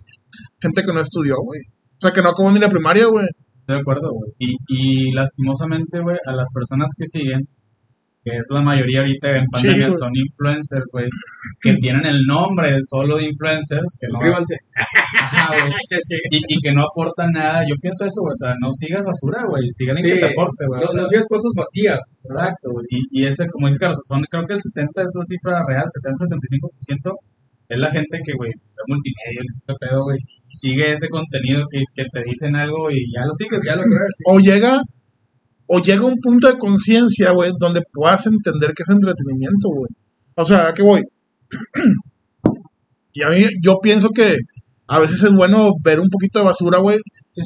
gente 0.59 0.83
que 0.83 0.91
no 0.91 0.99
estudió, 0.99 1.35
güey. 1.39 1.61
O 1.95 2.01
sea, 2.01 2.11
que 2.11 2.21
no 2.21 2.35
acabó 2.35 2.51
ni 2.51 2.59
la 2.59 2.67
primaria, 2.67 3.07
güey. 3.07 3.23
Estoy 3.23 3.75
de 3.75 3.81
acuerdo, 3.81 4.11
güey. 4.11 4.35
Y, 4.35 4.51
y 4.67 5.11
lastimosamente, 5.15 6.01
güey, 6.03 6.17
a 6.27 6.35
las 6.35 6.49
personas 6.51 6.91
que 6.97 7.07
siguen, 7.07 7.39
que 8.23 8.37
es 8.37 8.47
la 8.53 8.61
mayoría 8.61 8.99
ahorita 8.99 9.35
en 9.37 9.45
pandemia, 9.51 9.87
güey. 9.87 9.97
son 9.97 10.11
influencers, 10.13 10.89
güey, 10.93 11.07
que 11.59 11.73
tienen 11.77 12.05
el 12.05 12.21
nombre 12.27 12.69
solo 12.87 13.17
de 13.17 13.25
influencers, 13.25 13.97
que 13.99 14.07
no. 14.13 14.19
Ajá, 15.19 15.49
güey, 15.49 15.71
y, 16.29 16.37
y 16.55 16.61
que 16.61 16.71
no 16.71 16.83
aportan 16.83 17.31
nada. 17.33 17.63
Yo 17.67 17.75
pienso 17.81 18.05
eso, 18.05 18.21
güey, 18.21 18.33
o 18.33 18.35
sea, 18.35 18.53
no 18.61 18.71
sigas 18.71 19.03
basura, 19.03 19.43
güey, 19.49 19.63
sigan 19.71 19.97
en 19.97 20.03
Sí, 20.03 20.09
que 20.11 20.19
te 20.19 20.25
aporte, 20.31 20.65
güey. 20.67 20.79
o 20.81 20.85
No, 20.85 20.91
sea, 20.91 21.01
no 21.01 21.07
sigas 21.07 21.27
cosas 21.27 21.51
vacías. 21.55 21.99
Exacto, 22.25 22.69
güey. 22.71 22.85
Y, 22.89 23.21
y 23.21 23.25
ese, 23.25 23.47
como 23.49 23.67
dice 23.67 23.79
Carlos, 23.79 23.99
son, 24.07 24.21
creo 24.29 24.45
que 24.45 24.53
el 24.53 24.61
70 24.61 25.01
es 25.01 25.09
la 25.15 25.23
cifra 25.23 25.53
real, 25.67 25.85
70-75% 25.85 27.15
es 27.69 27.79
la 27.79 27.89
gente 27.89 28.19
que, 28.25 28.33
güey, 28.35 28.51
ve 28.51 28.83
multimedia, 28.87 29.39
ese 29.41 29.73
pedo, 29.79 30.03
güey, 30.03 30.19
sigue 30.49 30.91
ese 30.91 31.07
contenido 31.07 31.63
que, 31.71 31.79
que 31.95 32.03
te 32.11 32.21
dicen 32.27 32.55
algo 32.55 32.91
y 32.91 32.99
ya 33.15 33.25
lo 33.25 33.33
sigues, 33.33 33.61
Ya 33.65 33.75
lo 33.75 33.83
crees. 33.83 34.13
sí. 34.17 34.23
O 34.27 34.39
llega, 34.39 34.81
o 35.73 35.79
llega 35.79 36.05
un 36.05 36.17
punto 36.19 36.47
de 36.49 36.57
conciencia, 36.57 37.31
güey, 37.31 37.51
donde 37.57 37.81
puedas 37.93 38.27
entender 38.27 38.73
que 38.73 38.83
es 38.83 38.89
entretenimiento, 38.89 39.69
güey. 39.69 39.89
O 40.35 40.43
sea, 40.43 40.67
¿a 40.67 40.73
qué 40.73 40.83
voy? 40.83 41.01
y 43.13 43.23
a 43.23 43.29
mí, 43.29 43.45
yo 43.61 43.79
pienso 43.81 44.09
que 44.09 44.37
a 44.87 44.99
veces 44.99 45.23
es 45.23 45.31
bueno 45.31 45.71
ver 45.81 46.01
un 46.01 46.09
poquito 46.09 46.39
de 46.39 46.45
basura, 46.45 46.79
güey, 46.79 46.97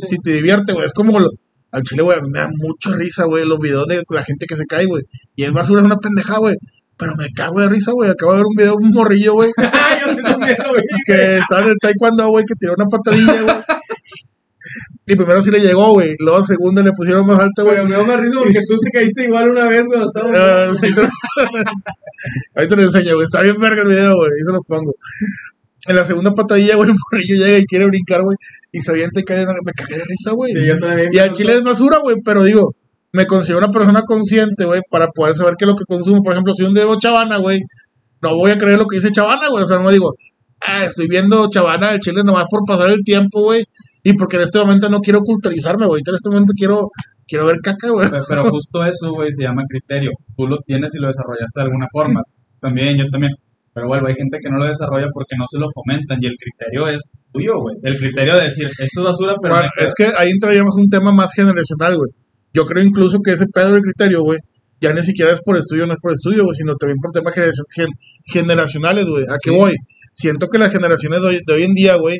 si 0.01 0.17
te 0.17 0.31
divierte, 0.33 0.73
güey. 0.73 0.85
Es 0.85 0.93
como 0.93 1.19
lo- 1.19 1.29
al 1.71 1.83
chile, 1.83 2.01
güey, 2.01 2.17
me 2.31 2.39
da 2.39 2.49
mucha 2.57 2.95
risa, 2.97 3.25
güey, 3.25 3.45
los 3.45 3.59
videos 3.59 3.85
de 3.87 4.03
la 4.09 4.23
gente 4.23 4.47
que 4.47 4.55
se 4.55 4.65
cae, 4.65 4.85
güey. 4.85 5.03
Y 5.35 5.43
el 5.43 5.51
basura 5.51 5.81
es 5.81 5.85
una 5.85 5.97
pendeja, 5.97 6.37
güey. 6.39 6.55
Pero 6.97 7.13
me 7.17 7.29
cago 7.29 7.59
de 7.59 7.69
risa, 7.69 7.91
güey. 7.91 8.09
Acabo 8.09 8.31
de 8.31 8.37
ver 8.39 8.45
un 8.47 8.55
video 8.55 8.71
de 8.77 8.85
un 8.87 8.91
morrillo, 8.91 9.33
güey, 9.33 9.51
que 11.05 11.37
estaba 11.37 11.61
en 11.61 11.67
el 11.67 11.75
taekwondo, 11.81 12.27
güey, 12.29 12.45
que 12.47 12.55
tiró 12.57 12.73
una 12.75 12.85
patadilla, 12.85 13.41
güey. 13.43 13.55
Y 15.05 15.15
primero 15.15 15.41
sí 15.41 15.51
le 15.51 15.59
llegó, 15.59 15.93
güey. 15.93 16.15
Luego 16.19 16.43
segundo 16.43 16.81
le 16.81 16.91
pusieron 16.91 17.25
más 17.25 17.39
alto, 17.39 17.63
güey. 17.63 17.77
Me 17.83 17.87
dio 17.87 18.05
más 18.05 18.19
risa 18.19 18.39
porque 18.39 18.59
tú 18.67 18.77
te 18.81 18.91
caíste 18.91 19.23
igual 19.25 19.49
una 19.49 19.67
vez, 19.67 19.83
güey. 19.85 20.01
Ah, 20.35 20.71
sí, 20.79 20.87
Ahí 22.55 22.67
te 22.67 22.75
lo 22.75 22.81
enseño, 22.81 23.15
güey. 23.15 23.25
Está 23.25 23.41
bien 23.41 23.57
verga 23.59 23.81
el 23.81 23.87
video, 23.87 24.15
güey. 24.15 24.29
Ahí 24.29 24.43
se 24.45 24.53
los 24.53 24.65
pongo. 24.67 24.93
En 25.87 25.95
la 25.95 26.05
segunda 26.05 26.33
patadilla, 26.33 26.75
güey, 26.75 26.89
el 26.89 26.95
morrillo 26.95 27.45
llega 27.45 27.57
y 27.59 27.65
quiere 27.65 27.85
brincar, 27.85 28.23
güey. 28.23 28.35
Y 28.71 28.79
se 28.79 28.91
avienta 28.91 29.19
y 29.19 29.23
cae 29.23 29.39
de... 29.39 29.45
Me 29.45 29.71
cagué 29.71 29.97
de 29.97 30.03
risa, 30.05 30.31
güey. 30.31 30.51
Sí. 30.53 30.59
Y 31.11 31.19
al 31.19 31.31
chile 31.33 31.53
es 31.53 31.63
basura, 31.63 31.99
güey, 31.99 32.17
pero 32.23 32.43
digo, 32.43 32.73
me 33.11 33.27
considero 33.27 33.59
una 33.59 33.69
persona 33.69 34.01
consciente, 34.01 34.65
güey, 34.65 34.81
para 34.89 35.07
poder 35.07 35.35
saber 35.35 35.53
qué 35.57 35.65
es 35.65 35.69
lo 35.69 35.75
que 35.75 35.85
consumo. 35.85 36.23
Por 36.23 36.33
ejemplo, 36.33 36.53
si 36.53 36.63
un 36.63 36.73
dedo 36.73 36.99
chavana, 36.99 37.37
güey, 37.37 37.61
no 38.21 38.35
voy 38.35 38.51
a 38.51 38.57
creer 38.57 38.79
lo 38.79 38.87
que 38.87 38.97
dice 38.97 39.11
chavana, 39.11 39.47
güey. 39.47 39.63
O 39.63 39.67
sea, 39.67 39.79
no 39.79 39.91
digo, 39.91 40.15
ah, 40.61 40.83
estoy 40.85 41.07
viendo 41.07 41.49
chavana 41.49 41.91
del 41.91 41.99
chile 41.99 42.23
nomás 42.23 42.45
por 42.49 42.61
pasar 42.65 42.89
el 42.89 43.03
tiempo, 43.03 43.41
güey. 43.41 43.63
Y 44.07 44.13
porque 44.13 44.35
en 44.37 44.43
este 44.43 44.59
momento 44.59 44.87
no 44.89 44.99
quiero 44.99 45.19
culturizarme, 45.21 45.85
güey. 45.87 46.01
En 46.05 46.13
este 46.15 46.29
momento 46.29 46.53
quiero, 46.55 46.89
quiero 47.27 47.47
ver 47.47 47.57
caca, 47.63 47.89
güey. 47.89 48.07
Pero, 48.09 48.23
pero 48.29 48.45
justo 48.45 48.85
eso, 48.85 49.11
güey, 49.11 49.31
se 49.33 49.43
llama 49.43 49.63
criterio. 49.67 50.11
Tú 50.37 50.45
lo 50.47 50.57
tienes 50.65 50.93
y 50.93 50.99
lo 50.99 51.07
desarrollaste 51.07 51.59
de 51.59 51.63
alguna 51.63 51.87
forma. 51.91 52.21
También, 52.61 52.97
yo 52.97 53.05
también. 53.11 53.31
Pero 53.73 53.87
bueno, 53.87 54.07
hay 54.07 54.13
gente 54.13 54.37
que 54.41 54.49
no 54.49 54.57
lo 54.59 54.67
desarrolla 54.67 55.07
porque 55.11 55.35
no 55.37 55.43
se 55.49 55.57
lo 55.59 55.67
fomentan 55.73 56.19
y 56.21 56.27
el 56.27 56.35
criterio 56.37 56.87
es 56.87 57.01
tuyo, 57.33 57.59
güey. 57.59 57.75
El 57.83 57.97
criterio 57.97 58.35
de 58.37 58.43
decir, 58.43 58.67
esto 58.67 58.99
es 59.01 59.03
basura, 59.03 59.33
pero... 59.41 59.53
Bueno, 59.55 59.67
me 59.67 59.71
queda". 59.75 59.87
es 59.87 59.93
que 59.95 60.05
ahí 60.17 60.29
entraríamos 60.29 60.75
un 60.75 60.87
tema 60.89 61.11
más 61.11 61.33
generacional, 61.33 61.97
güey. 61.97 62.11
Yo 62.53 62.65
creo 62.65 62.83
incluso 62.83 63.19
que 63.21 63.31
ese 63.31 63.47
pedo 63.47 63.73
del 63.73 63.81
criterio, 63.81 64.21
güey, 64.23 64.39
ya 64.79 64.93
ni 64.93 65.01
siquiera 65.01 65.31
es 65.31 65.41
por 65.41 65.57
estudio, 65.57 65.87
no 65.87 65.93
es 65.93 65.99
por 65.99 66.11
estudio, 66.13 66.43
güey, 66.45 66.55
sino 66.55 66.75
también 66.75 66.99
por 67.01 67.11
temas 67.11 67.33
generacion- 67.33 67.65
gen- 67.75 67.97
generacionales, 68.31 69.05
güey. 69.07 69.23
¿A 69.23 69.37
qué 69.43 69.49
Sí. 69.51 69.57
voy? 69.57 69.73
Siento 70.11 70.47
que 70.47 70.57
las 70.57 70.71
generaciones 70.71 71.21
de 71.21 71.27
hoy, 71.27 71.39
de 71.45 71.53
hoy 71.53 71.63
en 71.63 71.73
día, 71.73 71.95
güey, 71.97 72.19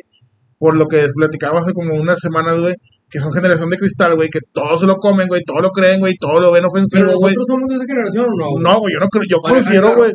por 0.58 0.76
lo 0.76 0.86
que 0.86 1.04
platicábamos 1.14 1.62
hace 1.62 1.72
como 1.72 1.94
unas 1.94 2.18
semanas, 2.18 2.60
güey, 2.60 2.74
que 3.10 3.20
son 3.20 3.32
generación 3.32 3.70
de 3.70 3.76
cristal, 3.76 4.14
güey, 4.16 4.28
que 4.28 4.40
todo 4.52 4.78
se 4.78 4.86
lo 4.86 4.96
comen, 4.96 5.28
güey, 5.28 5.42
todo 5.44 5.60
lo 5.60 5.70
creen, 5.70 6.00
güey, 6.00 6.14
todo 6.18 6.40
lo 6.40 6.52
ven 6.52 6.64
ofensivo, 6.64 7.12
güey. 7.14 7.34
nosotros 7.34 7.46
somos 7.46 7.68
de 7.68 7.74
esa 7.76 7.84
generación 7.86 8.26
o 8.26 8.36
no, 8.36 8.50
güey? 8.50 8.62
No, 8.64 8.80
güey, 8.80 8.94
yo 8.94 9.00
no 9.00 9.08
creo, 9.08 9.24
yo 9.28 9.38
Vale, 9.42 9.54
considero, 9.56 9.82
claro. 9.88 9.96
güey, 9.98 10.12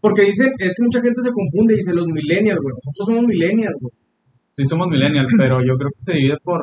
Porque 0.00 0.22
dicen, 0.22 0.50
es 0.58 0.74
que 0.74 0.82
mucha 0.82 1.00
gente 1.00 1.22
se 1.22 1.30
confunde 1.30 1.74
y 1.74 1.76
dice 1.76 1.92
los 1.92 2.06
millennials, 2.06 2.60
güey. 2.60 2.74
Nosotros 2.74 3.06
somos 3.06 3.24
millennials, 3.26 3.76
güey. 3.80 3.92
Sí 4.52 4.64
somos 4.66 4.86
millennials, 4.88 5.28
pero 5.38 5.60
yo 5.60 5.74
creo 5.78 5.90
que 5.90 6.02
se 6.02 6.12
divide 6.14 6.36
por 6.42 6.60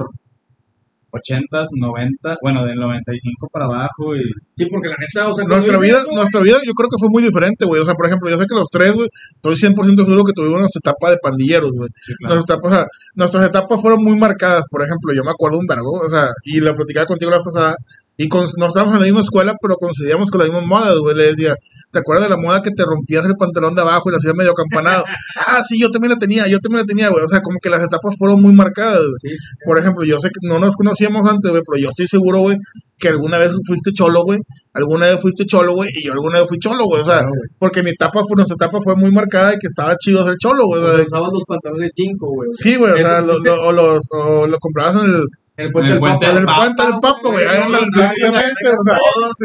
80s, 1.11 1.67
90, 1.79 2.37
bueno, 2.41 2.65
del 2.65 2.75
95 2.75 3.47
para 3.51 3.65
abajo 3.65 4.15
y... 4.15 4.21
Sí, 4.53 4.65
porque 4.69 4.89
la 4.89 4.95
neta, 4.99 5.27
o 5.27 5.33
sea, 5.33 5.45
cuando 5.45 5.67
Nuestra 5.67 5.79
vida, 5.79 5.99
eso, 5.99 6.11
nuestra 6.11 6.41
vida 6.41 6.57
yo 6.65 6.73
creo 6.73 6.89
que 6.89 6.99
fue 6.99 7.09
muy 7.09 7.23
diferente, 7.23 7.65
güey. 7.65 7.81
O 7.81 7.85
sea, 7.85 7.93
por 7.93 8.05
ejemplo, 8.05 8.29
yo 8.29 8.37
sé 8.37 8.45
que 8.45 8.55
los 8.55 8.69
tres, 8.71 8.93
güey, 8.93 9.09
estoy 9.35 9.55
100% 9.55 10.05
seguro 10.05 10.23
que 10.23 10.33
tuvimos 10.33 10.59
nuestra 10.59 10.79
etapa 10.79 11.11
de 11.11 11.17
pandilleros, 11.21 11.71
güey. 11.71 11.89
Sí, 11.95 12.13
claro. 12.15 12.35
Nuestras 12.35 12.57
etapas, 12.57 12.71
o 12.71 12.75
sea, 12.75 12.85
nuestras 13.15 13.45
etapas 13.47 13.81
fueron 13.81 14.03
muy 14.03 14.17
marcadas, 14.17 14.63
por 14.69 14.81
ejemplo, 14.83 15.13
yo 15.13 15.23
me 15.23 15.31
acuerdo 15.31 15.59
un 15.59 15.67
vergo, 15.67 15.91
o 15.91 16.09
sea, 16.09 16.27
y 16.45 16.59
lo 16.59 16.75
platicaba 16.75 17.05
contigo 17.05 17.31
la 17.31 17.43
pasada, 17.43 17.75
y 18.21 18.27
con, 18.27 18.45
no 18.57 18.67
estábamos 18.67 18.93
en 18.95 18.99
la 19.01 19.05
misma 19.07 19.21
escuela, 19.21 19.53
pero 19.61 19.75
coincidíamos 19.77 20.29
con 20.29 20.39
las 20.41 20.49
mismas 20.49 20.67
modas, 20.67 20.95
güey, 20.99 21.15
le 21.15 21.23
decía, 21.31 21.55
¿te 21.91 21.99
acuerdas 21.99 22.25
de 22.27 22.35
la 22.35 22.41
moda 22.41 22.61
que 22.61 22.71
te 22.71 22.83
rompías 22.85 23.25
el 23.25 23.33
pantalón 23.39 23.73
de 23.73 23.81
abajo 23.81 24.03
y 24.05 24.11
lo 24.11 24.17
hacías 24.17 24.33
medio 24.35 24.53
campanado? 24.53 25.03
ah, 25.47 25.61
sí, 25.67 25.79
yo 25.79 25.89
también 25.89 26.11
la 26.11 26.17
tenía, 26.19 26.45
yo 26.47 26.59
también 26.59 26.81
la 26.81 26.85
tenía, 26.85 27.09
güey, 27.09 27.23
o 27.23 27.27
sea, 27.27 27.39
como 27.41 27.57
que 27.61 27.69
las 27.69 27.81
etapas 27.81 28.13
fueron 28.17 28.41
muy 28.41 28.53
marcadas, 28.53 28.99
güey. 28.99 29.19
Sí, 29.21 29.29
Por 29.65 29.79
ejemplo, 29.79 30.05
yo 30.05 30.19
sé 30.19 30.27
que 30.27 30.47
no 30.47 30.59
nos 30.59 30.75
conocíamos 30.75 31.27
antes, 31.29 31.49
güey, 31.49 31.63
pero 31.65 31.81
yo 31.81 31.89
estoy 31.89 32.07
seguro, 32.07 32.39
güey, 32.41 32.57
que 32.99 33.07
alguna 33.07 33.37
vez 33.37 33.53
fuiste 33.65 33.91
cholo, 33.93 34.23
güey, 34.25 34.39
alguna 34.73 35.07
vez 35.07 35.21
fuiste 35.21 35.45
cholo, 35.45 35.73
güey, 35.73 35.89
y 35.93 36.05
yo 36.05 36.11
alguna 36.11 36.39
vez 36.39 36.49
fui 36.49 36.57
cholo, 36.59 36.83
güey, 36.85 37.01
o 37.01 37.05
sea, 37.05 37.19
Claro, 37.19 37.29
güey. 37.29 37.49
porque 37.57 37.81
mi 37.83 37.91
etapa 37.91 38.19
fue, 38.27 38.35
nuestra 38.35 38.55
etapa 38.55 38.79
fue 38.83 38.95
muy 38.97 39.11
marcada 39.11 39.53
y 39.53 39.57
que 39.57 39.67
estaba 39.67 39.95
chido 39.95 40.21
ser 40.25 40.35
cholo, 40.37 40.65
güey, 40.67 40.81
o 40.81 40.83
sea, 40.85 40.91
Cuando 40.95 41.05
usaban 41.07 41.29
los 41.31 41.43
pantalones 41.47 41.91
cinco, 41.95 42.27
güey. 42.35 42.49
Sí, 42.51 42.75
güey, 42.75 42.91
o 42.91 42.97
sea, 42.97 43.21
sí 43.21 43.27
lo, 43.27 43.41
te- 43.41 43.49
lo- 43.49 43.63
o 43.67 43.71
los, 43.71 44.01
o 44.11 44.47
lo 44.47 44.57
comprabas 44.59 45.01
en 45.03 45.09
el, 45.11 45.23
el 45.61 45.71
puente 45.71 45.91
En 45.91 45.93
el 45.93 45.93
del 45.93 45.99
puente 45.99 46.25
Papa. 46.25 46.31
en 46.31 46.37
el 46.37 46.45
Papa, 46.45 46.57
puente 46.59 46.83
del 46.83 46.99
Papa, 46.99 47.19
güey, 47.23 47.45
exactamente, 47.45 48.67
o 48.69 48.83
sea, 48.83 48.97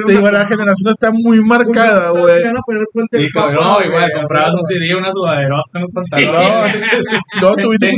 digo, 0.07 0.31
la 0.31 0.47
generación 0.47 0.91
está 0.91 1.11
muy 1.13 1.41
marcada, 1.43 2.11
güey. 2.11 2.43
Sí, 3.11 3.29
cabrón, 3.33 3.85
igual, 3.87 4.11
comprabas 4.15 4.55
un 4.55 4.65
CD, 4.65 4.95
una 4.95 5.13
sudaderota, 5.13 5.63
unos 5.75 5.91
No, 5.93 6.01
pantalones. 6.01 6.77
no, 7.41 7.55
tuviste 7.57 7.93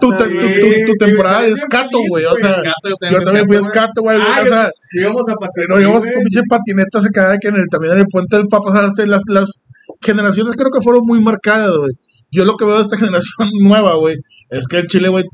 tu, 0.00 0.10
tu, 0.10 0.16
tu, 0.16 0.34
güey. 0.34 0.84
tu- 0.84 0.92
tu 0.92 0.92
temporada 1.06 1.42
de 1.42 1.50
escato, 1.52 1.98
güey, 2.08 2.24
o 2.24 2.36
sea, 2.36 2.62
yo 3.10 3.22
también 3.22 3.46
fui 3.46 3.56
escato, 3.56 3.68
escato, 3.78 4.02
güey, 4.02 4.18
Ah, 4.20 4.40
o 4.42 4.46
sea, 4.46 4.70
Íbamos 5.00 5.22
a 5.28 5.34
patinar. 5.34 5.68
nos 5.70 5.80
íbamos 5.80 6.02
con 6.04 6.12
pinche 6.22 6.42
patinetas 6.48 7.04
acá 7.06 7.36
que 7.40 7.48
en 7.48 7.56
el, 7.56 7.64
también 7.70 7.92
en 7.94 8.00
el 8.00 8.06
puente 8.10 8.36
del 8.36 8.46
Papa, 8.48 8.70
o 8.70 8.72
sea, 8.74 8.86
este, 8.86 9.06
las, 9.06 9.22
las 9.28 9.62
generaciones 10.00 10.54
creo 10.56 10.70
que 10.72 10.80
fueron 10.80 11.02
muy 11.04 11.20
marcadas, 11.20 11.70
güey. 11.76 11.92
Yo 12.30 12.44
lo 12.44 12.56
que 12.56 12.64
veo 12.64 12.76
de 12.76 12.82
esta 12.82 12.96
generación 12.98 13.48
nueva, 13.62 13.94
güey, 13.94 14.16
es 14.50 14.66
que 14.68 14.78
el 14.78 14.86
Chile, 14.86 15.08
güey, 15.08 15.24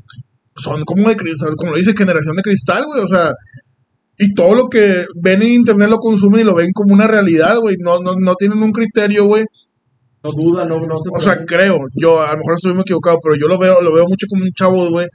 son 0.55 0.83
como 0.85 1.09
de 1.09 1.15
cristal, 1.15 1.55
como 1.55 1.71
lo 1.71 1.77
dice, 1.77 1.93
generación 1.97 2.35
de 2.35 2.41
cristal, 2.41 2.85
güey, 2.85 3.01
o 3.01 3.07
sea, 3.07 3.31
y 4.17 4.33
todo 4.33 4.55
lo 4.55 4.69
que 4.69 5.05
ven 5.15 5.41
en 5.41 5.49
internet 5.49 5.89
lo 5.89 5.97
consumen 5.97 6.41
y 6.41 6.43
lo 6.45 6.55
ven 6.55 6.71
como 6.73 6.93
una 6.93 7.07
realidad, 7.07 7.57
güey, 7.59 7.75
no, 7.79 7.99
no, 7.99 8.13
no 8.17 8.35
tienen 8.35 8.63
un 8.63 8.71
criterio, 8.71 9.25
güey, 9.25 9.45
No 10.23 10.31
duda, 10.31 10.65
no, 10.65 10.79
no 10.79 10.97
se 10.99 11.09
o 11.11 11.21
sea, 11.21 11.45
creo, 11.45 11.79
yo 11.93 12.21
a 12.21 12.31
lo 12.31 12.37
mejor 12.37 12.53
estoy 12.55 12.73
muy 12.73 12.81
equivocado, 12.81 13.19
pero 13.21 13.35
yo 13.35 13.47
lo 13.47 13.57
veo, 13.57 13.81
lo 13.81 13.93
veo 13.93 14.05
mucho 14.07 14.27
como 14.29 14.43
un 14.43 14.51
chavo, 14.53 14.89
güey, 14.89 15.07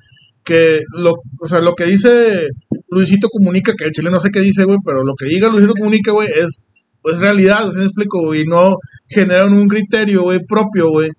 que 0.44 0.81
lo, 0.92 1.14
o 1.40 1.48
sea, 1.48 1.61
lo 1.61 1.74
que 1.74 1.85
dice 1.85 2.48
Luisito 2.88 3.29
Comunica, 3.29 3.74
que 3.74 3.85
el 3.85 3.92
chile 3.92 4.11
no 4.11 4.20
sé 4.20 4.31
qué 4.31 4.40
dice, 4.40 4.64
güey, 4.64 4.79
pero 4.85 5.05
lo 5.05 5.14
que 5.14 5.26
diga 5.26 5.48
Luisito 5.48 5.74
Comunica, 5.74 6.12
güey, 6.12 6.29
es, 6.29 6.64
es 7.05 7.18
realidad, 7.18 7.70
¿sí 7.72 7.79
me 7.79 7.85
explico, 7.85 8.20
güey? 8.22 8.42
Y 8.42 8.44
no 8.44 8.76
generan 9.09 9.55
un 9.55 9.68
criterio, 9.68 10.22
güey, 10.22 10.40
propio, 10.46 10.90
güey, 10.90 11.11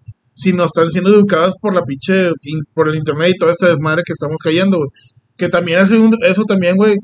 sino 0.42 0.66
están 0.66 0.90
siendo 0.92 1.10
educadas 1.12 1.54
por 1.62 1.74
la 1.76 1.84
pinche, 1.84 2.30
in- 2.42 2.64
por 2.74 2.88
el 2.90 2.96
internet 2.96 3.32
y 3.36 3.38
todo 3.38 3.52
este 3.52 3.68
desmadre 3.68 4.04
que 4.06 4.14
estamos 4.14 4.38
cayendo, 4.44 4.78
güey. 4.78 4.90
Que 5.38 5.50
también 5.50 5.80
un- 6.02 6.16
eso 6.24 6.44
también, 6.44 6.76
güey, 6.76 6.96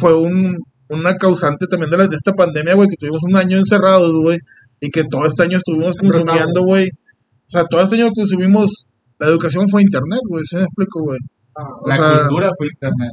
fue 0.00 0.14
un, 0.14 0.56
una 0.88 1.14
causante 1.16 1.66
también 1.66 1.90
de, 1.90 1.98
la, 1.98 2.06
de 2.06 2.16
esta 2.16 2.32
pandemia, 2.32 2.74
güey, 2.74 2.88
que 2.88 2.96
tuvimos 2.98 3.22
un 3.22 3.36
año 3.36 3.58
encerrados, 3.58 4.10
güey, 4.22 4.38
y 4.80 4.90
que 4.90 5.04
todo 5.04 5.24
este 5.26 5.42
año 5.42 5.58
estuvimos 5.58 5.96
consumiendo, 5.96 6.62
güey. 6.62 6.88
O 6.88 7.50
sea, 7.50 7.64
todo 7.64 7.80
este 7.82 7.96
año 7.96 8.10
consumimos, 8.12 8.86
la 9.18 9.28
educación 9.28 9.68
fue 9.68 9.82
internet, 9.82 10.20
güey, 10.28 10.44
¿sí 10.44 10.56
me 10.56 10.62
explico, 10.62 11.02
güey? 11.02 11.18
Ah, 11.56 11.62
La 11.86 11.96
sea, 11.96 12.20
cultura 12.20 12.50
fue 12.56 12.66
internet. 12.68 13.10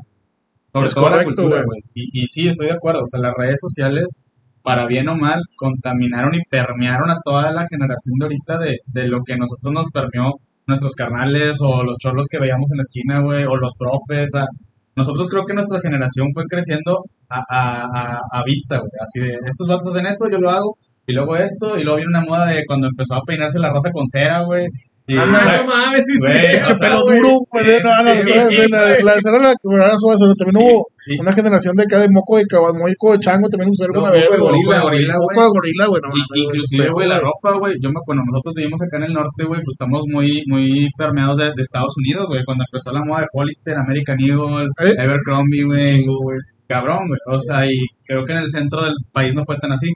Sobre 0.74 0.88
es 0.88 0.94
todo 0.94 1.04
la 1.06 1.12
correcto, 1.12 1.36
cultura, 1.36 1.64
güey. 1.64 1.66
güey. 1.66 1.82
Y, 1.96 2.24
y 2.24 2.28
sí, 2.28 2.48
estoy 2.50 2.68
de 2.68 2.74
acuerdo. 2.74 3.02
O 3.04 3.08
sea, 3.08 3.20
las 3.22 3.34
redes 3.38 3.60
sociales, 3.62 4.20
para 4.65 4.88
bien 4.88 5.08
o 5.10 5.15
mal, 5.15 5.39
contaminaron 5.56 6.34
y 6.34 6.43
permearon 6.49 7.12
a 7.12 7.19
toda 7.23 7.51
la 7.51 7.67
generación 7.69 8.17
de 8.19 8.25
ahorita 8.25 8.58
de, 8.58 8.78
de 8.88 9.08
lo 9.08 9.19
que 9.23 9.38
nosotros 9.38 9.71
nos 9.71 9.88
permeó 9.93 10.34
nuestros 10.65 10.93
carnales 10.95 11.60
o 11.62 11.84
los 11.84 11.97
chorros 11.99 12.25
que 12.30 12.39
veíamos 12.39 12.67
en 12.73 12.78
la 12.78 12.82
esquina, 12.82 13.21
güey, 13.21 13.43
o 13.45 13.56
los 13.56 13.78
profes. 13.78 14.32
nosotros 14.95 15.30
creo 15.30 15.45
que 15.45 15.54
nuestra 15.54 15.80
generación 15.80 16.28
fue 16.34 16.45
creciendo 16.49 17.04
a, 17.30 17.43
a, 17.47 17.84
a, 17.93 18.19
a 18.32 18.43
vista, 18.43 18.80
güey. 18.80 18.89
Así 18.99 19.19
de, 19.21 19.38
estos 19.45 19.67
vatos 19.67 19.93
hacen 19.93 20.08
eso, 20.08 20.25
yo 20.32 20.39
lo 20.39 20.49
hago. 20.49 20.75
Y 21.06 21.13
luego 21.13 21.36
esto, 21.38 21.78
y 21.78 21.84
luego 21.84 21.97
viene 21.97 22.17
una 22.17 22.25
moda 22.25 22.47
de 22.47 22.63
cuando 22.65 22.88
empezó 22.88 23.13
a 23.13 23.21
peinarse 23.28 23.60
la 23.60 23.71
raza 23.71 23.91
con 23.91 24.08
cera, 24.08 24.41
güey. 24.41 24.65
Y, 25.08 25.18
Anda, 25.18 25.62
no 25.62 25.68
mames, 25.70 26.02
sí, 26.08 26.13
sí. 26.13 26.20
Güey, 26.20 26.65
sea, 26.65 26.76
pelo 26.78 27.04
güey. 27.04 27.18
duro, 27.20 27.30
no, 27.84 28.04
no, 28.04 28.24
sí, 28.24 28.34
la, 28.34 28.46
de 28.48 28.70
la, 28.70 28.82
la, 28.82 28.98
la 29.06 29.13
escena 29.13 29.38
de 29.38 29.44
la 29.44 29.54
que 29.54 30.36
también 30.36 30.58
hubo 30.65 30.88
una 31.22 31.34
generación 31.34 31.76
de 31.76 31.84
acá 31.84 32.00
de 32.00 32.08
moco 32.10 32.38
de 32.38 32.46
caballo, 32.46 32.74
moco 32.74 33.12
de 33.13 33.20
chango, 33.20 33.48
también 33.48 33.70
usé 33.70 33.86
alguna 33.86 34.08
No, 34.10 34.13
vez, 34.13 34.28
güey. 34.28 34.39
gorila, 34.41 34.82
gorila, 34.82 35.15
güey. 35.22 35.48
gorila, 35.54 35.86
güey, 35.86 36.02
inclusive, 36.41 36.89
güey, 36.89 37.08
la 37.08 37.20
ropa, 37.20 37.54
güey. 37.60 37.76
Yo 37.80 37.89
me 37.94 38.00
acuerdo, 38.02 38.24
nosotros 38.26 38.54
vivimos 38.56 38.82
acá 38.82 38.98
en 38.98 39.04
el 39.04 39.13
norte, 39.13 39.44
güey, 39.46 39.62
pues 39.62 39.76
estamos 39.78 40.02
muy, 40.12 40.41
muy 40.48 40.89
permeados 40.98 41.38
de, 41.38 41.46
de 41.56 41.62
Estados 41.62 41.94
Unidos, 41.98 42.26
güey. 42.28 42.41
Cuando 42.44 42.63
empezó 42.65 42.91
la 42.91 43.06
moda 43.06 43.22
de 43.22 43.28
Hollister, 43.32 43.78
American 43.78 44.18
Eagle, 44.20 44.65
¿Eh? 44.82 44.94
Chingo, 45.86 46.18
güey. 46.24 46.39
Cabrón, 46.68 47.08
güey. 47.08 47.20
O 47.30 47.39
sea, 47.39 47.65
y 47.68 47.78
creo 48.08 48.26
que 48.26 48.34
en 48.34 48.39
el 48.39 48.50
centro 48.50 48.82
del 48.82 48.94
país 49.13 49.36
no 49.36 49.44
fue 49.46 49.56
tan 49.58 49.72
así. 49.72 49.91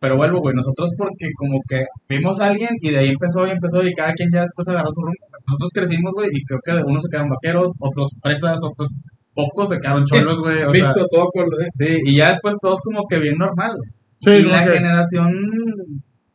Pero 0.00 0.16
vuelvo, 0.16 0.38
güey, 0.40 0.54
nosotros 0.54 0.94
porque 0.96 1.26
como 1.36 1.58
que 1.68 1.84
vimos 2.08 2.40
a 2.40 2.46
alguien 2.48 2.70
y 2.80 2.90
de 2.90 2.98
ahí 2.98 3.08
empezó 3.08 3.46
y 3.46 3.50
empezó 3.50 3.82
y 3.84 3.92
cada 3.94 4.12
quien 4.12 4.28
ya 4.32 4.42
después 4.42 4.68
agarró 4.68 4.90
su 4.92 5.00
rumbo. 5.00 5.16
Nosotros 5.46 5.70
crecimos, 5.74 6.12
güey, 6.14 6.28
y 6.32 6.42
creo 6.44 6.60
que 6.64 6.84
unos 6.88 7.02
se 7.02 7.08
quedaron 7.10 7.30
vaqueros, 7.30 7.72
otros 7.80 8.08
fresas, 8.22 8.60
otros 8.62 8.88
pocos 9.34 9.68
se 9.70 9.78
quedaron 9.78 10.04
cholos, 10.06 10.38
güey. 10.40 10.62
O 10.62 10.70
sea, 10.72 10.92
Visto 10.92 11.06
todo 11.10 11.26
con 11.32 11.46
lo 11.50 11.56
de. 11.56 11.66
sí, 11.72 11.98
y 12.04 12.16
ya 12.16 12.30
después 12.30 12.56
todos 12.62 12.80
como 12.82 13.02
que 13.08 13.18
bien 13.18 13.36
normal, 13.38 13.72
güey 13.76 13.90
Sí, 14.16 14.30
y 14.30 14.50
la 14.50 14.64
que- 14.64 14.70
generación 14.78 15.28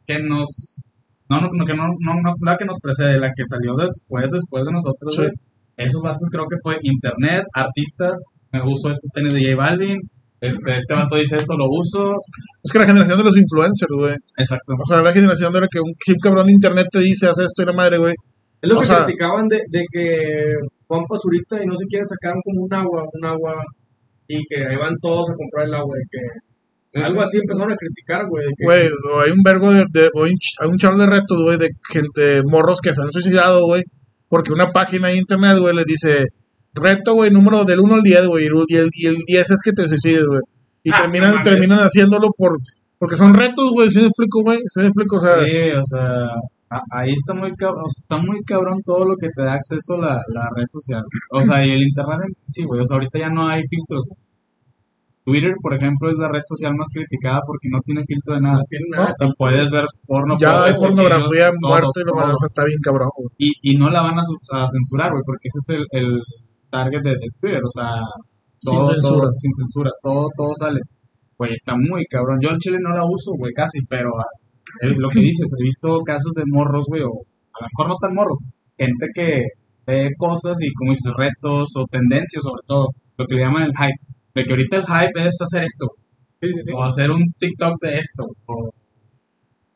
que 0.06 0.20
nos 0.20 0.78
no, 1.30 1.40
no, 1.40 1.50
no, 1.54 1.66
que 1.66 1.74
no, 1.74 1.88
no, 1.88 2.14
no, 2.22 2.34
la 2.42 2.58
que 2.58 2.66
nos 2.66 2.80
precede, 2.82 3.18
la 3.18 3.30
que 3.36 3.44
salió 3.46 3.74
después, 3.76 4.30
después 4.30 4.66
de 4.66 4.72
nosotros, 4.72 5.14
Sí. 5.16 5.22
güey, 5.22 5.32
esos 5.78 6.02
vatos 6.04 6.30
creo 6.32 6.46
que 6.48 6.58
fue 6.62 6.78
internet, 6.82 7.44
artistas, 7.54 8.20
me 8.52 8.62
uso 8.62 8.90
estos 8.92 9.10
tenis 9.16 9.34
de 9.34 9.42
J 9.44 9.56
Balvin, 9.56 9.98
este, 10.48 10.78
este 10.78 10.94
vato 10.94 11.16
dice 11.16 11.38
esto, 11.38 11.56
lo 11.58 11.66
uso, 11.70 12.16
es 12.64 12.72
que 12.72 12.80
la 12.80 12.86
generación 12.86 13.18
de 13.18 13.24
los 13.24 13.38
influencers, 13.38 13.92
güey. 13.98 14.16
exacto. 14.38 14.74
O 14.82 14.86
sea, 14.86 15.02
la 15.02 15.12
generación 15.14 15.52
de 15.54 15.62
la 15.62 15.68
que 15.68 15.80
un 15.80 15.94
chip 16.06 16.18
cabrón 16.22 16.48
de 16.48 16.54
internet 16.54 16.88
te 16.92 17.00
dice, 17.00 17.28
haz 17.28 17.40
esto 17.40 17.64
y 17.64 17.66
la 17.66 17.74
madre, 17.74 17.98
güey. 17.98 18.14
Es 18.62 18.70
lo 18.70 18.78
O 18.78 18.82
que 18.82 18.88
sea- 18.88 19.06
criticaban 19.06 19.48
de, 19.48 19.62
de 19.70 19.84
que 19.92 20.06
Juan 20.88 21.04
Pazurita 21.08 21.62
y 21.62 21.66
no 21.66 21.76
sé 21.76 21.86
quién 21.90 22.06
sacaron 22.06 22.42
como 22.44 22.64
un 22.64 22.74
agua, 22.74 23.04
un 23.12 23.26
agua, 23.26 23.56
y 24.28 24.38
que 24.48 24.58
ahí 24.66 24.78
van 24.78 24.96
todos 25.02 25.30
a 25.30 25.34
comprar 25.36 25.68
el 25.68 25.74
agua, 25.74 25.96
de 25.98 26.04
que 26.12 27.02
algo 27.04 27.22
así 27.22 27.38
empezaron 27.40 27.72
a 27.74 27.76
criticar, 27.76 28.28
güey. 28.30 28.46
que- 28.58 28.66
Güey, 28.66 28.90
hay 29.26 29.32
un 29.32 29.44
vergo 29.44 29.72
de, 29.72 29.84
de 29.92 30.04
hay 30.04 30.32
un 30.32 30.38
ch- 30.38 30.58
hay 30.60 30.70
un 30.70 30.78
charlo 30.78 31.00
de 31.00 31.08
retos, 31.08 31.42
güey, 31.44 31.58
de 31.58 31.70
gente, 31.92 32.42
morros 32.50 32.80
que 32.82 32.94
se 32.94 33.02
han 33.02 33.12
suicidado, 33.12 33.66
güey, 33.66 33.84
porque 34.30 34.54
una 34.54 34.68
página 34.68 35.08
de 35.10 35.18
internet, 35.18 35.58
güey, 35.60 35.76
les 35.76 35.86
dice, 35.86 36.28
reto, 36.74 37.14
güey, 37.14 37.32
número 37.32 37.64
del 37.66 37.80
1 37.80 37.96
al 37.96 38.02
10, 38.02 38.28
güey, 38.28 38.46
y 38.68 38.76
el, 38.76 38.90
y 38.92 39.06
el 39.08 39.16
10 39.28 39.52
es 39.52 39.62
que 39.64 39.72
te 39.72 39.88
suicides, 39.88 40.26
güey. 40.28 40.42
Y 40.84 40.92
Ah, 40.92 41.02
terminan, 41.02 41.36
no 41.36 41.42
terminan 41.42 41.80
haciéndolo 41.80 42.30
por, 42.38 42.58
porque 43.00 43.16
son 43.16 43.34
retos, 43.34 43.70
güey, 43.72 43.90
¿sí 43.90 44.00
me 44.00 44.08
explico, 44.08 44.42
güey? 44.42 44.58
¿Sí 44.68 44.80
me 44.82 44.88
explico? 44.88 45.16
O 45.16 45.20
sea, 45.20 45.44
Sí, 45.44 45.52
o 45.80 45.84
sea, 45.86 46.26
a- 46.70 47.00
ahí 47.00 47.14
está 47.14 47.34
muy 47.34 47.54
cabrón, 47.56 47.86
está 47.88 48.18
muy 48.18 48.42
cabrón 48.44 48.82
todo 48.84 49.06
lo 49.06 49.16
que 49.16 49.30
te 49.36 49.44
da 49.44 49.54
acceso 49.54 49.96
la, 49.98 50.20
la 50.34 50.50
red 50.56 50.66
social. 50.70 51.04
O 51.32 51.42
sea, 51.42 51.66
y 51.66 51.72
el 51.72 51.84
internet, 51.84 52.28
sí, 52.48 52.64
güey, 52.66 52.82
o 52.82 52.86
sea, 52.86 52.96
ahorita 52.96 53.20
ya 53.20 53.30
no 53.30 53.48
hay 53.48 53.62
filtros. 53.70 54.08
Twitter, 55.26 55.54
por 55.62 55.74
ejemplo, 55.74 56.10
es 56.10 56.18
la 56.18 56.28
red 56.28 56.42
social 56.46 56.74
más 56.76 56.90
criticada 56.94 57.40
porque 57.48 57.70
no 57.72 57.80
tiene 57.86 58.02
filtro 58.06 58.36
de 58.36 58.42
nada. 58.42 58.58
No 58.58 58.64
tiene 58.68 58.86
nada. 58.92 59.14
O 59.14 59.16
sea, 59.18 59.30
puedes 59.38 59.72
ver 59.72 59.86
porno, 60.06 60.36
ya 60.38 60.66
hay 60.66 60.74
pornografía, 60.74 61.50
todo, 61.62 61.78
y 61.80 62.28
lo 62.28 62.36
está 62.46 62.66
bien 62.66 62.80
cabrón, 62.84 63.10
güey. 63.16 63.30
Y, 63.38 63.52
y 63.62 63.78
no 63.78 63.90
la 63.90 64.02
van 64.02 64.20
a, 64.20 64.22
a 64.22 64.68
censurar, 64.68 65.12
güey, 65.12 65.24
porque 65.26 65.48
ese 65.48 65.60
es 65.60 65.70
el, 65.80 65.86
el 65.92 66.20
target 66.76 67.02
de, 67.08 67.12
de 67.24 67.30
Twitter, 67.40 67.62
o 67.64 67.70
sea, 67.78 67.92
Sin 68.60 68.74
todo, 68.74 68.86
censura. 68.92 69.22
todo, 69.22 69.32
sin 69.38 69.54
censura, 69.62 69.92
todo, 70.02 70.24
todo 70.36 70.52
sale. 70.64 70.80
Güey, 71.38 71.52
está 71.54 71.74
muy 71.78 72.04
cabrón. 72.10 72.40
Yo 72.42 72.50
en 72.50 72.60
Chile 72.64 72.78
no 72.82 72.92
la 72.96 73.06
uso, 73.06 73.32
güey, 73.38 73.54
casi, 73.54 73.80
pero 73.90 74.10
ah, 74.18 74.32
es 74.82 74.96
lo 74.98 75.10
que 75.10 75.20
dices, 75.20 75.50
he 75.60 75.64
visto 75.64 75.88
casos 76.06 76.34
de 76.36 76.44
morros, 76.48 76.86
güey, 76.90 77.04
o 77.04 77.12
a 77.56 77.58
lo 77.62 77.68
mejor 77.70 77.86
no 77.90 77.96
tan 78.02 78.14
morros, 78.16 78.40
gente 78.78 79.06
que 79.14 79.28
ve 79.86 80.10
cosas 80.18 80.58
y 80.62 80.72
como 80.74 80.92
dices, 80.92 81.12
retos 81.18 81.70
o 81.78 81.86
tendencias 81.92 82.42
sobre 82.44 82.64
todo, 82.66 82.88
lo 83.18 83.26
que 83.28 83.36
le 83.36 83.42
llaman 83.44 83.64
el 83.64 83.76
hype, 83.78 84.00
de 84.36 84.44
que 84.46 84.52
ahorita 84.54 84.78
el 84.78 84.86
hype 84.86 85.28
es 85.28 85.38
hacer 85.42 85.64
esto, 85.64 85.86
Sí, 86.42 86.48
sí, 86.56 86.62
sí. 86.66 86.74
o 86.76 86.84
hacer 86.84 87.12
un 87.12 87.24
TikTok 87.40 87.76
de 87.82 87.98
esto, 88.00 88.24
o 88.48 88.70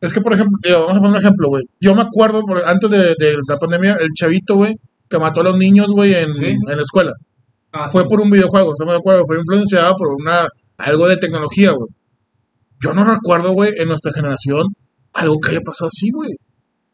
Es 0.01 0.13
que, 0.13 0.21
por 0.21 0.33
ejemplo, 0.33 0.57
vamos 0.85 0.91
a 0.97 0.99
poner 1.01 1.11
un 1.11 1.17
ejemplo, 1.17 1.49
güey. 1.49 1.63
Yo 1.79 1.93
me 1.95 2.01
acuerdo, 2.03 2.41
antes 2.65 2.89
de, 2.89 3.15
de 3.19 3.35
la 3.47 3.57
pandemia, 3.57 3.93
el 3.99 4.09
chavito, 4.15 4.55
güey, 4.55 4.73
que 5.09 5.19
mató 5.19 5.41
a 5.41 5.43
los 5.45 5.57
niños, 5.57 5.87
güey, 5.87 6.13
en, 6.13 6.33
Sí. 6.35 6.45
en 6.67 6.75
la 6.77 6.81
escuela. 6.83 7.11
Ah, 7.71 7.89
Fue 7.89 8.03
sí. 8.03 8.07
por 8.09 8.21
un 8.21 8.29
videojuego, 8.29 8.71
estamos 8.73 8.93
de 8.93 8.99
acuerdo, 8.99 9.23
fue 9.25 9.37
influenciado 9.37 9.95
por 9.97 10.07
una 10.13 10.47
algo 10.77 11.07
de 11.07 11.17
tecnología, 11.17 11.71
güey. 11.71 11.89
Yo 12.81 12.93
no 12.93 13.03
recuerdo, 13.03 13.51
güey, 13.53 13.73
en 13.77 13.87
nuestra 13.87 14.13
generación, 14.13 14.67
algo 15.13 15.39
que 15.39 15.51
haya 15.51 15.61
pasado 15.61 15.89
así, 15.91 16.11
güey. 16.11 16.31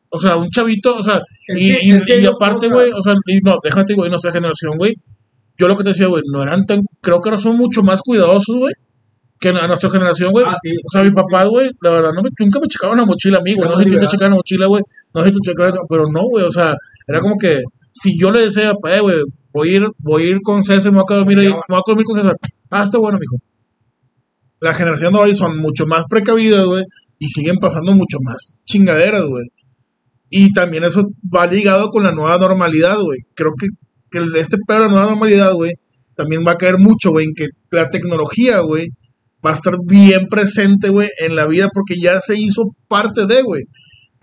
O 0.10 0.20
sea, 0.20 0.36
un 0.36 0.50
chavito, 0.50 0.96
o 0.98 1.04
sea, 1.04 1.22
Es 1.48 1.62
y, 1.62 1.74
que- 1.76 1.80
y- 1.86 1.92
es 1.92 2.06
que 2.06 2.14
hay 2.14 2.20
y 2.22 2.24
dos 2.24 2.36
aparte, 2.40 2.70
güey, 2.70 2.92
o 2.92 3.02
sea, 3.02 3.14
y 3.28 3.40
no, 3.44 3.58
déjate, 3.64 3.94
güey, 3.94 4.10
nuestra 4.10 4.32
generación, 4.32 4.78
güey, 4.78 4.94
yo 5.58 5.68
lo 5.68 5.76
que 5.78 5.84
te 5.84 5.90
decía, 5.90 6.08
güey, 6.08 6.24
no 6.32 6.42
eran 6.44 6.66
tan, 6.66 6.82
creo 7.02 7.20
que 7.20 7.30
ahora 7.30 7.42
son 7.42 7.56
mucho 7.58 7.82
más 7.84 8.02
cuidadosos, 8.02 8.56
güey, 8.58 8.74
que 9.40 9.50
a 9.50 9.68
nuestra 9.68 9.90
generación, 9.90 10.32
güey. 10.32 10.46
Ah, 10.48 10.56
sí. 10.62 10.72
O 10.86 10.90
sea, 10.90 11.04
mi 11.04 11.12
papá, 11.12 11.44
güey, 11.46 11.70
la 11.82 11.90
verdad, 11.90 12.12
no 12.16 12.22
me, 12.22 12.30
nunca 12.40 12.60
me 12.62 12.68
checaban 12.68 12.98
la 12.98 13.06
mochila 13.06 13.40
a 13.40 13.42
mí, 13.42 13.54
güey. 13.54 13.68
No 13.70 13.76
sé 13.76 13.84
si 13.84 13.90
te 13.98 14.08
checaban 14.08 14.32
la 14.32 14.36
mochila, 14.38 14.68
güey. 14.68 14.82
No 15.14 15.22
sé 15.22 15.28
si 15.30 15.34
te 15.34 15.52
checaban, 15.52 15.74
pero 15.90 16.06
no, 16.10 16.22
güey. 16.30 16.46
O 16.46 16.50
sea, 16.52 16.74
era 17.08 17.20
como 17.20 17.36
que 17.38 17.62
si 17.94 18.18
yo 18.20 18.32
le 18.32 18.42
decía, 18.42 18.74
papá, 18.74 18.98
eh, 18.98 19.02
güey, 19.02 19.24
voy 19.52 19.70
a 19.70 19.72
ir, 19.72 19.88
voy 20.00 20.24
a 20.24 20.26
ir 20.28 20.42
con 20.42 20.64
César, 20.64 20.92
me 20.92 21.02
voy 21.02 21.14
a 21.14 21.18
dormir 21.18 21.40
ahí, 21.40 21.48
me 21.48 21.54
voy 21.54 21.78
a 21.78 21.82
dormir 21.86 22.06
con 22.06 22.18
César. 22.18 22.38
Ah, 22.70 22.84
está 22.84 22.98
bueno, 22.98 23.20
mijo. 23.20 23.38
La 24.60 24.74
generación 24.74 25.14
de 25.14 25.20
hoy 25.20 25.36
son 25.36 25.58
mucho 25.60 25.86
más 25.86 26.06
precavidas, 26.10 26.66
güey, 26.66 26.84
y 27.20 27.28
siguen 27.28 27.58
pasando 27.58 27.94
mucho 27.94 28.18
más 28.22 28.54
chingaderas, 28.66 29.26
güey. 29.26 29.46
Y 30.30 30.52
también 30.54 30.84
eso 30.84 31.10
va 31.34 31.46
ligado 31.46 31.90
con 31.90 32.04
la 32.04 32.12
nueva 32.12 32.38
normalidad, 32.38 32.98
güey. 33.00 33.20
Creo 33.36 33.52
que, 33.60 33.68
que 34.10 34.40
este 34.40 34.58
pedo 34.66 34.80
de 34.80 34.86
la 34.86 34.92
nueva 34.92 35.06
normalidad, 35.06 35.54
güey, 35.54 35.74
también 36.16 36.44
va 36.48 36.54
a 36.54 36.58
caer 36.58 36.80
mucho, 36.80 37.12
güey, 37.12 37.28
en 37.28 37.34
que 37.36 37.48
la 37.72 37.90
tecnología, 37.90 38.60
güey, 38.60 38.90
va 39.46 39.52
a 39.52 39.56
estar 39.56 39.76
bien 39.86 40.28
presente, 40.28 40.90
güey, 40.90 41.10
en 41.20 41.36
la 41.36 41.46
vida 41.46 41.70
porque 41.74 42.00
ya 42.00 42.22
se 42.22 42.36
hizo 42.38 42.76
parte 42.88 43.26
de, 43.26 43.42
güey. 43.44 43.64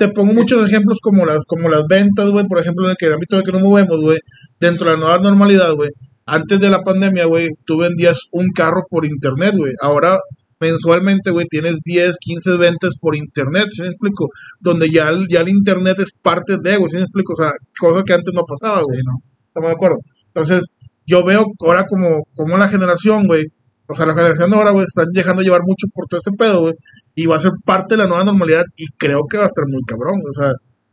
Te 0.00 0.08
pongo 0.08 0.32
muchos 0.32 0.66
ejemplos 0.66 0.98
como 1.02 1.26
las, 1.26 1.44
como 1.44 1.68
las 1.68 1.84
ventas, 1.86 2.30
güey, 2.30 2.46
por 2.46 2.58
ejemplo, 2.58 2.86
en 2.86 2.92
el, 2.92 2.96
que, 2.96 3.04
el 3.06 3.12
ámbito 3.12 3.36
el 3.36 3.42
que 3.42 3.52
nos 3.52 3.60
movemos, 3.60 4.00
güey, 4.00 4.18
dentro 4.58 4.86
de 4.86 4.94
la 4.94 4.98
nueva 5.00 5.18
normalidad, 5.18 5.74
güey. 5.74 5.90
Antes 6.24 6.58
de 6.58 6.70
la 6.70 6.82
pandemia, 6.82 7.26
güey, 7.26 7.48
tú 7.66 7.76
vendías 7.76 8.18
un 8.32 8.46
carro 8.54 8.84
por 8.88 9.04
internet, 9.04 9.52
güey. 9.58 9.74
Ahora, 9.82 10.16
mensualmente, 10.58 11.30
güey, 11.30 11.44
tienes 11.50 11.80
10, 11.84 12.16
15 12.18 12.56
ventas 12.56 12.94
por 12.98 13.14
internet, 13.14 13.66
¿sí 13.70 13.82
me 13.82 13.88
explico? 13.88 14.28
Donde 14.58 14.88
ya, 14.90 15.10
el- 15.10 15.28
ya 15.28 15.40
el 15.42 15.50
internet 15.50 15.96
es 15.98 16.12
parte 16.22 16.56
de, 16.62 16.76
güey, 16.78 16.88
¿sí 16.90 16.96
me 16.96 17.02
explico? 17.02 17.34
O 17.34 17.36
sea, 17.36 17.50
cosa 17.78 18.02
que 18.02 18.14
antes 18.14 18.32
no 18.32 18.42
pasaba, 18.48 18.80
güey. 18.82 18.96
sí, 18.98 19.02
¿no? 19.04 19.18
¿Estamos 19.48 19.68
de 19.68 19.74
acuerdo? 19.74 19.96
Entonces, 20.28 20.70
yo 21.06 21.22
veo 21.24 21.44
ahora 21.60 21.84
como, 21.86 22.22
como 22.34 22.56
la 22.56 22.68
generación, 22.68 23.26
güey, 23.26 23.44
o 23.90 23.94
sea, 23.94 24.06
la 24.06 24.14
generación 24.14 24.50
de 24.50 24.56
ahora, 24.56 24.70
güey, 24.70 24.84
están 24.84 25.08
dejando 25.12 25.42
llevar 25.42 25.62
mucho 25.62 25.86
por 25.92 26.06
todo 26.06 26.18
este 26.18 26.32
pedo, 26.32 26.60
güey, 26.62 26.74
y 27.14 27.26
va 27.26 27.36
a 27.36 27.40
ser 27.40 27.52
parte 27.64 27.94
de 27.94 27.98
la 27.98 28.06
nueva 28.06 28.24
normalidad, 28.24 28.64
y 28.76 28.86
creo 28.96 29.22
que 29.28 29.38
va 29.38 29.44
a 29.44 29.48
estar 29.48 29.64
muy 29.66 29.82
cabrón, 29.82 30.20
o 30.28 30.32
sea, 30.32 30.52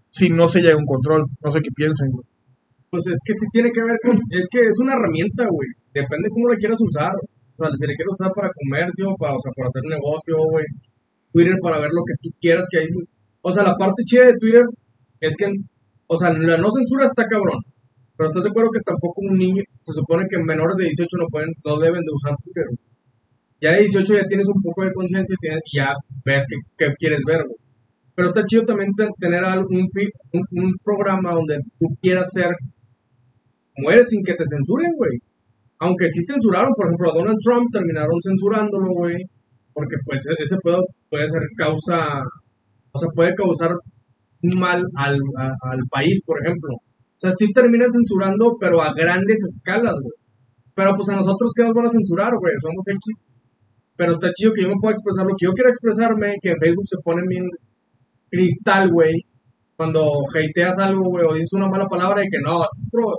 si 0.09 0.29
no 0.29 0.47
se 0.47 0.61
llega 0.61 0.75
a 0.75 0.77
un 0.77 0.85
control, 0.85 1.25
no 1.43 1.51
sé 1.51 1.59
qué 1.61 1.71
piensen, 1.75 2.09
güey. 2.11 2.25
Pues 2.89 3.03
es 3.07 3.19
que 3.25 3.33
sí 3.33 3.45
tiene 3.51 3.69
que 3.71 3.83
ver 3.83 3.97
con. 4.01 4.15
Es 4.31 4.47
que 4.49 4.61
es 4.63 4.79
una 4.79 4.93
herramienta, 4.93 5.43
güey. 5.51 5.67
Depende 5.93 6.29
cómo 6.31 6.47
la 6.47 6.55
quieras 6.55 6.79
usar. 6.79 7.11
O 7.13 7.57
sea, 7.59 7.67
si 7.75 7.85
la 7.85 7.93
quieres 7.93 8.15
usar 8.15 8.31
para 8.31 8.49
comercio, 8.55 9.13
para, 9.19 9.35
o 9.35 9.39
sea, 9.39 9.51
para 9.51 9.67
hacer 9.67 9.83
negocio, 9.83 10.35
güey. 10.49 10.65
Twitter 11.33 11.59
para 11.61 11.79
ver 11.79 11.91
lo 11.91 12.03
que 12.07 12.15
tú 12.23 12.29
quieras 12.39 12.65
que 12.71 12.79
hay. 12.79 12.87
O 13.41 13.51
sea, 13.51 13.63
la 13.63 13.75
parte 13.75 14.03
chida 14.05 14.25
de 14.25 14.39
Twitter 14.39 14.63
es 15.19 15.35
que. 15.35 15.51
O 16.07 16.15
sea, 16.15 16.31
la 16.31 16.57
no 16.57 16.71
censura 16.71 17.05
está 17.05 17.27
cabrón. 17.27 17.59
Pero 18.17 18.29
estás 18.29 18.43
de 18.43 18.49
acuerdo 18.49 18.71
que 18.71 18.81
tampoco 18.81 19.21
un 19.21 19.37
niño. 19.37 19.61
Se 19.83 19.93
supone 19.93 20.25
que 20.29 20.37
menores 20.41 20.75
de 20.77 20.85
18 20.85 21.17
no 21.21 21.27
pueden, 21.29 21.49
no 21.63 21.77
deben 21.77 22.01
de 22.01 22.11
usar 22.13 22.35
Twitter. 22.43 22.65
Ya 23.61 23.71
de 23.73 23.79
18 23.81 24.13
ya 24.13 24.27
tienes 24.27 24.47
un 24.47 24.61
poco 24.61 24.83
de 24.83 24.93
conciencia 24.93 25.35
y 25.41 25.77
ya 25.77 25.89
ves 26.25 26.45
que, 26.49 26.57
que 26.87 26.93
quieres 26.95 27.21
ver. 27.25 27.41
Pero 28.15 28.29
está 28.29 28.43
chido 28.45 28.63
también 28.65 28.89
te- 28.97 29.07
tener 29.19 29.43
algo- 29.45 29.67
un, 29.69 29.85
un, 30.63 30.73
programa 30.83 31.33
donde 31.33 31.57
tú 31.79 31.87
quieras 32.01 32.27
ser 32.33 32.49
como 33.75 33.91
eres 33.91 34.09
sin 34.09 34.23
que 34.23 34.33
te 34.33 34.43
censuren, 34.49 34.91
güey. 34.97 35.17
Aunque 35.79 36.09
sí 36.09 36.23
censuraron, 36.23 36.73
por 36.75 36.87
ejemplo, 36.87 37.11
a 37.11 37.17
Donald 37.17 37.37
Trump 37.43 37.67
terminaron 37.71 38.17
censurándolo, 38.23 38.93
güey. 38.93 39.17
Porque 39.73 39.95
pues 40.05 40.25
e- 40.27 40.41
ese 40.41 40.57
puede, 40.63 40.77
puede 41.09 41.29
ser 41.29 41.41
causa, 41.55 42.19
o 42.91 42.97
sea, 42.99 43.09
puede 43.13 43.35
causar 43.35 43.71
un 44.41 44.59
mal 44.59 44.83
al, 44.95 45.17
al 45.37 45.79
país, 45.91 46.23
por 46.25 46.43
ejemplo. 46.43 46.69
O 47.17 47.19
sea, 47.19 47.31
sí 47.31 47.51
terminan 47.51 47.89
censurando, 47.91 48.57
pero 48.59 48.81
a 48.81 48.93
grandes 48.93 49.39
escalas, 49.43 49.95
güey. 50.01 50.13
Pero 50.75 50.93
pues 50.95 51.09
a 51.09 51.15
nosotros, 51.15 51.51
¿qué 51.55 51.63
nos 51.63 51.73
van 51.73 51.87
a 51.87 51.89
censurar, 51.89 52.31
güey? 52.37 52.53
Somos 52.61 52.85
X. 52.87 53.15
Pero 53.95 54.11
está 54.13 54.29
chido 54.35 54.53
que 54.53 54.61
yo 54.61 54.69
me 54.69 54.75
pueda 54.79 54.93
expresar 54.93 55.25
lo 55.25 55.33
que 55.35 55.45
yo 55.47 55.53
quiero 55.53 55.69
expresarme, 55.71 56.35
que 56.41 56.53
Facebook 56.61 56.85
se 56.87 57.01
pone 57.03 57.23
bien 57.27 57.45
cristal, 58.29 58.91
güey. 58.91 59.15
Cuando 59.75 60.01
hateas 60.29 60.77
algo, 60.77 61.05
güey, 61.09 61.25
o 61.25 61.33
dices 61.33 61.53
una 61.53 61.67
mala 61.69 61.85
palabra 61.87 62.21
y 62.23 62.29
que 62.29 62.37
no, 62.45 62.61
es 62.61 62.89
pro- 62.91 63.17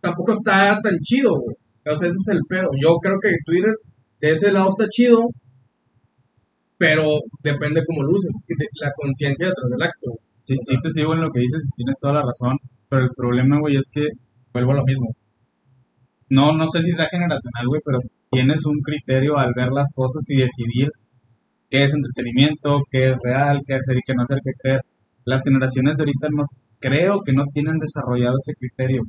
tampoco 0.00 0.32
está 0.32 0.78
tan 0.82 0.98
chido, 1.02 1.30
güey. 1.38 1.56
O 1.86 1.94
sea, 1.96 2.08
ese 2.08 2.16
es 2.18 2.28
el 2.32 2.40
pedo. 2.48 2.68
Yo 2.82 2.96
creo 2.98 3.16
que 3.22 3.30
Twitter 3.44 3.74
de 4.20 4.30
ese 4.32 4.50
lado 4.50 4.70
está 4.70 4.88
chido, 4.88 5.18
pero 6.78 7.04
depende 7.42 7.82
cómo 7.86 8.02
luces, 8.02 8.34
la 8.82 8.90
conciencia 8.96 9.46
detrás 9.46 9.70
del 9.70 9.82
acto. 9.82 10.10
güey. 10.10 10.25
Sí, 10.46 10.54
sí 10.62 10.76
te 10.80 10.88
sigo 10.88 11.12
en 11.12 11.20
lo 11.20 11.30
que 11.30 11.40
dices 11.40 11.70
tienes 11.76 11.96
toda 12.00 12.14
la 12.14 12.22
razón, 12.22 12.56
pero 12.88 13.02
el 13.02 13.10
problema, 13.14 13.60
güey, 13.60 13.76
es 13.76 13.90
que 13.92 14.08
vuelvo 14.54 14.72
a 14.72 14.76
lo 14.76 14.84
mismo. 14.84 15.14
No, 16.28 16.52
no 16.52 16.66
sé 16.68 16.82
si 16.82 16.92
sea 16.92 17.06
generacional, 17.10 17.66
güey, 17.68 17.80
pero 17.84 17.98
tienes 18.30 18.66
un 18.66 18.80
criterio 18.80 19.36
al 19.38 19.52
ver 19.54 19.68
las 19.72 19.92
cosas 19.94 20.28
y 20.30 20.36
decidir 20.36 20.88
qué 21.70 21.84
es 21.84 21.94
entretenimiento, 21.94 22.82
qué 22.90 23.10
es 23.10 23.16
real, 23.24 23.62
qué 23.66 23.74
hacer 23.76 23.98
y 23.98 24.02
qué 24.06 24.14
no 24.14 24.22
hacer, 24.22 24.40
qué 24.44 24.52
creer. 24.62 24.80
Las 25.24 25.42
generaciones 25.44 25.96
de 25.98 26.02
ahorita 26.04 26.28
no 26.36 26.46
creo 26.80 27.22
que 27.24 27.32
no 27.32 27.44
tienen 27.54 27.78
desarrollado 27.78 28.36
ese 28.38 28.54
criterio. 28.58 29.02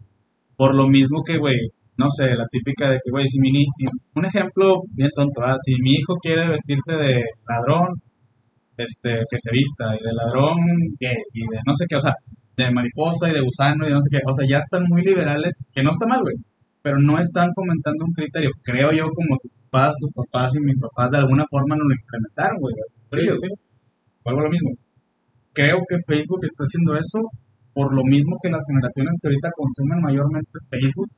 Por 0.58 0.76
lo 0.76 0.88
mismo 0.88 1.24
que, 1.26 1.38
güey, 1.38 1.58
no 1.98 2.10
sé, 2.10 2.28
la 2.36 2.48
típica 2.52 2.90
de 2.92 3.00
que, 3.04 3.12
güey, 3.12 3.28
si 3.28 3.40
mi 3.40 3.52
si- 3.78 3.88
un 4.16 4.26
ejemplo 4.26 4.84
bien 4.94 5.12
tonto, 5.16 5.42
¿ah? 5.44 5.56
si 5.60 5.76
mi 5.82 5.94
hijo 5.96 6.16
quiere 6.18 6.50
vestirse 6.50 6.96
de 6.96 7.24
ladrón, 7.48 8.02
este, 8.78 9.10
que 9.30 9.38
se 9.40 9.52
vista, 9.52 9.96
y 9.96 10.04
de 10.04 10.14
ladrón 10.14 10.58
gay, 11.00 11.18
y 11.34 11.42
de 11.42 11.60
no 11.66 11.74
sé 11.76 11.86
qué, 11.90 11.96
o 11.96 12.00
sea, 12.00 12.14
de 12.56 12.72
mariposa 12.72 13.30
y 13.30 13.34
de 13.34 13.42
gusano 13.42 13.86
y 13.86 13.88
de 13.90 13.94
no 13.94 14.02
sé 14.02 14.10
qué, 14.12 14.22
o 14.26 14.34
sea, 14.34 14.48
ya 14.48 14.58
están 14.58 14.84
muy 14.88 15.04
liberales, 15.04 15.62
que 15.74 15.84
no 15.84 15.92
está 15.92 16.08
mal, 16.08 16.22
güey, 16.22 16.36
pero 16.82 17.00
no 17.00 17.20
están 17.20 17.50
fomentando 17.54 18.06
un 18.06 18.14
criterio, 18.14 18.52
creo 18.64 18.92
yo, 18.92 19.06
como 19.10 19.38
tus 19.42 19.54
papás, 19.70 19.96
tus 20.00 20.14
papás 20.14 20.56
y 20.56 20.62
mis 20.62 20.80
papás 20.80 21.12
de 21.12 21.18
alguna 21.18 21.44
forma 21.50 21.76
no 21.76 21.84
lo 21.84 21.94
implementaron, 21.94 22.58
güey. 22.60 22.76
Sí, 23.12 23.20
Sí, 23.20 23.48
sí. 23.48 23.50
Vuelvo 24.24 24.42
a 24.42 24.44
lo 24.44 24.50
mismo. 24.50 24.72
Creo 25.54 25.80
que 25.88 25.96
Facebook 26.06 26.44
está 26.44 26.64
haciendo 26.64 26.96
eso 26.96 27.20
por 27.78 27.94
lo 27.94 28.02
mismo 28.04 28.36
que 28.42 28.50
las 28.50 28.64
generaciones 28.66 29.20
que 29.22 29.28
ahorita 29.28 29.52
consumen 29.56 30.02
mayormente 30.02 30.50
Facebook 30.68 31.12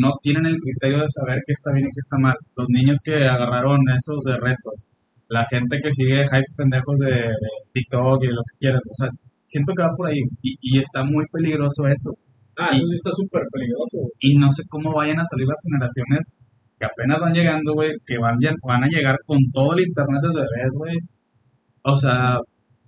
no 0.00 0.12
tienen 0.22 0.46
el 0.46 0.56
criterio 0.56 1.04
de 1.04 1.12
saber 1.12 1.38
qué 1.44 1.52
está 1.52 1.70
bien 1.72 1.84
y 1.84 1.92
qué 1.92 2.00
está 2.00 2.16
mal. 2.16 2.34
Los 2.56 2.66
niños 2.70 2.96
que 3.04 3.28
agarraron 3.28 3.80
esos 3.92 4.24
de 4.24 4.40
retos, 4.40 4.88
la 5.30 5.46
gente 5.46 5.78
que 5.82 5.90
sigue 5.92 6.24
hypes 6.26 6.54
pendejos 6.56 6.98
de, 6.98 7.10
de 7.10 7.48
TikTok 7.72 8.18
y 8.24 8.26
lo 8.28 8.42
que 8.46 8.54
quieras, 8.60 8.82
o 8.84 8.94
sea, 8.94 9.08
siento 9.46 9.72
que 9.74 9.82
va 9.82 9.90
por 9.96 10.08
ahí 10.08 10.20
y, 10.42 10.56
y 10.60 10.78
está 10.78 11.02
muy 11.04 11.24
peligroso 11.32 11.86
eso. 11.86 12.10
Ah, 12.58 12.68
eso 12.72 12.84
sí 12.86 12.96
está 12.96 13.10
súper 13.12 13.42
peligroso. 13.50 13.98
Y 14.20 14.36
no 14.36 14.50
sé 14.52 14.62
cómo 14.68 14.92
vayan 14.92 15.18
a 15.20 15.24
salir 15.24 15.46
las 15.46 15.62
generaciones 15.64 16.36
que 16.78 16.84
apenas 16.86 17.20
van 17.20 17.32
llegando, 17.32 17.72
güey, 17.74 17.92
que 18.04 18.18
van, 18.18 18.36
ya- 18.40 18.54
van 18.66 18.84
a 18.84 18.88
llegar 18.88 19.16
con 19.24 19.38
todo 19.52 19.72
el 19.74 19.86
internet 19.86 20.20
desde 20.22 20.40
bebés, 20.44 20.72
güey. 20.76 20.96
O 21.82 21.96
sea, 21.96 22.38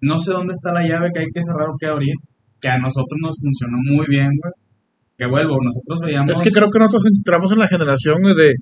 no 0.00 0.18
sé 0.18 0.32
dónde 0.32 0.52
está 0.54 0.72
la 0.72 0.86
llave 0.86 1.10
que 1.14 1.20
hay 1.20 1.30
que 1.32 1.42
cerrar 1.42 1.68
o 1.70 1.76
que 1.78 1.86
abrir, 1.86 2.14
que 2.60 2.68
a 2.68 2.78
nosotros 2.78 3.18
nos 3.22 3.36
funcionó 3.40 3.78
muy 3.90 4.06
bien, 4.08 4.28
güey. 4.40 4.52
que 5.16 5.26
vuelvo, 5.26 5.56
nosotros 5.62 6.00
veíamos... 6.04 6.32
Es 6.32 6.42
que 6.42 6.50
creo 6.50 6.68
que 6.70 6.78
nosotros 6.80 7.06
entramos 7.06 7.52
en 7.52 7.58
la 7.60 7.68
generación 7.68 8.16
de 8.36 8.54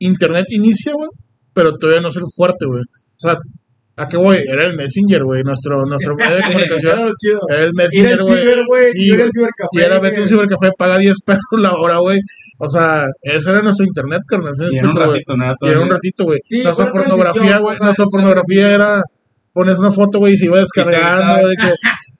Internet 0.00 0.46
inicia, 0.50 0.92
güey, 0.92 1.08
pero 1.56 1.72
todavía 1.78 2.02
no 2.02 2.08
es 2.08 2.16
el 2.16 2.24
fuerte, 2.36 2.66
güey. 2.66 2.82
O 2.82 3.18
sea, 3.18 3.34
¿a 3.96 4.06
qué 4.06 4.18
voy? 4.18 4.36
Era 4.46 4.66
el 4.66 4.76
Messenger, 4.76 5.24
güey, 5.24 5.42
nuestro, 5.42 5.86
nuestro 5.86 6.14
medio 6.14 6.36
de 6.36 6.42
comunicación. 6.46 6.98
Era. 6.98 7.10
Era 7.48 7.64
el 7.64 7.70
Messenger, 7.74 8.20
güey. 8.20 8.38
ciber, 8.38 8.58
güey. 8.68 8.92
Sí, 8.92 9.06
ir 9.06 9.14
güey. 9.14 9.22
al 9.26 9.32
cibercafé. 9.32 9.68
Y 9.72 9.80
era 9.80 9.98
vete 9.98 10.20
un 10.20 10.28
cibercafé, 10.28 10.70
paga 10.76 10.98
10 10.98 11.14
pesos 11.24 11.58
la 11.58 11.72
hora, 11.72 11.96
güey. 11.96 12.20
O 12.58 12.68
sea, 12.68 13.06
ese 13.22 13.50
era 13.50 13.62
nuestro 13.62 13.86
internet, 13.86 14.20
carnal. 14.28 14.52
Y 14.70 14.76
era 14.76 14.90
un 14.90 14.96
ratito, 14.96 15.32
era 15.32 15.56
Y 15.62 15.66
era 15.66 15.76
el 15.78 15.82
un 15.82 15.88
ratito, 15.88 16.24
güey. 16.24 16.38
Sí, 16.44 16.58
nuestra 16.62 16.92
pornografía, 16.92 17.58
güey. 17.58 17.74
o 17.74 17.78
sea, 17.78 17.86
Nuestra 17.86 18.04
pornografía 18.06 18.74
era. 18.74 19.02
Pones 19.54 19.78
una 19.78 19.90
foto, 19.90 20.18
güey, 20.18 20.34
y 20.34 20.36
se 20.36 20.44
iba 20.44 20.58
descargando. 20.60 21.48
de 21.48 21.54
que, 21.56 21.72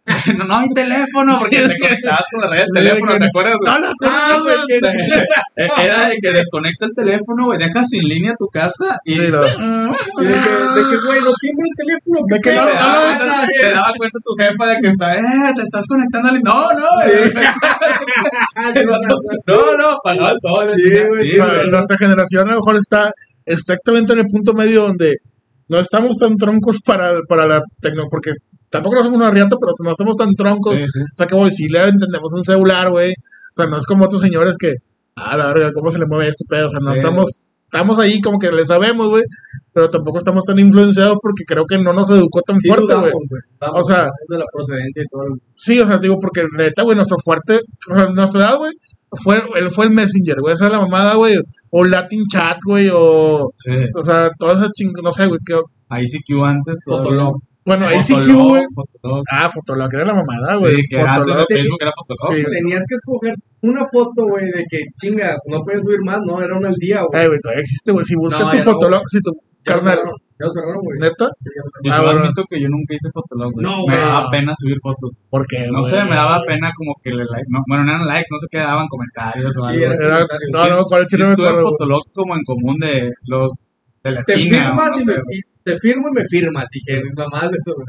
no, 0.38 0.44
no 0.44 0.56
hay 0.56 0.68
teléfono, 0.74 1.36
porque 1.40 1.62
Sí, 1.62 1.68
te 1.68 1.76
conectabas 1.78 2.24
con 2.30 2.40
la 2.42 2.50
red 2.50 2.58
del 2.60 2.66
teléfono, 2.74 3.18
¿te 3.18 3.24
acuerdas? 3.26 3.56
no, 3.64 3.78
no, 3.78 3.92
Ah, 4.04 4.38
no, 4.38 4.66
que- 4.66 4.78
Eh, 5.58 5.68
Era 5.78 6.08
de 6.08 6.16
que 6.20 6.32
desconecta 6.32 6.86
el 6.86 6.92
teléfono, 6.92 7.46
güey, 7.46 7.58
dejas 7.58 7.88
sin 7.88 8.02
línea 8.02 8.34
tu 8.38 8.46
casa 8.48 8.98
y... 9.04 9.14
Sí, 9.16 9.30
no. 9.30 9.42
Y 9.42 9.46
de 9.46 10.32
que, 10.34 10.96
güey, 11.06 11.20
no 11.24 11.32
tiembla 11.40 11.64
el 11.66 11.76
teléfono. 11.76 12.26
De 12.28 12.40
que 12.40 12.50
¿qué 12.50 12.56
no, 12.56 12.66
te, 12.66 12.74
no, 12.74 12.80
cuenta, 12.80 13.42
Ah, 13.42 13.46
te 13.60 13.70
daba 13.70 13.92
cuenta 13.96 14.18
tu 14.22 14.34
jefa 14.38 14.66
de 14.66 14.76
que 14.82 14.88
está, 14.88 15.14
eh, 15.16 15.52
te 15.56 15.62
estás 15.62 15.86
conectando 15.86 16.28
al... 16.28 16.42
No, 16.42 16.72
no, 16.72 16.88
no, 19.46 19.76
no, 19.76 19.98
pagabas 20.02 20.36
todo, 20.42 20.64
nuestra 21.70 21.96
generación 21.96 22.48
a 22.48 22.52
lo 22.52 22.58
mejor 22.60 22.76
está 22.76 23.10
exactamente 23.44 24.12
en 24.12 24.20
el 24.20 24.26
punto 24.26 24.54
medio 24.54 24.82
donde 24.82 25.16
no 25.68 25.78
estamos 25.78 26.16
tan 26.18 26.36
troncos 26.36 26.80
para, 26.84 27.20
para 27.28 27.46
la 27.46 27.62
tecnología, 27.80 28.08
porque 28.10 28.30
tampoco 28.70 28.96
no 28.96 29.02
somos 29.02 29.16
una 29.18 29.30
riata, 29.30 29.56
pero 29.60 29.72
no 29.84 29.90
estamos 29.90 30.16
tan 30.16 30.34
troncos. 30.34 30.74
Sí, 30.74 30.80
sí. 30.86 31.00
O 31.00 31.14
sea, 31.14 31.26
que 31.26 31.34
voy, 31.34 31.50
si 31.50 31.68
le 31.68 31.84
entendemos 31.84 32.32
un 32.34 32.44
celular, 32.44 32.90
güey. 32.90 33.10
O 33.12 33.52
sea, 33.52 33.66
no 33.66 33.78
es 33.78 33.86
como 33.86 34.04
otros 34.04 34.20
señores 34.20 34.56
que, 34.58 34.74
ah, 35.16 35.36
la 35.36 35.46
verga, 35.46 35.72
¿cómo 35.72 35.90
se 35.90 35.98
le 35.98 36.06
mueve 36.06 36.28
este 36.28 36.44
pedo? 36.48 36.66
O 36.66 36.70
sea, 36.70 36.80
no 36.80 36.92
Sí, 36.92 36.98
estamos, 36.98 37.40
estamos 37.64 37.98
ahí 37.98 38.20
como 38.20 38.38
que 38.38 38.52
le 38.52 38.66
sabemos, 38.66 39.08
güey, 39.08 39.22
pero 39.72 39.88
tampoco 39.88 40.18
estamos 40.18 40.44
tan 40.44 40.58
influenciados 40.58 41.16
porque 41.22 41.44
creo 41.46 41.64
que 41.66 41.78
no 41.78 41.92
nos 41.92 42.10
educó 42.10 42.40
tan 42.42 42.60
Sí, 42.60 42.68
fuerte, 42.68 42.94
güey. 42.94 43.12
O 43.72 43.82
sea- 43.82 44.08
de 44.28 44.38
la 44.38 44.44
procedencia 44.52 45.02
y 45.02 45.06
todo. 45.10 45.22
el- 45.22 45.40
Sí, 45.54 45.80
o 45.80 45.86
sea, 45.86 45.98
digo, 45.98 46.18
porque 46.20 46.44
neta, 46.56 46.82
güey, 46.82 46.96
nuestro 46.96 47.16
fuerte, 47.24 47.60
o 47.90 47.94
sea, 47.94 48.06
nuestra 48.06 48.40
edad, 48.42 48.58
güey, 48.58 48.72
fue, 49.24 49.42
él 49.58 49.68
fue 49.68 49.86
el 49.86 49.92
Messenger, 49.92 50.36
güey, 50.40 50.52
esa 50.54 50.66
era 50.66 50.76
la 50.76 50.82
mamada, 50.82 51.14
güey, 51.14 51.36
o 51.70 51.84
Latin 51.84 52.24
Chat, 52.30 52.58
güey, 52.66 52.90
o, 52.92 53.50
Sí. 53.58 53.72
o 53.98 54.02
sea, 54.02 54.28
toda 54.38 54.52
esa 54.54 54.68
ching, 54.72 54.92
no 55.02 55.12
sé, 55.12 55.26
güey, 55.26 55.38
que, 55.46 55.54
ICQ 55.88 56.44
antes, 56.44 56.76
todavía. 56.84 57.28
Bueno, 57.66 57.86
ICQ, 57.90 58.06
Fotolog, 58.14 58.48
güey, 58.48 58.64
Fotolog. 58.74 59.24
ah, 59.32 59.50
Fotolog, 59.50 59.94
era 59.94 60.04
la 60.06 60.14
mamada, 60.14 60.54
güey, 60.56 60.76
Sí, 60.82 60.82
que 60.88 60.96
antes 61.02 61.18
Fotolog, 61.18 61.48
de 61.48 61.54
Facebook 61.56 61.78
era 61.80 61.90
Fotolog. 61.98 62.36
Sí. 62.36 62.44
Tenías 62.58 62.84
que 62.88 62.94
escoger 62.94 63.34
una 63.62 63.84
foto, 63.92 64.20
güey, 64.30 64.44
de 64.46 64.62
que 64.70 64.78
chinga, 65.00 65.34
no 65.50 65.60
puedes 65.64 65.82
subir 65.84 65.98
más, 66.04 66.18
no, 66.24 66.40
era 66.40 66.56
una 66.56 66.68
al 66.68 66.76
día, 66.78 67.02
güey. 67.02 67.22
eh, 67.24 67.26
güey, 67.28 67.40
todavía 67.40 67.62
existe, 67.62 67.90
güey, 67.92 68.04
si 68.04 68.14
buscas 68.14 68.44
No, 68.44 68.50
tu 68.50 68.56
no, 68.56 68.62
Fotolog, 68.62 69.00
güey. 69.00 69.10
si 69.10 69.20
tu, 69.20 69.32
carnal, 69.64 69.96
cerraron, 69.98 70.14
Ya 70.38 70.46
lo 70.46 70.52
cerraron, 70.52 70.82
güey. 70.86 70.98
neta, 71.00 71.26
cerraron. 71.42 71.70
Yo 71.82 71.90
Ah, 71.92 72.00
bueno. 72.06 72.20
admito 72.22 72.42
que 72.48 72.56
yo 72.62 72.68
nunca 72.70 72.94
hice 72.94 73.08
Fotolog, 73.10 73.50
güey. 73.52 73.64
No, 73.66 73.76
me 73.78 73.82
güey. 73.82 73.98
daba 73.98 74.30
pena 74.30 74.52
subir 74.56 74.78
fotos. 74.80 75.10
¿por 75.28 75.42
qué, 75.50 75.66
No 75.66 75.82
sé, 75.82 75.98
me 76.04 76.14
daba 76.14 76.38
pena 76.46 76.70
como 76.70 76.94
que 77.02 77.10
le 77.10 77.24
like, 77.26 77.50
no, 77.50 77.58
bueno, 77.66 77.82
no 77.82 77.90
eran 77.98 78.06
like, 78.06 78.26
no 78.30 78.38
sé 78.38 78.46
qué 78.48 78.58
daban 78.62 78.86
comentarios 78.86 79.50
o 79.58 79.60
Sí, 79.66 79.66
algo. 79.74 79.84
era 79.90 79.94
Era- 79.98 80.22
comentarios. 80.22 80.50
no, 80.54 80.60
no, 80.70 80.82
¿cuál 80.86 81.02
sí 81.10 81.16
sí 81.16 81.18
no 81.18 81.24
me 81.26 81.30
estuve 81.34 81.46
en 81.48 81.52
acuerdo, 81.58 81.70
Fotolog 81.74 82.02
como 82.14 82.30
en 82.38 82.42
común 82.46 82.76
de 82.78 83.10
los 83.26 83.50
de 84.08 84.14
la 84.14 84.20
Te 84.22 84.32
esquina. 84.32 84.58
firmas 84.66 84.92
no 84.92 85.00
y, 85.00 85.04
sé, 85.04 85.12
me, 85.12 85.40
te 85.64 85.78
firmo 85.78 86.08
y 86.08 86.12
me 86.12 86.24
firmas. 86.28 86.68
De 86.70 87.56
eso, 87.58 87.74
güey. 87.74 87.86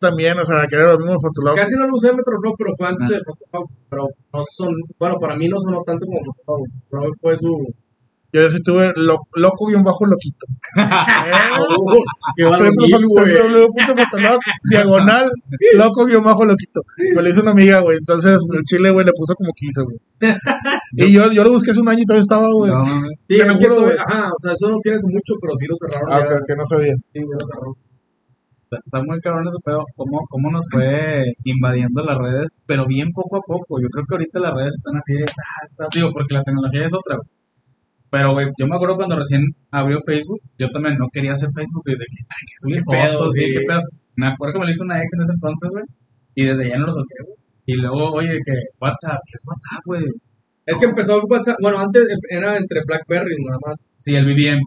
También, 0.00 0.38
o 0.38 0.44
sea, 0.44 0.66
que 0.68 0.76
era 0.76 0.92
lo 0.92 0.98
mismo 0.98 1.16
Fotolog. 1.20 1.56
Casi 1.56 1.74
no 1.76 1.86
lo 1.86 1.94
usé 1.94 2.08
en 2.10 2.16
Metroflog, 2.16 2.54
pero 2.58 2.70
fue 2.78 2.86
Ah. 2.86 2.90
antes 2.90 3.08
de 3.08 3.18
Fotolog. 3.26 3.68
Pero 3.90 4.02
no 4.32 4.42
son, 4.56 4.72
bueno, 4.98 5.16
para 5.20 5.34
mí 5.36 5.48
no 5.48 5.58
sonó 5.60 5.82
tanto 5.84 6.06
como 6.06 6.20
Fotolog. 6.24 6.66
Pero 6.90 7.02
fue 7.20 7.36
su. 7.36 7.52
Yo 8.32 8.48
sí 8.48 8.62
tuve 8.62 8.92
lo, 8.96 9.18
loco 9.34 9.66
guion 9.66 9.82
bajo 9.82 10.06
loquito. 10.06 10.46
Eh, 12.38 12.44
www.fotolog, 12.44 14.38
diagonal, 14.70 15.28
loco 15.74 16.06
guion 16.06 16.22
bajo 16.22 16.44
loquito. 16.44 16.80
Me 17.14 17.22
lo 17.22 17.28
hizo 17.28 17.42
una 17.42 17.50
amiga, 17.50 17.80
güey. 17.80 17.98
Entonces 17.98 18.38
el 18.56 18.62
chile, 18.64 18.90
güey, 18.90 19.04
le 19.04 19.12
puso 19.12 19.34
como 19.34 19.52
quiso, 19.54 19.84
güey. 19.84 19.98
Y 20.96 21.12
yo, 21.12 21.30
yo 21.30 21.44
lo 21.44 21.50
busqué 21.50 21.70
hace 21.72 21.80
un 21.80 21.88
año 21.88 22.02
y 22.02 22.04
todavía 22.04 22.22
estaba, 22.22 22.48
güey. 22.52 22.70
No. 22.70 22.84
Sí, 23.26 23.36
Te 23.36 23.46
lo 23.46 23.54
juro, 23.54 23.80
güey. 23.80 23.96
ajá, 23.98 24.28
o 24.28 24.38
sea, 24.40 24.52
eso 24.52 24.68
no 24.70 24.78
tienes 24.82 25.02
mucho, 25.04 25.34
pero 25.40 25.56
sí 25.56 25.66
lo 25.66 25.76
cerraron. 25.76 26.12
Ah, 26.12 26.20
ya. 26.30 26.40
que 26.46 26.54
no 26.56 26.64
sabía. 26.64 26.94
Sí, 27.12 27.18
ya 27.18 27.36
lo 27.38 27.46
cerraron. 27.46 27.74
está, 28.64 28.76
está 28.84 29.02
muy 29.02 29.20
cabrón 29.20 29.48
ese 29.48 29.58
pedo, 29.64 29.84
cómo, 29.96 30.20
cómo 30.28 30.50
nos 30.50 30.66
fue 30.70 31.34
invadiendo 31.44 32.02
las 32.02 32.18
redes, 32.18 32.60
pero 32.66 32.86
bien 32.86 33.10
poco 33.12 33.36
a 33.36 33.40
poco. 33.40 33.80
Yo 33.80 33.88
creo 33.88 34.04
que 34.06 34.14
ahorita 34.14 34.40
las 34.40 34.54
redes 34.54 34.74
están 34.74 34.96
así 34.96 35.14
de, 35.14 35.24
ah, 35.24 35.66
está, 35.68 35.88
digo, 35.92 36.10
porque 36.12 36.34
la 36.34 36.42
tecnología 36.42 36.86
es 36.86 36.94
otra, 36.94 37.16
güey. 37.16 37.39
Pero, 38.10 38.32
güey, 38.32 38.46
yo 38.58 38.66
me 38.66 38.74
acuerdo 38.74 38.96
cuando 38.96 39.16
recién 39.16 39.42
abrió 39.70 39.98
Facebook, 40.04 40.40
yo 40.58 40.68
también 40.70 40.96
no 40.98 41.06
quería 41.12 41.32
hacer 41.32 41.48
Facebook, 41.54 41.84
y 41.86 41.92
de 41.92 41.98
que, 41.98 42.22
ay, 42.28 42.42
que 42.46 42.54
subir 42.58 42.82
fotos, 42.84 43.32
sí, 43.34 43.44
sí. 43.44 43.52
qué 43.54 43.60
pedo. 43.68 43.80
Me 44.16 44.26
acuerdo 44.26 44.54
que 44.54 44.58
me 44.60 44.66
lo 44.66 44.72
hizo 44.72 44.84
una 44.84 45.00
ex 45.02 45.12
en 45.14 45.22
ese 45.22 45.32
entonces, 45.34 45.70
güey, 45.72 45.84
y 46.34 46.44
desde 46.44 46.68
ya 46.68 46.76
no 46.78 46.86
lo 46.86 46.92
solté, 46.92 47.14
güey. 47.24 47.36
Y 47.66 47.74
luego, 47.74 48.10
oye, 48.12 48.32
que 48.44 48.52
WhatsApp, 48.80 49.18
¿qué 49.26 49.32
es 49.34 49.42
WhatsApp, 49.46 49.82
güey? 49.84 50.02
Es 50.66 50.78
que 50.78 50.86
empezó 50.86 51.20
WhatsApp, 51.24 51.56
bueno, 51.62 51.78
antes 51.80 52.02
era 52.28 52.56
entre 52.56 52.80
Blackberry 52.86 53.34
nada 53.44 53.58
más. 53.66 53.88
Sí, 53.96 54.14
el 54.14 54.24
BBM. 54.24 54.60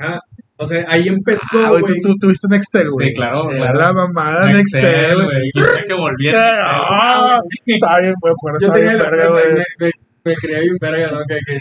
Ajá. 0.00 0.20
O 0.56 0.64
sea, 0.66 0.84
ahí 0.88 1.06
empezó, 1.08 1.64
Ah, 1.64 1.70
güey, 1.70 1.82
tú, 1.82 1.86
güey. 1.92 2.00
tú 2.02 2.14
tuviste 2.20 2.46
Nextel, 2.50 2.88
güey. 2.90 3.08
Sí, 3.08 3.14
claro, 3.14 3.50
Era 3.50 3.72
claro. 3.72 3.78
la 3.78 3.92
mamada 3.92 4.52
Nextel, 4.52 5.14
güey. 5.14 5.50
Quería 5.54 5.84
que 5.86 5.94
volviera. 5.94 6.70
Ah, 6.70 7.38
está 7.66 7.98
bien, 8.00 8.14
güey, 8.20 8.34
fuera, 8.40 8.58
Yo 8.60 8.66
está 8.66 8.78
bien, 8.78 8.98
verga, 8.98 9.28
güey. 9.30 9.44
me, 9.80 9.86
me, 9.86 9.90
me 10.24 10.34
creía 10.34 10.58
bien 10.60 10.76
verga, 10.80 11.10
¿no? 11.12 11.18
Que, 11.28 11.38
que, 11.46 11.58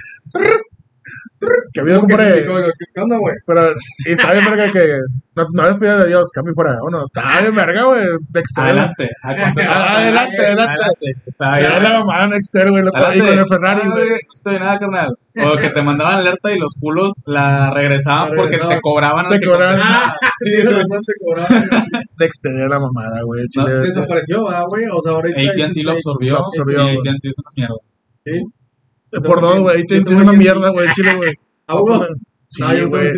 Que 1.71 1.81
había 1.81 1.95
¿cómo 1.97 2.07
que 2.07 2.15
se 2.17 2.23
compré. 2.23 2.41
picó? 2.41 2.55
¿Qué 2.95 3.01
onda, 3.01 3.17
güey? 3.17 3.35
Pero 3.45 3.61
y 4.07 4.11
está 4.11 4.31
bien, 4.33 4.45
verga, 4.45 4.71
que 4.71 4.87
no, 5.35 5.45
no 5.53 5.67
despida 5.67 6.01
de 6.03 6.07
Dios, 6.09 6.29
cambio 6.33 6.53
fuera. 6.55 6.77
Bueno, 6.81 7.03
está 7.05 7.41
bien, 7.41 7.55
verga, 7.55 7.83
güey. 7.83 8.01
Nextel. 8.33 8.63
Adelante. 8.63 9.09
adelante. 9.21 9.61
Ah, 9.67 9.97
adelante, 9.97 10.45
adelante. 10.45 10.83
Está 11.01 11.55
bien. 11.57 11.71
Era 11.71 11.79
la 11.79 11.99
mamada 11.99 12.27
Nextel, 12.27 12.71
güey. 12.71 12.83
lo- 12.83 12.89
Y 12.89 13.19
con 13.19 13.39
el 13.39 13.45
Ferrari, 13.45 13.81
Ah, 13.83 13.89
güey. 13.89 14.09
No 14.09 14.15
estoy 14.33 14.59
nada, 14.59 14.79
carnal. 14.79 15.09
O 15.45 15.57
que 15.57 15.69
te 15.69 15.81
mandaban 15.83 16.15
alerta 16.17 16.51
y 16.51 16.57
los 16.57 16.73
culos 16.79 17.11
la 17.25 17.69
regresaban 17.71 18.31
porque 18.35 18.57
te 18.57 18.81
cobraban. 18.81 19.27
Te 19.27 19.35
al 19.35 19.39
que 19.39 19.47
cobraban. 19.47 19.79
Ah, 19.83 20.15
sí, 20.39 20.51
te 20.57 21.13
cobraban. 21.23 21.69
Nextel 22.19 22.55
era 22.57 22.67
la 22.69 22.79
mamada, 22.79 23.21
güey. 23.23 23.43
Desapareció, 23.83 24.45
¿verdad, 24.45 24.63
güey? 24.67 24.85
O 24.91 25.01
sea, 25.03 25.13
ahorita. 25.13 25.39
AT&T 25.39 25.83
lo 25.83 25.91
absorbió. 25.91 26.33
Lo 26.33 26.39
absorbió. 26.39 26.81
AT&T 26.81 27.27
es 27.29 27.35
una 27.39 27.51
mierda. 27.55 27.75
Sí. 28.25 28.31
Por 29.23 29.41
dos, 29.41 29.59
güey. 29.61 29.77
Ahí 29.77 29.83
te 29.85 29.97
entiendo 29.97 30.23
una 30.23 30.33
mierda, 30.33 30.69
güey. 30.69 30.87
Chile, 30.93 31.15
güey. 31.15 31.33
Ah. 31.69 31.75
Sí, 32.49 32.63
yo 32.79 32.87
güey. 32.87 33.09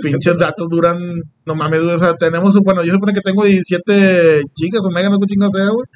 Pinches 0.00 0.38
datos 0.38 0.68
duran, 0.70 0.96
no 1.44 1.54
mames, 1.56 1.82
güey. 1.82 1.96
O 1.96 1.98
sea, 1.98 2.14
tenemos, 2.14 2.56
bueno, 2.60 2.84
yo 2.84 2.92
supone 2.92 3.12
que 3.12 3.20
tengo 3.20 3.42
17 3.42 4.40
gigas 4.54 4.84
o 4.84 4.90
megas, 4.90 5.10
no 5.10 5.16
sé 5.16 5.20
qué 5.22 5.34
chingo 5.34 5.50
sea, 5.50 5.68
güey. 5.70 5.86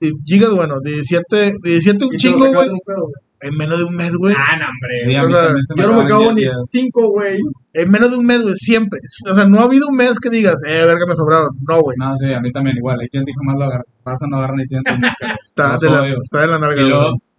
Y 0.00 0.12
gigas, 0.24 0.50
bueno, 0.50 0.76
17, 0.82 1.52
17 1.62 2.04
un 2.06 2.14
Y 2.14 2.16
chingo, 2.16 2.50
güey. 2.50 2.70
en 3.42 3.54
menos 3.58 3.76
de 3.76 3.84
un 3.84 3.94
mes, 3.96 4.12
güey. 4.16 4.34
Ah, 4.34 4.56
no, 4.56 4.64
hombre. 4.64 4.98
Sí, 5.04 5.14
a 5.14 5.22
O 5.22 5.26
mí 5.26 5.32
sea, 5.32 5.42
también 5.44 5.66
se 5.66 5.74
me 5.74 5.82
Yo 5.82 5.88
no 5.90 5.96
me 5.98 6.04
acabo 6.04 6.32
ni 6.32 6.44
cinco, 6.68 7.10
güey. 7.10 7.36
En 7.74 7.90
menos 7.90 8.10
de 8.10 8.16
un 8.16 8.24
mes, 8.24 8.40
güey, 8.40 8.54
siempre. 8.56 8.98
O 9.30 9.34
sea, 9.34 9.44
no 9.44 9.58
ha 9.58 9.64
habido 9.64 9.88
un 9.90 9.96
mes 9.96 10.18
que 10.18 10.30
digas, 10.30 10.58
eh, 10.66 10.86
verga, 10.86 11.04
me 11.06 11.14
sobraron. 11.14 11.50
No, 11.68 11.82
güey. 11.82 11.98
No, 11.98 12.16
sí, 12.16 12.32
a 12.32 12.40
mí 12.40 12.50
también 12.50 12.78
igual. 12.78 12.96
AT&T 12.98 13.30
jamás 13.40 13.58
lo 13.58 13.64
agarra. 13.66 13.84
Pasa, 14.02 14.24
no 14.30 14.38
agarran 14.38 14.60
AT&T. 14.60 14.76
nunca. 14.90 15.36
Está, 15.42 15.72
no 15.74 15.78
de 15.78 15.90
la, 15.90 16.14
está 16.16 16.40
de 16.40 16.46
la 16.46 16.58
narga, 16.58 16.80
Y. 16.80 16.92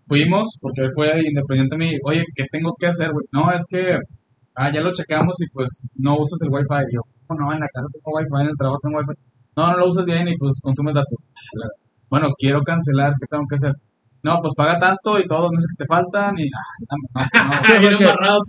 fuimos, 0.07 0.57
porque 0.61 0.81
él 0.81 0.89
fue 0.95 1.07
independiente 1.25 1.75
de 1.75 1.85
mí. 1.85 1.91
Oye, 2.05 2.23
¿qué 2.35 2.45
tengo 2.51 2.75
que 2.79 2.87
hacer, 2.87 3.09
güey? 3.11 3.25
No, 3.31 3.51
es 3.51 3.63
que, 3.69 3.97
ah, 4.55 4.71
ya 4.73 4.81
lo 4.81 4.91
checamos 4.93 5.35
y 5.41 5.47
pues 5.53 5.87
no 5.97 6.15
usas 6.17 6.39
el 6.43 6.49
wifi. 6.49 6.83
Y 6.91 6.95
yo, 6.95 7.01
"Oh, 7.27 7.35
no, 7.35 7.53
en 7.53 7.59
la 7.59 7.67
casa 7.67 7.87
tengo 7.93 8.17
wifi, 8.17 8.41
en 8.43 8.49
el 8.49 8.57
trabajo 8.57 8.79
tengo 8.83 8.97
wifi. 8.99 9.13
No, 9.55 9.71
no 9.71 9.77
lo 9.77 9.89
usas 9.89 10.05
bien 10.05 10.27
y 10.27 10.37
pues 10.37 10.59
consumes 10.61 10.95
datos. 10.95 11.17
Bueno, 12.09 12.29
quiero 12.37 12.61
cancelar, 12.61 13.13
¿qué 13.19 13.25
tengo 13.29 13.43
que 13.49 13.55
hacer? 13.55 13.73
No, 14.23 14.39
pues 14.41 14.53
paga 14.55 14.79
tanto 14.79 15.19
y 15.19 15.27
todos 15.27 15.41
los 15.43 15.51
meses 15.51 15.67
que 15.75 15.83
te 15.83 15.87
faltan 15.87 16.33
y, 16.39 16.43
ah, 16.47 16.73
no, 16.79 16.95
no. 17.49 17.61
Sí, 17.63 17.73
que 17.81 17.95
tu, 17.97 18.05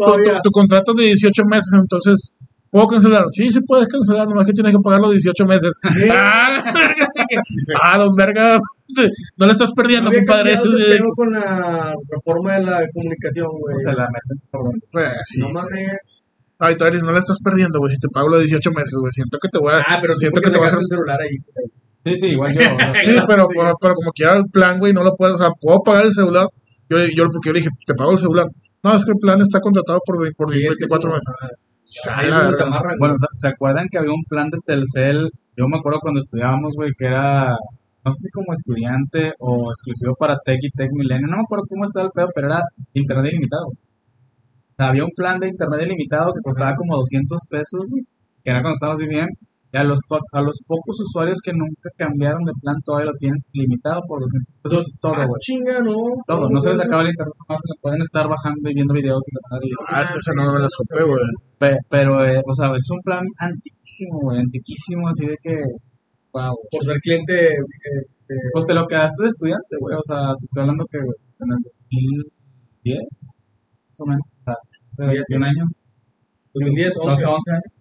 tu- 0.07 0.41
tu 0.45 0.51
contrato 0.51 0.93
es 0.93 0.97
de 0.99 1.05
18 1.07 1.43
meses, 1.47 1.73
entonces, 1.81 2.33
¿puedo 2.71 2.87
cancelar? 2.87 3.25
Sí, 3.31 3.51
sí 3.51 3.59
puedes 3.67 3.89
cancelar, 3.89 4.29
nomás 4.29 4.45
que 4.47 4.53
tienes 4.53 4.73
que 4.73 4.79
pagar 4.79 5.01
los 5.01 5.11
18 5.13 5.45
meses. 5.47 5.73
Ah, 6.13 6.51
la 6.65 6.73
verga, 6.73 7.07
sí 7.14 7.14
que- 7.29 7.37
ah, 7.83 7.99
don 7.99 8.15
verga, 8.15 8.59
no 9.37 9.47
le 9.47 9.53
estás 9.53 9.73
perdiendo, 9.73 10.11
No 10.11 10.17
compadre. 10.17 10.57
pedo 10.57 11.09
con 11.17 11.31
la 11.33 11.95
reforma 12.11 12.55
de 12.57 12.63
la 12.65 12.87
comunicación, 12.93 13.49
güey. 13.61 13.77
se 13.85 13.93
la 13.93 14.09
meten. 14.09 14.81
Pues, 14.91 15.11
sí. 15.25 15.41
No 15.41 15.51
mames. 15.51 15.89
Ay, 16.59 16.77
todavía 16.77 17.01
no 17.01 17.13
le 17.13 17.19
estás 17.19 17.39
perdiendo, 17.43 17.79
güey, 17.81 17.93
si 17.93 17.99
te 17.99 18.09
pago 18.09 18.29
los 18.29 18.41
18 18.41 18.71
meses, 18.71 18.95
güey. 19.01 19.13
Siento 19.13 19.39
que 19.43 19.49
te 19.49 19.59
voy 19.59 19.73
a... 19.75 19.79
Ah, 19.87 19.99
pero 20.01 20.15
siento 20.17 20.41
que 20.41 20.51
te 20.51 20.59
va 20.59 20.67
a 20.67 20.69
hacer... 20.69 20.79
el 20.81 20.89
celular 20.89 21.19
ahí. 21.21 21.37
güey. 21.53 21.67
Sí, 22.07 22.17
sí, 22.17 22.27
igual 22.33 22.55
yo. 22.55 22.71
o 22.71 22.75
sea, 22.77 22.93
Sí, 22.93 23.17
pero, 23.27 23.49
pero 23.81 23.95
como 23.95 24.13
quiera 24.13 24.37
el 24.37 24.45
plan, 24.53 24.79
güey, 24.79 24.93
no 24.93 25.03
lo 25.03 25.15
puedes... 25.17 25.35
O 25.35 25.39
sea, 25.39 25.51
¿puedo 25.61 25.81
pagar 25.83 26.07
el 26.07 26.13
celular? 26.13 26.47
Yo, 26.89 26.99
yo 26.99 27.25
porque 27.33 27.49
yo 27.49 27.53
le 27.55 27.59
dije, 27.61 27.71
te 27.87 27.95
pago 27.95 28.13
el 28.13 28.19
celular. 28.19 28.47
No, 28.83 28.95
es 28.95 29.05
que 29.05 29.11
el 29.11 29.19
plan 29.19 29.41
está 29.41 29.59
contratado 29.61 30.01
por, 30.07 30.17
por 30.37 30.53
Sí, 30.53 30.59
es 30.65 30.77
que 30.77 30.87
24 30.87 31.11
sí, 31.11 31.15
meses. 31.15 31.59
Bueno, 32.99 33.15
¿se- 33.19 33.27
¿se 33.35 33.49
acuerdan 33.49 33.89
que 33.91 33.99
había 33.99 34.13
un 34.13 34.25
plan 34.29 34.49
de 34.51 34.59
Telcel? 34.65 35.31
Yo 35.57 35.69
me 35.69 35.79
acuerdo 35.79 36.01
cuando 36.01 36.21
estudiábamos, 36.21 36.73
güey, 36.77 36.91
que 36.99 37.07
era 37.07 37.57
no 38.05 38.13
sé 38.13 38.19
si 38.25 38.31
como 38.33 38.53
estudiante 38.53 39.33
o 39.39 39.71
exclusivo 39.71 40.15
para 40.17 40.37
Tech 40.45 40.59
y 40.63 40.71
Tech 40.71 40.91
Milenio, 40.93 41.27
no 41.27 41.39
me 41.39 41.43
acuerdo 41.45 41.65
cómo 41.69 41.85
estaba 41.85 42.07
el 42.07 42.13
pedo, 42.13 42.29
pero 42.35 42.49
era 42.49 42.61
internet 42.93 43.33
ilimitado. 43.33 43.67
O 43.69 43.75
sea, 44.77 44.89
había 44.89 45.05
un 45.05 45.11
plan 45.17 45.39
de 45.41 45.49
internet 45.49 45.81
ilimitado 45.83 46.33
que 46.35 46.41
costaba 46.43 46.75
como 46.77 46.97
200 46.97 47.47
pesos, 47.51 47.83
güey, 47.91 48.03
que 48.43 48.51
era 48.51 48.61
cuando 48.61 48.75
estábamos 48.75 49.07
bien, 49.09 49.29
y 49.75 49.77
a 49.77 49.83
los, 49.83 49.99
a 50.31 50.41
los 50.41 50.63
pocos 50.69 50.97
usuarios 51.03 51.39
que 51.43 51.51
nunca 51.53 51.91
cambiaron 51.99 52.45
de 52.45 52.53
plan 52.63 52.77
todavía 52.85 53.11
lo 53.11 53.19
tienen 53.19 53.43
limitado 53.53 54.01
por 54.07 54.21
200 54.21 54.55
pesos 54.63 54.87
todo, 55.01 55.15
Ah, 55.19 55.27
güey. 55.27 55.41
chinga, 55.41 55.81
no. 55.81 55.97
Todo, 56.29 56.49
no 56.49 56.61
se 56.61 56.71
les 56.71 56.79
acaba 56.81 57.03
el 57.03 57.09
internet, 57.11 57.35
nomás 57.43 57.61
se 57.61 57.69
le 57.75 57.77
pueden 57.83 58.01
estar 58.03 58.29
bajando 58.29 58.71
y 58.71 58.75
viendo 58.75 58.95
videos 58.95 59.25
y 59.27 59.35
la 59.35 59.41
madre, 59.51 59.67
y- 59.67 59.75
Ah, 59.91 60.03
esa 60.07 60.33
no 60.37 60.53
me 60.53 60.61
la 60.61 60.69
supe, 60.71 61.03
güey. 61.03 61.25
Pe- 61.59 61.79
Pero, 61.91 62.25
eh, 62.25 62.41
o 62.47 62.53
sea, 62.53 62.71
es 62.77 62.87
un 62.95 63.01
plan 63.03 63.25
antiquísimo, 63.39 64.21
güey, 64.23 64.39
antiquísimo, 64.47 65.09
así 65.09 65.27
de 65.27 65.37
que, 65.43 65.55
wow. 66.33 66.55
Por 66.71 66.87
ser 66.87 66.99
cliente. 67.03 67.35
eh, 67.35 67.99
eh, 68.31 68.49
Pues 68.55 68.67
te 68.67 68.75
lo 68.75 68.87
quedaste 68.87 69.23
de 69.25 69.29
estudiante, 69.29 69.75
güey, 69.81 69.97
o 69.97 70.03
sea, 70.07 70.33
te 70.39 70.45
estoy 70.47 70.61
hablando 70.63 70.85
que, 70.91 70.99
güey, 71.03 71.17
pues, 71.27 71.41
en 71.43 71.51
el 71.51 71.61
2010, 72.85 73.59
más 73.91 74.01
o 74.01 74.07
menos, 74.07 74.23
o 74.23 74.43
sea, 74.45 74.55
hace 74.91 75.03
Diez. 75.11 75.25
21 75.29 75.45
años, 75.45 75.69
2010, 76.55 76.93
11. 76.97 77.11
12, 77.11 77.25
11 77.27 77.51
años. 77.53 77.74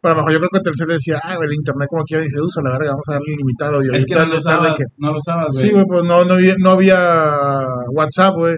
Pero 0.00 0.12
a 0.12 0.16
lo 0.16 0.22
mejor 0.22 0.32
yo 0.32 0.38
creo 0.38 0.50
que 0.52 0.60
Telcel 0.60 0.88
decía, 0.88 1.18
ah, 1.24 1.36
el 1.40 1.52
internet 1.54 1.88
como 1.90 2.02
quiera, 2.04 2.22
dice, 2.22 2.40
usa 2.40 2.62
la 2.62 2.70
verga, 2.72 2.90
vamos 2.90 3.08
a 3.08 3.12
darle 3.12 3.32
ilimitado. 3.34 3.82
Y 3.82 3.96
Es 3.96 4.06
que 4.06 4.14
no 4.14 4.26
lo 4.26 4.36
usabas, 4.38 4.74
que. 4.76 4.84
no 4.98 5.10
lo 5.12 5.18
usabas, 5.18 5.46
güey. 5.52 5.64
Sí, 5.66 5.72
güey, 5.72 5.84
pues 5.86 6.02
no, 6.04 6.24
no, 6.24 6.34
había, 6.34 6.54
no 6.58 6.70
había 6.70 6.98
WhatsApp, 7.92 8.34
güey. 8.34 8.56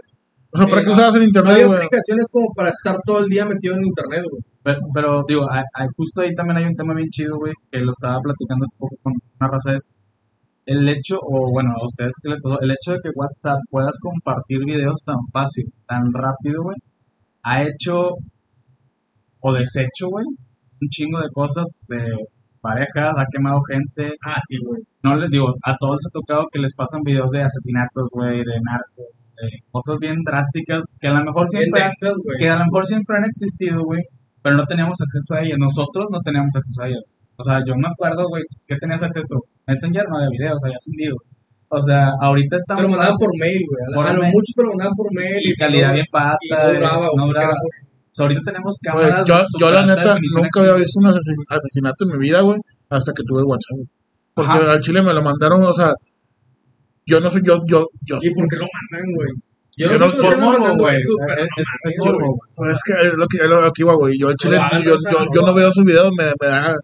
O 0.53 0.59
sea, 0.59 0.67
¿para 0.67 0.81
qué 0.83 0.87
no, 0.89 0.93
usabas 0.95 1.15
el 1.15 1.21
No 1.21 1.27
internet, 1.27 1.55
hay 1.57 1.65
güey? 1.65 1.77
aplicaciones 1.77 2.27
como 2.33 2.47
para 2.57 2.71
estar 2.71 2.97
todo 3.07 3.19
el 3.21 3.27
día 3.27 3.45
metido 3.47 3.75
en 3.77 3.87
internet, 3.87 4.25
güey. 4.31 4.43
Pero, 4.63 4.79
pero, 4.93 5.25
digo, 5.29 5.47
hay- 5.51 5.63
hay- 5.75 5.87
justo 5.97 6.21
ahí 6.23 6.35
también 6.35 6.59
hay 6.59 6.65
un 6.65 6.75
tema 6.75 6.93
bien 6.95 7.09
chido, 7.09 7.37
güey, 7.39 7.53
que 7.71 7.79
lo 7.79 7.93
estaba 7.93 8.19
platicando 8.21 8.65
hace 8.65 8.77
poco 8.79 8.97
con 9.03 9.13
una 9.41 9.49
raza, 9.51 9.75
es 9.77 9.91
el 10.67 10.89
hecho, 10.89 11.19
o 11.23 11.51
bueno, 11.53 11.71
a 11.81 11.85
ustedes 11.87 12.15
que 12.23 12.31
les 12.31 12.41
pasó, 12.41 12.61
el 12.61 12.71
hecho 12.71 12.93
de 12.93 12.99
que 13.03 13.11
WhatsApp 13.15 13.59
puedas 13.71 13.97
compartir 14.01 14.59
videos 14.67 15.03
tan 15.05 15.17
fácil, 15.33 15.65
tan 15.87 16.03
rápido, 16.13 16.63
güey, 16.65 16.77
ha 17.45 17.63
hecho 17.63 18.09
o 19.41 19.53
deshecho, 19.55 20.09
güey, 20.11 20.27
un 20.81 20.89
chingo 20.89 21.21
de 21.21 21.29
cosas 21.31 21.85
de 21.89 22.01
parejas, 22.61 23.15
ha 23.19 23.25
quemado 23.33 23.61
gente, 23.71 24.13
Ah, 24.25 24.41
sí, 24.47 24.57
güey. 24.65 24.83
no 25.03 25.17
les 25.17 25.31
digo, 25.31 25.55
a 25.65 25.77
todos 25.79 25.97
les 26.01 26.07
ha 26.07 26.13
tocado 26.13 26.47
que 26.53 26.59
les 26.59 26.75
pasan 26.75 27.03
videos 27.03 27.31
de 27.31 27.43
asesinatos, 27.43 28.09
güey, 28.13 28.39
de 28.39 28.57
narcos, 28.69 29.07
de 29.41 29.49
cosas 29.71 29.97
bien 29.99 30.17
drásticas 30.25 30.83
que 31.01 31.09
a 31.09 31.15
lo 31.19 31.25
mejor 31.25 31.49
siempre 31.49 31.83
han 31.83 31.93
que 32.39 32.49
a 32.49 32.59
lo 32.59 32.65
mejor 32.67 32.87
siempre 32.87 33.17
han 33.17 33.25
existido, 33.25 33.83
güey, 33.85 34.03
pero 34.43 34.57
no 34.57 34.65
teníamos 34.65 34.99
acceso 35.01 35.35
a 35.35 35.43
ellas. 35.43 35.59
Nosotros 35.59 36.07
no 36.11 36.21
teníamos 36.21 36.55
acceso 36.55 36.83
a 36.83 36.89
ellas. 36.89 37.05
O 37.37 37.43
sea, 37.43 37.61
yo 37.67 37.75
me 37.75 37.89
acuerdo, 37.89 38.29
güey, 38.29 38.43
pues, 38.51 38.65
¿qué 38.69 38.77
tenías 38.77 39.03
acceso? 39.03 39.41
Messenger 39.67 40.05
no 40.11 40.19
de 40.19 40.29
videos, 40.31 40.61
había 40.65 40.77
hundidos. 40.87 41.23
O 41.73 41.81
sea, 41.81 42.11
ahorita 42.21 42.57
estamos 42.57 42.83
lo 42.83 42.89
mandaban 42.91 43.17
por 43.17 43.31
mail, 43.39 43.63
güey. 43.65 43.95
Por 43.95 44.15
lo 44.15 44.21
mail. 44.21 44.33
mucho 44.35 44.53
te 44.57 44.63
lo 44.63 44.69
mandaban 44.71 44.95
por 44.95 45.07
mail. 45.15 45.39
y 45.41 45.55
calidad 45.55 45.93
bien 45.95 46.07
pata, 46.11 46.37
Y 46.43 46.51
no 46.51 46.73
duraba, 46.75 47.07
no 47.17 47.27
duraba. 47.27 47.55
O 48.11 48.15
sea, 48.15 48.25
ahorita 48.27 48.41
tenemos 48.45 48.79
Güey, 48.93 49.07
cámaras. 49.07 49.27
yo, 49.27 49.35
de 49.37 49.45
yo 49.61 49.71
la 49.71 49.87
neta 49.87 50.15
nunca 50.35 50.61
había 50.61 50.73
aquí. 50.73 50.83
visto 50.83 50.99
un 51.01 51.07
asesin- 51.07 51.47
asesinato 51.49 52.05
en 52.05 52.11
mi 52.11 52.19
vida, 52.19 52.41
güey, 52.41 52.59
hasta 52.89 53.13
que 53.13 53.23
tuve 53.25 53.43
WhatsApp. 53.43 53.77
güey. 53.77 53.89
Porque 54.35 54.53
Ajá. 54.53 54.73
al 54.73 54.81
Chile 54.81 55.03
me 55.03 55.13
lo 55.15 55.23
mandaron, 55.23 55.63
o 55.63 55.73
sea, 55.75 55.93
yo 57.07 57.21
no 57.21 57.31
soy, 57.31 57.43
yo, 57.45 57.59
yo, 57.67 57.87
yo, 58.07 58.19
¿Y 58.21 58.31
por 58.35 58.47
qué 58.49 58.57
lo 58.57 58.67
mandan, 58.67 59.13
güey? 59.15 59.29
Yo 59.77 59.89
sé 59.89 59.99
no- 59.99 60.23
por 60.23 60.39
morbo, 60.39 60.77
güey. 60.77 60.97
es 60.97 61.03
Es, 61.03 61.09
es, 61.85 61.97
güey. 61.99 62.13
morbo, 62.13 62.27
güey. 62.27 62.39
pues 62.57 62.71
es 62.77 62.83
que 62.85 62.93
es 63.09 63.15
lo 63.15 63.27
que, 63.27 63.39
es 63.45 63.49
lo 63.51 63.73
que 63.73 63.83
iba, 63.83 63.95
güey, 63.95 64.19
yo 64.19 64.29
al 64.29 64.37
Chile, 64.37 64.57
hagan 64.59 64.83
yo, 64.83 64.97
yo, 65.11 65.27
yo 65.35 65.43
no 65.43 65.55
veo 65.55 65.73
sus 65.73 65.85
videos, 65.85 66.11
me, 66.19 66.25
me 66.41 66.47
da, 66.47 66.75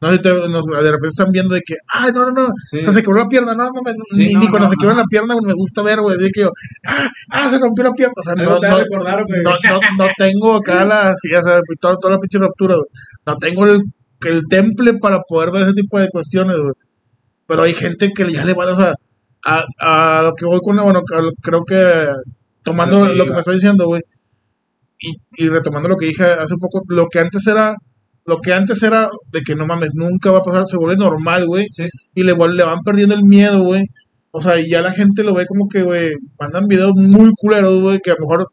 no 0.00 0.10
de 0.10 0.90
repente 0.90 1.08
están 1.08 1.32
viendo 1.32 1.54
de 1.54 1.60
que, 1.62 1.74
ay, 1.92 2.12
no, 2.12 2.24
no, 2.26 2.30
no, 2.32 2.46
Sí. 2.70 2.78
o 2.78 2.82
sea, 2.82 2.92
se 2.92 3.02
quebró 3.02 3.18
la 3.18 3.26
pierna, 3.26 3.54
no, 3.54 3.64
no, 3.64 3.70
Sí, 4.12 4.26
ni, 4.26 4.32
no, 4.34 4.40
ni 4.40 4.48
cuando 4.48 4.66
no, 4.66 4.70
se 4.70 4.76
quiebra 4.76 4.94
no. 4.94 5.00
la 5.02 5.06
pierna 5.06 5.34
me 5.44 5.52
gusta 5.54 5.82
ver, 5.82 6.00
güey, 6.00 6.16
así 6.16 6.30
que 6.30 6.42
yo, 6.42 6.50
ah, 6.86 7.08
ah, 7.30 7.50
se 7.50 7.58
rompió 7.58 7.84
la 7.84 7.92
pierna, 7.92 8.14
o 8.16 8.22
sea, 8.22 8.34
no, 8.34 8.44
no, 8.44 8.58
no, 8.60 9.18
no, 9.42 9.80
no 9.98 10.08
tengo 10.16 10.54
acá 10.54 10.84
la, 10.84 11.14
sí, 11.16 11.34
o 11.34 11.42
sea, 11.42 11.60
toda, 11.80 11.96
toda 11.96 12.14
la 12.14 12.20
pinche 12.20 12.38
ruptura, 12.38 12.76
güey. 12.76 12.86
No 13.26 13.36
tengo 13.38 13.66
el, 13.66 13.82
el 14.26 14.42
temple 14.48 14.94
para 14.94 15.20
poder 15.22 15.50
ver 15.50 15.62
ese 15.62 15.72
tipo 15.72 15.98
de 15.98 16.08
cuestiones, 16.10 16.56
güey. 16.56 16.72
Pero 17.46 17.62
hay 17.64 17.72
gente 17.72 18.10
que 18.14 18.32
ya 18.32 18.44
le 18.44 18.54
vale, 18.54 18.72
o 18.72 18.76
sea, 18.76 18.94
a, 19.44 19.64
a 20.18 20.22
lo 20.22 20.32
que 20.34 20.44
voy 20.46 20.60
con, 20.62 20.76
bueno, 20.76 21.02
creo 21.42 21.64
que 21.64 22.06
tomando 22.62 23.06
lo 23.06 23.24
que 23.26 23.32
me 23.32 23.38
está 23.40 23.52
diciendo, 23.52 23.86
güey, 23.86 24.02
y, 25.00 25.14
y 25.44 25.48
retomando 25.48 25.88
lo 25.88 25.96
que 25.96 26.06
dije 26.06 26.24
hace 26.24 26.54
poco, 26.60 26.82
lo 26.88 27.06
que 27.06 27.20
antes 27.20 27.46
era, 27.46 27.74
lo 28.28 28.38
que 28.38 28.52
antes 28.52 28.82
era 28.82 29.08
de 29.32 29.40
que 29.42 29.54
no 29.56 29.66
mames, 29.66 29.90
nunca 29.94 30.30
va 30.30 30.38
a 30.38 30.42
pasar, 30.42 30.64
se 30.66 30.76
vuelve 30.76 30.96
normal, 30.96 31.46
güey, 31.46 31.66
Sí. 31.72 31.88
y 32.14 32.22
le, 32.22 32.34
le 32.34 32.64
van 32.64 32.82
perdiendo 32.84 33.14
el 33.14 33.22
miedo, 33.24 33.62
güey. 33.64 33.84
O 34.30 34.40
sea, 34.40 34.60
y 34.60 34.68
ya 34.70 34.82
la 34.82 34.92
gente 34.92 35.24
lo 35.24 35.34
ve 35.34 35.46
como 35.46 35.66
que, 35.68 35.82
güey, 35.82 36.12
mandan 36.38 36.66
videos 36.66 36.92
muy 36.94 37.30
culeros, 37.36 37.80
güey, 37.80 37.98
que 38.02 38.10
a 38.10 38.14
lo 38.18 38.26
mejor 38.26 38.46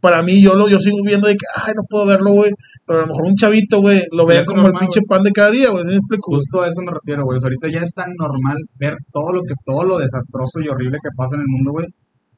para 0.00 0.22
mí 0.22 0.42
yo 0.42 0.54
lo 0.54 0.66
yo 0.68 0.78
sigo 0.80 0.96
viendo 1.04 1.28
de 1.28 1.34
que, 1.34 1.46
ay, 1.54 1.72
no 1.76 1.82
puedo 1.88 2.06
verlo, 2.06 2.32
güey, 2.32 2.50
pero 2.86 3.00
a 3.00 3.02
lo 3.02 3.08
mejor 3.08 3.24
un 3.26 3.36
chavito, 3.36 3.80
güey, 3.80 4.00
lo 4.12 4.24
Sí, 4.24 4.28
ve 4.30 4.40
es 4.40 4.46
como 4.46 4.62
normal, 4.62 4.82
el 4.82 4.88
pinche 4.88 5.06
pan 5.06 5.22
de 5.22 5.30
cada 5.30 5.50
día, 5.50 5.70
güey, 5.70 5.84
¿sí 5.84 5.90
me 5.90 5.96
explico? 5.96 6.32
Justo 6.34 6.62
a 6.62 6.68
eso 6.68 6.80
me 6.84 6.92
refiero, 6.92 7.24
güey. 7.24 7.36
O 7.36 7.40
sea, 7.40 7.48
ahorita 7.48 7.68
ya 7.68 7.82
es 7.84 7.92
tan 7.94 8.08
normal 8.18 8.56
ver 8.78 8.94
todo 9.12 9.32
lo 9.32 9.42
que, 9.42 9.54
todo 9.64 9.84
lo 9.84 9.98
desastroso 9.98 10.60
y 10.60 10.68
horrible 10.68 10.98
que 11.02 11.10
pasa 11.16 11.36
en 11.36 11.42
el 11.42 11.48
mundo, 11.48 11.72
güey, 11.72 11.86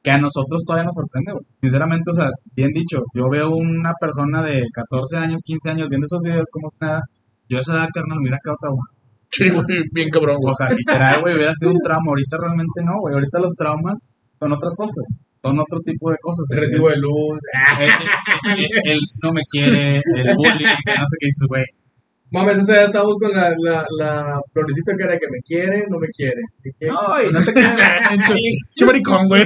que 0.03 0.11
a 0.11 0.17
nosotros 0.17 0.63
todavía 0.67 0.85
nos 0.85 0.95
sorprende, 0.95 1.31
güey. 1.31 1.45
Sinceramente, 1.61 2.11
o 2.11 2.13
sea, 2.13 2.29
bien 2.55 2.71
dicho, 2.73 2.99
yo 3.15 3.29
veo 3.31 3.55
una 3.55 3.93
persona 3.99 4.43
de 4.43 4.61
14 4.73 5.17
años, 5.17 5.41
15 5.45 5.71
años 5.71 5.87
viendo 5.89 6.05
esos 6.05 6.21
videos 6.21 6.49
como 6.51 6.69
si 6.69 6.77
nada, 6.81 7.01
yo 7.47 7.57
a 7.57 7.61
esa 7.61 7.73
edad, 7.73 7.89
carnal, 7.93 8.19
mira 8.21 8.37
quedado 8.43 8.57
trauma. 8.59 8.83
Sí, 9.31 9.49
güey, 9.49 9.81
bien 9.91 10.09
cabrón, 10.09 10.37
güey. 10.39 10.51
O 10.51 10.53
sea, 10.53 10.69
literal, 10.69 11.21
güey, 11.21 11.35
hubiera 11.35 11.53
sido 11.55 11.71
un 11.71 11.79
trauma. 11.79 12.11
Ahorita 12.11 12.37
realmente 12.37 12.83
no, 12.85 12.99
güey. 12.99 13.15
Ahorita 13.15 13.39
los 13.39 13.55
traumas 13.55 14.07
son 14.39 14.51
otras 14.51 14.75
cosas. 14.75 15.25
Son 15.41 15.59
otro 15.59 15.79
tipo 15.83 16.11
de 16.11 16.17
cosas. 16.21 16.45
El 16.51 16.59
recibo 16.59 16.89
de 16.89 16.97
luz. 16.97 17.39
El 18.85 18.99
no 19.23 19.31
me 19.33 19.41
quiere, 19.49 19.97
el 19.97 20.35
bullying, 20.35 20.67
no 20.67 21.05
sé 21.07 21.15
qué 21.19 21.25
dices, 21.25 21.47
güey. 21.49 21.63
Mames, 22.33 22.57
esa 22.57 22.73
ya 22.73 22.81
estamos 22.85 23.15
con 23.21 23.31
la, 23.31 23.53
la, 23.59 23.85
la 23.99 24.41
florecita 24.51 24.93
que 24.97 25.03
era 25.03 25.19
que 25.19 25.27
me 25.29 25.39
quiere, 25.45 25.85
no 25.87 25.99
me 25.99 26.07
quiere. 26.07 26.41
¿Qué 26.63 26.71
quiere? 26.79 26.91
No, 26.91 27.21
y 27.21 27.31
no 27.31 27.39
te 27.39 27.53
quiere. 27.53 27.75
Che 28.75 28.85
maricón, 28.85 29.27
güey. 29.27 29.43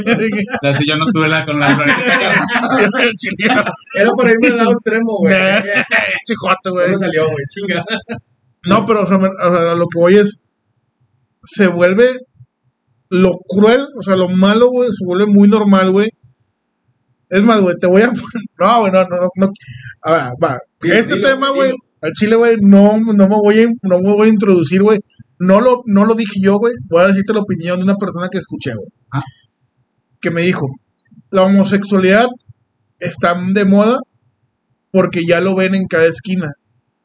Así 0.61 0.85
yo 0.87 0.95
no 0.95 1.05
tuve 1.07 1.27
la 1.27 1.45
con 1.45 1.59
la 1.59 1.67
chileno. 3.17 3.63
Era 3.93 4.11
para 4.13 4.31
irme 4.31 4.47
al 4.47 4.57
lado 4.57 4.71
extremo, 4.71 5.17
güey. 5.17 5.33
No 5.33 6.71
güey. 6.71 6.91
me 6.91 6.97
salió, 6.97 7.25
güey, 7.25 7.45
chinga. 7.49 7.83
No, 8.63 8.85
pero 8.85 9.03
o 9.03 9.07
sea, 9.07 9.17
o 9.17 9.53
sea, 9.53 9.75
lo 9.75 9.87
que 9.87 9.99
voy 9.99 10.15
es. 10.15 10.41
Se 11.43 11.67
vuelve 11.67 12.07
lo 13.09 13.33
cruel, 13.49 13.85
o 13.97 14.01
sea, 14.01 14.15
lo 14.15 14.29
malo, 14.29 14.69
güey, 14.69 14.89
se 14.89 15.05
vuelve 15.05 15.25
muy 15.27 15.49
normal, 15.49 15.91
güey. 15.91 16.09
Es 17.29 17.41
más, 17.41 17.59
güey, 17.59 17.75
te 17.79 17.87
voy 17.87 18.03
a. 18.03 18.11
No, 18.59 18.79
güey, 18.79 18.91
no, 18.93 19.03
no, 19.03 19.17
no. 19.17 19.29
no. 19.35 19.51
A 20.03 20.11
ver, 20.11 20.33
va. 20.41 20.57
Este 20.81 21.15
dilo, 21.15 21.27
tema, 21.27 21.49
güey. 21.49 21.73
Al 22.01 22.11
chile, 22.13 22.35
güey, 22.35 22.57
no, 22.61 22.97
no, 22.97 23.27
me 23.27 23.35
voy 23.35 23.59
a, 23.59 23.67
no 23.83 23.99
me 23.99 24.13
voy 24.13 24.27
a 24.27 24.31
introducir, 24.31 24.81
güey. 24.83 24.99
No 25.39 25.61
lo, 25.61 25.81
no 25.85 26.05
lo 26.05 26.15
dije 26.15 26.39
yo, 26.41 26.57
güey. 26.57 26.73
Voy 26.89 27.01
a 27.01 27.07
decirte 27.07 27.33
la 27.33 27.41
opinión 27.41 27.77
de 27.77 27.83
una 27.83 27.95
persona 27.95 28.27
que 28.31 28.37
escuché, 28.37 28.73
güey. 28.75 28.87
Ah. 29.11 29.21
Que 30.19 30.31
me 30.31 30.41
dijo: 30.41 30.67
La 31.31 31.43
homosexualidad 31.43 32.27
está 32.99 33.35
de 33.53 33.65
moda 33.65 33.99
porque 34.91 35.21
ya 35.27 35.41
lo 35.41 35.55
ven 35.55 35.75
en 35.75 35.85
cada 35.85 36.05
esquina. 36.05 36.51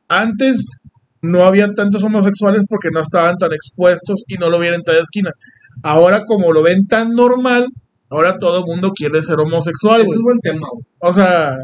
Antes 0.09 0.79
no 1.21 1.45
había 1.45 1.73
tantos 1.75 2.03
homosexuales 2.03 2.65
porque 2.69 2.89
no 2.93 3.01
estaban 3.01 3.37
tan 3.37 3.53
expuestos 3.53 4.23
y 4.27 4.35
no 4.35 4.51
lo 4.51 4.59
ven 4.59 4.75
en 4.75 4.83
cada 4.83 4.99
esquina. 4.99 5.31
Ahora, 5.83 6.23
como 6.27 6.53
lo 6.53 6.63
ven 6.63 6.87
tan 6.87 7.11
normal, 7.11 7.67
ahora 8.11 8.39
todo 8.39 8.59
el 8.59 8.65
mundo 8.67 8.93
quiere 8.95 9.23
ser 9.23 9.39
homosexual, 9.41 10.01
Eso 10.01 10.07
güey. 10.07 10.19
es 10.19 10.23
buen 10.23 10.39
tema, 10.41 10.67
güey. 10.73 10.85
O 10.99 11.13
sea, 11.13 11.55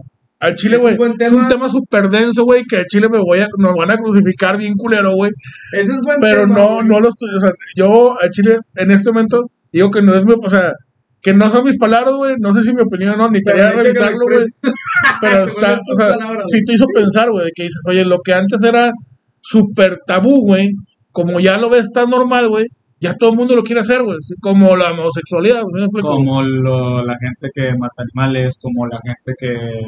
al 0.41 0.55
Chile, 0.55 0.77
güey, 0.77 0.95
es 1.19 1.33
un 1.33 1.47
tema. 1.49 1.69
súper 1.69 2.09
denso, 2.11 2.45
güey, 2.45 2.63
que 2.69 2.77
al 2.79 2.85
Chile 2.87 3.09
me 3.11 3.19
voy 3.19 3.41
a, 3.41 3.49
nos 3.59 3.75
van 3.75 3.91
a 3.91 3.97
crucificar 3.97 4.57
bien 4.57 4.75
culero, 4.77 5.15
güey. 5.15 5.33
Ese 5.73 5.93
es 5.95 6.01
buen 6.05 6.19
Pero 6.21 6.43
tema. 6.43 6.55
no, 6.55 6.75
güey. 6.77 6.87
no 6.87 7.01
lo 7.01 7.09
estoy, 7.09 7.29
o 7.37 7.41
sea, 7.41 7.51
yo 7.77 8.17
al 8.21 8.31
Chile 8.31 8.57
en 8.77 8.91
este 8.91 9.11
momento 9.11 9.51
digo 9.73 9.91
que 9.91 10.03
no 10.03 10.15
es 10.15 10.25
mi, 10.25 10.35
o 10.41 10.51
sea, 10.51 10.73
que 11.21 11.35
no 11.35 11.51
son 11.51 11.65
mis 11.65 11.77
palabras, 11.77 12.15
güey, 12.15 12.37
no 12.39 12.53
sé 12.55 12.63
si 12.63 12.73
mi 12.73 12.83
opinión 12.83 13.15
o 13.15 13.17
no, 13.17 13.29
ni 13.31 13.39
a 13.39 13.41
échale 13.41 13.73
revisarlo, 13.83 14.19
güey, 14.31 14.45
pero 15.21 15.45
está, 15.45 15.81
o 15.93 15.97
sea, 15.97 16.11
palabras, 16.15 16.45
sí 16.51 16.63
te 16.65 16.75
hizo 16.75 16.87
pensar, 16.95 17.31
güey, 17.31 17.51
que 17.55 17.65
dices, 17.65 17.83
oye, 17.89 18.05
lo 18.05 18.19
que 18.21 18.33
antes 18.33 18.63
era 18.63 18.93
súper 19.41 19.99
tabú, 20.07 20.43
güey, 20.47 20.71
como 21.13 21.41
ya 21.41 21.59
lo 21.59 21.69
ves 21.71 21.91
tan 21.93 22.11
normal, 22.11 22.49
güey, 22.49 22.67
ya 23.01 23.15
todo 23.17 23.31
el 23.31 23.37
mundo 23.37 23.57
lo 23.57 23.63
quiere 23.65 23.81
hacer, 23.81 24.03
güey, 24.05 24.17
como 24.41 24.77
la 24.77 24.93
homosexualidad, 24.93 25.63
güey. 25.63 25.87
Como 26.03 26.43
lo- 26.43 27.03
la 27.05 27.17
gente 27.19 27.49
que 27.55 27.71
mata 27.79 28.03
animales, 28.15 28.59
como 28.61 28.87
la 28.87 28.99
gente 29.05 29.33
que 29.39 29.81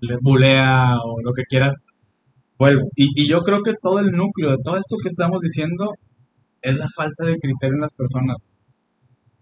les 0.00 0.18
bulea 0.20 0.96
o 1.04 1.20
lo 1.22 1.32
que 1.32 1.42
quieras. 1.48 1.74
Vuelvo. 2.58 2.88
Y, 2.96 3.08
y 3.14 3.28
yo 3.28 3.40
creo 3.42 3.62
que 3.62 3.74
todo 3.80 3.98
el 4.00 4.12
núcleo 4.12 4.52
de 4.52 4.62
todo 4.64 4.76
esto 4.76 4.96
que 5.02 5.08
estamos 5.08 5.40
diciendo 5.40 5.92
es 6.62 6.76
la 6.76 6.86
falta 6.94 7.24
de 7.24 7.38
criterio 7.38 7.76
en 7.76 7.82
las 7.82 7.94
personas. 7.94 8.36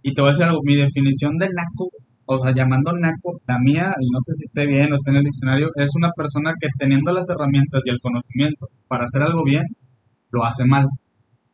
Y 0.02 0.12
te 0.12 0.20
voy 0.20 0.28
a 0.28 0.32
decir 0.32 0.44
algo, 0.44 0.60
mi 0.62 0.76
definición 0.76 1.38
de 1.38 1.46
naco, 1.46 1.88
o 2.26 2.42
sea, 2.42 2.52
llamando 2.52 2.92
naco, 2.92 3.40
la 3.46 3.58
mía, 3.58 3.94
y 3.98 4.06
no 4.10 4.18
sé 4.20 4.32
si 4.34 4.44
esté 4.44 4.66
bien 4.66 4.92
o 4.92 4.96
esté 4.96 5.10
en 5.10 5.16
el 5.16 5.24
diccionario, 5.24 5.68
es 5.76 5.90
una 5.96 6.10
persona 6.14 6.52
que 6.60 6.68
teniendo 6.78 7.12
las 7.12 7.28
herramientas 7.30 7.80
y 7.86 7.90
el 7.90 8.00
conocimiento 8.00 8.68
para 8.88 9.04
hacer 9.04 9.22
algo 9.22 9.42
bien, 9.44 9.64
lo 10.30 10.44
hace 10.44 10.64
mal, 10.66 10.86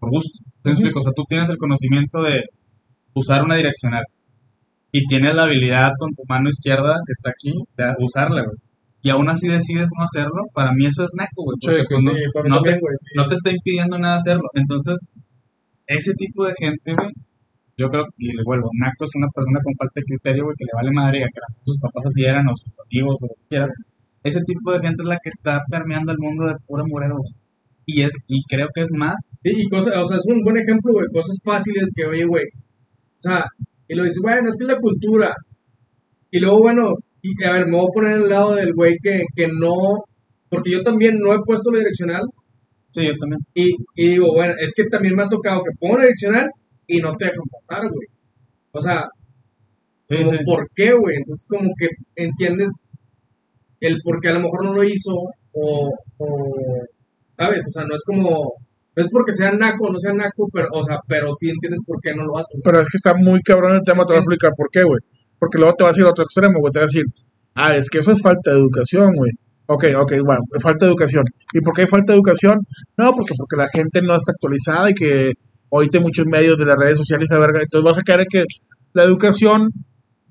por 0.00 0.10
gusto. 0.10 0.44
¿Te 0.62 0.70
explico? 0.70 1.00
O 1.00 1.02
sea, 1.02 1.12
tú 1.14 1.22
tienes 1.28 1.48
el 1.48 1.58
conocimiento 1.58 2.22
de 2.22 2.42
usar 3.14 3.44
una 3.44 3.54
direccional 3.54 4.02
y 4.92 5.06
tienes 5.06 5.34
la 5.34 5.44
habilidad 5.44 5.90
con 5.98 6.10
tu 6.14 6.22
mano 6.28 6.48
izquierda 6.48 6.96
que 7.06 7.12
está 7.12 7.30
aquí 7.30 7.52
de 7.76 7.94
usarla, 8.00 8.42
güey. 8.42 8.56
Y 9.02 9.08
aún 9.10 9.28
así 9.30 9.48
decides 9.48 9.88
no 9.96 10.04
hacerlo, 10.04 10.44
para 10.52 10.72
mí 10.72 10.84
eso 10.84 11.02
es 11.04 11.10
naco, 11.16 11.44
güey. 11.44 11.56
Porque 11.60 11.80
Sí, 11.80 11.84
pues, 11.88 12.04
no, 12.04 12.12
Sí, 12.12 12.20
no 12.48 12.56
también, 12.56 12.76
te, 12.76 13.16
no 13.16 13.28
te 13.28 13.34
está 13.34 13.50
impidiendo 13.50 13.98
nada 13.98 14.16
hacerlo. 14.16 14.48
Entonces, 14.54 14.96
ese 15.86 16.12
tipo 16.14 16.44
de 16.44 16.52
gente, 16.58 16.92
güey, 16.92 17.10
yo 17.78 17.88
creo 17.88 18.04
que, 18.04 18.28
y 18.28 18.36
le 18.36 18.44
vuelvo, 18.44 18.68
naco 18.78 19.04
es 19.04 19.16
una 19.16 19.28
persona 19.32 19.58
con 19.64 19.72
falta 19.74 19.96
de 19.96 20.04
criterio, 20.04 20.44
güey, 20.44 20.56
que 20.56 20.68
le 20.68 20.76
vale 20.76 20.90
madre, 20.92 21.24
a 21.24 21.32
que 21.32 21.40
sus 21.64 21.78
papás 21.80 22.04
así 22.06 22.24
eran, 22.24 22.44
o 22.46 22.52
sus 22.54 22.76
amigos, 22.84 23.16
o 23.22 23.26
lo 23.26 23.34
que 23.40 23.48
quieras. 23.48 23.72
Ese 24.22 24.40
tipo 24.44 24.72
de 24.72 24.80
gente 24.80 25.00
es 25.00 25.08
la 25.08 25.16
que 25.16 25.30
está 25.32 25.64
permeando 25.70 26.12
el 26.12 26.18
mundo 26.20 26.44
de 26.46 26.60
pura 26.66 26.84
moreno, 26.86 27.16
güey. 27.16 27.32
Y 27.86 28.02
es, 28.02 28.12
y 28.28 28.44
creo 28.44 28.68
que 28.74 28.82
es 28.82 28.92
más, 28.96 29.16
Sí, 29.42 29.50
y 29.56 29.68
cosas, 29.70 29.96
o 29.96 30.04
sea, 30.04 30.18
es 30.18 30.26
un 30.28 30.44
buen 30.44 30.58
ejemplo, 30.58 30.92
güey, 30.92 31.06
cosas 31.10 31.40
fáciles 31.42 31.88
que, 31.96 32.04
oye, 32.04 32.26
güey, 32.26 32.44
o 32.44 33.20
sea, 33.20 33.44
y 33.88 33.94
lo 33.94 34.04
dices, 34.04 34.20
bueno, 34.22 34.48
es 34.48 34.56
que 34.56 34.64
es 34.64 34.72
la 34.76 34.78
cultura. 34.78 35.34
Y 36.30 36.38
luego, 36.38 36.58
bueno, 36.60 36.92
y 37.22 37.44
a 37.44 37.52
ver, 37.52 37.66
me 37.66 37.76
voy 37.76 37.86
a 37.86 37.94
poner 37.94 38.12
al 38.14 38.28
lado 38.28 38.54
del 38.54 38.72
güey 38.74 38.96
que, 39.02 39.22
que 39.36 39.48
no, 39.48 40.04
porque 40.48 40.70
yo 40.72 40.82
también 40.82 41.18
no 41.18 41.32
he 41.34 41.38
puesto 41.44 41.70
la 41.70 41.78
direccional, 41.78 42.22
sí, 42.92 43.06
yo 43.06 43.12
también. 43.20 43.40
y, 43.54 43.70
y 43.96 44.10
digo, 44.12 44.32
bueno, 44.34 44.54
es 44.60 44.72
que 44.74 44.84
también 44.90 45.14
me 45.14 45.22
ha 45.24 45.28
tocado 45.28 45.62
que 45.62 45.76
pongo 45.78 45.96
la 45.98 46.04
direccional 46.04 46.48
y 46.86 46.98
no 46.98 47.14
te 47.16 47.26
dejan 47.26 47.44
pasar, 47.50 47.82
güey. 47.90 48.06
O 48.72 48.80
sea, 48.82 49.04
Sí, 50.10 50.16
como, 50.24 50.30
sí. 50.30 50.38
¿por 50.44 50.66
qué, 50.74 50.92
güey? 50.92 51.16
Entonces, 51.16 51.46
como 51.48 51.70
que 51.78 51.86
entiendes 52.16 52.84
el 53.78 53.96
por 54.02 54.20
qué 54.20 54.30
a 54.30 54.34
lo 54.34 54.40
mejor 54.40 54.64
no 54.64 54.74
lo 54.74 54.82
hizo, 54.82 55.14
o, 55.52 55.90
o, 56.18 56.54
¿sabes? 57.38 57.64
O 57.68 57.72
sea, 57.72 57.84
no 57.84 57.94
es 57.94 58.02
como, 58.04 58.28
no 58.96 59.02
es 59.04 59.08
porque 59.10 59.32
sea 59.32 59.52
naco 59.52 59.86
o 59.86 59.92
no 59.92 59.98
sea 60.00 60.12
naco, 60.12 60.48
pero, 60.52 60.66
o 60.72 60.82
sea, 60.82 60.96
pero 61.06 61.28
sí 61.38 61.48
entiendes 61.48 61.80
por 61.86 61.98
qué 62.02 62.12
no 62.12 62.24
lo 62.24 62.36
hace. 62.36 62.58
Pero 62.64 62.80
es 62.80 62.88
que 62.88 62.96
está 62.96 63.14
muy 63.14 63.40
cabrón 63.42 63.76
el 63.76 63.82
tema, 63.84 64.04
te 64.04 64.12
voy 64.12 64.16
a 64.16 64.20
explicar 64.20 64.50
por 64.56 64.68
qué, 64.72 64.82
güey. 64.82 64.98
Porque 65.40 65.58
luego 65.58 65.74
te 65.74 65.84
va 65.84 65.90
a 65.90 65.92
decir 65.92 66.04
otro 66.04 66.22
extremo, 66.22 66.60
güey. 66.60 66.70
Te 66.72 66.78
va 66.78 66.84
a 66.84 66.86
decir, 66.86 67.04
ah, 67.54 67.74
es 67.74 67.90
que 67.90 67.98
eso 67.98 68.12
es 68.12 68.22
falta 68.22 68.52
de 68.52 68.58
educación, 68.58 69.10
güey. 69.16 69.32
Ok, 69.66 69.84
ok, 69.96 70.12
bueno, 70.24 70.40
falta 70.60 70.84
de 70.84 70.90
educación. 70.90 71.24
¿Y 71.52 71.60
por 71.60 71.74
qué 71.74 71.82
hay 71.82 71.86
falta 71.88 72.12
de 72.12 72.18
educación? 72.18 72.58
No, 72.96 73.12
porque, 73.12 73.34
porque 73.36 73.56
la 73.56 73.68
gente 73.68 74.02
no 74.02 74.14
está 74.14 74.32
actualizada 74.32 74.90
y 74.90 74.94
que 74.94 75.32
hay 75.72 76.00
muchos 76.00 76.26
medios 76.26 76.58
de 76.58 76.66
las 76.66 76.76
redes 76.76 76.98
sociales 76.98 77.28
la 77.30 77.38
verga. 77.38 77.60
Entonces 77.62 77.84
vas 77.84 77.98
a 77.98 78.02
caer 78.02 78.20
en 78.20 78.26
que 78.28 78.44
la 78.92 79.04
educación, 79.04 79.68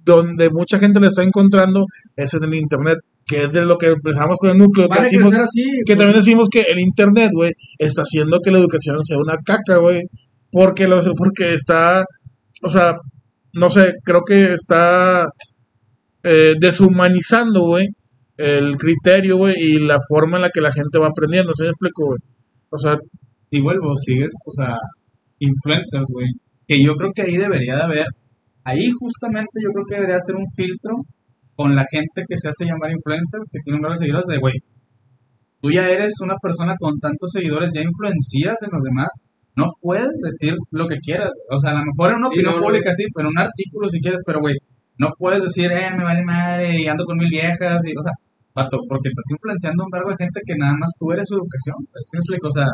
donde 0.04 0.50
mucha 0.52 0.78
gente 0.78 1.00
la 1.00 1.08
está 1.08 1.24
encontrando, 1.24 1.86
es 2.16 2.34
en 2.34 2.44
el 2.44 2.56
internet, 2.56 2.98
que 3.26 3.44
es 3.44 3.52
de 3.52 3.66
lo 3.66 3.78
que 3.78 3.88
empezamos 3.88 4.36
con 4.38 4.50
el 4.50 4.58
núcleo, 4.58 4.90
que 4.90 4.96
Van 4.96 5.00
a 5.00 5.04
decimos, 5.04 5.30
crecer 5.30 5.44
así. 5.44 5.64
que 5.86 5.96
pues, 5.96 5.98
también 6.00 6.18
decimos 6.20 6.50
que 6.50 6.62
el 6.62 6.80
internet, 6.80 7.32
güey, 7.34 7.54
está 7.78 8.02
haciendo 8.02 8.40
que 8.44 8.52
la 8.52 8.60
educación 8.60 9.04
sea 9.04 9.18
una 9.18 9.38
caca, 9.46 9.78
güey. 9.78 10.02
Porque, 10.52 10.88
lo, 10.88 11.02
porque 11.16 11.54
está, 11.54 12.04
o 12.64 12.70
sea, 12.70 12.96
no 13.54 13.70
sé, 13.70 13.94
creo 14.04 14.22
que 14.26 14.54
está 14.54 15.26
eh, 16.24 16.56
deshumanizando, 16.60 17.66
güey, 17.68 17.88
el 18.38 18.78
criterio, 18.78 19.38
güey, 19.38 19.56
y 19.58 19.80
la 19.80 19.98
forma 20.08 20.38
en 20.38 20.44
la 20.44 20.50
que 20.50 20.62
la 20.62 20.72
gente 20.72 21.00
va 21.00 21.08
aprendiendo. 21.08 21.54
¿Se 21.54 21.64
me 21.64 21.70
explico, 21.70 22.06
güey? 22.08 22.20
O 22.72 22.78
sea, 22.78 22.98
Y 23.52 23.62
vuelvo, 23.62 23.96
sigues, 23.98 24.32
o 24.46 24.52
sea, 24.52 24.76
influencers, 25.40 26.08
güey. 26.14 26.28
Que 26.68 26.84
yo 26.84 26.94
creo 26.96 27.12
que 27.16 27.24
ahí 27.24 27.38
debería 27.38 27.76
de 27.78 27.84
haber, 27.84 28.06
ahí 28.64 28.90
justamente 29.00 29.52
yo 29.64 29.72
creo 29.74 29.86
que 29.90 29.96
debería 29.96 30.20
ser 30.22 30.36
un 30.36 30.46
filtro 30.56 30.96
con 31.56 31.76
la 31.76 31.86
gente 31.92 32.24
que 32.28 32.38
se 32.38 32.50
hace 32.50 32.66
llamar 32.66 32.92
influencers, 32.92 33.50
que 33.52 33.60
tienen 33.66 33.82
varios 33.82 34.00
seguidores 34.00 34.28
de, 34.28 34.40
güey, 34.40 34.56
tú 35.62 35.72
ya 35.72 35.90
eres 35.90 36.14
una 36.22 36.36
persona 36.42 36.76
con 36.80 37.00
tantos 37.00 37.32
seguidores, 37.32 37.70
ya 37.74 37.82
influencias 37.82 38.56
en 38.64 38.70
los 38.72 38.84
demás, 38.84 39.10
no 39.60 39.74
puedes 39.82 40.22
decir 40.24 40.54
lo 40.72 40.88
que 40.88 40.98
quieras. 41.00 41.32
O 41.52 41.60
sea, 41.60 41.72
a 41.72 41.76
lo 41.80 41.86
mejor 41.86 42.12
en 42.12 42.18
una 42.20 42.30
Sí, 42.30 42.36
opinión 42.36 42.56
no, 42.56 42.62
pública 42.66 42.94
sí, 42.94 43.04
pero 43.14 43.28
en 43.30 43.34
un 43.38 43.40
artículo 43.48 43.90
si 43.90 44.00
quieres, 44.02 44.22
pero, 44.26 44.40
güey, 44.40 44.56
no 44.98 45.10
puedes 45.18 45.44
decir, 45.44 45.72
eh, 45.72 45.90
me 45.98 46.04
vale 46.04 46.24
madre 46.24 46.82
y 46.82 46.88
ando 46.88 47.06
con 47.06 47.18
mil 47.18 47.30
viejas, 47.30 47.80
y, 47.86 47.92
o 47.98 48.02
sea, 48.02 48.14
pato, 48.54 48.78
porque 48.90 49.10
estás 49.10 49.26
influenciando 49.32 49.84
a 49.84 49.86
un 49.86 49.92
vergo 49.92 50.10
de 50.12 50.18
gente 50.24 50.40
que 50.46 50.56
nada 50.58 50.74
más 50.80 50.90
tú 51.00 51.12
eres 51.12 51.28
su 51.28 51.36
educación. 51.36 51.76
¿Sí 52.06 52.18
explico? 52.18 52.48
O 52.48 52.52
sea, 52.52 52.66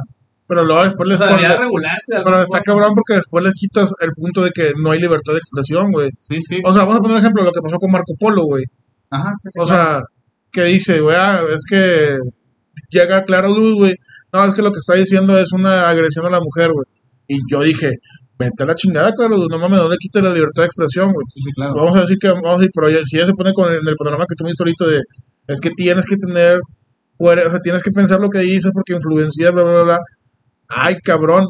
pero 0.48 0.64
luego 0.64 0.84
después 0.84 1.08
o 1.08 1.10
les 1.12 1.18
sea, 1.18 1.28
pones- 1.30 1.42
debería 1.42 1.62
regularse. 1.66 2.12
de 2.16 2.22
Pero 2.24 2.42
está 2.42 2.62
cabrón 2.62 2.92
porque 2.96 3.16
después 3.16 3.44
les 3.44 3.54
quitas 3.54 3.92
el 4.02 4.12
punto 4.16 4.42
de 4.44 4.52
que 4.52 4.72
no 4.82 4.92
hay 4.92 5.00
libertad 5.00 5.34
de 5.34 5.40
expresión, 5.40 5.92
güey. 5.92 6.10
Sí, 6.18 6.38
sí. 6.42 6.62
O 6.64 6.72
sea, 6.72 6.84
vamos 6.84 6.98
a 7.00 7.02
poner 7.02 7.16
un 7.18 7.22
ejemplo 7.22 7.42
de 7.44 7.48
lo 7.50 7.52
que 7.52 7.62
pasó 7.62 7.78
con 7.78 7.92
Marco 7.92 8.14
Polo, 8.20 8.44
güey. 8.46 8.64
Ajá, 9.10 9.32
sí, 9.42 9.50
sí. 9.52 9.60
O 9.60 9.66
claro. 9.66 9.84
sea, 9.84 10.02
que 10.52 10.64
dice, 10.66 11.02
güey, 11.02 11.16
ah, 11.20 11.42
es 11.54 11.64
que 11.70 12.18
llega 12.90 13.18
a 13.18 13.24
Claro 13.24 13.50
Luz, 13.50 13.76
güey. 13.76 13.96
No, 14.36 14.44
es 14.44 14.54
que 14.54 14.62
lo 14.62 14.72
que 14.74 14.80
está 14.80 14.96
diciendo 14.96 15.38
es 15.40 15.54
una 15.54 15.90
agresión 15.90 16.26
a 16.26 16.30
la 16.30 16.42
mujer, 16.42 16.74
güey. 16.74 16.86
Y 17.26 17.38
yo 17.50 17.62
dije, 17.62 17.94
vete 18.38 18.64
a 18.64 18.66
la 18.66 18.76
chingada, 18.76 19.14
Claro 19.14 19.38
no 19.38 19.60
mames, 19.60 19.80
no 19.80 19.88
le 19.88 19.96
quites 19.96 20.22
la 20.22 20.34
libertad 20.34 20.64
de 20.64 20.66
expresión, 20.66 21.14
güey. 21.14 21.26
sí, 21.30 21.40
sí, 21.42 21.52
claro. 21.54 21.74
Vamos 21.74 21.96
a 21.96 22.02
decir 22.02 22.18
que, 22.20 22.28
vamos 22.28 22.50
a 22.50 22.58
decir, 22.58 22.72
pero 22.74 22.90
si 23.06 23.16
ella 23.16 23.28
se 23.28 23.34
pone 23.34 23.54
con 23.54 23.72
el, 23.72 23.80
en 23.80 23.88
el 23.88 23.96
panorama 23.96 24.26
que 24.28 24.36
tú 24.36 24.44
me 24.44 24.50
diste 24.50 24.64
ahorita 24.64 24.88
de, 24.88 25.04
es 25.48 25.62
que 25.62 25.70
tienes 25.70 26.06
que 26.06 26.18
tener, 26.18 26.60
o 27.18 27.34
sea, 27.34 27.60
tienes 27.60 27.82
que 27.82 27.92
pensar 27.92 28.20
lo 28.20 28.28
que 28.28 28.40
dices 28.40 28.72
porque 28.74 28.92
influencia, 28.92 29.52
bla, 29.52 29.64
bla, 29.64 29.72
bla, 29.72 29.84
bla. 29.84 30.00
Ay, 30.68 30.96
cabrón, 31.02 31.46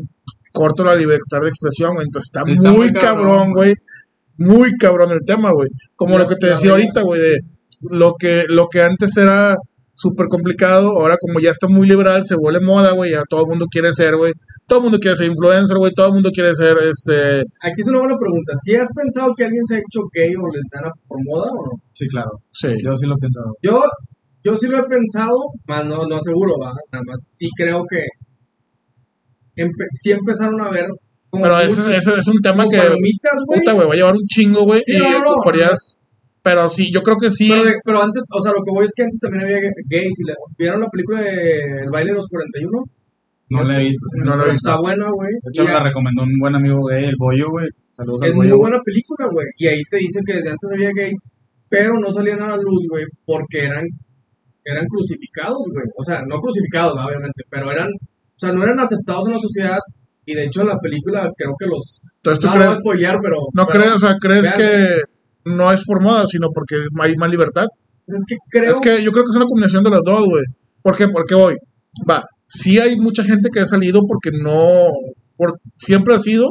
corto 0.51 0.83
la 0.83 0.93
libertad 0.93 1.39
de 1.41 1.49
expresión, 1.49 1.95
güey. 1.95 2.05
Entonces 2.05 2.29
está, 2.31 2.43
Sí, 2.45 2.51
está 2.51 2.69
muy 2.69 2.91
muy 2.91 2.93
cabrón, 2.93 3.51
güey. 3.51 3.73
Muy 4.37 4.73
cabrón 4.73 5.11
el 5.11 5.25
tema, 5.25 5.49
güey. 5.49 5.69
Como 5.95 6.19
lo 6.19 6.27
que 6.27 6.35
te 6.35 6.47
decía 6.47 6.69
ahorita, 6.69 7.01
güey, 7.01 7.19
de 7.19 7.39
lo 7.89 8.13
que, 8.13 8.45
lo 8.47 8.67
que 8.67 8.83
antes 8.83 9.17
era 9.17 9.55
súper 9.95 10.27
complicado, 10.27 10.89
ahora 10.99 11.15
como 11.19 11.39
ya 11.39 11.49
está 11.51 11.67
muy 11.67 11.87
liberal, 11.87 12.23
se 12.25 12.35
vuelve 12.35 12.59
moda, 12.63 12.91
güey, 12.91 13.11
ya 13.11 13.23
todo 13.29 13.41
el 13.41 13.47
mundo 13.47 13.65
quiere 13.71 13.91
ser, 13.93 14.15
güey. 14.17 14.33
Todo 14.67 14.79
el 14.79 14.83
mundo 14.83 14.99
quiere 14.99 15.15
ser 15.17 15.27
influencer, 15.27 15.77
güey, 15.77 15.91
todo 15.93 16.07
el 16.07 16.13
mundo 16.13 16.29
quiere 16.31 16.53
ser, 16.53 16.75
este, 16.83 17.39
Aquí 17.63 17.79
es 17.79 17.87
una 17.87 17.99
buena 17.99 18.17
pregunta. 18.19 18.53
¿Si 18.63 18.75
has 18.75 18.89
pensado 18.93 19.33
que 19.37 19.45
alguien 19.45 19.63
se 19.63 19.75
ha 19.75 19.79
hecho 19.79 20.01
gay 20.13 20.33
o 20.35 20.45
lesbiana 20.53 20.91
por 21.07 21.17
moda 21.23 21.49
o 21.51 21.65
no? 21.65 21.71
Sí, 21.93 22.07
claro. 22.07 22.31
sí. 22.51 22.67
Yo 22.83 22.95
sí 22.95 23.05
lo 23.07 23.15
he 23.15 23.19
pensado. 23.19 23.55
Yo, 23.61 23.81
yo 24.43 24.55
sí 24.55 24.67
lo 24.67 24.79
he 24.79 24.83
pensado, 24.83 25.37
más 25.67 25.85
no, 25.85 26.05
no 26.07 26.19
seguro, 26.19 26.53
va. 26.61 26.73
Nada 26.91 27.03
más 27.07 27.19
sí 27.37 27.47
creo 27.57 27.83
que 27.89 28.01
empe- 29.55 29.87
sí 29.91 30.11
empezaron 30.11 30.59
a 30.61 30.69
ver 30.71 30.87
como 31.29 31.43
Pero 31.43 31.59
ese, 31.59 31.95
es 31.97 32.27
un 32.27 32.39
tema 32.41 32.63
como 32.63 32.69
que, 32.71 32.77
palomitas, 32.77 33.39
güey. 33.45 33.59
puta, 33.59 33.73
güey, 33.73 33.87
va 33.87 33.93
a 33.93 33.97
llevar 33.97 34.13
un 34.15 34.25
chingo, 34.27 34.63
güey, 34.63 34.81
Sí, 34.85 34.95
y 34.95 34.99
no, 34.99 35.19
no, 35.21 35.31
ocuparías, 35.31 35.99
pero 36.45 36.69
sí, 36.69 36.93
yo 36.93 37.01
creo 37.01 37.17
que 37.17 37.31
sí, 37.31 37.49
Pero, 37.49 37.63
de- 37.65 37.79
pero 37.83 37.97
antes, 38.05 38.21
o 38.29 38.39
sea, 38.41 38.53
lo 38.53 38.61
que 38.63 38.69
voy 38.71 38.85
es 38.85 38.93
que 38.95 39.01
antes 39.03 39.19
también 39.19 39.43
había 39.45 39.57
gays. 39.89 40.15
Y 40.21 40.25
le- 40.29 40.37
¿Vieron 40.59 40.79
la 40.85 40.89
película 40.93 41.21
de 41.25 41.81
El 41.83 41.89
baile 41.91 42.11
de 42.13 42.17
los 42.21 42.27
41? 42.29 42.85
No 43.49 43.63
la 43.63 43.77
he 43.77 43.81
visto. 43.89 44.05
sí, 44.13 44.17
No 44.23 44.35
la 44.37 44.43
he 44.45 44.51
visto. 44.53 44.69
Está 44.69 44.79
buena, 44.79 45.05
güey. 45.09 45.33
De 45.41 45.49
hecho, 45.49 45.63
Y 45.63 45.67
me 45.67 45.73
la 45.73 45.83
recomendó 45.89 46.21
un 46.23 46.37
buen 46.39 46.55
amigo 46.55 46.79
gay, 46.85 47.03
el 47.05 47.17
Bollo, 47.17 47.49
güey. 47.49 47.67
Saludos 47.91 48.21
Es 48.23 48.29
al 48.29 48.35
muy 48.37 48.45
Bollo. 48.47 48.57
buena 48.61 48.79
película, 48.85 49.25
güey. 49.33 49.47
Y 49.57 49.67
ahí 49.67 49.81
te 49.89 49.97
dicen 49.97 50.21
que 50.25 50.33
desde 50.37 50.49
antes 50.53 50.69
había 50.71 50.91
gays, 50.95 51.17
pero 51.69 51.93
no 51.99 52.09
salían 52.11 52.41
a 52.41 52.49
la 52.53 52.57
luz, 52.57 52.85
güey, 52.89 53.05
porque 53.25 53.65
eran, 53.65 53.83
eran 54.65 54.85
crucificados, 54.87 55.61
güey. 55.73 55.85
O 55.97 56.03
sea, 56.03 56.21
no 56.29 56.39
crucificados, 56.41 56.93
obviamente, 56.93 57.41
pero 57.49 57.71
eran, 57.71 57.89
o 57.89 58.37
sea, 58.37 58.51
no 58.53 58.63
eran 58.63 58.79
aceptados 58.79 59.27
en 59.27 59.33
la 59.33 59.39
sociedad. 59.39 59.79
Y 60.27 60.33
de 60.33 60.45
hecho, 60.45 60.61
en 60.61 60.67
la 60.69 60.79
película 60.79 61.21
creo 61.37 61.53
que 61.59 61.67
los. 61.67 62.01
entonces 62.17 62.39
tú 62.39 62.47
a 62.49 62.53
crees, 62.53 62.77
spoilear, 62.79 63.17
pero. 63.21 63.37
no 63.53 63.65
pero, 63.67 63.79
crees, 63.79 63.95
o 63.95 63.99
sea, 63.99 64.15
crees 64.19 64.41
vean. 64.41 64.53
que 64.57 64.87
no 65.45 65.71
es 65.71 65.83
por 65.85 66.01
moda, 66.01 66.25
sino 66.27 66.49
porque 66.53 66.75
hay 67.01 67.15
más 67.15 67.29
libertad. 67.29 67.67
pues, 68.05 68.19
es 68.19 68.25
que 68.27 68.35
creo. 68.49 68.71
Es 68.71 68.79
que 68.79 69.03
yo 69.03 69.11
creo 69.11 69.23
que 69.23 69.29
es 69.31 69.35
una 69.35 69.45
combinación 69.45 69.83
de 69.83 69.89
las 69.91 70.01
dos, 70.03 70.25
güey. 70.25 70.43
¿Por 70.81 70.95
qué? 70.97 71.07
Porque 71.07 71.35
hoy, 71.35 71.55
va, 72.09 72.23
sí 72.47 72.79
hay 72.79 72.95
mucha 72.97 73.23
gente 73.23 73.49
que 73.53 73.61
ha 73.61 73.65
salido 73.65 74.01
porque 74.07 74.29
no, 74.31 74.87
por, 75.37 75.59
siempre 75.75 76.13
ha 76.15 76.19
sido, 76.19 76.49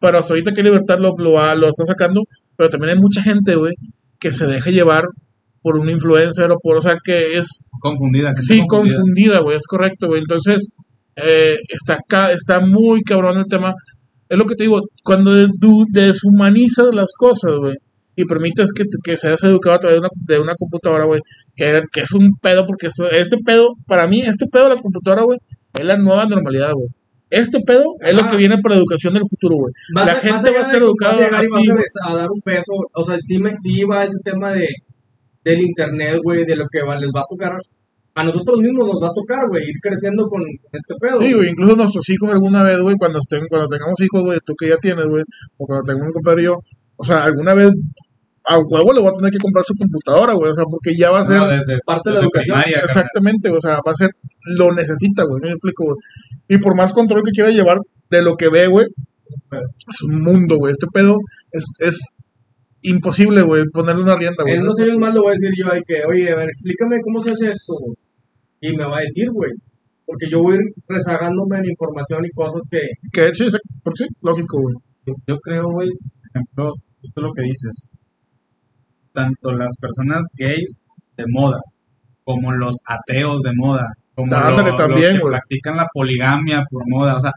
pero 0.00 0.18
hasta 0.18 0.34
ahorita 0.34 0.52
que 0.52 0.62
Libertad 0.62 0.98
lo, 0.98 1.14
lo, 1.16 1.68
está 1.68 1.84
sacando, 1.84 2.22
pero 2.56 2.70
también 2.70 2.94
hay 2.96 2.98
mucha 3.00 3.22
gente, 3.22 3.54
güey, 3.56 3.74
que 4.18 4.32
se 4.32 4.46
deja 4.46 4.70
llevar 4.70 5.04
por 5.62 5.78
un 5.78 5.88
influencer 5.88 6.50
o 6.50 6.58
por, 6.62 6.76
o 6.76 6.82
sea, 6.82 6.96
que 7.02 7.38
es, 7.38 7.64
Confundida. 7.80 8.32
que 8.34 8.42
sí, 8.42 8.62
confundida. 8.68 9.40
güey, 9.40 9.56
es 9.56 9.66
correcto, 9.66 10.06
güey. 10.08 10.20
Entonces, 10.20 10.68
eh, 11.16 11.56
está, 11.68 11.98
ca- 12.06 12.32
está 12.32 12.60
muy 12.60 13.02
cabrón 13.02 13.38
el 13.38 13.46
tema. 13.46 13.72
Es 14.28 14.36
lo 14.38 14.44
que 14.46 14.54
te 14.56 14.64
digo, 14.64 14.80
cuando 15.02 15.30
tú 15.60 15.84
deshumanizas 15.90 16.94
las 16.94 17.12
cosas, 17.16 17.52
güey, 17.58 17.74
y 18.16 18.24
permites 18.24 18.72
que, 18.72 18.84
que 19.02 19.16
seas 19.16 19.42
educado 19.44 19.76
a 19.76 19.78
través 19.78 19.96
de 19.96 20.00
una, 20.00 20.08
de 20.14 20.38
una 20.40 20.54
computadora, 20.54 21.04
güey, 21.04 21.20
que, 21.56 21.82
que 21.92 22.00
es 22.00 22.12
un 22.12 22.28
pedo, 22.40 22.64
porque 22.66 22.86
este 23.12 23.36
pedo, 23.44 23.70
para 23.86 24.06
mí, 24.06 24.20
este 24.20 24.46
pedo 24.46 24.68
de 24.68 24.76
la 24.76 24.80
computadora, 24.82 25.22
güey, 25.24 25.38
es 25.78 25.84
la 25.84 25.96
nueva 25.96 26.26
normalidad, 26.26 26.72
güey. 26.72 26.88
Este 27.30 27.58
pedo 27.66 27.84
es 28.00 28.14
lo 28.14 28.28
que 28.28 28.36
viene 28.36 28.56
para 28.62 28.74
la 28.76 28.80
educación 28.80 29.12
del 29.14 29.24
futuro, 29.28 29.56
güey. 29.56 29.72
La 29.94 30.12
a- 30.12 30.16
gente 30.16 30.52
va 30.52 30.60
a 30.60 30.64
ser 30.64 30.82
educada 30.82 31.14
vas 31.14 31.32
a 31.32 31.42
y 31.42 31.46
así, 31.46 31.68
vas 31.68 31.84
a 32.06 32.10
a, 32.12 32.16
dar 32.16 32.28
un 32.30 32.40
peso. 32.42 32.72
O 32.94 33.02
sea, 33.02 33.16
sí, 33.18 33.38
me, 33.38 33.56
sí 33.56 33.82
va 33.90 34.04
ese 34.04 34.18
tema 34.22 34.52
de 34.52 34.68
del 35.44 35.60
internet, 35.60 36.20
güey, 36.22 36.44
de 36.46 36.56
lo 36.56 36.64
que 36.70 36.82
va- 36.82 36.98
les 36.98 37.10
va 37.10 37.20
a 37.20 37.24
tocar. 37.28 37.52
A 38.14 38.22
nosotros 38.22 38.60
mismos 38.60 38.86
nos 38.86 39.02
va 39.02 39.08
a 39.08 39.12
tocar, 39.14 39.48
güey, 39.48 39.64
ir 39.64 39.74
creciendo 39.82 40.28
con, 40.28 40.40
con 40.42 40.70
este 40.72 40.94
pedo. 41.00 41.20
Sí, 41.20 41.32
güey, 41.34 41.48
incluso 41.50 41.74
nuestros 41.74 42.08
hijos 42.10 42.30
alguna 42.30 42.62
vez, 42.62 42.80
güey, 42.80 42.94
cuando 42.96 43.18
estén, 43.18 43.44
cuando 43.48 43.66
tengamos 43.66 44.00
hijos, 44.00 44.22
güey, 44.22 44.38
tú 44.46 44.54
que 44.54 44.68
ya 44.68 44.76
tienes, 44.76 45.06
güey, 45.06 45.24
o 45.58 45.66
cuando 45.66 45.82
tengamos 45.84 46.06
un 46.08 46.12
compadre 46.12 46.42
y 46.42 46.44
yo, 46.44 46.58
o 46.96 47.04
sea, 47.04 47.24
alguna 47.24 47.54
vez 47.54 47.70
a 48.46 48.58
huevo 48.58 48.92
le 48.92 49.00
voy 49.00 49.08
a 49.08 49.16
tener 49.16 49.32
que 49.32 49.38
comprar 49.38 49.64
su 49.64 49.74
computadora, 49.74 50.34
güey, 50.34 50.50
o 50.50 50.54
sea, 50.54 50.64
porque 50.64 50.94
ya 50.96 51.10
va 51.10 51.20
a 51.20 51.24
ser, 51.24 51.38
No, 51.38 51.48
desde, 51.48 51.78
Parte 51.86 52.10
de 52.10 52.16
la 52.16 52.20
educación. 52.22 52.56
primaria, 52.56 52.78
exactamente, 52.84 53.50
o 53.50 53.60
sea, 53.60 53.78
va 53.86 53.92
a 53.92 53.94
ser, 53.94 54.10
lo 54.58 54.72
necesita, 54.72 55.24
güey, 55.24 55.40
¿sí 55.40 55.46
me 55.46 55.52
explico, 55.52 55.84
güey. 55.84 55.96
Y 56.48 56.58
por 56.58 56.76
más 56.76 56.92
control 56.92 57.22
que 57.22 57.30
quiera 57.30 57.50
llevar 57.50 57.78
de 58.10 58.22
lo 58.22 58.34
que 58.36 58.48
ve, 58.50 58.66
güey, 58.66 58.86
Es 59.88 60.02
un 60.02 60.22
mundo, 60.22 60.58
güey. 60.58 60.72
Este 60.72 60.86
pedo 60.92 61.16
es, 61.50 61.64
es 61.80 61.98
imposible, 62.82 63.42
güey, 63.42 63.64
ponerle 63.72 64.02
una 64.02 64.16
rienda, 64.16 64.42
güey. 64.44 64.56
En 64.56 64.62
unos 64.62 64.78
años 64.78 64.98
más 64.98 65.14
le 65.14 65.20
voy 65.20 65.28
a 65.28 65.32
decir 65.32 65.50
yo, 65.58 65.72
ay, 65.72 65.80
que, 65.86 65.94
oye, 66.06 66.30
a 66.30 66.36
ver, 66.36 66.48
explícame 66.48 67.00
cómo 67.02 67.20
se 67.20 67.30
hace 67.30 67.48
esto, 67.48 67.72
güey. 67.80 67.96
Y 68.60 68.76
me 68.76 68.84
va 68.84 68.98
a 68.98 69.00
decir, 69.00 69.26
güey. 69.32 69.50
Porque 70.06 70.26
yo 70.30 70.42
voy 70.42 70.52
a 70.52 70.56
ir 70.56 70.62
rezagándome 70.86 71.58
en 71.58 71.70
información 71.70 72.24
y 72.26 72.30
cosas 72.30 72.62
que... 72.70 72.80
Que 73.10 73.34
sí, 73.34 73.50
sí, 73.50 73.56
¿por 73.82 73.94
qué? 73.94 74.04
Lógico, 74.20 74.60
güey. 74.60 74.74
Yo, 75.06 75.14
yo 75.26 75.38
creo, 75.40 75.70
güey, 75.70 75.88
ejemplo, 76.34 76.72
justo 77.00 77.20
lo 77.20 77.32
que 77.32 77.42
dices, 77.42 77.90
tanto 79.12 79.52
las 79.52 79.76
personas 79.80 80.24
gays 80.36 80.86
de 81.16 81.24
moda, 81.28 81.60
como 82.24 82.52
los 82.52 82.76
ateos 82.86 83.42
de 83.42 83.50
moda, 83.56 83.86
como 84.14 84.34
Ándale, 84.34 84.70
lo- 84.70 84.76
también, 84.76 85.00
los 85.02 85.12
que 85.14 85.20
güey. 85.20 85.32
practican 85.32 85.76
la 85.76 85.86
poligamia 85.92 86.62
por 86.70 86.82
moda, 86.88 87.16
o 87.16 87.20
sea, 87.20 87.32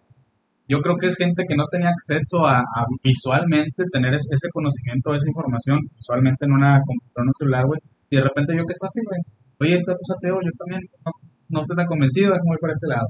yo 0.70 0.80
creo 0.80 0.98
que 0.98 1.08
es 1.08 1.16
gente 1.18 1.44
que 1.48 1.56
no 1.56 1.66
tenía 1.72 1.90
acceso 1.90 2.46
a, 2.46 2.60
a 2.60 2.84
visualmente 3.04 3.84
tener 3.92 4.14
es- 4.14 4.28
ese 4.32 4.50
conocimiento, 4.52 5.14
esa 5.14 5.28
información, 5.30 5.80
visualmente 5.96 6.46
en 6.46 6.52
una 6.54 6.80
computadora, 6.82 7.24
en 7.24 7.28
un 7.28 7.34
celular, 7.38 7.66
güey, 7.68 7.80
y 8.10 8.16
de 8.16 8.24
repente 8.24 8.54
yo 8.58 8.64
que 8.66 8.74
es 8.74 8.80
fácil, 8.82 9.04
güey, 9.08 9.22
oye, 9.60 9.76
este 9.78 9.92
dato 9.92 10.02
es 10.02 10.16
ateo, 10.18 10.36
yo 10.44 10.52
también 10.58 10.82
no, 11.06 11.12
no 11.52 11.62
estoy 11.62 11.76
tan 11.78 11.86
convencido, 11.88 12.32
déjame 12.34 12.54
ir 12.56 12.60
para 12.62 12.74
este 12.74 12.88
lado. 12.88 13.08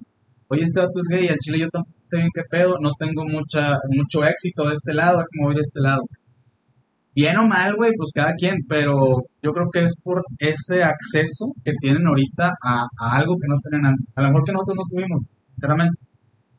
Oye, 0.50 0.64
este 0.64 0.80
dato 0.80 1.00
es 1.00 1.08
gay, 1.10 1.28
al 1.28 1.38
chile 1.40 1.60
yo 1.60 1.70
tampoco 1.70 1.98
sé 2.06 2.18
bien 2.18 2.30
qué 2.34 2.42
pedo, 2.50 2.76
no 2.82 2.92
tengo 2.98 3.24
mucha, 3.26 3.78
mucho 3.90 4.26
éxito 4.26 4.68
de 4.68 4.76
este 4.76 4.94
lado, 4.94 5.18
déjame 5.18 5.46
voy 5.46 5.56
de 5.56 5.62
este 5.62 5.80
lado 5.82 6.02
bien 7.18 7.36
o 7.40 7.48
mal, 7.48 7.74
güey, 7.76 7.92
pues 7.98 8.12
cada 8.14 8.34
quien, 8.34 8.54
pero 8.70 8.94
yo 9.42 9.52
creo 9.52 9.68
que 9.74 9.82
es 9.82 10.00
por 10.04 10.22
ese 10.38 10.84
acceso 10.84 11.48
que 11.66 11.72
tienen 11.82 12.06
ahorita 12.06 12.54
a, 12.64 12.86
algo 13.18 13.34
que 13.42 13.48
no 13.50 13.58
tenían 13.64 13.88
antes. 13.88 14.14
A 14.16 14.22
lo 14.22 14.28
mejor 14.28 14.44
que 14.46 14.52
nosotros 14.52 14.76
no 14.78 14.84
tuvimos, 14.88 15.22
sinceramente. 15.56 15.98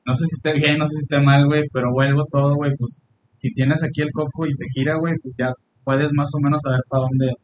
No 0.05 0.15
sé 0.15 0.25
si 0.27 0.35
esté 0.35 0.53
bien, 0.59 0.79
no 0.79 0.85
sé 0.87 0.97
si 0.97 1.05
esté 1.07 1.21
mal, 1.25 1.47
güey, 1.47 1.63
pero 1.73 1.93
vuelvo 1.93 2.25
todo, 2.29 2.57
güey, 2.57 2.73
pues 2.77 2.99
si 3.39 3.53
tienes 3.53 3.85
aquí 3.85 4.03
el 4.03 4.11
coco 4.11 4.47
y 4.47 4.57
te 4.57 4.65
gira, 4.75 4.97
güey, 4.97 5.15
pues 5.23 5.33
ya 5.39 5.53
puedes 5.85 6.11
más 6.13 6.29
o 6.35 6.43
menos 6.43 6.61
saber 6.61 6.81
para 6.89 7.03
dónde, 7.03 7.35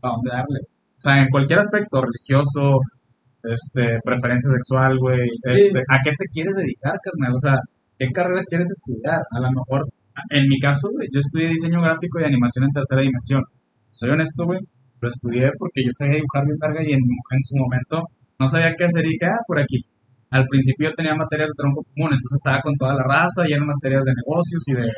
para 0.00 0.14
dónde 0.16 0.30
darle. 0.30 0.60
O 0.98 1.00
sea, 1.00 1.22
en 1.22 1.30
cualquier 1.30 1.60
aspecto, 1.60 2.02
religioso, 2.02 2.80
este, 3.52 3.98
preferencia 4.04 4.50
sexual, 4.50 4.98
güey, 4.98 5.20
Sí. 5.44 5.68
este, 5.68 5.78
¿a 5.88 5.98
qué 6.04 6.10
te 6.18 6.26
quieres 6.32 6.54
dedicar, 6.56 6.94
carnal? 7.02 7.34
O 7.34 7.38
sea, 7.38 7.56
¿qué 7.98 8.06
carrera 8.12 8.42
quieres 8.48 8.68
estudiar? 8.70 9.20
A 9.30 9.40
lo 9.40 9.48
mejor, 9.50 9.86
en 10.30 10.44
mi 10.48 10.58
caso, 10.58 10.88
güey, 10.92 11.08
yo 11.12 11.20
estudié 11.20 11.48
diseño 11.48 11.80
gráfico 11.80 12.20
y 12.20 12.24
animación 12.24 12.64
en 12.66 12.72
tercera 12.72 13.02
dimensión. 13.02 13.42
Soy 13.90 14.10
honesto, 14.10 14.44
güey, 14.44 14.60
lo 15.00 15.08
estudié 15.08 15.50
porque 15.58 15.82
yo 15.84 15.90
sabía 15.92 16.16
dibujar 16.16 16.44
bien 16.44 16.58
verga 16.60 16.80
y 16.82 16.92
en, 16.92 17.00
en 17.00 17.42
su 17.44 17.56
momento 17.56 18.02
no 18.38 18.48
sabía 18.48 18.74
qué 18.76 18.84
hacer 18.84 19.04
y 19.06 19.10
dije, 19.10 19.26
ah, 19.26 19.40
por 19.46 19.58
aquí. 19.60 19.80
Al 20.30 20.44
principio 20.46 20.90
yo 20.90 20.94
tenía 20.96 21.14
materias 21.14 21.48
de 21.48 21.54
tronco 21.56 21.82
común, 21.94 22.10
entonces 22.12 22.40
estaba 22.42 22.60
con 22.60 22.74
toda 22.76 22.94
la 22.94 23.04
raza 23.04 23.46
y 23.48 23.52
eran 23.52 23.66
materias 23.66 24.02
de 24.04 24.12
negocios 24.12 24.62
y 24.68 24.74
de, 24.74 24.88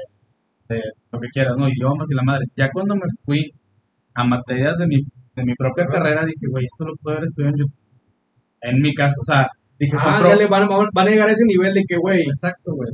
de 0.75 0.83
lo 1.13 1.21
que 1.21 1.29
quieras, 1.29 1.55
¿no? 1.59 1.69
Idiomas 1.69 2.09
y 2.11 2.15
la 2.17 2.23
madre. 2.25 2.45
Ya 2.57 2.69
cuando 2.73 2.95
me 2.97 3.07
fui 3.27 3.41
a 4.15 4.25
materias 4.25 4.79
de 4.79 4.87
mi, 4.87 4.97
de 5.37 5.43
mi 5.45 5.55
propia 5.55 5.85
carrera, 5.87 6.25
dije, 6.25 6.47
güey, 6.51 6.65
esto 6.65 6.87
lo 6.87 6.95
puedo 7.03 7.17
haber 7.19 7.27
estudiado 7.27 7.55
en 7.55 7.61
YouTube. 7.61 7.78
En 8.61 8.81
mi 8.81 8.95
caso, 8.95 9.15
o 9.23 9.25
sea, 9.25 9.47
dije, 9.79 9.97
Ah, 9.99 10.19
pro- 10.21 10.29
dale, 10.31 10.47
van, 10.49 10.69
van, 10.69 10.87
van 10.95 11.07
a 11.07 11.11
llegar 11.11 11.29
a 11.29 11.33
ese 11.33 11.45
nivel 11.47 11.75
de 11.75 11.83
que, 11.87 11.97
güey, 11.97 12.21
Exacto, 12.23 12.73
güey. 12.75 12.91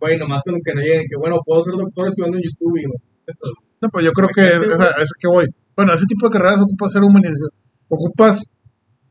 güey, 0.00 0.18
nomás 0.18 0.42
con 0.44 0.54
que 0.64 0.74
no 0.74 0.80
lleguen, 0.80 1.06
que, 1.08 1.16
bueno, 1.18 1.36
puedo 1.44 1.62
ser 1.62 1.74
doctor 1.74 2.08
estudiando 2.08 2.36
en 2.38 2.44
YouTube 2.44 2.76
y, 2.78 2.84
eso. 3.26 3.52
No, 3.80 3.88
pues 3.88 4.04
yo 4.04 4.12
creo 4.12 4.28
que 4.34 4.42
Imagínate, 4.42 4.72
o 4.72 4.76
sea, 4.76 4.86
a 4.98 5.02
eso 5.02 5.12
que 5.18 5.28
voy. 5.28 5.46
Bueno, 5.76 5.92
ese 5.92 6.04
tipo 6.06 6.26
de 6.28 6.32
carreras 6.32 6.60
ocupas 6.62 6.92
ser 6.92 7.02
humanización. 7.02 7.50
Ocupas. 7.88 8.40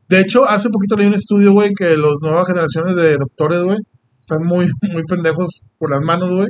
De 0.08 0.20
hecho, 0.20 0.44
hace 0.44 0.68
poquito 0.70 0.96
leí 0.96 1.06
un 1.06 1.14
estudio, 1.14 1.52
güey, 1.52 1.70
que 1.76 1.96
las 1.96 2.12
nuevas 2.20 2.46
generaciones 2.46 2.94
de 2.96 3.16
doctores, 3.16 3.60
güey, 3.62 3.78
están 4.18 4.44
muy, 4.44 4.68
muy 4.92 5.02
pendejos 5.04 5.60
por 5.78 5.90
las 5.90 6.00
manos, 6.00 6.30
güey, 6.30 6.48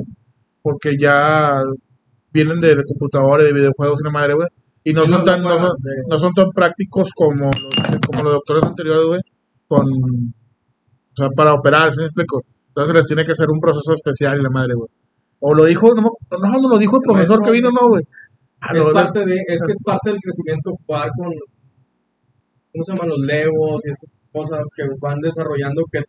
porque 0.61 0.95
ya 0.99 1.61
vienen 2.31 2.59
de, 2.59 2.71
y 2.71 3.43
de 3.43 3.53
videojuegos 3.53 3.97
y 3.99 4.03
la 4.05 4.11
madre, 4.11 4.33
güey, 4.35 4.47
y 4.83 4.93
no 4.93 5.05
son 5.07 5.23
tan, 5.23 5.41
son, 5.43 5.71
no 6.09 6.19
son 6.19 6.33
tan 6.33 6.49
prácticos 6.53 7.09
como 7.15 7.45
los, 7.45 7.99
como 8.05 8.23
los 8.23 8.33
doctores 8.33 8.63
anteriores, 8.63 9.05
güey, 9.05 9.21
con, 9.67 9.87
o 9.87 11.15
sea, 11.15 11.29
para 11.35 11.53
operar, 11.53 11.91
¿sí 11.91 11.99
me 11.99 12.05
explico? 12.05 12.43
Entonces 12.69 12.95
les 12.95 13.05
tiene 13.05 13.25
que 13.25 13.31
hacer 13.31 13.47
un 13.49 13.59
proceso 13.59 13.93
especial 13.93 14.39
y 14.39 14.43
la 14.43 14.49
madre, 14.49 14.75
güey. 14.75 14.89
O 15.39 15.53
lo 15.53 15.65
dijo, 15.65 15.93
no, 15.93 16.01
no, 16.03 16.59
no 16.61 16.69
lo 16.69 16.77
dijo 16.77 16.97
el 16.97 17.01
profesor 17.01 17.41
que 17.41 17.51
vino, 17.51 17.69
no, 17.71 17.89
güey. 17.89 18.03
Ah, 18.61 18.73
es 18.73 18.83
no, 18.83 18.91
parte 18.91 19.25
de, 19.25 19.35
es 19.47 19.61
que 19.61 19.71
es 19.71 19.83
parte 19.83 20.09
del 20.09 20.19
crecimiento 20.19 20.71
jugar 20.85 21.09
con, 21.15 21.29
¿cómo 22.71 22.83
se 22.83 22.93
llaman? 22.93 23.09
Los 23.09 23.19
legos 23.19 23.85
y 23.85 23.91
estas 23.91 24.09
cosas 24.31 24.61
que 24.75 24.83
van 24.99 25.19
desarrollando 25.21 25.83
que 25.91 26.01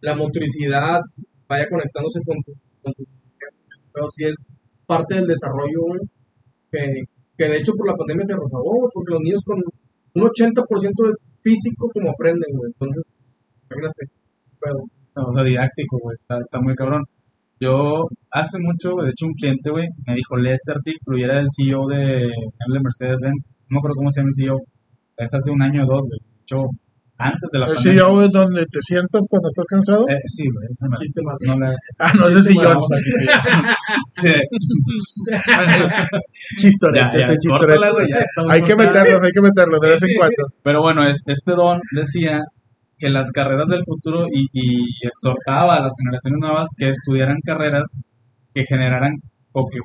la 0.00 0.14
motricidad 0.14 1.00
vaya 1.48 1.66
conectándose 1.68 2.20
con 2.24 2.36
tu, 2.42 2.52
con 2.82 2.92
tu 2.94 3.04
pero 3.92 4.06
sí 4.14 4.24
es 4.24 4.46
parte 4.86 5.16
del 5.16 5.26
desarrollo, 5.26 5.80
güey, 5.86 6.00
que, 6.70 7.02
que 7.36 7.50
de 7.50 7.58
hecho 7.58 7.72
por 7.74 7.88
la 7.88 7.96
pandemia 7.96 8.24
se 8.24 8.34
rezagó, 8.34 8.74
güey, 8.78 8.90
porque 8.94 9.12
los 9.12 9.22
niños 9.22 9.42
con 9.44 9.58
un 10.14 10.22
80% 10.22 11.08
es 11.08 11.34
físico 11.42 11.88
como 11.92 12.10
aprenden, 12.10 12.50
güey, 12.56 12.70
entonces, 12.72 13.04
imagínate, 13.70 14.02
pero, 14.60 15.28
O 15.28 15.32
sea, 15.32 15.44
didáctico, 15.44 15.98
güey, 16.02 16.14
está, 16.14 16.38
está 16.38 16.60
muy 16.60 16.74
cabrón. 16.74 17.02
Yo 17.60 18.06
hace 18.30 18.58
mucho, 18.60 19.02
de 19.02 19.10
hecho, 19.10 19.26
un 19.26 19.34
cliente, 19.34 19.70
güey, 19.70 19.86
me 20.06 20.14
dijo, 20.14 20.36
lee 20.36 20.54
este 20.54 20.72
artículo 20.72 21.18
y 21.18 21.22
era 21.24 21.36
del 21.36 21.50
CEO 21.50 21.86
de, 21.88 22.30
de 22.30 22.80
Mercedes-Benz. 22.80 23.56
No 23.68 23.74
me 23.74 23.78
acuerdo 23.78 23.96
cómo 23.96 24.10
se 24.10 24.20
llama 24.20 24.30
el 24.30 24.38
CEO. 24.38 24.58
Es 25.16 25.34
hace 25.34 25.50
un 25.50 25.62
año 25.62 25.82
o 25.82 25.86
dos, 25.86 26.06
güey. 26.06 26.20
De 26.22 26.78
antes 27.18 27.50
de 27.52 27.58
la 27.58 27.66
El 27.66 27.74
pandemia. 27.74 27.92
sillón 28.04 28.22
es 28.24 28.30
donde 28.30 28.64
te 28.66 28.78
sientas 28.80 29.24
cuando 29.28 29.48
estás 29.48 29.66
cansado. 29.66 30.08
Eh, 30.08 30.14
sí, 30.26 30.44
güey, 30.52 30.68
ese 30.70 30.88
no 30.88 31.66
le- 31.66 31.74
Ah, 31.98 32.12
no, 32.16 32.28
ese 32.28 32.42
sillón. 32.42 32.76
Sí. 34.12 34.32
Chistorete, 36.58 37.20
ese 37.20 37.36
chistorete. 37.36 37.80
Hay 38.48 38.62
que 38.62 38.76
meterlos, 38.76 39.22
hay 39.22 39.30
que 39.32 39.40
meterlos 39.42 39.80
de 39.80 39.88
vez 39.90 40.02
en 40.02 40.08
cuando. 40.16 40.44
Pero 40.62 40.80
bueno, 40.82 41.06
es- 41.08 41.22
este 41.26 41.52
don 41.52 41.80
decía 41.94 42.38
que 42.98 43.08
las 43.10 43.30
carreras 43.30 43.68
del 43.68 43.82
futuro 43.84 44.26
y, 44.32 44.46
y 44.52 45.06
exhortaba 45.06 45.76
a 45.76 45.80
las 45.82 45.92
generaciones 45.98 46.38
nuevas 46.40 46.68
que 46.76 46.88
estudiaran 46.88 47.36
carreras 47.44 47.98
que 48.54 48.64
generaran 48.64 49.12
o 49.52 49.66
que 49.70 49.78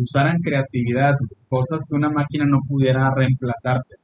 usaran 0.00 0.36
creatividad, 0.42 1.14
cosas 1.48 1.80
que 1.88 1.96
una 1.96 2.10
máquina 2.10 2.44
no 2.46 2.58
pudiera 2.68 3.08
reemplazarte. 3.14 3.96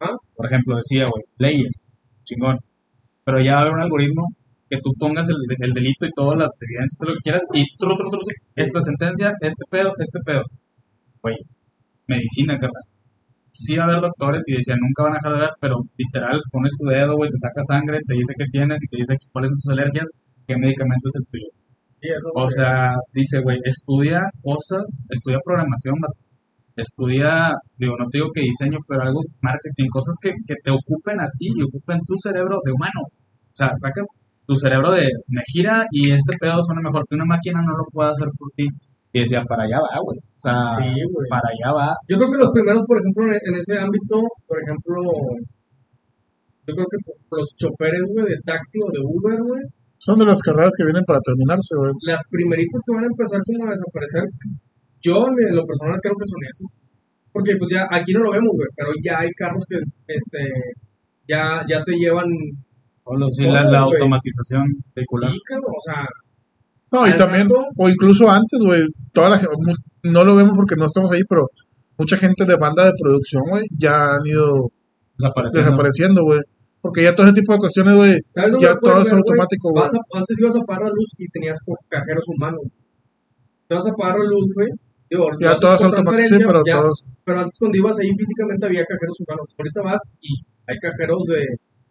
Ah. 0.00 0.16
Por 0.34 0.46
ejemplo, 0.46 0.76
decía, 0.76 1.04
güey, 1.10 1.24
leyes, 1.38 1.88
chingón. 2.28 2.58
Pero 3.24 3.40
ya 3.40 3.52
va 3.54 3.58
a 3.58 3.62
haber 3.62 3.74
un 3.74 3.82
algoritmo 3.82 4.24
que 4.70 4.78
tú 4.82 4.92
pongas 4.98 5.28
el, 5.28 5.36
el 5.60 5.72
delito 5.72 6.06
y 6.06 6.12
todas 6.14 6.38
las 6.38 6.50
evidencias, 6.62 6.98
todo 6.98 7.08
lo 7.10 7.14
que 7.16 7.22
quieras, 7.24 7.42
y 7.54 7.64
tru, 7.78 7.96
tru, 7.96 8.20
esta 8.54 8.80
sentencia, 8.82 9.32
este 9.40 9.64
pedo, 9.70 9.92
este 9.98 10.18
pedo. 10.24 10.42
Güey, 11.22 11.36
medicina, 12.06 12.58
carnal 12.58 12.84
sí 13.50 13.76
va 13.76 13.84
a 13.84 13.86
haber 13.86 14.00
doctores 14.00 14.42
y 14.46 14.56
decían 14.56 14.78
nunca 14.80 15.04
van 15.04 15.12
a 15.12 15.18
dejar 15.18 15.32
de 15.34 15.40
ver, 15.40 15.54
pero 15.60 15.76
literal 15.96 16.40
pones 16.52 16.72
tu 16.78 16.86
dedo, 16.86 17.16
güey, 17.16 17.30
te 17.30 17.38
saca 17.38 17.62
sangre, 17.64 17.98
te 18.06 18.14
dice 18.14 18.32
qué 18.38 18.44
tienes 18.52 18.78
y 18.82 18.88
te 18.88 18.96
dice 18.98 19.16
cuáles 19.32 19.50
son 19.50 19.58
tus 19.58 19.72
alergias, 19.72 20.08
qué 20.46 20.56
medicamento 20.56 21.08
es 21.08 21.16
el 21.16 21.26
tuyo. 21.26 21.50
Sí, 22.00 22.08
O 22.34 22.48
sea, 22.50 22.94
dice, 23.12 23.40
güey, 23.42 23.58
estudia 23.64 24.20
cosas, 24.42 25.04
estudia 25.10 25.38
programación. 25.44 25.96
Estudia, 26.80 27.50
digo, 27.76 27.94
no 27.98 28.06
te 28.10 28.18
digo 28.18 28.28
que 28.34 28.42
diseño, 28.42 28.78
pero 28.86 29.02
algo 29.02 29.20
marketing, 29.42 29.88
cosas 29.90 30.14
que, 30.22 30.30
que 30.46 30.54
te 30.64 30.70
ocupen 30.70 31.20
a 31.20 31.26
ti 31.38 31.48
y 31.54 31.62
ocupen 31.62 31.98
tu 32.06 32.14
cerebro 32.16 32.58
de 32.64 32.72
humano. 32.72 33.00
O 33.04 33.56
sea, 33.58 33.70
sacas 33.74 34.06
tu 34.46 34.56
cerebro 34.56 34.92
de 34.92 35.04
me 35.28 35.42
gira 35.52 35.84
y 35.90 36.10
este 36.12 36.36
pedo 36.40 36.62
suena 36.62 36.80
mejor 36.82 37.04
que 37.08 37.16
una 37.16 37.26
máquina 37.26 37.60
no 37.60 37.76
lo 37.76 37.84
puede 37.92 38.10
hacer 38.10 38.28
por 38.38 38.48
ti. 38.56 38.66
Y 39.12 39.20
decía, 39.20 39.42
para 39.48 39.64
allá 39.64 39.80
va, 39.80 39.98
güey. 40.04 40.18
O 40.20 40.40
sea, 40.40 40.68
Sí, 40.76 40.84
güey. 41.12 41.26
para 41.28 41.48
allá 41.48 41.68
va. 41.74 41.88
Yo 42.08 42.16
creo 42.18 42.30
que 42.30 42.38
los 42.44 42.50
primeros, 42.52 42.82
por 42.86 42.96
ejemplo, 43.00 43.24
en, 43.24 43.40
en 43.40 43.54
ese 43.60 43.74
ámbito, 43.80 44.20
por 44.46 44.56
ejemplo, 44.62 44.96
yo 46.66 46.72
creo 46.76 46.86
que 46.92 46.98
los 47.32 47.48
choferes, 47.56 48.04
güey, 48.12 48.26
de 48.28 48.38
taxi 48.44 48.78
o 48.84 48.88
de 48.92 49.00
Uber, 49.00 49.40
güey, 49.40 49.62
Son 49.96 50.18
de 50.20 50.26
las 50.28 50.40
carreras 50.44 50.72
que 50.76 50.84
vienen 50.84 51.04
para 51.08 51.20
terminarse, 51.24 51.72
güey. 51.74 51.92
las 52.04 52.22
primeritas 52.30 52.80
que 52.84 52.94
van 52.94 53.04
a 53.04 53.12
empezar 53.12 53.40
como 53.48 53.64
a 53.66 53.72
desaparecer, 53.72 54.24
yo 55.00 55.26
en 55.28 55.54
lo 55.56 55.64
personal 55.66 55.98
creo 56.02 56.14
que 56.16 56.26
son 56.26 56.40
eso. 56.50 56.64
Porque 57.32 57.56
pues 57.56 57.70
ya, 57.72 57.86
aquí 57.90 58.12
no 58.12 58.20
lo 58.20 58.32
vemos, 58.32 58.50
güey, 58.56 58.68
pero 58.76 58.90
ya 59.04 59.20
hay 59.20 59.30
carros 59.32 59.64
que, 59.68 59.76
este, 60.08 60.38
ya, 61.28 61.62
ya 61.68 61.84
te 61.84 61.92
llevan, 61.92 62.26
Sí, 63.32 63.46
la, 63.46 63.62
automatización 63.80 64.64
vehicular. 64.94 65.30
sí, 65.32 65.38
o 65.56 65.80
sea, 65.80 66.04
No, 66.92 67.08
y 67.08 67.16
también, 67.16 67.48
rato- 67.48 67.64
o 67.76 67.88
incluso 67.88 68.30
antes, 68.30 68.60
güey, 68.62 68.82
toda 69.12 69.30
la 69.30 69.38
gente, 69.38 69.54
no 70.04 70.24
lo 70.24 70.36
vemos 70.36 70.52
porque 70.56 70.74
no 70.76 70.84
estamos 70.86 71.10
ahí, 71.12 71.22
pero 71.28 71.48
mucha 71.96 72.16
gente 72.18 72.44
de 72.44 72.56
banda 72.56 72.84
de 72.84 72.92
producción, 73.00 73.44
güey, 73.48 73.64
ya 73.78 74.14
han 74.14 74.26
ido 74.26 74.70
Desapareciendo. 75.18 76.22
güey. 76.24 76.40
Porque 76.80 77.02
ya 77.02 77.14
todo 77.14 77.26
ese 77.26 77.34
tipo 77.34 77.52
de 77.52 77.58
cuestiones, 77.58 77.94
güey, 77.96 78.18
¿sabes 78.28 78.52
dónde 78.52 78.66
ya 78.66 78.74
todo 78.78 78.98
es 79.02 79.04
ver, 79.04 79.14
automático, 79.14 79.70
güey. 79.72 79.84
Antes 80.14 80.40
ibas 80.40 80.56
a 80.56 80.60
apagar 80.60 80.84
la 80.84 80.90
luz 80.94 81.14
y 81.18 81.26
tenías 81.28 81.58
cajeros 81.88 82.24
humanos. 82.28 82.60
Te 83.66 83.74
vas 83.74 83.86
a 83.86 83.90
apagar 83.90 84.18
la 84.18 84.24
luz, 84.24 84.46
güey. 84.54 84.68
Digo, 85.10 85.28
Ya 85.40 85.48
haces 85.50 85.60
todo 85.60 85.74
es 85.74 85.78
por 85.82 85.86
automático, 85.98 86.36
sí, 86.36 86.44
pero 86.46 86.62
ya, 86.66 86.80
todos. 86.80 87.04
Pero 87.24 87.40
antes 87.40 87.56
cuando 87.58 87.78
ibas 87.78 87.98
ahí 87.98 88.10
físicamente 88.16 88.66
había 88.66 88.84
cajeros 88.84 89.16
humanos. 89.20 89.46
Ahorita 89.58 89.82
vas 89.82 90.02
y 90.20 90.28
hay 90.66 90.76
cajeros 90.78 91.18
de... 91.28 91.40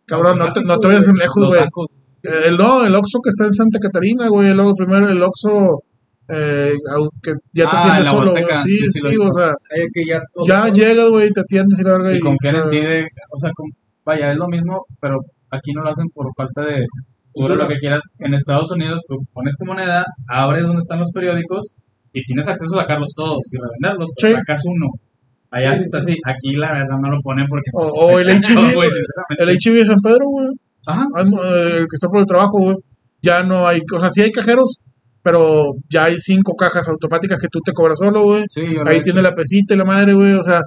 Cabrón, 0.06 0.38
no 0.38 0.52
te, 0.52 0.62
no 0.64 0.80
te 0.80 0.88
vayas 0.88 1.08
lejos, 1.08 1.46
güey. 1.48 1.60
bancos. 1.62 1.88
El, 2.24 2.58
no, 2.58 2.86
el 2.86 2.96
Oxxo 2.96 3.20
que 3.24 3.30
está 3.30 3.46
en 3.46 3.54
Santa 3.54 3.80
Catarina, 3.80 4.28
güey, 4.28 4.54
luego 4.54 4.74
primero 4.76 5.08
el 5.10 5.22
Oxxo 5.22 5.82
eh, 6.30 6.74
aunque 6.94 7.34
ya 7.54 7.70
te 7.70 7.76
Ah, 7.76 7.80
atiendes 7.80 8.00
en 8.00 8.06
la 8.06 8.12
solo, 8.12 8.32
güey. 8.32 8.44
Huasteca, 8.44 8.64
Sí, 8.64 8.78
sí, 8.90 9.16
o 9.18 9.34
sea, 9.34 9.54
que 9.94 10.02
ya, 10.48 10.68
llegas, 10.74 11.10
güey, 11.10 11.30
te 11.32 11.40
atiendes 11.42 11.80
y 11.80 11.84
la 11.84 11.92
verga. 11.94 12.14
y 12.16 12.20
confiar 12.20 12.56
en 12.56 12.62
o 12.64 12.70
ti 12.70 12.80
sea, 12.80 12.90
de, 12.90 13.02
o 13.32 13.38
sea, 13.38 13.52
con- 13.56 13.72
vaya, 14.04 14.32
es 14.34 14.38
lo 14.38 14.48
mismo, 14.48 14.86
pero 15.00 15.20
aquí 15.52 15.72
no 15.74 15.84
lo 15.84 15.90
hacen 15.90 16.08
por 16.14 16.28
falta 16.36 16.66
de, 16.66 16.86
tú 17.34 17.48
lo 17.48 17.68
que 17.68 17.78
quieras. 17.80 18.02
En 18.20 18.34
Estados 18.34 18.72
Unidos 18.72 19.04
tú 19.08 19.16
pones 19.34 19.56
tu 19.58 19.66
moneda, 19.66 20.04
abres 20.28 20.64
donde 20.64 20.82
están 20.82 21.00
los 21.00 21.12
periódicos 21.14 21.78
y 22.20 22.24
tienes 22.26 22.48
acceso 22.48 22.76
a 22.78 22.82
sacarlos 22.82 23.14
todos 23.16 23.42
y 23.54 23.58
revenderlos, 23.58 24.10
Sí. 24.16 24.16
pues 24.22 24.34
sacas 24.34 24.62
uno. 24.66 24.88
Allá 25.52 25.74
Sí, 25.74 25.80
sí 25.80 25.84
está 25.86 25.98
así, 26.00 26.18
aquí 26.26 26.56
la 26.58 26.74
verdad 26.74 26.98
no 27.02 27.10
lo 27.10 27.22
ponen 27.22 27.48
porque... 27.48 27.70
O- 27.74 27.80
pues, 27.82 27.92
o 27.96 28.20
el 28.20 28.26
güey. 28.76 28.90
sinceramente. 28.90 29.44
El 29.44 29.50
HIV 29.52 29.74
de 29.76 29.86
San 29.86 30.02
Pedro, 30.02 30.26
güey. 30.30 30.48
Ajá. 30.86 31.06
Ah, 31.16 31.22
eh, 31.24 31.70
el 31.80 31.88
que 31.88 31.96
está 31.96 32.08
por 32.10 32.20
el 32.20 32.26
trabajo, 32.26 32.60
güey. 32.60 32.76
Ya 33.22 33.44
no 33.44 33.68
hay, 33.68 33.80
o 33.96 34.00
sea, 34.00 34.10
sí 34.10 34.22
hay 34.22 34.32
cajeros, 34.32 34.78
pero 35.24 35.72
ya 35.90 36.06
hay 36.06 36.18
cinco 36.20 36.54
cajas 36.56 36.88
automáticas 36.88 37.38
que 37.40 37.48
tú 37.52 37.60
te 37.64 37.72
cobras 37.74 37.98
solo, 38.00 38.24
güey. 38.24 38.44
Sí, 38.48 38.62
Ahí 38.86 39.02
tiene 39.02 39.22
la 39.22 39.34
pesita 39.34 39.74
y 39.74 39.78
la 39.78 39.86
madre, 39.86 40.14
güey. 40.14 40.34
O 40.34 40.44
sea, 40.44 40.62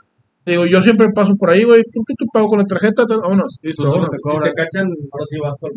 digo, 0.44 0.66
yo 0.66 0.82
siempre 0.82 1.08
paso 1.14 1.34
por 1.38 1.50
ahí, 1.50 1.62
güey. 1.64 1.82
Tú, 1.82 2.02
tú, 2.06 2.14
tú 2.18 2.26
pago 2.32 2.48
con 2.48 2.58
la 2.58 2.64
tarjeta, 2.64 3.04
vámonos. 3.06 3.56
Listo, 3.62 3.82
Tú 3.84 3.88
solo 3.88 4.02
vámonos. 4.02 4.10
te 4.10 4.16
Si 4.16 4.22
cobras. 4.36 4.50
te 4.50 4.54
cachan, 4.62 4.86
ahora 5.12 5.24
sí 5.28 5.36
vas 5.42 5.54
por 5.60 5.70
el 5.70 5.76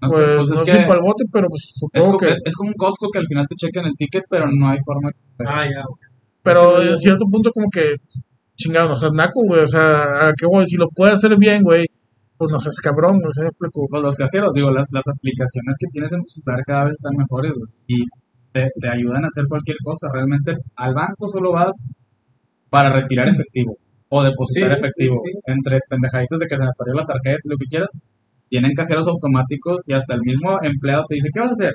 Pues, 0.00 0.10
pues 0.36 0.48
no 0.50 0.62
es 0.62 0.68
sé 0.68 0.72
que 0.78 0.84
para 0.84 0.94
el 0.94 1.00
bote, 1.02 1.24
pero 1.32 1.48
pues 1.48 1.62
es, 1.64 1.78
supongo 1.78 2.12
co- 2.12 2.26
que. 2.26 2.34
es 2.44 2.54
como 2.54 2.68
un 2.68 2.74
Costco 2.74 3.08
que 3.12 3.18
al 3.18 3.26
final 3.26 3.46
te 3.48 3.54
chequen 3.56 3.86
el 3.86 3.94
ticket, 3.96 4.24
pero 4.28 4.46
no 4.50 4.68
hay 4.68 4.78
forma. 4.84 5.10
Ah, 5.46 5.64
ya. 5.64 5.82
Pero 6.42 6.80
en 6.82 6.98
cierto 6.98 7.24
punto, 7.30 7.50
como 7.52 7.66
que, 7.70 7.96
chingado, 8.56 8.90
no 8.90 8.96
seas 8.96 9.12
naco, 9.12 9.40
güey. 9.46 9.62
O 9.62 9.66
sea, 9.68 10.28
¿a 10.28 10.32
qué 10.36 10.46
güey? 10.46 10.66
Si 10.66 10.76
lo 10.76 10.86
puedes 10.94 11.14
hacer 11.16 11.36
bien, 11.38 11.62
güey, 11.62 11.86
pues 12.36 12.50
no 12.52 12.58
seas 12.58 12.76
cabrón, 12.76 13.18
güey. 13.18 13.28
O 13.28 13.32
sea, 13.32 13.42
me 13.44 13.48
explico. 13.48 13.86
Pues 13.90 14.02
los 14.02 14.16
cajeros, 14.16 14.52
digo, 14.54 14.70
las, 14.70 14.86
las 14.92 15.04
aplicaciones 15.08 15.76
que 15.80 15.86
tienes 15.90 16.12
en 16.12 16.20
tu 16.22 16.30
celular 16.30 16.60
cada 16.66 16.84
vez 16.84 16.92
están 16.92 17.16
mejores, 17.16 17.52
güey, 17.56 17.70
y 17.88 18.04
te, 18.52 18.68
te 18.78 18.88
ayudan 18.88 19.24
a 19.24 19.28
hacer 19.28 19.44
cualquier 19.48 19.78
cosa. 19.82 20.08
Realmente 20.12 20.54
al 20.76 20.94
banco 20.94 21.28
solo 21.28 21.52
vas 21.52 21.74
para 22.70 22.92
retirar 22.92 23.28
efectivo 23.28 23.76
o 24.08 24.22
depositar 24.22 24.72
Sí, 24.74 24.78
efectivo. 24.78 25.16
sí, 25.24 25.30
sí. 25.32 25.38
Entre 25.46 25.80
pendejaditos 25.88 26.38
de 26.40 26.46
que 26.46 26.56
se 26.56 26.62
me 26.62 26.70
perdió 26.78 26.94
la 27.00 27.06
tarjeta, 27.06 27.40
lo 27.44 27.56
que 27.56 27.66
quieras, 27.68 27.88
tienen 28.48 28.72
cajeros 28.74 29.06
automáticos 29.08 29.80
y 29.86 29.92
hasta 29.94 30.14
el 30.14 30.20
mismo 30.24 30.58
empleado 30.62 31.04
te 31.08 31.16
dice, 31.16 31.28
¿qué 31.32 31.40
vas 31.40 31.50
a 31.50 31.52
hacer? 31.52 31.72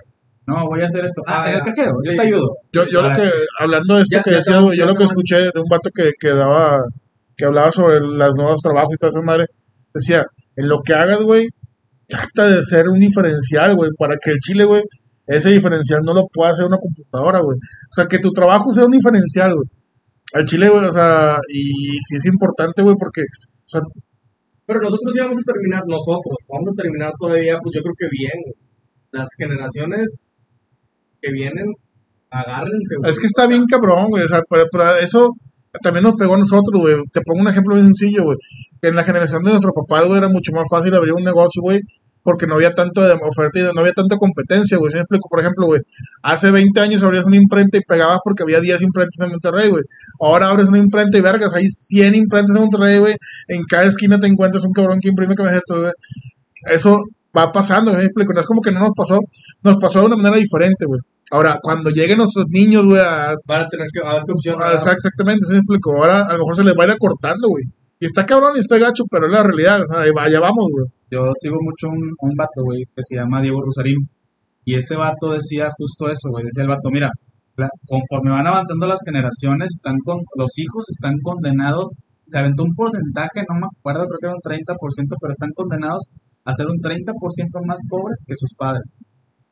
No, 0.47 0.65
voy 0.67 0.81
a 0.81 0.85
hacer 0.85 1.05
esto. 1.05 1.21
Ah, 1.27 1.43
Ah, 1.45 1.49
en 1.49 1.55
el 1.57 1.61
cajero, 1.63 1.91
yo 2.03 2.11
Sí. 2.11 2.17
te 2.17 2.23
ayudo. 2.23 2.49
Yo, 2.73 2.85
yo 2.91 3.01
lo 3.01 3.11
que, 3.11 3.29
hablando 3.59 3.95
de 3.95 4.01
esto 4.03 4.17
Ya- 4.17 4.23
que 4.23 4.31
ya 4.31 4.37
decía, 4.37 4.59
yo 4.75 4.85
lo 4.85 4.95
que 4.95 5.03
escuché 5.03 5.35
de 5.37 5.51
un 5.59 5.69
vato 5.69 5.89
que, 5.93 6.11
que 6.19 6.29
daba, 6.29 6.79
que 7.37 7.45
hablaba 7.45 7.71
sobre 7.71 7.99
los 7.99 8.35
nuevos 8.35 8.59
trabajos 8.61 8.93
y 8.93 8.97
toda 8.97 9.09
esa 9.11 9.21
madre, 9.21 9.45
decía, 9.93 10.25
en 10.55 10.67
lo 10.67 10.79
que 10.83 10.93
hagas, 10.93 11.21
güey, 11.23 11.47
trata 12.07 12.47
de 12.49 12.63
ser 12.63 12.89
un 12.89 12.99
diferencial, 12.99 13.75
güey, 13.75 13.91
para 13.97 14.15
que 14.17 14.31
el 14.31 14.37
chile, 14.39 14.63
güey, 14.65 14.81
ese 15.27 15.49
diferencial 15.51 16.01
no 16.03 16.13
lo 16.13 16.23
pueda 16.33 16.51
hacer 16.51 16.65
una 16.65 16.77
computadora, 16.77 17.39
güey. 17.39 17.57
O 17.57 17.93
sea, 17.93 18.05
que 18.07 18.19
tu 18.19 18.31
trabajo 18.31 18.73
sea 18.73 18.85
un 18.85 18.91
diferencial, 18.91 19.53
güey. 19.53 19.67
Al 20.33 20.45
chile, 20.45 20.69
güey, 20.69 20.85
o 20.85 20.91
sea, 20.91 21.37
y 21.53 21.61
sí 22.01 22.15
es 22.17 22.25
importante, 22.25 22.81
güey, 22.81 22.95
porque, 22.99 23.21
o 23.21 23.67
sea, 23.67 23.81
Pero 24.71 24.83
nosotros 24.83 25.11
sí 25.11 25.19
vamos 25.19 25.37
a 25.37 25.51
terminar, 25.51 25.83
nosotros, 25.85 26.37
vamos 26.47 26.69
a 26.71 26.81
terminar 26.81 27.11
todavía, 27.19 27.59
pues 27.61 27.75
yo 27.75 27.81
creo 27.83 27.95
que 27.99 28.07
bien. 28.09 28.39
Las 29.11 29.27
generaciones 29.37 30.31
que 31.21 31.29
vienen, 31.29 31.65
agárrense. 32.29 32.95
Es 33.03 33.19
que 33.19 33.25
está 33.25 33.47
bien 33.47 33.65
cabrón, 33.65 34.07
güey. 34.07 34.23
O 34.23 34.27
sea, 34.29 34.39
pero 34.49 34.63
eso 35.01 35.31
también 35.83 36.03
nos 36.03 36.15
pegó 36.15 36.35
a 36.35 36.37
nosotros, 36.37 36.79
güey. 36.79 36.95
Te 37.11 37.19
pongo 37.19 37.41
un 37.41 37.49
ejemplo 37.49 37.75
bien 37.75 37.87
sencillo, 37.87 38.23
güey. 38.23 38.37
En 38.81 38.95
la 38.95 39.03
generación 39.03 39.43
de 39.43 39.49
nuestro 39.51 39.73
papá, 39.73 40.05
güey, 40.05 40.19
era 40.19 40.29
mucho 40.29 40.53
más 40.53 40.63
fácil 40.71 40.95
abrir 40.95 41.15
un 41.15 41.25
negocio, 41.25 41.61
güey. 41.61 41.81
Porque 42.23 42.45
no 42.45 42.53
había 42.55 42.73
tanto 42.73 43.01
de 43.01 43.13
oferta 43.13 43.59
y 43.59 43.63
no 43.73 43.79
había 43.81 43.93
tanta 43.93 44.15
competencia, 44.17 44.77
güey. 44.77 44.91
Si 44.91 44.95
me 44.95 45.01
explico, 45.01 45.27
por 45.27 45.39
ejemplo, 45.39 45.65
güey. 45.65 45.81
Hace 46.21 46.51
20 46.51 46.79
años 46.79 47.01
abrías 47.01 47.25
una 47.25 47.35
imprenta 47.37 47.77
y 47.77 47.81
pegabas 47.81 48.19
porque 48.23 48.43
había 48.43 48.59
10 48.59 48.81
imprentas 48.83 49.19
en 49.21 49.29
Monterrey, 49.31 49.69
güey. 49.69 49.83
Ahora 50.19 50.49
abres 50.49 50.67
una 50.67 50.77
imprenta 50.77 51.17
y 51.17 51.21
vergas, 51.21 51.53
hay 51.53 51.65
100 51.67 52.13
imprentas 52.15 52.55
en 52.55 52.61
Monterrey, 52.61 52.99
güey. 52.99 53.15
En 53.47 53.63
cada 53.63 53.85
esquina 53.85 54.19
te 54.19 54.27
encuentras 54.27 54.63
un 54.63 54.71
cabrón 54.71 54.99
que 55.01 55.09
imprime 55.09 55.33
camisetas, 55.35 55.79
güey. 55.79 55.91
Eso 56.71 57.01
va 57.35 57.51
pasando, 57.51 57.93
me 57.93 58.03
explico. 58.03 58.33
No 58.33 58.39
es 58.41 58.45
como 58.45 58.61
que 58.61 58.71
no 58.71 58.79
nos 58.81 58.91
pasó. 58.95 59.19
Nos 59.63 59.77
pasó 59.77 60.01
de 60.01 60.05
una 60.07 60.15
manera 60.17 60.35
diferente, 60.37 60.85
güey. 60.85 60.99
Ahora, 61.31 61.57
cuando 61.61 61.89
lleguen 61.89 62.17
nuestros 62.17 62.45
niños, 62.49 62.85
güey, 62.85 62.99
a 63.01 63.33
Van 63.47 63.61
a 63.61 63.67
tener 63.69 63.87
que, 63.93 64.01
qué 64.01 64.31
opción. 64.33 64.55
Exact- 64.55 64.97
exactamente, 64.97 65.45
se 65.45 65.53
me 65.53 65.59
explicó. 65.59 65.95
Ahora 65.95 66.21
a 66.23 66.33
lo 66.33 66.39
mejor 66.39 66.55
se 66.57 66.63
les 66.63 66.73
va 66.77 66.83
a 66.83 66.87
ir 66.87 66.91
acortando, 66.91 67.47
güey. 67.47 67.63
Y 67.99 68.05
está 68.05 68.25
cabrón 68.25 68.51
y 68.55 68.59
está 68.59 68.77
gacho, 68.77 69.05
pero 69.09 69.27
es 69.27 69.31
la 69.31 69.41
realidad. 69.41 69.81
O 69.81 69.85
sea, 69.87 70.01
allá 70.01 70.39
vamos, 70.39 70.67
güey. 70.71 70.87
Yo 71.11 71.19
sigo 71.35 71.57
mucho 71.61 71.87
un, 71.91 72.01
un 72.17 72.33
vato, 72.35 72.63
güey, 72.63 72.83
que 72.95 73.03
se 73.03 73.17
llama 73.17 73.41
Diego 73.41 73.59
Rusarín. 73.61 73.99
Y 74.63 74.75
ese 74.75 74.95
vato 74.95 75.33
decía 75.33 75.69
justo 75.77 76.07
eso, 76.07 76.29
güey. 76.31 76.45
Decía 76.45 76.63
el 76.63 76.69
vato, 76.69 76.89
mira, 76.91 77.09
la- 77.57 77.69
conforme 77.85 78.31
van 78.31 78.47
avanzando 78.47 78.87
las 78.87 78.99
generaciones, 79.05 79.67
están 79.75 79.97
con, 80.05 80.17
los 80.35 80.51
hijos 80.57 80.85
están 80.89 81.15
condenados. 81.21 81.91
Se 82.23 82.37
aventó 82.39 82.63
un 82.63 82.73
porcentaje, 82.75 83.43
no 83.49 83.59
me 83.59 83.67
acuerdo, 83.67 84.05
creo 84.07 84.19
que 84.21 84.27
era 84.27 84.35
un 84.37 84.45
30%, 84.45 85.17
pero 85.19 85.31
están 85.31 85.49
condenados 85.53 86.05
a 86.45 86.53
ser 86.53 86.67
un 86.67 86.79
30% 86.79 87.11
más 87.65 87.81
pobres 87.89 88.23
que 88.27 88.35
sus 88.37 88.53
padres. 88.57 89.01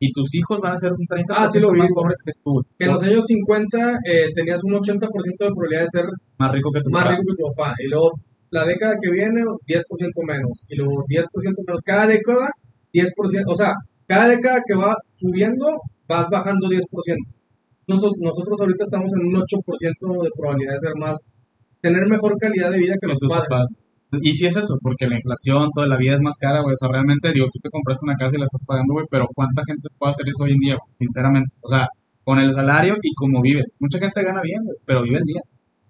Y 0.01 0.13
tus 0.13 0.33
hijos 0.35 0.59
van 0.63 0.71
a 0.71 0.79
ser 0.79 0.91
un 0.93 1.03
30% 1.05 1.35
Ah, 1.35 1.47
sí 1.47 1.59
lo 1.59 1.71
vi, 1.73 1.79
más 1.79 1.91
pobres 1.93 2.17
que 2.23 2.31
tú. 2.41 2.61
En 2.79 2.87
los 2.93 3.03
años 3.03 3.25
50 3.25 3.77
eh, 4.07 4.31
tenías 4.33 4.61
un 4.63 4.73
80% 4.79 4.95
de 5.43 5.51
probabilidad 5.51 5.81
de 5.81 5.91
ser 5.91 6.05
Más 6.37 6.51
rico 6.53 6.69
que 6.71 6.79
tu 6.81 6.89
más 6.91 7.03
papá. 7.03 7.11
rico 7.17 7.23
que 7.27 7.35
tu 7.35 7.45
papá. 7.51 7.73
Y 7.83 7.89
luego 7.89 8.07
la 8.51 8.65
década 8.65 8.95
que 9.01 9.11
viene, 9.11 9.41
10% 9.41 9.83
menos. 10.25 10.65
Y 10.69 10.75
luego 10.77 11.03
10% 11.07 11.65
menos. 11.65 11.81
Cada 11.85 12.07
década, 12.07 12.49
10%. 12.93 13.43
O 13.47 13.55
sea, 13.55 13.73
cada 14.07 14.27
década 14.27 14.61
que 14.65 14.75
va 14.75 14.95
subiendo, 15.15 15.65
vas 16.07 16.27
bajando 16.29 16.67
10%. 16.67 16.81
Nosotros, 17.87 18.13
nosotros 18.19 18.61
ahorita 18.61 18.83
estamos 18.83 19.09
en 19.17 19.27
un 19.27 19.41
8% 19.41 20.23
de 20.23 20.29
probabilidad 20.37 20.73
de 20.73 20.79
ser 20.79 20.95
más, 20.99 21.33
tener 21.81 22.07
mejor 22.07 22.37
calidad 22.39 22.71
de 22.71 22.77
vida 22.77 22.93
que 23.01 23.07
los 23.07 23.17
padres. 23.27 23.49
papás. 23.49 23.67
Y 24.21 24.33
sí 24.33 24.47
es 24.47 24.57
eso, 24.57 24.73
porque 24.81 25.05
la 25.05 25.15
inflación, 25.15 25.69
toda 25.73 25.85
la 25.85 25.97
vida 25.97 26.13
es 26.13 26.21
más 26.21 26.37
cara, 26.37 26.61
güey. 26.61 26.73
O 26.73 26.77
sea, 26.77 26.89
realmente, 26.89 27.31
digo, 27.31 27.45
tú 27.53 27.59
te 27.61 27.69
compraste 27.69 28.05
una 28.05 28.15
casa 28.15 28.35
y 28.35 28.39
la 28.39 28.45
estás 28.45 28.65
pagando, 28.65 28.93
güey, 28.93 29.05
pero 29.09 29.27
¿cuánta 29.33 29.61
gente 29.67 29.87
puede 29.97 30.11
hacer 30.11 30.25
eso 30.27 30.43
hoy 30.45 30.53
en 30.53 30.57
día, 30.57 30.75
güey? 30.77 30.89
Sinceramente. 30.93 31.55
O 31.61 31.69
sea, 31.69 31.85
con 32.23 32.39
el 32.39 32.51
salario 32.51 32.95
y 33.01 33.13
como 33.13 33.41
vives. 33.41 33.77
Mucha 33.79 33.99
gente 33.99 34.23
gana 34.23 34.41
bien, 34.41 34.63
güey, 34.63 34.77
pero 34.85 35.03
vive 35.03 35.17
el 35.17 35.25
día. 35.25 35.41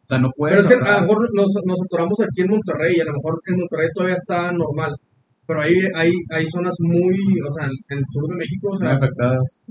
O 0.10 0.12
sea, 0.12 0.18
no 0.18 0.30
puedes. 0.36 0.55
Pero 0.55 0.62
es 0.62 0.68
que 0.68 0.89
a 0.89 0.95
lo 0.95 1.01
mejor 1.05 1.30
nos, 1.36 1.53
nos 1.66 1.78
atoramos 1.86 2.18
aquí 2.22 2.41
en 2.41 2.49
Monterrey 2.49 2.95
y 2.97 3.01
a 3.01 3.05
lo 3.05 3.14
mejor 3.14 3.39
en 3.45 3.60
Monterrey 3.60 3.88
todavía 3.93 4.16
está 4.16 4.51
normal. 4.51 4.91
Pero 5.45 5.62
hay, 5.62 5.74
hay, 5.95 6.12
hay 6.34 6.47
zonas 6.47 6.76
muy, 6.82 7.14
o 7.47 7.51
sea, 7.51 7.66
en, 7.66 7.97
el 7.97 8.03
sur 8.10 8.26
de 8.28 8.36
México, 8.36 8.70
o 8.70 8.74
Muy 8.74 8.80
sea, 8.80 8.97
afectadas. 8.97 9.66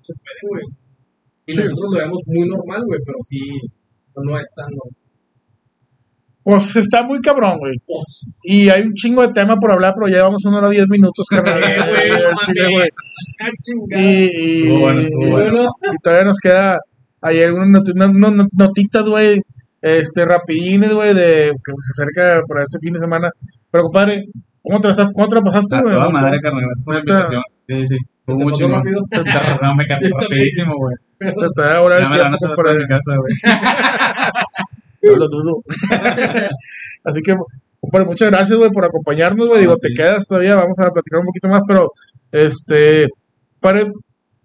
se 0.00 0.14
puede, 0.16 0.40
güey. 0.48 0.64
Y 1.44 1.52
Sí. 1.52 1.58
nosotros 1.58 1.88
lo 1.92 1.98
vemos 1.98 2.22
muy 2.26 2.48
normal, 2.48 2.80
güey, 2.86 3.00
pero 3.04 3.18
sí, 3.28 3.40
no 4.16 4.38
es 4.38 4.48
tan 4.56 4.70
normal. 4.70 4.96
Pues 6.44 6.76
está 6.76 7.02
muy 7.02 7.20
cabrón, 7.20 7.58
güey. 7.58 7.74
Pues, 7.86 8.38
Y 8.44 8.70
hay 8.70 8.82
un 8.82 8.94
chingo 8.94 9.20
de 9.20 9.34
tema 9.34 9.56
por 9.56 9.70
hablar, 9.70 9.92
pero 9.94 10.08
ya 10.08 10.16
llevamos 10.16 10.44
una 10.46 10.58
hora 10.58 10.70
diez 10.70 10.88
minutos, 10.88 11.26
carnal. 11.30 11.62
Eh, 11.62 11.76
güey, 12.72 12.88
ah. 13.40 13.50
Y, 14.00 14.68
bueno, 14.80 15.02
bueno. 15.30 15.64
y 15.92 15.96
todavía 16.02 16.24
nos 16.24 16.38
queda 16.38 16.78
ahí 17.22 17.40
algunas 17.42 17.82
unas 17.94 18.46
notitas, 18.52 19.04
güey, 19.04 19.40
este, 19.80 20.24
rapidines, 20.24 20.92
güey, 20.94 21.14
de 21.14 21.50
que 21.52 21.72
se 21.80 22.02
acerca 22.02 22.42
para 22.46 22.62
este 22.62 22.78
fin 22.80 22.92
de 22.92 22.98
semana. 23.00 23.30
Pero, 23.70 23.84
compadre, 23.84 24.24
¿cómo 24.62 24.80
te 24.80 24.88
la, 24.88 24.92
estás- 24.94 25.12
cómo 25.14 25.28
te 25.28 25.34
la 25.36 25.40
pasaste, 25.42 25.80
güey? 25.80 25.94
toda 25.94 26.10
madre, 26.10 26.40
carnal. 26.40 26.62
Gracias 26.64 26.84
por 26.84 26.94
la 26.94 27.00
invitación. 27.00 27.42
Sí, 27.66 27.86
sí. 27.86 27.96
Fue 28.24 28.36
¿Te 28.36 28.44
muy 28.44 28.52
pasó 28.52 28.64
chingón. 28.64 28.78
rápido? 28.84 29.00
Se 29.08 29.18
te, 29.24 29.30
No, 29.62 29.74
me 29.74 29.86
cambió 29.86 30.10
rapidísimo, 30.20 30.74
güey. 30.76 30.94
se 31.34 31.46
te 31.56 31.62
da 31.62 31.76
ahora 31.78 31.98
Ya 31.98 32.04
el 32.06 32.10
tiempo, 32.38 32.68
en 32.68 32.78
mi 32.78 32.86
casa, 32.86 33.16
güey. 33.16 33.32
No 35.02 35.16
lo 35.16 35.28
dudo. 35.28 35.62
Así 37.04 37.20
que, 37.22 37.34
compadre, 37.80 38.06
muchas 38.06 38.30
gracias, 38.30 38.56
güey, 38.56 38.70
por 38.70 38.84
acompañarnos, 38.84 39.48
güey. 39.48 39.60
Digo, 39.62 39.76
te 39.76 39.88
quedas 39.94 40.26
todavía, 40.26 40.54
vamos 40.54 40.78
a 40.78 40.90
platicar 40.90 41.18
un 41.20 41.26
poquito 41.26 41.48
más, 41.48 41.62
pero, 41.66 41.90
este, 42.30 43.08
pare, 43.60 43.90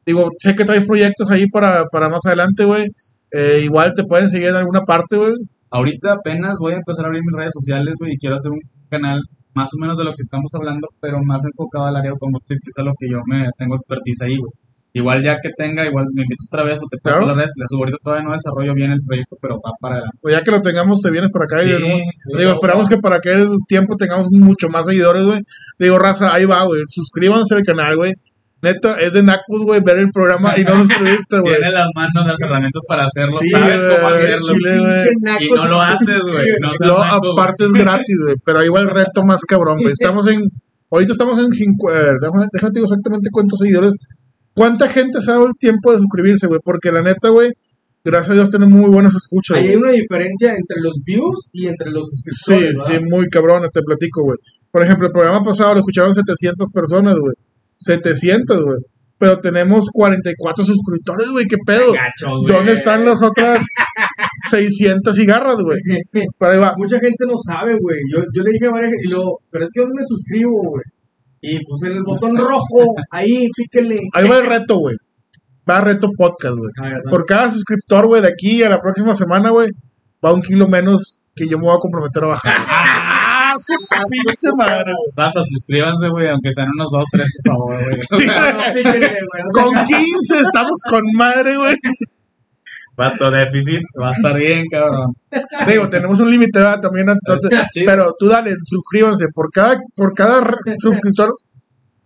digo, 0.07 0.29
sé 0.39 0.55
que 0.55 0.65
traes 0.65 0.87
proyectos 0.87 1.29
ahí 1.29 1.45
para, 1.47 1.83
para 1.91 2.09
más 2.09 2.25
adelante, 2.25 2.65
güey. 2.65 2.87
Eh, 3.31 3.59
igual 3.63 3.93
te 3.93 4.03
pueden 4.05 4.29
seguir 4.29 4.47
en 4.49 4.55
alguna 4.55 4.81
parte, 4.81 5.17
güey. 5.17 5.33
Ahorita 5.69 6.13
apenas 6.13 6.57
voy 6.59 6.73
a 6.73 6.77
empezar 6.77 7.05
a 7.05 7.07
abrir 7.09 7.21
mis 7.23 7.35
redes 7.37 7.53
sociales, 7.53 7.93
güey, 7.99 8.13
y 8.13 8.17
quiero 8.17 8.37
hacer 8.37 8.51
un 8.51 8.61
canal 8.89 9.19
más 9.53 9.69
o 9.73 9.77
menos 9.81 9.97
de 9.97 10.05
lo 10.05 10.11
que 10.11 10.21
estamos 10.21 10.49
hablando, 10.55 10.87
pero 11.01 11.17
más 11.23 11.41
enfocado 11.43 11.87
al 11.87 11.95
área 11.97 12.11
automotriz, 12.11 12.59
que 12.63 12.69
es 12.69 12.77
a 12.77 12.83
lo 12.83 12.93
que 12.97 13.09
yo 13.09 13.19
me 13.27 13.45
tengo 13.57 13.75
expertise 13.75 14.21
ahí, 14.21 14.37
güey. 14.37 14.51
Igual 14.93 15.21
ya 15.21 15.35
que 15.43 15.49
tenga, 15.55 15.85
igual 15.85 16.05
me 16.13 16.21
invitas 16.23 16.47
otra 16.49 16.63
vez 16.63 16.79
o 16.81 16.87
te 16.89 16.97
paso 16.97 17.17
Claro. 17.19 17.35
las 17.35 17.37
redes, 17.37 17.51
subo 17.69 17.81
ahorita 17.81 17.97
todavía 18.01 18.25
no 18.27 18.33
desarrollo 18.33 18.73
bien 18.73 18.91
el 18.91 19.01
proyecto, 19.05 19.35
pero 19.41 19.55
va 19.55 19.71
para 19.79 19.95
adelante. 19.95 20.17
Pues 20.21 20.33
ya 20.35 20.41
que 20.41 20.51
lo 20.51 20.61
tengamos, 20.61 21.01
te 21.01 21.11
vienes 21.11 21.29
para 21.31 21.45
acá. 21.45 21.59
Sí, 21.59 21.69
y, 21.69 21.73
¿no? 21.73 21.87
sí, 22.13 22.37
Digo, 22.37 22.51
esperamos 22.51 22.87
que 22.87 22.97
para 22.97 23.17
aquel 23.17 23.49
tiempo 23.67 23.95
tengamos 23.95 24.27
mucho 24.31 24.69
más 24.69 24.85
seguidores, 24.85 25.25
güey. 25.25 25.41
Digo, 25.77 25.99
raza, 25.99 26.33
ahí 26.33 26.45
va, 26.45 26.63
güey. 26.63 26.81
Suscríbanse 26.89 27.53
al 27.55 27.63
canal, 27.63 27.95
güey. 27.97 28.13
Neta, 28.61 28.99
es 28.99 29.13
de 29.13 29.21
Nacus, 29.21 29.61
güey, 29.63 29.81
ver 29.85 29.99
el 29.99 30.09
programa 30.11 30.53
y 30.57 30.63
no 30.63 30.75
suscribirte, 30.77 31.39
güey. 31.41 31.55
Tiene 31.57 31.71
las 31.71 31.87
manos 31.95 32.25
las 32.25 32.35
herramientas 32.41 32.81
para 32.87 33.05
hacerlo, 33.05 33.37
Sí, 33.39 33.49
sabes 33.51 33.81
cómo 33.83 34.09
güey, 34.09 34.13
hacerlo. 34.23 34.47
chile, 34.47 35.11
Y 35.41 35.49
no 35.53 35.67
lo 35.67 35.77
sí. 35.79 35.85
haces, 35.87 36.21
güey. 36.23 36.47
No 36.61 36.87
No, 36.87 36.97
aparte 37.33 37.65
es 37.65 37.71
gratis, 37.73 38.15
güey. 38.25 38.35
Pero 38.43 38.59
ahí 38.59 38.69
va 38.69 38.79
el 38.79 38.89
reto 38.89 39.23
más 39.23 39.41
cabrón, 39.41 39.77
güey. 39.79 39.91
Estamos 39.93 40.27
en. 40.27 40.41
Ahorita 40.89 41.11
estamos 41.11 41.37
en. 41.37 41.45
cincu- 41.51 41.91
eh, 41.93 42.13
déjame, 42.19 42.45
déjame 42.51 42.71
te 42.71 42.79
digo 42.79 42.85
exactamente 42.85 43.29
cuántos 43.31 43.59
seguidores. 43.59 43.95
¿Cuánta 44.55 44.87
gente 44.89 45.21
se 45.21 45.29
ha 45.29 45.35
dado 45.35 45.45
el 45.47 45.53
tiempo 45.59 45.91
de 45.91 45.99
suscribirse, 45.99 46.47
güey? 46.47 46.59
Porque 46.63 46.91
la 46.91 47.03
neta, 47.03 47.29
güey, 47.29 47.51
gracias 48.03 48.31
a 48.31 48.33
Dios 48.33 48.49
tenemos 48.49 48.73
muy 48.73 48.89
buenas 48.89 49.13
escuchas, 49.13 49.57
Ahí 49.57 49.63
güey. 49.65 49.71
hay 49.73 49.77
una 49.77 49.91
diferencia 49.91 50.49
entre 50.49 50.77
los 50.81 50.93
views 51.05 51.47
y 51.53 51.67
entre 51.67 51.91
los 51.91 52.09
Sí, 52.09 52.15
suscriptores. 52.33 52.77
sí, 52.87 52.93
¿verdad? 52.93 53.05
muy 53.11 53.25
cabrón, 53.27 53.61
te 53.71 53.81
platico, 53.83 54.23
güey. 54.23 54.37
Por 54.71 54.81
ejemplo, 54.81 55.05
el 55.05 55.13
programa 55.13 55.43
pasado 55.45 55.73
lo 55.73 55.79
escucharon 55.81 56.11
700 56.15 56.69
personas, 56.71 57.15
güey. 57.19 57.35
700, 57.77 58.63
güey. 58.63 58.77
Pero 59.19 59.39
tenemos 59.39 59.89
44 59.91 60.63
suscriptores, 60.63 61.29
güey, 61.31 61.45
qué 61.47 61.57
pedo. 61.65 61.91
Gacho, 61.91 62.37
güey. 62.39 62.53
¿Dónde 62.55 62.73
están 62.73 63.03
las 63.03 63.23
otras 63.23 63.65
600 64.51 65.15
cigarras, 65.15 65.55
güey? 65.55 65.79
Mucha 66.77 66.99
gente 66.99 67.25
no 67.25 67.33
sabe, 67.37 67.77
güey. 67.79 67.97
Yo, 68.13 68.19
yo 68.33 68.43
le 68.43 68.51
dije 68.51 68.67
a 68.67 68.71
varias 68.71 68.91
y 68.91 69.09
pero 69.49 69.63
es 69.63 69.71
que 69.73 69.81
¿dónde 69.81 69.95
me 69.95 70.03
suscribo, 70.03 70.61
güey? 70.69 70.83
Y 71.41 71.65
puse 71.65 71.87
el 71.87 72.03
botón 72.03 72.35
rojo, 72.37 72.95
ahí, 73.11 73.47
píquenle. 73.55 73.95
Ahí 74.13 74.27
va 74.27 74.37
el 74.37 74.45
reto, 74.45 74.77
güey. 74.77 74.95
Va 75.69 75.81
reto 75.81 76.09
podcast, 76.15 76.55
güey. 76.55 76.71
Ah. 76.81 76.99
Por 77.09 77.25
cada 77.25 77.51
suscriptor, 77.51 78.07
güey, 78.07 78.21
de 78.21 78.29
aquí 78.29 78.63
a 78.63 78.69
la 78.69 78.79
próxima 78.79 79.15
semana, 79.15 79.49
güey, 79.49 79.69
va 80.23 80.33
un 80.33 80.41
kilo 80.41 80.67
menos 80.67 81.19
que 81.35 81.47
yo 81.47 81.57
me 81.57 81.65
voy 81.65 81.75
a 81.75 81.79
comprometer 81.79 82.23
a 82.23 82.27
bajar. 82.27 82.55
¡Ah, 83.91 84.03
su 84.07 84.27
pinche 84.27 84.55
madre, 84.57 84.93
güey! 84.93 85.11
Raza, 85.15 85.41
suscríbanse, 85.43 86.09
güey, 86.09 86.29
aunque 86.29 86.51
sean 86.51 86.67
unos 86.75 86.89
dos, 86.91 87.05
tres, 87.11 87.27
por 87.43 87.53
favor, 87.53 87.83
güey. 87.83 87.99
Sí, 88.19 88.27
Con 89.53 89.77
hagan. 89.77 89.85
15 89.85 90.39
estamos 90.39 90.79
con 90.89 91.01
madre, 91.15 91.57
güey. 91.57 91.75
Vato 92.95 93.29
déficit, 93.29 93.83
va 94.01 94.09
a 94.09 94.11
estar 94.13 94.35
bien, 94.35 94.65
cabrón. 94.71 95.13
Digo, 95.67 95.87
tenemos 95.87 96.19
un 96.19 96.31
límite. 96.31 96.59
También, 96.81 97.07
entonces, 97.09 97.51
pero 97.85 98.15
tú 98.17 98.27
dale, 98.27 98.51
suscríbanse. 98.65 99.27
Por 99.33 99.51
cada, 99.51 99.77
por 99.95 100.13
cada 100.15 100.41
suscriptor, 100.79 101.35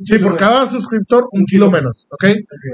sí, 0.05 0.19
por 0.19 0.37
cada 0.37 0.67
suscriptor, 0.67 1.27
un 1.31 1.45
kilo 1.45 1.69
menos, 1.69 2.07
¿ok? 2.09 2.25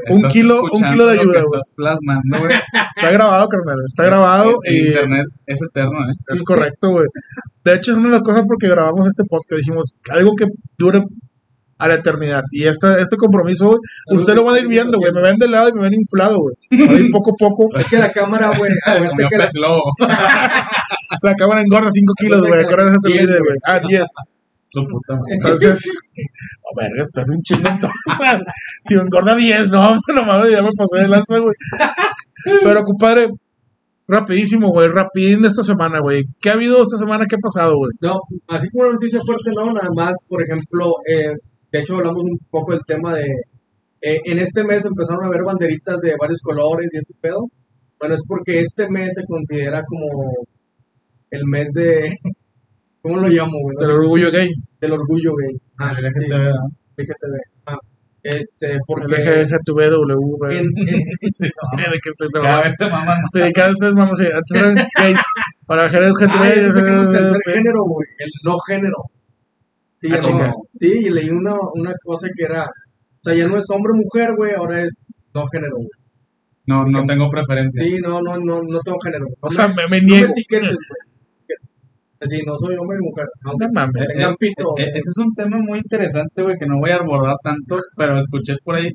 Un 0.09 0.23
kilo, 0.23 0.61
un 0.71 0.83
kilo 0.83 1.07
de 1.07 1.19
ayuda, 1.19 1.41
güey. 1.43 1.59
Estás 1.59 1.73
plasmando, 1.75 2.39
güey. 2.39 2.55
Está 2.95 3.11
grabado, 3.11 3.47
carnal, 3.47 3.77
está 3.85 4.05
grabado 4.05 4.57
y 4.65 4.87
Internet 4.87 5.25
es 5.45 5.59
eterno, 5.61 5.99
¿eh? 5.99 6.13
es 6.27 6.43
correcto, 6.43 6.89
güey. 6.89 7.05
De 7.63 7.75
hecho, 7.75 7.91
es 7.91 7.97
una 7.97 8.07
de 8.07 8.13
las 8.13 8.21
cosas 8.21 8.43
porque 8.47 8.67
grabamos 8.67 9.07
este 9.07 9.23
podcast, 9.29 9.59
dijimos, 9.59 9.95
algo 10.09 10.31
que 10.37 10.45
dure 10.77 11.01
a 11.79 11.87
la 11.87 11.95
eternidad. 11.95 12.43
Y 12.51 12.63
este, 12.65 13.01
este 13.01 13.17
compromiso, 13.17 13.67
güey, 13.67 13.79
usted 14.09 14.35
lo 14.35 14.43
van 14.43 14.55
a 14.55 14.59
ir 14.59 14.67
viendo, 14.67 14.97
güey. 14.97 15.11
Me 15.11 15.21
ven 15.21 15.37
de 15.37 15.47
lado 15.47 15.69
y 15.69 15.73
me 15.73 15.81
ven 15.81 15.93
inflado, 15.93 16.37
güey. 16.39 16.87
Va 16.87 16.93
a 16.93 16.99
ir 16.99 17.11
poco 17.11 17.31
a 17.31 17.35
poco. 17.37 17.67
Es 17.77 17.87
que 17.87 17.97
la 17.97 18.11
cámara, 18.11 18.51
güey, 18.57 18.71
la. 18.85 20.67
La 21.21 21.35
cámara 21.35 21.61
engorda 21.61 21.89
5 21.91 22.13
kilos, 22.17 22.41
güey. 22.41 22.61
Acuérdate 22.61 22.91
de 22.91 22.95
este 22.95 23.09
Diez, 23.09 23.27
video, 23.27 23.39
güey. 23.39 23.57
Ah, 23.65 23.79
10. 23.79 24.05
Su 24.69 24.83
puta. 24.83 25.17
Entonces, 25.29 25.89
oh, 26.63 26.75
verga, 26.75 27.03
esto 27.03 27.21
es 27.21 27.29
un 27.29 27.41
chingo. 27.41 27.69
si 28.81 28.95
me 28.95 29.03
engorda 29.03 29.33
10, 29.33 29.69
no, 29.69 29.95
nomás 30.15 30.51
ya 30.51 30.61
me 30.61 30.71
pasé 30.73 31.03
de 31.03 31.07
lanza, 31.07 31.39
güey. 31.39 31.55
Pero, 32.63 32.83
compadre, 32.83 33.29
rapidísimo, 34.09 34.69
güey, 34.71 34.89
rapidín 34.89 35.41
de 35.41 35.47
esta 35.47 35.63
semana, 35.63 35.99
güey. 35.99 36.25
¿Qué 36.41 36.49
ha 36.49 36.53
habido 36.53 36.83
esta 36.83 36.97
semana? 36.97 37.25
¿Qué 37.29 37.37
ha 37.37 37.39
pasado, 37.39 37.77
güey? 37.77 37.91
No, 38.01 38.19
así 38.49 38.69
como 38.69 38.83
una 38.83 38.93
noticia 38.95 39.21
fuerte, 39.25 39.51
no, 39.55 39.67
nada 39.67 39.87
más, 39.95 40.17
por 40.27 40.43
ejemplo, 40.43 40.91
eh, 41.09 41.31
de 41.71 41.79
hecho 41.79 41.95
hablamos 41.95 42.23
un 42.23 42.37
poco 42.51 42.73
del 42.73 42.81
tema 42.85 43.15
de, 43.15 43.23
eh, 44.01 44.19
en 44.25 44.39
este 44.39 44.65
mes 44.65 44.83
empezaron 44.85 45.23
a 45.23 45.27
haber 45.27 45.43
banderitas 45.43 45.97
de 46.01 46.13
varios 46.19 46.41
colores 46.41 46.89
y 46.91 46.97
este 46.97 47.13
pedo. 47.21 47.47
Bueno, 47.99 48.15
es 48.15 48.23
porque 48.27 48.59
este 48.59 48.89
mes 48.89 49.13
se 49.15 49.23
considera 49.25 49.81
como 49.87 50.45
el 51.31 51.45
mes 51.45 51.71
de, 51.73 52.13
¿cómo 53.07 53.21
lo 53.21 53.27
llamo, 53.29 53.53
güey? 53.61 53.75
Del 53.79 53.91
orgullo 53.91 54.31
gay. 54.31 54.49
del 54.81 54.91
orgullo 54.93 55.33
gay. 55.35 55.55
Ah, 55.79 55.93
El 55.97 56.05
LGTB, 56.05 56.53
LGTB. 56.97 57.35
Ah, 57.67 57.77
este, 58.23 58.71
El 58.73 58.79
porque 58.85 59.05
LGTBW, 59.07 60.37
güey. 60.37 60.57
De 60.67 61.99
que 62.01 62.09
estoy 62.09 62.41
más. 62.41 62.73
Sí, 63.33 63.53
cada 63.53 63.69
vez 63.69 63.93
vamos, 63.95 64.17
sí, 64.17 64.25
antes 64.25 64.55
eran 64.55 64.75
gays. 64.97 65.19
Para 65.65 65.87
LGTB, 65.87 66.29
Ah, 66.31 66.49
es 66.49 66.75
el 66.75 67.11
tercer 67.11 67.37
sí. 67.45 67.51
género, 67.53 67.79
güey, 67.87 68.07
el 68.19 68.29
no 68.43 68.57
género. 68.67 68.97
Sí, 69.99 70.09
Ah, 70.11 70.19
no, 70.31 70.53
sí, 70.69 70.91
y 70.91 71.09
leí 71.09 71.29
una, 71.29 71.55
una 71.73 71.91
cosa 72.03 72.27
que 72.35 72.43
era, 72.43 72.63
o 72.65 73.19
sea, 73.23 73.33
ya 73.33 73.47
no 73.47 73.57
es 73.57 73.65
hombre 73.71 73.93
o 73.93 73.95
mujer, 73.95 74.29
güey, 74.37 74.51
ahora 74.53 74.83
es 74.83 75.15
no 75.33 75.43
género, 75.47 75.75
güey. 75.77 75.89
No, 76.67 76.83
no 76.85 77.05
tengo 77.05 77.29
preferencia. 77.31 77.81
Sí, 77.81 77.95
no, 78.01 78.21
no, 78.21 78.37
no, 78.37 78.61
no 78.61 78.79
tengo 78.81 78.97
género. 79.03 79.25
O 79.39 79.49
sea, 79.49 79.69
me- 79.69 79.75
me, 79.75 79.87
me 79.89 80.01
no 80.01 80.07
me 80.07 80.11
niego. 80.11 80.31
etiquetes, 80.33 80.69
güey. 80.69 81.47
Etiquetes. 82.19 82.33
Así, 82.33 82.45
no 82.45 82.53
soy 82.57 82.75
hombre 82.77 82.97
o 83.01 83.05
mujer. 83.09 83.25
aunque 83.45 83.65
No 83.67 83.73
mames. 83.73 84.13
tengan 84.15 84.35
pito. 84.39 84.65
Eh, 84.77 84.89
Ese 84.89 85.09
es 85.13 85.17
un 85.25 85.33
tema 85.33 85.57
muy 85.59 85.77
interesante, 85.79 86.41
güey, 86.43 86.55
que 86.59 86.65
no 86.65 86.79
voy 86.79 86.91
a 86.91 86.95
abordar 86.97 87.35
tanto, 87.43 87.77
pero 87.95 88.17
escuché 88.17 88.53
por 88.63 88.75
ahí. 88.75 88.89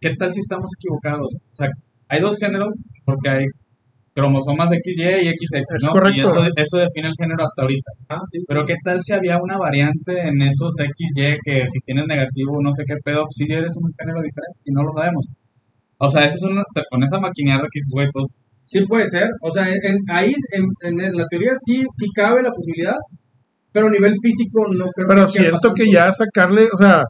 ¿Qué 0.00 0.14
tal 0.16 0.32
si 0.34 0.40
estamos 0.40 0.70
equivocados? 0.78 1.28
O 1.34 1.54
sea, 1.56 1.68
hay 2.08 2.20
dos 2.20 2.36
géneros, 2.38 2.74
porque 3.04 3.28
hay 3.28 3.44
cromosomas 4.14 4.68
XY 4.68 5.02
y 5.24 5.30
XX, 5.32 5.64
Es 5.76 5.84
¿no? 5.86 5.92
correcto. 5.92 6.18
Y 6.18 6.20
eso, 6.20 6.40
eso 6.56 6.76
define 6.78 7.08
el 7.08 7.14
género 7.18 7.42
hasta 7.44 7.62
ahorita. 7.62 7.90
Ah, 8.10 8.20
sí. 8.30 8.38
Pero 8.46 8.64
¿qué 8.66 8.74
tal 8.84 9.00
si 9.02 9.12
había 9.14 9.38
una 9.40 9.56
variante 9.56 10.20
en 10.28 10.42
esos 10.42 10.74
XY 10.76 11.36
que 11.44 11.66
si 11.66 11.80
tienes 11.86 12.04
negativo, 12.06 12.60
no 12.62 12.70
sé 12.72 12.84
qué 12.86 12.94
pedo, 13.02 13.24
si 13.30 13.44
eres 13.44 13.74
un 13.80 13.90
género 13.98 14.20
diferente 14.20 14.58
y 14.64 14.72
no 14.72 14.82
lo 14.82 14.90
sabemos? 14.92 15.26
O 15.98 16.10
sea, 16.10 16.26
eso 16.26 16.34
es 16.34 16.42
una, 16.42 16.62
te 16.74 16.82
pones 16.90 17.12
a 17.12 17.20
maquinear 17.20 17.58
de 17.62 17.68
que 17.70 17.78
dices, 17.78 17.92
güey, 17.94 18.08
pues 18.12 18.26
Sí 18.72 18.86
puede 18.86 19.06
ser. 19.06 19.28
O 19.42 19.50
sea, 19.52 19.68
en, 19.68 19.78
en- 19.82 19.98
ahí, 20.10 20.32
en, 20.52 20.64
en 20.98 21.12
la 21.16 21.26
teoría 21.30 21.52
sí, 21.54 21.82
sí 21.92 22.06
cabe 22.14 22.42
la 22.42 22.50
posibilidad, 22.50 22.96
pero 23.72 23.86
a 23.88 23.90
nivel 23.90 24.14
físico 24.22 24.66
no 24.72 24.86
creo 24.94 25.08
Pero 25.08 25.22
que 25.26 25.28
siento 25.28 25.74
que 25.74 25.90
ya 25.90 26.12
sacarle, 26.12 26.68
o 26.72 26.76
sea, 26.76 27.04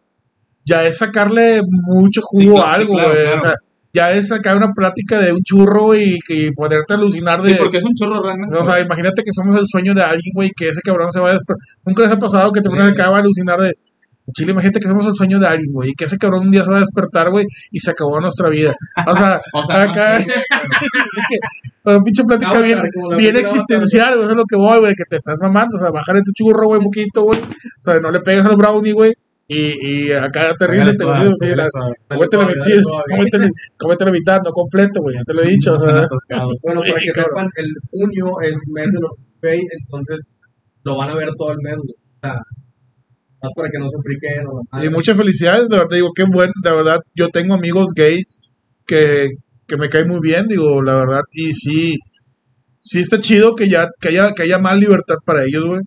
ya 0.65 0.85
es 0.87 0.99
sacarle 0.99 1.61
mucho 1.87 2.21
Sí, 2.31 2.47
jugo 2.47 2.57
claro, 2.57 2.71
a 2.71 2.75
sí, 2.77 2.81
algo, 2.83 2.95
claro, 2.95 3.13
claro. 3.13 3.37
O 3.37 3.41
sea, 3.45 3.55
ya 3.95 4.13
es 4.13 4.29
sacar 4.29 4.57
una 4.57 4.73
plática 4.73 5.19
de 5.21 5.33
un 5.33 5.43
churro 5.43 5.95
y, 5.95 6.19
y 6.29 6.51
poderte 6.53 6.95
alucinar 6.95 7.43
de. 7.43 7.53
sí, 7.53 7.57
porque 7.59 7.79
es 7.79 7.85
un 7.85 7.93
chorro 7.95 8.23
realmente. 8.23 8.57
O 8.57 8.65
sea, 8.65 8.81
imagínate 8.81 9.23
que 9.23 9.33
somos 9.33 9.55
el 9.59 9.67
sueño 9.67 9.93
de 9.95 10.03
alguien, 10.03 10.33
güey, 10.35 10.51
que 10.57 10.69
ese 10.69 10.81
cabrón 10.83 11.13
se 11.13 11.21
va 11.21 11.31
a 11.31 11.33
despertar. 11.35 11.57
Nunca 11.85 12.03
les 12.05 12.13
ha 12.13 12.19
pasado 12.19 12.53
que 12.53 12.61
te 12.63 12.71
pones 12.71 12.87
acá 12.87 13.07
a 13.09 13.19
alucinar 13.19 13.59
de. 13.61 13.73
Chile, 14.35 14.53
imagínate 14.53 14.79
que 14.81 14.87
somos 14.89 15.07
el 15.07 15.15
sueño 15.15 15.39
de 15.41 15.47
alguien, 15.47 15.73
güey, 15.73 15.91
y 15.91 15.95
que 15.95 16.05
ese 16.05 16.17
cabrón 16.17 16.43
un 16.45 16.51
día 16.53 16.63
se 16.63 16.71
va 16.71 16.77
a 16.77 16.81
despertar, 16.81 17.31
güey, 17.31 17.45
y 17.71 17.81
se 17.81 17.91
acabó 17.91 18.21
nuestra 18.21 18.49
vida. 18.51 18.75
O 19.07 19.17
sea, 19.17 19.41
O 19.53 19.67
sea, 19.67 19.83
acá. 19.83 20.21
una 21.85 22.01
pinche 22.01 22.25
plática 22.25 22.61
bien, 22.61 22.79
bien 23.17 23.37
existencial, 23.37 24.11
güey, 24.15 24.23
eso 24.23 24.31
es 24.31 24.37
lo 24.37 24.45
que 24.45 24.57
voy, 24.57 24.79
güey, 24.79 24.95
que 24.95 25.05
te 25.09 25.17
estás 25.17 25.37
mamando, 25.41 25.77
o 25.77 25.81
sea, 25.81 25.91
bajar 25.91 26.17
tu 26.23 26.33
churro, 26.33 26.67
güey, 26.67 26.79
un 26.79 26.85
poquito, 26.85 27.25
güey. 27.25 27.39
O 27.41 27.81
sea, 27.81 27.99
no 27.99 28.11
le 28.11 28.21
pegues 28.21 28.45
al 28.45 28.57
brownie, 28.57 28.93
güey, 28.93 29.13
y, 29.49 30.07
y 30.07 30.13
acá 30.13 30.55
te 30.57 30.67
ríes, 30.67 30.87
te 30.87 30.95
sí, 30.95 31.05
la- 31.05 31.69
suave. 31.69 31.95
Cómete 32.09 32.37
la 32.37 32.47
mitad, 32.47 33.47
cómete 33.79 34.05
la 34.05 34.11
mitad, 34.13 34.41
no 34.45 34.51
completo, 34.53 35.01
güey, 35.03 35.17
ya 35.17 35.23
te 35.25 35.35
lo 35.35 35.43
he 35.43 35.49
dicho, 35.49 35.75
o 35.75 35.81
sea. 35.81 36.07
Bueno, 36.65 36.81
para 36.81 37.01
Sí, 37.01 37.07
que 37.07 37.13
sepan, 37.15 37.49
el 37.57 37.67
junio 37.91 38.41
es 38.43 38.59
mes 38.73 38.87
de 38.93 39.01
los 39.01 39.11
entonces 39.43 40.39
lo 40.85 40.97
van 40.97 41.11
a 41.11 41.15
ver 41.17 41.31
todo 41.37 41.51
el 41.51 41.59
mes. 41.63 41.75
güey. 41.75 41.89
O 41.89 42.21
sea, 42.23 42.35
más 43.43 43.53
para 43.57 43.69
que 43.71 43.79
no 43.79 43.89
se 43.89 43.99
friquen 44.03 44.85
Y 44.85 44.91
muchas 44.91 45.17
felicidades, 45.17 45.69
de 45.69 45.77
verdad, 45.77 45.97
digo, 45.97 46.11
qué 46.15 46.25
bueno, 46.31 46.53
de 46.63 46.71
verdad, 46.71 47.01
yo 47.15 47.29
tengo 47.29 47.55
amigos 47.55 47.91
gays 47.95 48.39
que, 48.87 49.29
que 49.67 49.77
me 49.77 49.89
caen 49.89 50.09
muy 50.09 50.21
bien, 50.21 50.47
digo, 50.47 50.83
la 50.83 50.97
verdad, 50.97 51.23
y 51.33 51.53
sí, 51.53 51.99
sí 52.81 53.01
está 53.01 53.19
chido 53.19 53.55
que 53.55 53.69
ya, 53.69 53.89
que 54.01 54.09
haya, 54.09 54.33
que 54.33 54.43
haya 54.43 54.59
más 54.59 54.79
libertad 54.79 55.17
para 55.25 55.45
ellos, 55.45 55.65
güey, 55.67 55.81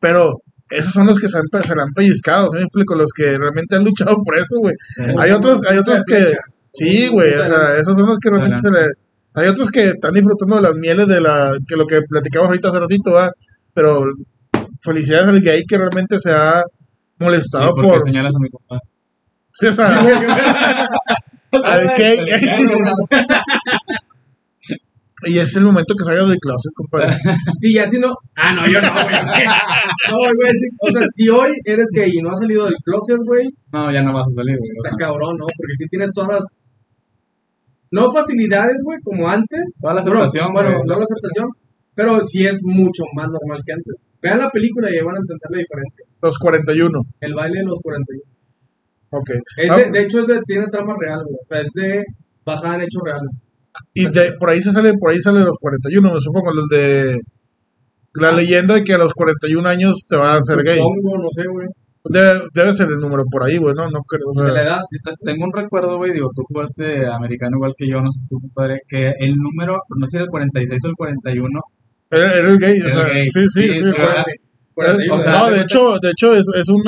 pero 0.00 0.34
esos 0.68 0.92
son 0.92 1.06
los 1.06 1.18
que 1.18 1.28
se, 1.28 1.38
han, 1.38 1.44
se 1.62 1.74
la 1.74 1.82
han 1.82 1.92
pellizcado, 1.94 2.50
¿sí 2.50 2.58
me 2.58 2.62
explico? 2.64 2.94
Los 2.94 3.12
que 3.12 3.36
realmente 3.36 3.76
han 3.76 3.84
luchado 3.84 4.16
por 4.24 4.36
eso, 4.36 4.56
güey. 4.58 4.74
Hay 5.18 5.30
otros, 5.30 5.60
hay 5.68 5.78
otros 5.78 6.02
que, 6.06 6.34
sí, 6.72 7.08
güey, 7.08 7.32
o 7.34 7.44
sea, 7.44 7.76
esos 7.76 7.96
son 7.96 8.06
los 8.06 8.18
que 8.18 8.30
realmente 8.30 8.62
se 8.62 8.70
le, 8.70 8.84
o 8.86 9.32
sea, 9.32 9.42
hay 9.44 9.48
otros 9.48 9.70
que 9.70 9.88
están 9.88 10.12
disfrutando 10.12 10.56
de 10.56 10.62
las 10.62 10.74
mieles 10.74 11.06
de 11.06 11.20
la, 11.20 11.56
que 11.66 11.76
lo 11.76 11.86
que 11.86 12.00
platicamos 12.02 12.48
ahorita 12.48 12.68
hace 12.68 12.78
ratito, 12.78 13.12
¿verdad? 13.12 13.30
Pero 13.74 14.04
felicidades 14.82 15.28
al 15.28 15.40
gay 15.40 15.62
que 15.64 15.78
realmente 15.78 16.18
se 16.18 16.32
ha 16.32 16.62
Sí, 16.62 16.81
molestado 17.22 17.70
porque 17.74 17.90
por, 17.90 18.02
señalas 18.02 18.34
a 18.34 18.38
mi 18.40 18.50
compadre. 18.50 18.82
Sí, 19.52 19.66
o 19.66 19.74
sea, 19.74 20.00
al 21.64 21.90
y 25.24 25.38
es 25.38 25.56
el 25.56 25.64
momento 25.64 25.94
que 25.94 26.04
salgas 26.04 26.28
del 26.28 26.38
closet, 26.38 26.72
compadre. 26.74 27.14
Sí, 27.58 27.74
ya 27.74 27.86
si 27.86 27.98
no. 27.98 28.14
Ah, 28.34 28.52
no, 28.54 28.66
yo 28.66 28.80
no, 28.80 28.92
güey. 28.92 29.14
No, 30.10 30.16
güey. 30.34 30.52
sí, 30.52 30.68
O 30.80 30.88
sea, 30.88 31.06
si 31.14 31.28
hoy 31.28 31.50
eres 31.64 31.88
gay 31.94 32.10
y 32.12 32.22
no 32.22 32.30
has 32.30 32.40
salido 32.40 32.64
del 32.64 32.74
closet, 32.84 33.18
güey, 33.24 33.48
No, 33.72 33.92
ya 33.92 34.02
no 34.02 34.12
vas 34.12 34.26
a 34.26 34.34
salir, 34.36 34.58
güey. 34.58 34.70
está 34.82 34.96
cabrón, 34.96 35.36
¿no? 35.38 35.46
Porque 35.46 35.74
si 35.78 35.86
tienes 35.88 36.10
todas 36.12 36.30
las. 36.30 36.44
No 37.90 38.10
facilidades, 38.10 38.82
güey, 38.84 38.98
como 39.04 39.28
antes. 39.28 39.78
Toda 39.80 39.94
la 39.94 40.00
aceptación, 40.00 40.52
Bueno, 40.52 40.70
no 40.70 40.94
la 40.96 41.04
aceptación. 41.04 41.50
Pero 41.94 42.20
sí 42.22 42.46
es 42.46 42.60
mucho 42.64 43.04
más 43.14 43.28
normal 43.28 43.60
que 43.66 43.72
antes. 43.74 43.94
Vean 44.22 44.38
la 44.38 44.50
película 44.50 44.88
y 44.90 44.96
ahí 44.96 45.04
van 45.04 45.16
a 45.16 45.18
entender 45.18 45.48
la 45.50 45.58
diferencia. 45.58 46.04
Los 46.22 46.38
41. 46.38 47.00
El 47.20 47.34
baile 47.34 47.58
de 47.58 47.64
los 47.64 47.80
41. 47.82 48.22
Ok. 49.10 49.30
Es 49.58 49.70
Ah, 49.70 49.76
de, 49.76 49.90
de 49.90 50.02
hecho, 50.02 50.20
es 50.20 50.26
de, 50.26 50.40
tiene 50.46 50.66
trama 50.70 50.94
real, 50.98 51.20
güey. 51.24 51.34
O 51.34 51.46
sea, 51.46 51.60
es 51.60 51.70
de. 51.74 52.02
basada 52.46 52.76
en 52.76 52.82
hechos 52.82 53.02
reales. 53.04 53.30
y 53.94 54.04
de, 54.06 54.32
por 54.38 54.50
ahí 54.50 54.60
se 54.60 54.70
sale, 54.70 54.92
por 54.98 55.10
ahí 55.10 55.18
sale 55.20 55.40
los 55.40 55.56
41, 55.60 56.12
me 56.12 56.20
supongo, 56.20 56.50
los 56.52 56.68
de 56.68 57.18
la 58.14 58.32
leyenda 58.32 58.74
de 58.74 58.84
que 58.84 58.94
a 58.94 58.98
los 58.98 59.12
41 59.14 59.66
años 59.68 60.04
te 60.08 60.16
vas 60.16 60.34
a 60.36 60.38
hacer 60.38 60.62
gay. 60.64 60.78
Supongo, 60.78 61.22
no 61.22 61.28
sé, 61.34 61.42
güey. 61.50 61.66
Debe, 62.04 62.40
debe 62.52 62.72
ser 62.74 62.88
el 62.90 62.98
número 62.98 63.22
por 63.30 63.44
ahí, 63.44 63.58
güey, 63.58 63.74
¿no? 63.74 63.84
No 63.88 64.00
creo. 64.02 64.26
o 64.34 64.38
sea, 64.38 64.46
De 64.48 64.52
la 64.52 64.62
edad. 64.62 64.80
Tengo 65.24 65.44
un 65.44 65.52
recuerdo, 65.54 65.96
güey, 65.98 66.12
digo, 66.12 66.30
tú 66.34 66.42
jugaste 66.48 67.06
americano 67.06 67.56
igual 67.56 67.74
que 67.76 67.88
yo, 67.88 68.00
no 68.00 68.10
sé 68.10 68.22
si 68.22 68.28
tú, 68.28 68.40
compadre, 68.40 68.80
que 68.88 69.10
el 69.20 69.34
número, 69.36 69.78
no 69.96 70.06
sé 70.06 70.10
si 70.10 70.16
era 70.16 70.24
el 70.24 70.30
46 70.30 70.80
o 70.84 70.88
el 70.88 70.94
41, 70.96 71.48
era, 72.12 72.34
era 72.34 72.48
el 72.48 72.58
gay, 72.58 72.80
o 72.80 72.86
El 72.86 72.92
sea, 72.92 73.08
gay. 73.08 73.28
sí, 73.28 73.46
sí, 73.48 73.68
Sí, 73.68 73.74
sí. 73.86 73.90
o 75.10 75.20
sea, 75.20 75.32
no, 75.32 75.50
de 75.50 75.60
hecho, 75.62 75.98
de 76.00 76.10
hecho 76.10 76.32
es, 76.34 76.46
es 76.54 76.68
un 76.68 76.82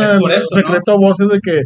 secreto 0.54 0.92
a 0.92 0.96
voces 0.96 1.28
de 1.28 1.38
que 1.40 1.62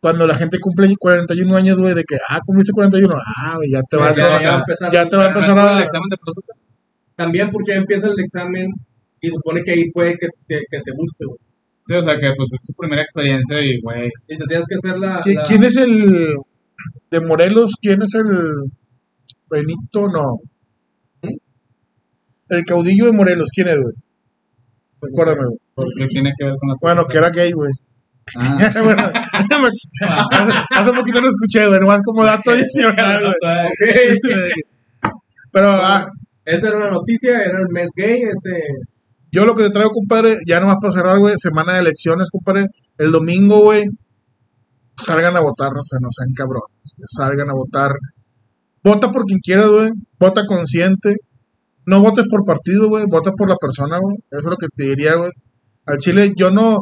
cuando 0.00 0.26
la 0.26 0.34
gente 0.34 0.58
cumple 0.60 0.94
41 0.98 1.56
años, 1.56 1.76
güey, 1.78 1.94
de 1.94 2.04
que, 2.04 2.16
ah, 2.28 2.38
cumpliste 2.44 2.72
41, 2.72 3.14
ah, 3.16 3.54
güey, 3.56 3.70
ya 3.72 3.80
te 3.90 3.96
va, 3.96 4.08
a 4.10 4.14
ya 4.14 4.56
empezar 4.56 4.92
ya 4.92 5.08
te 5.08 5.16
va 5.16 5.24
a 5.24 5.28
empezar 5.28 5.56
¿No 5.56 5.62
es 5.62 5.68
a... 5.68 5.76
el 5.78 5.82
examen 5.82 6.08
de 6.10 6.16
próstata? 6.18 6.52
También 7.16 7.50
porque 7.50 7.72
ya 7.72 7.78
empieza 7.78 8.06
el 8.08 8.20
examen 8.20 8.68
y 9.20 9.30
supone 9.30 9.62
que 9.64 9.72
ahí 9.72 9.90
puede 9.92 10.12
que, 10.12 10.28
que, 10.46 10.58
que 10.70 10.78
te 10.78 10.92
guste, 10.96 11.24
güey. 11.24 11.38
Sí, 11.78 11.94
o 11.94 12.02
sea 12.02 12.14
que 12.14 12.30
pues 12.36 12.52
es 12.52 12.62
tu 12.66 12.72
primera 12.74 13.00
experiencia 13.02 13.60
y, 13.60 13.80
güey, 13.80 14.08
Y 14.28 14.36
te 14.38 14.44
tienes 14.46 14.66
que 14.68 14.74
hacer 14.76 14.98
la. 14.98 15.20
¿Qui- 15.22 15.34
la- 15.36 15.42
¿Quién 15.42 15.64
es 15.64 15.76
el 15.76 16.34
de 17.10 17.20
Morelos? 17.20 17.72
¿Quién 17.80 18.02
es 18.02 18.14
el 18.14 18.24
Benito? 19.50 20.08
No. 20.08 20.36
El 22.48 22.64
caudillo 22.64 23.06
de 23.06 23.12
Morelos, 23.12 23.48
¿quién 23.54 23.68
es, 23.68 23.76
güey? 23.76 23.94
Recuérdame, 25.00 25.46
güey. 25.46 25.58
¿por 25.74 25.86
qué 25.96 26.06
tiene 26.06 26.32
que 26.36 26.44
ver 26.44 26.54
con 26.58 26.68
la 26.70 26.74
Bueno, 26.80 27.04
que 27.06 27.18
era 27.18 27.30
gay, 27.30 27.52
güey. 27.52 27.72
Ah. 28.38 28.72
Bueno, 28.82 29.02
hace, 30.30 30.52
hace 30.70 30.92
poquito 30.92 31.20
lo 31.20 31.28
escuché, 31.28 31.66
güey, 31.68 31.80
nomás 31.80 32.00
como 32.02 32.24
dato 32.24 32.50
adicional, 32.52 33.20
güey. 33.20 33.66
Ok. 33.66 35.12
Pero, 35.52 35.68
ah, 35.68 36.06
Esa 36.44 36.68
era 36.68 36.78
la 36.78 36.90
noticia, 36.90 37.32
era 37.32 37.58
el 37.58 37.68
mes 37.70 37.90
gay, 37.94 38.14
este. 38.22 38.50
Yo 39.30 39.44
lo 39.44 39.54
que 39.54 39.64
te 39.64 39.70
traigo, 39.70 39.90
compadre, 39.90 40.36
ya 40.46 40.60
nomás 40.60 40.76
para 40.80 40.94
cerrar, 40.94 41.18
güey, 41.18 41.34
semana 41.36 41.74
de 41.74 41.80
elecciones, 41.80 42.30
compadre, 42.30 42.66
el 42.98 43.12
domingo, 43.12 43.60
güey, 43.60 43.84
salgan 44.96 45.36
a 45.36 45.40
votar, 45.40 45.72
no 45.72 45.82
se 45.82 45.98
no 46.00 46.08
sean 46.10 46.32
cabrones, 46.34 46.94
salgan 47.06 47.50
a 47.50 47.54
votar. 47.54 47.92
Vota 48.82 49.10
por 49.10 49.24
quien 49.24 49.40
quieras, 49.40 49.68
güey, 49.68 49.90
vota 50.18 50.46
consciente, 50.46 51.16
no 51.86 52.00
votes 52.02 52.26
por 52.28 52.44
partido, 52.44 52.88
güey, 52.88 53.04
vota 53.08 53.32
por 53.32 53.48
la 53.48 53.56
persona, 53.56 53.98
güey, 53.98 54.16
eso 54.30 54.40
es 54.40 54.46
lo 54.46 54.56
que 54.56 54.66
te 54.74 54.84
diría, 54.84 55.14
güey. 55.14 55.30
Al 55.86 55.98
Chile, 55.98 56.32
yo 56.36 56.50
no, 56.50 56.80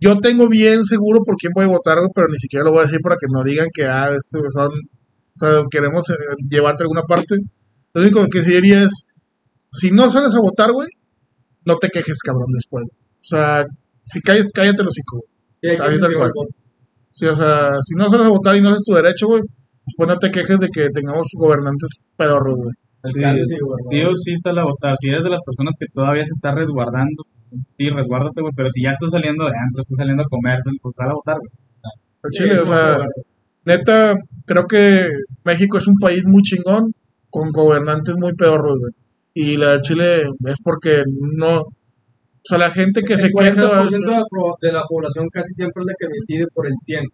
yo 0.00 0.18
tengo 0.18 0.48
bien 0.48 0.84
seguro 0.84 1.20
por 1.24 1.36
quién 1.36 1.52
voy 1.54 1.64
a 1.64 1.68
votar, 1.68 1.98
güey, 1.98 2.10
pero 2.14 2.26
ni 2.28 2.36
siquiera 2.36 2.64
lo 2.64 2.72
voy 2.72 2.80
a 2.80 2.86
decir 2.86 3.00
para 3.00 3.16
que 3.16 3.26
no 3.30 3.44
digan 3.44 3.68
que, 3.72 3.86
ah, 3.86 4.10
este, 4.10 4.40
güey, 4.40 4.50
son, 4.50 4.68
o 4.68 5.36
sea, 5.36 5.62
queremos 5.70 6.10
eh, 6.10 6.14
llevarte 6.48 6.82
a 6.82 6.84
alguna 6.84 7.02
parte. 7.02 7.36
Lo 7.94 8.02
único 8.02 8.26
que 8.28 8.42
sí 8.42 8.50
diría 8.50 8.82
es, 8.82 9.04
si 9.72 9.92
no 9.92 10.10
sales 10.10 10.34
a 10.34 10.40
votar, 10.40 10.72
güey, 10.72 10.88
no 11.64 11.76
te 11.76 11.88
quejes, 11.88 12.18
cabrón, 12.18 12.52
después. 12.52 12.84
O 12.86 13.22
sea, 13.22 13.64
si 14.00 14.20
cállate, 14.20 14.48
cállate 14.52 14.82
los 14.82 14.96
hijos. 14.98 15.22
y 15.62 15.68
hay 15.68 15.76
que 15.76 15.82
Ahí 15.82 15.88
tal 15.88 15.96
incentivar 15.96 16.32
cual. 16.32 16.48
Sí, 17.12 17.26
o 17.26 17.36
sea, 17.36 17.76
si 17.82 17.94
no 17.94 18.08
sales 18.08 18.26
a 18.26 18.30
votar 18.30 18.56
y 18.56 18.60
no 18.60 18.70
haces 18.70 18.82
tu 18.82 18.94
derecho, 18.94 19.26
güey, 19.28 19.42
después 19.86 20.08
no 20.08 20.18
te 20.18 20.30
quejes 20.30 20.58
de 20.58 20.68
que 20.68 20.88
tengamos 20.90 21.26
gobernantes 21.36 21.88
pedorros, 22.16 22.56
güey. 22.56 22.74
Sí, 23.02 23.20
sí 23.90 24.02
o 24.02 24.14
sí 24.14 24.36
sal 24.36 24.58
a 24.58 24.64
votar. 24.64 24.94
Si 24.98 25.08
eres 25.08 25.24
de 25.24 25.30
las 25.30 25.40
personas 25.42 25.76
que 25.78 25.86
todavía 25.92 26.22
se 26.24 26.32
está 26.32 26.54
resguardando, 26.54 27.24
sí, 27.78 27.88
resguárdate, 27.90 28.40
güey. 28.40 28.52
Pero 28.56 28.68
si 28.68 28.82
ya 28.82 28.90
estás 28.90 29.10
saliendo 29.10 29.44
de 29.44 29.50
antro, 29.50 29.80
estás 29.80 29.96
saliendo 29.96 30.22
a 30.22 30.26
comerse, 30.28 30.70
pues 30.82 30.94
sal 30.96 31.10
a 31.10 31.14
votar, 31.14 31.36
güey. 31.38 31.50
Chile, 32.32 32.58
o 32.60 32.66
sea, 32.66 32.98
neta, 33.64 34.14
creo 34.44 34.66
que 34.66 35.08
México 35.44 35.78
es 35.78 35.86
un 35.88 35.94
país 36.00 36.22
muy 36.26 36.42
chingón, 36.42 36.92
con 37.30 37.50
gobernantes 37.50 38.14
muy 38.16 38.34
pedorros, 38.34 38.78
güey. 38.78 38.92
Y 39.32 39.56
la 39.56 39.72
de 39.72 39.80
Chile 39.82 40.22
es 40.46 40.56
porque 40.62 41.02
no. 41.38 41.60
O 41.60 42.44
sea, 42.44 42.58
la 42.58 42.70
gente 42.70 43.02
que 43.02 43.14
el 43.14 43.18
se 43.20 43.28
40% 43.30 43.54
queja. 43.54 43.62
de 43.62 44.00
la, 44.06 44.22
pro- 44.28 44.56
de 44.60 44.72
la 44.72 44.82
población 44.88 45.26
casi 45.32 45.52
siempre 45.54 45.82
es 45.82 45.86
la 45.86 45.94
que 45.98 46.12
decide 46.12 46.44
por 46.54 46.66
el 46.66 46.72
100. 46.80 47.04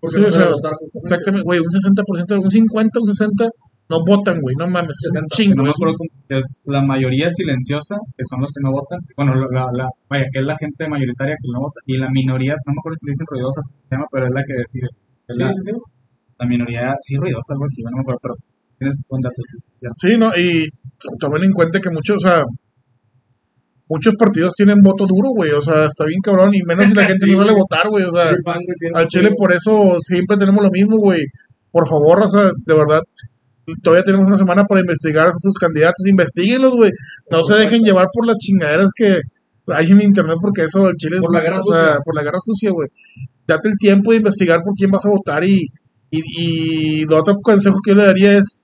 Porque 0.00 0.16
Sí, 0.16 0.22
no 0.22 0.28
o 0.28 0.32
sea, 0.32 0.48
votar 0.48 0.72
justamente. 0.78 0.98
Exactamente, 1.02 1.44
güey, 1.44 1.60
un 1.60 1.66
60%, 1.70 2.42
un 2.42 2.50
50, 2.50 2.98
un 3.00 3.06
60 3.06 3.48
no 3.88 3.98
votan, 4.04 4.40
güey, 4.40 4.54
no 4.58 4.66
mames, 4.66 4.90
es 4.98 5.10
un 5.14 5.30
60, 5.30 5.36
chingo. 5.36 5.54
No 5.56 5.62
me 5.64 5.70
es 5.70 5.76
un- 5.78 5.82
acuerdo 5.88 5.94
cómo- 5.98 6.38
es 6.40 6.62
la 6.66 6.82
mayoría 6.82 7.30
silenciosa, 7.30 7.94
que 8.16 8.24
son 8.28 8.40
los 8.40 8.50
que 8.52 8.60
no 8.62 8.72
votan. 8.72 8.98
Bueno, 9.16 9.34
la, 9.34 9.46
la- 9.52 9.70
la- 9.72 9.90
vaya, 10.10 10.26
que 10.32 10.40
es 10.40 10.46
la 10.46 10.56
gente 10.58 10.88
mayoritaria 10.88 11.36
que 11.40 11.48
no 11.52 11.60
vota. 11.60 11.78
Y 11.86 11.96
la 11.98 12.10
minoría, 12.10 12.54
no 12.66 12.72
me 12.74 12.78
acuerdo 12.80 12.96
si 12.98 13.06
le 13.06 13.10
dicen 13.14 13.26
ruidosa, 13.30 13.60
llama, 13.90 14.06
pero 14.10 14.26
es 14.26 14.32
la 14.34 14.42
que 14.42 14.54
decide. 14.58 14.88
Sí, 15.30 15.42
la, 15.42 15.52
sí, 15.52 15.60
sí. 15.64 15.72
la 16.38 16.46
minoría, 16.46 16.94
sí, 17.00 17.16
ruidosa, 17.16 17.54
algo 17.54 17.64
así, 17.64 17.82
no 17.82 17.90
me 17.94 18.00
acuerdo, 18.00 18.20
pero 18.22 18.34
tienes 18.78 19.02
buen 19.08 19.22
dato, 19.22 19.40
sí, 19.72 20.18
¿no? 20.18 20.28
Y 20.36 20.68
tomen 21.18 21.44
en 21.44 21.52
cuenta 21.52 21.80
que 21.80 21.90
muchos, 21.90 22.16
o 22.16 22.20
sea, 22.28 22.44
muchos 23.88 24.14
partidos 24.16 24.54
tienen 24.54 24.80
voto 24.82 25.06
duro, 25.06 25.30
güey, 25.30 25.50
o 25.52 25.60
sea, 25.60 25.84
está 25.86 26.04
bien 26.06 26.20
cabrón, 26.22 26.50
y 26.52 26.62
menos 26.66 26.86
si 26.88 26.94
la 26.94 27.04
gente 27.14 27.24
Sí, 27.24 27.30
no 27.30 27.36
suele 27.38 27.52
güey. 27.52 27.62
votar, 27.62 27.88
güey, 27.88 28.04
o 28.04 28.10
sea, 28.10 28.32
al 28.94 29.08
Chile 29.08 29.28
un- 29.30 29.36
por 29.36 29.52
eso 29.52 29.96
siempre 30.00 30.36
tenemos 30.36 30.62
lo 30.62 30.70
mismo, 30.70 30.98
güey. 30.98 31.22
Por 31.70 31.86
favor, 31.88 32.20
o 32.22 32.28
sea, 32.28 32.42
de 32.64 32.74
verdad, 32.74 33.00
todavía 33.82 34.04
tenemos 34.04 34.26
una 34.26 34.36
semana 34.38 34.64
para 34.64 34.80
investigar 34.80 35.26
a 35.28 35.32
sus 35.32 35.54
candidatos, 35.54 36.06
investiguenlos, 36.06 36.74
güey. 36.76 36.90
No 37.30 37.42
se 37.44 37.54
dejen 37.54 37.82
llevar 37.82 38.06
por 38.12 38.26
las 38.26 38.36
chingaderas 38.36 38.90
que 38.94 39.20
hay 39.68 39.90
en 39.90 40.00
internet, 40.02 40.36
porque 40.40 40.64
eso 40.64 40.86
al 40.86 40.94
Chile 40.96 41.16
es- 41.16 41.22
Por 41.22 41.32
la 41.34 41.40
guerra 41.40 41.58
o 41.60 41.64
sea, 41.72 41.84
sucia. 41.86 41.98
por 42.04 42.14
la 42.14 42.22
guerra 42.22 42.38
sucia, 42.40 42.70
güey. 42.70 42.88
Date 43.46 43.68
el 43.68 43.74
tiempo 43.78 44.10
de 44.12 44.18
investigar 44.18 44.60
por 44.62 44.74
quién 44.74 44.90
vas 44.90 45.04
a 45.04 45.08
votar 45.10 45.42
y, 45.44 45.66
y, 46.10 46.20
y 47.00 47.04
lo 47.04 47.18
otro 47.18 47.34
consejo 47.42 47.78
que 47.84 47.90
yo 47.92 47.96
le 47.96 48.04
daría 48.04 48.38
es 48.38 48.58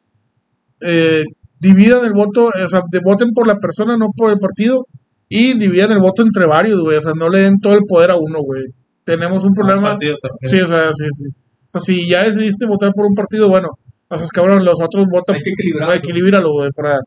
eh, 0.80 1.24
dividan 1.58 2.04
el 2.04 2.12
voto, 2.12 2.46
o 2.46 2.68
sea, 2.68 2.82
de- 2.90 3.00
voten 3.04 3.30
por 3.34 3.46
la 3.46 3.56
persona, 3.58 3.96
no 3.96 4.08
por 4.16 4.32
el 4.32 4.38
partido, 4.38 4.86
y 5.28 5.54
dividan 5.58 5.92
el 5.92 6.00
voto 6.00 6.22
entre 6.22 6.46
varios, 6.46 6.80
güey, 6.80 6.96
o 6.98 7.00
sea, 7.00 7.12
no 7.16 7.28
le 7.28 7.40
den 7.40 7.58
todo 7.60 7.74
el 7.74 7.84
poder 7.88 8.10
a 8.10 8.16
uno, 8.16 8.40
güey. 8.42 8.64
Tenemos 9.04 9.42
un 9.44 9.54
problema, 9.54 9.90
Partido, 9.92 10.16
sí, 10.42 10.60
o 10.60 10.66
sea, 10.66 10.92
sí, 10.92 11.04
sí. 11.10 11.28
O 11.28 11.64
sea, 11.66 11.80
si 11.80 12.08
ya 12.08 12.24
decidiste 12.24 12.66
votar 12.66 12.92
por 12.94 13.06
un 13.06 13.14
partido, 13.14 13.48
bueno, 13.48 13.68
o 14.12 14.16
sea, 14.16 14.24
es 14.24 14.30
cabrón, 14.30 14.64
los 14.64 14.74
otros 14.80 15.06
votan, 15.10 15.36
Hay 15.36 15.42
que 15.42 15.50
equilibrar. 15.50 15.86
güey, 15.86 15.98
equilíbralo, 15.98 16.52
güey, 16.52 16.70
para, 16.72 16.98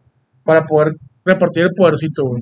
para 0.43 0.65
poder 0.65 0.93
repartir 1.23 1.63
el 1.63 1.73
podercito, 1.75 2.23
güey. 2.25 2.41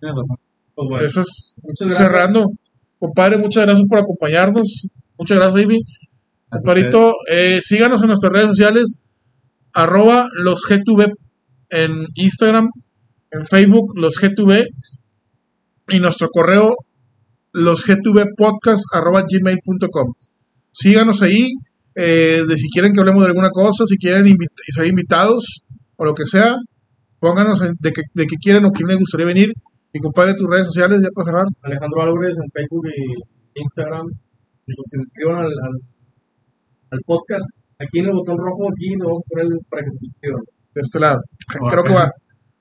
Tienes 0.00 0.16
razón. 0.16 0.36
Pues 0.74 0.88
bueno, 0.88 1.06
Eso 1.06 1.20
es 1.20 1.54
muchas 1.62 1.88
gracias. 1.88 2.08
cerrando. 2.08 2.46
Compadre, 2.98 3.38
muchas 3.38 3.64
gracias 3.64 3.86
por 3.88 3.98
acompañarnos. 3.98 4.86
Muchas 5.18 5.36
gracias, 5.38 5.54
baby. 5.54 5.80
Así 6.50 6.64
Compadrito, 6.64 7.14
eh, 7.30 7.60
síganos 7.62 8.02
en 8.02 8.08
nuestras 8.08 8.32
redes 8.32 8.48
sociales, 8.48 8.98
arroba 9.72 10.26
los 10.42 10.62
G2B 10.68 11.12
en 11.70 12.06
Instagram, 12.14 12.68
en 13.30 13.44
Facebook, 13.44 13.92
los 13.96 14.16
G2B, 14.20 14.66
y 15.90 16.00
nuestro 16.00 16.28
correo, 16.28 16.74
los 17.52 17.84
G2B 17.86 18.30
podcast, 18.36 18.82
arroba 18.92 19.22
gmail.com. 19.22 20.12
Síganos 20.72 21.22
ahí, 21.22 21.52
eh, 22.00 22.40
de 22.48 22.54
si 22.56 22.68
quieren 22.70 22.92
que 22.92 23.00
hablemos 23.00 23.22
de 23.22 23.28
alguna 23.28 23.50
cosa, 23.50 23.84
si 23.86 23.96
quieren 23.96 24.24
invit- 24.26 24.56
ser 24.74 24.86
invitados, 24.86 25.44
o 25.96 26.04
lo 26.04 26.14
que 26.14 26.24
sea, 26.24 26.56
pónganos 27.18 27.60
en- 27.62 27.74
de 27.78 27.92
que, 27.92 28.02
de 28.14 28.24
que 28.26 28.36
quieren 28.42 28.64
o 28.64 28.70
quién 28.70 28.88
les 28.88 28.98
gustaría 28.98 29.26
venir. 29.26 29.48
Y 29.92 29.98
compadre, 29.98 30.34
tus 30.34 30.48
redes 30.48 30.66
sociales, 30.66 31.00
ya 31.02 31.08
para 31.14 31.26
cerrar. 31.26 31.46
Alejandro 31.62 32.02
Álvarez 32.02 32.36
en 32.38 32.48
Facebook 32.54 32.86
y 32.86 33.60
Instagram. 33.60 34.06
Y 34.66 34.72
que 34.72 34.82
se 34.86 34.96
suscriban 35.02 35.40
al, 35.40 35.50
al, 35.50 35.74
al 36.92 37.00
podcast. 37.04 37.46
Aquí 37.78 37.98
en 37.98 38.06
el 38.06 38.12
botón 38.12 38.36
rojo, 38.38 38.70
aquí 38.70 38.88
le 38.90 39.02
vamos 39.04 39.20
a 39.24 39.28
poner 39.28 39.46
para 39.68 39.82
que 39.82 39.90
se 39.90 39.98
suscriban. 40.06 40.42
de 40.74 40.80
este 40.82 40.98
lado. 41.00 41.20
Creo 41.70 41.82
que 41.82 41.92
va. 41.94 42.08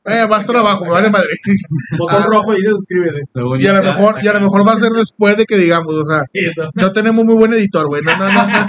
Eh, 0.10 0.26
va 0.26 0.38
a 0.38 0.40
estar 0.40 0.56
abajo, 0.58 0.86
me 0.86 0.92
vale 0.92 1.10
madre. 1.10 1.30
Botón 1.98 2.24
Ah. 2.24 2.28
rojo 2.30 2.54
y 2.56 2.62
se 2.62 2.70
suscríbete. 2.70 3.20
Y 3.60 3.68
a 3.68 3.74
lo 3.74 3.84
mejor, 3.84 4.16
y 4.24 4.28
a 4.28 4.34
lo 4.34 4.42
mejor 4.42 4.68
va 4.68 4.74
a 4.74 4.78
ser 4.78 4.92
después 4.92 5.38
de 5.38 5.46
que 5.46 5.58
digamos, 5.58 5.94
o 5.94 6.04
sea, 6.06 6.22
Sí, 6.34 6.40
no 6.76 6.92
tenemos 6.92 7.24
muy 7.26 7.36
buen 7.36 7.54
editor, 7.54 7.88
güey. 7.88 8.02
No, 8.02 8.18
no, 8.18 8.32
no. 8.32 8.68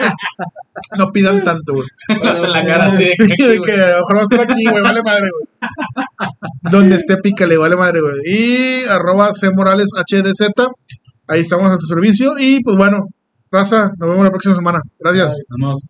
No 0.98 1.12
pidan 1.12 1.42
tanto, 1.44 1.74
güey. 1.74 1.86
la 2.48 2.64
cara 2.64 2.90
Sí, 2.90 3.04
que- 3.36 3.48
de 3.48 3.60
que 3.60 3.72
a 3.72 3.98
lo 3.98 4.06
mejor 4.06 4.16
va 4.16 4.20
a 4.20 4.22
estar 4.22 4.40
aquí, 4.40 4.64
güey, 4.70 4.82
vale 4.82 5.02
madre, 5.02 5.28
güey. 5.30 5.70
Donde 6.70 6.96
esté, 6.96 7.16
pícale, 7.18 7.56
vale 7.56 7.76
madre, 7.76 8.00
güey. 8.00 8.14
Y 8.26 8.84
arroba 8.88 9.32
C 9.32 9.50
Morales 9.50 9.88
HDZ. 9.94 10.48
Ahí 11.28 11.40
estamos 11.42 11.70
a 11.70 11.78
su 11.78 11.86
servicio. 11.86 12.34
Y 12.38 12.60
pues 12.62 12.76
bueno, 12.76 13.06
raza, 13.50 13.90
nos 13.98 14.08
vemos 14.10 14.24
la 14.24 14.30
próxima 14.30 14.54
semana. 14.56 14.80
Gracias. 14.98 15.46
Vamos. 15.60 15.86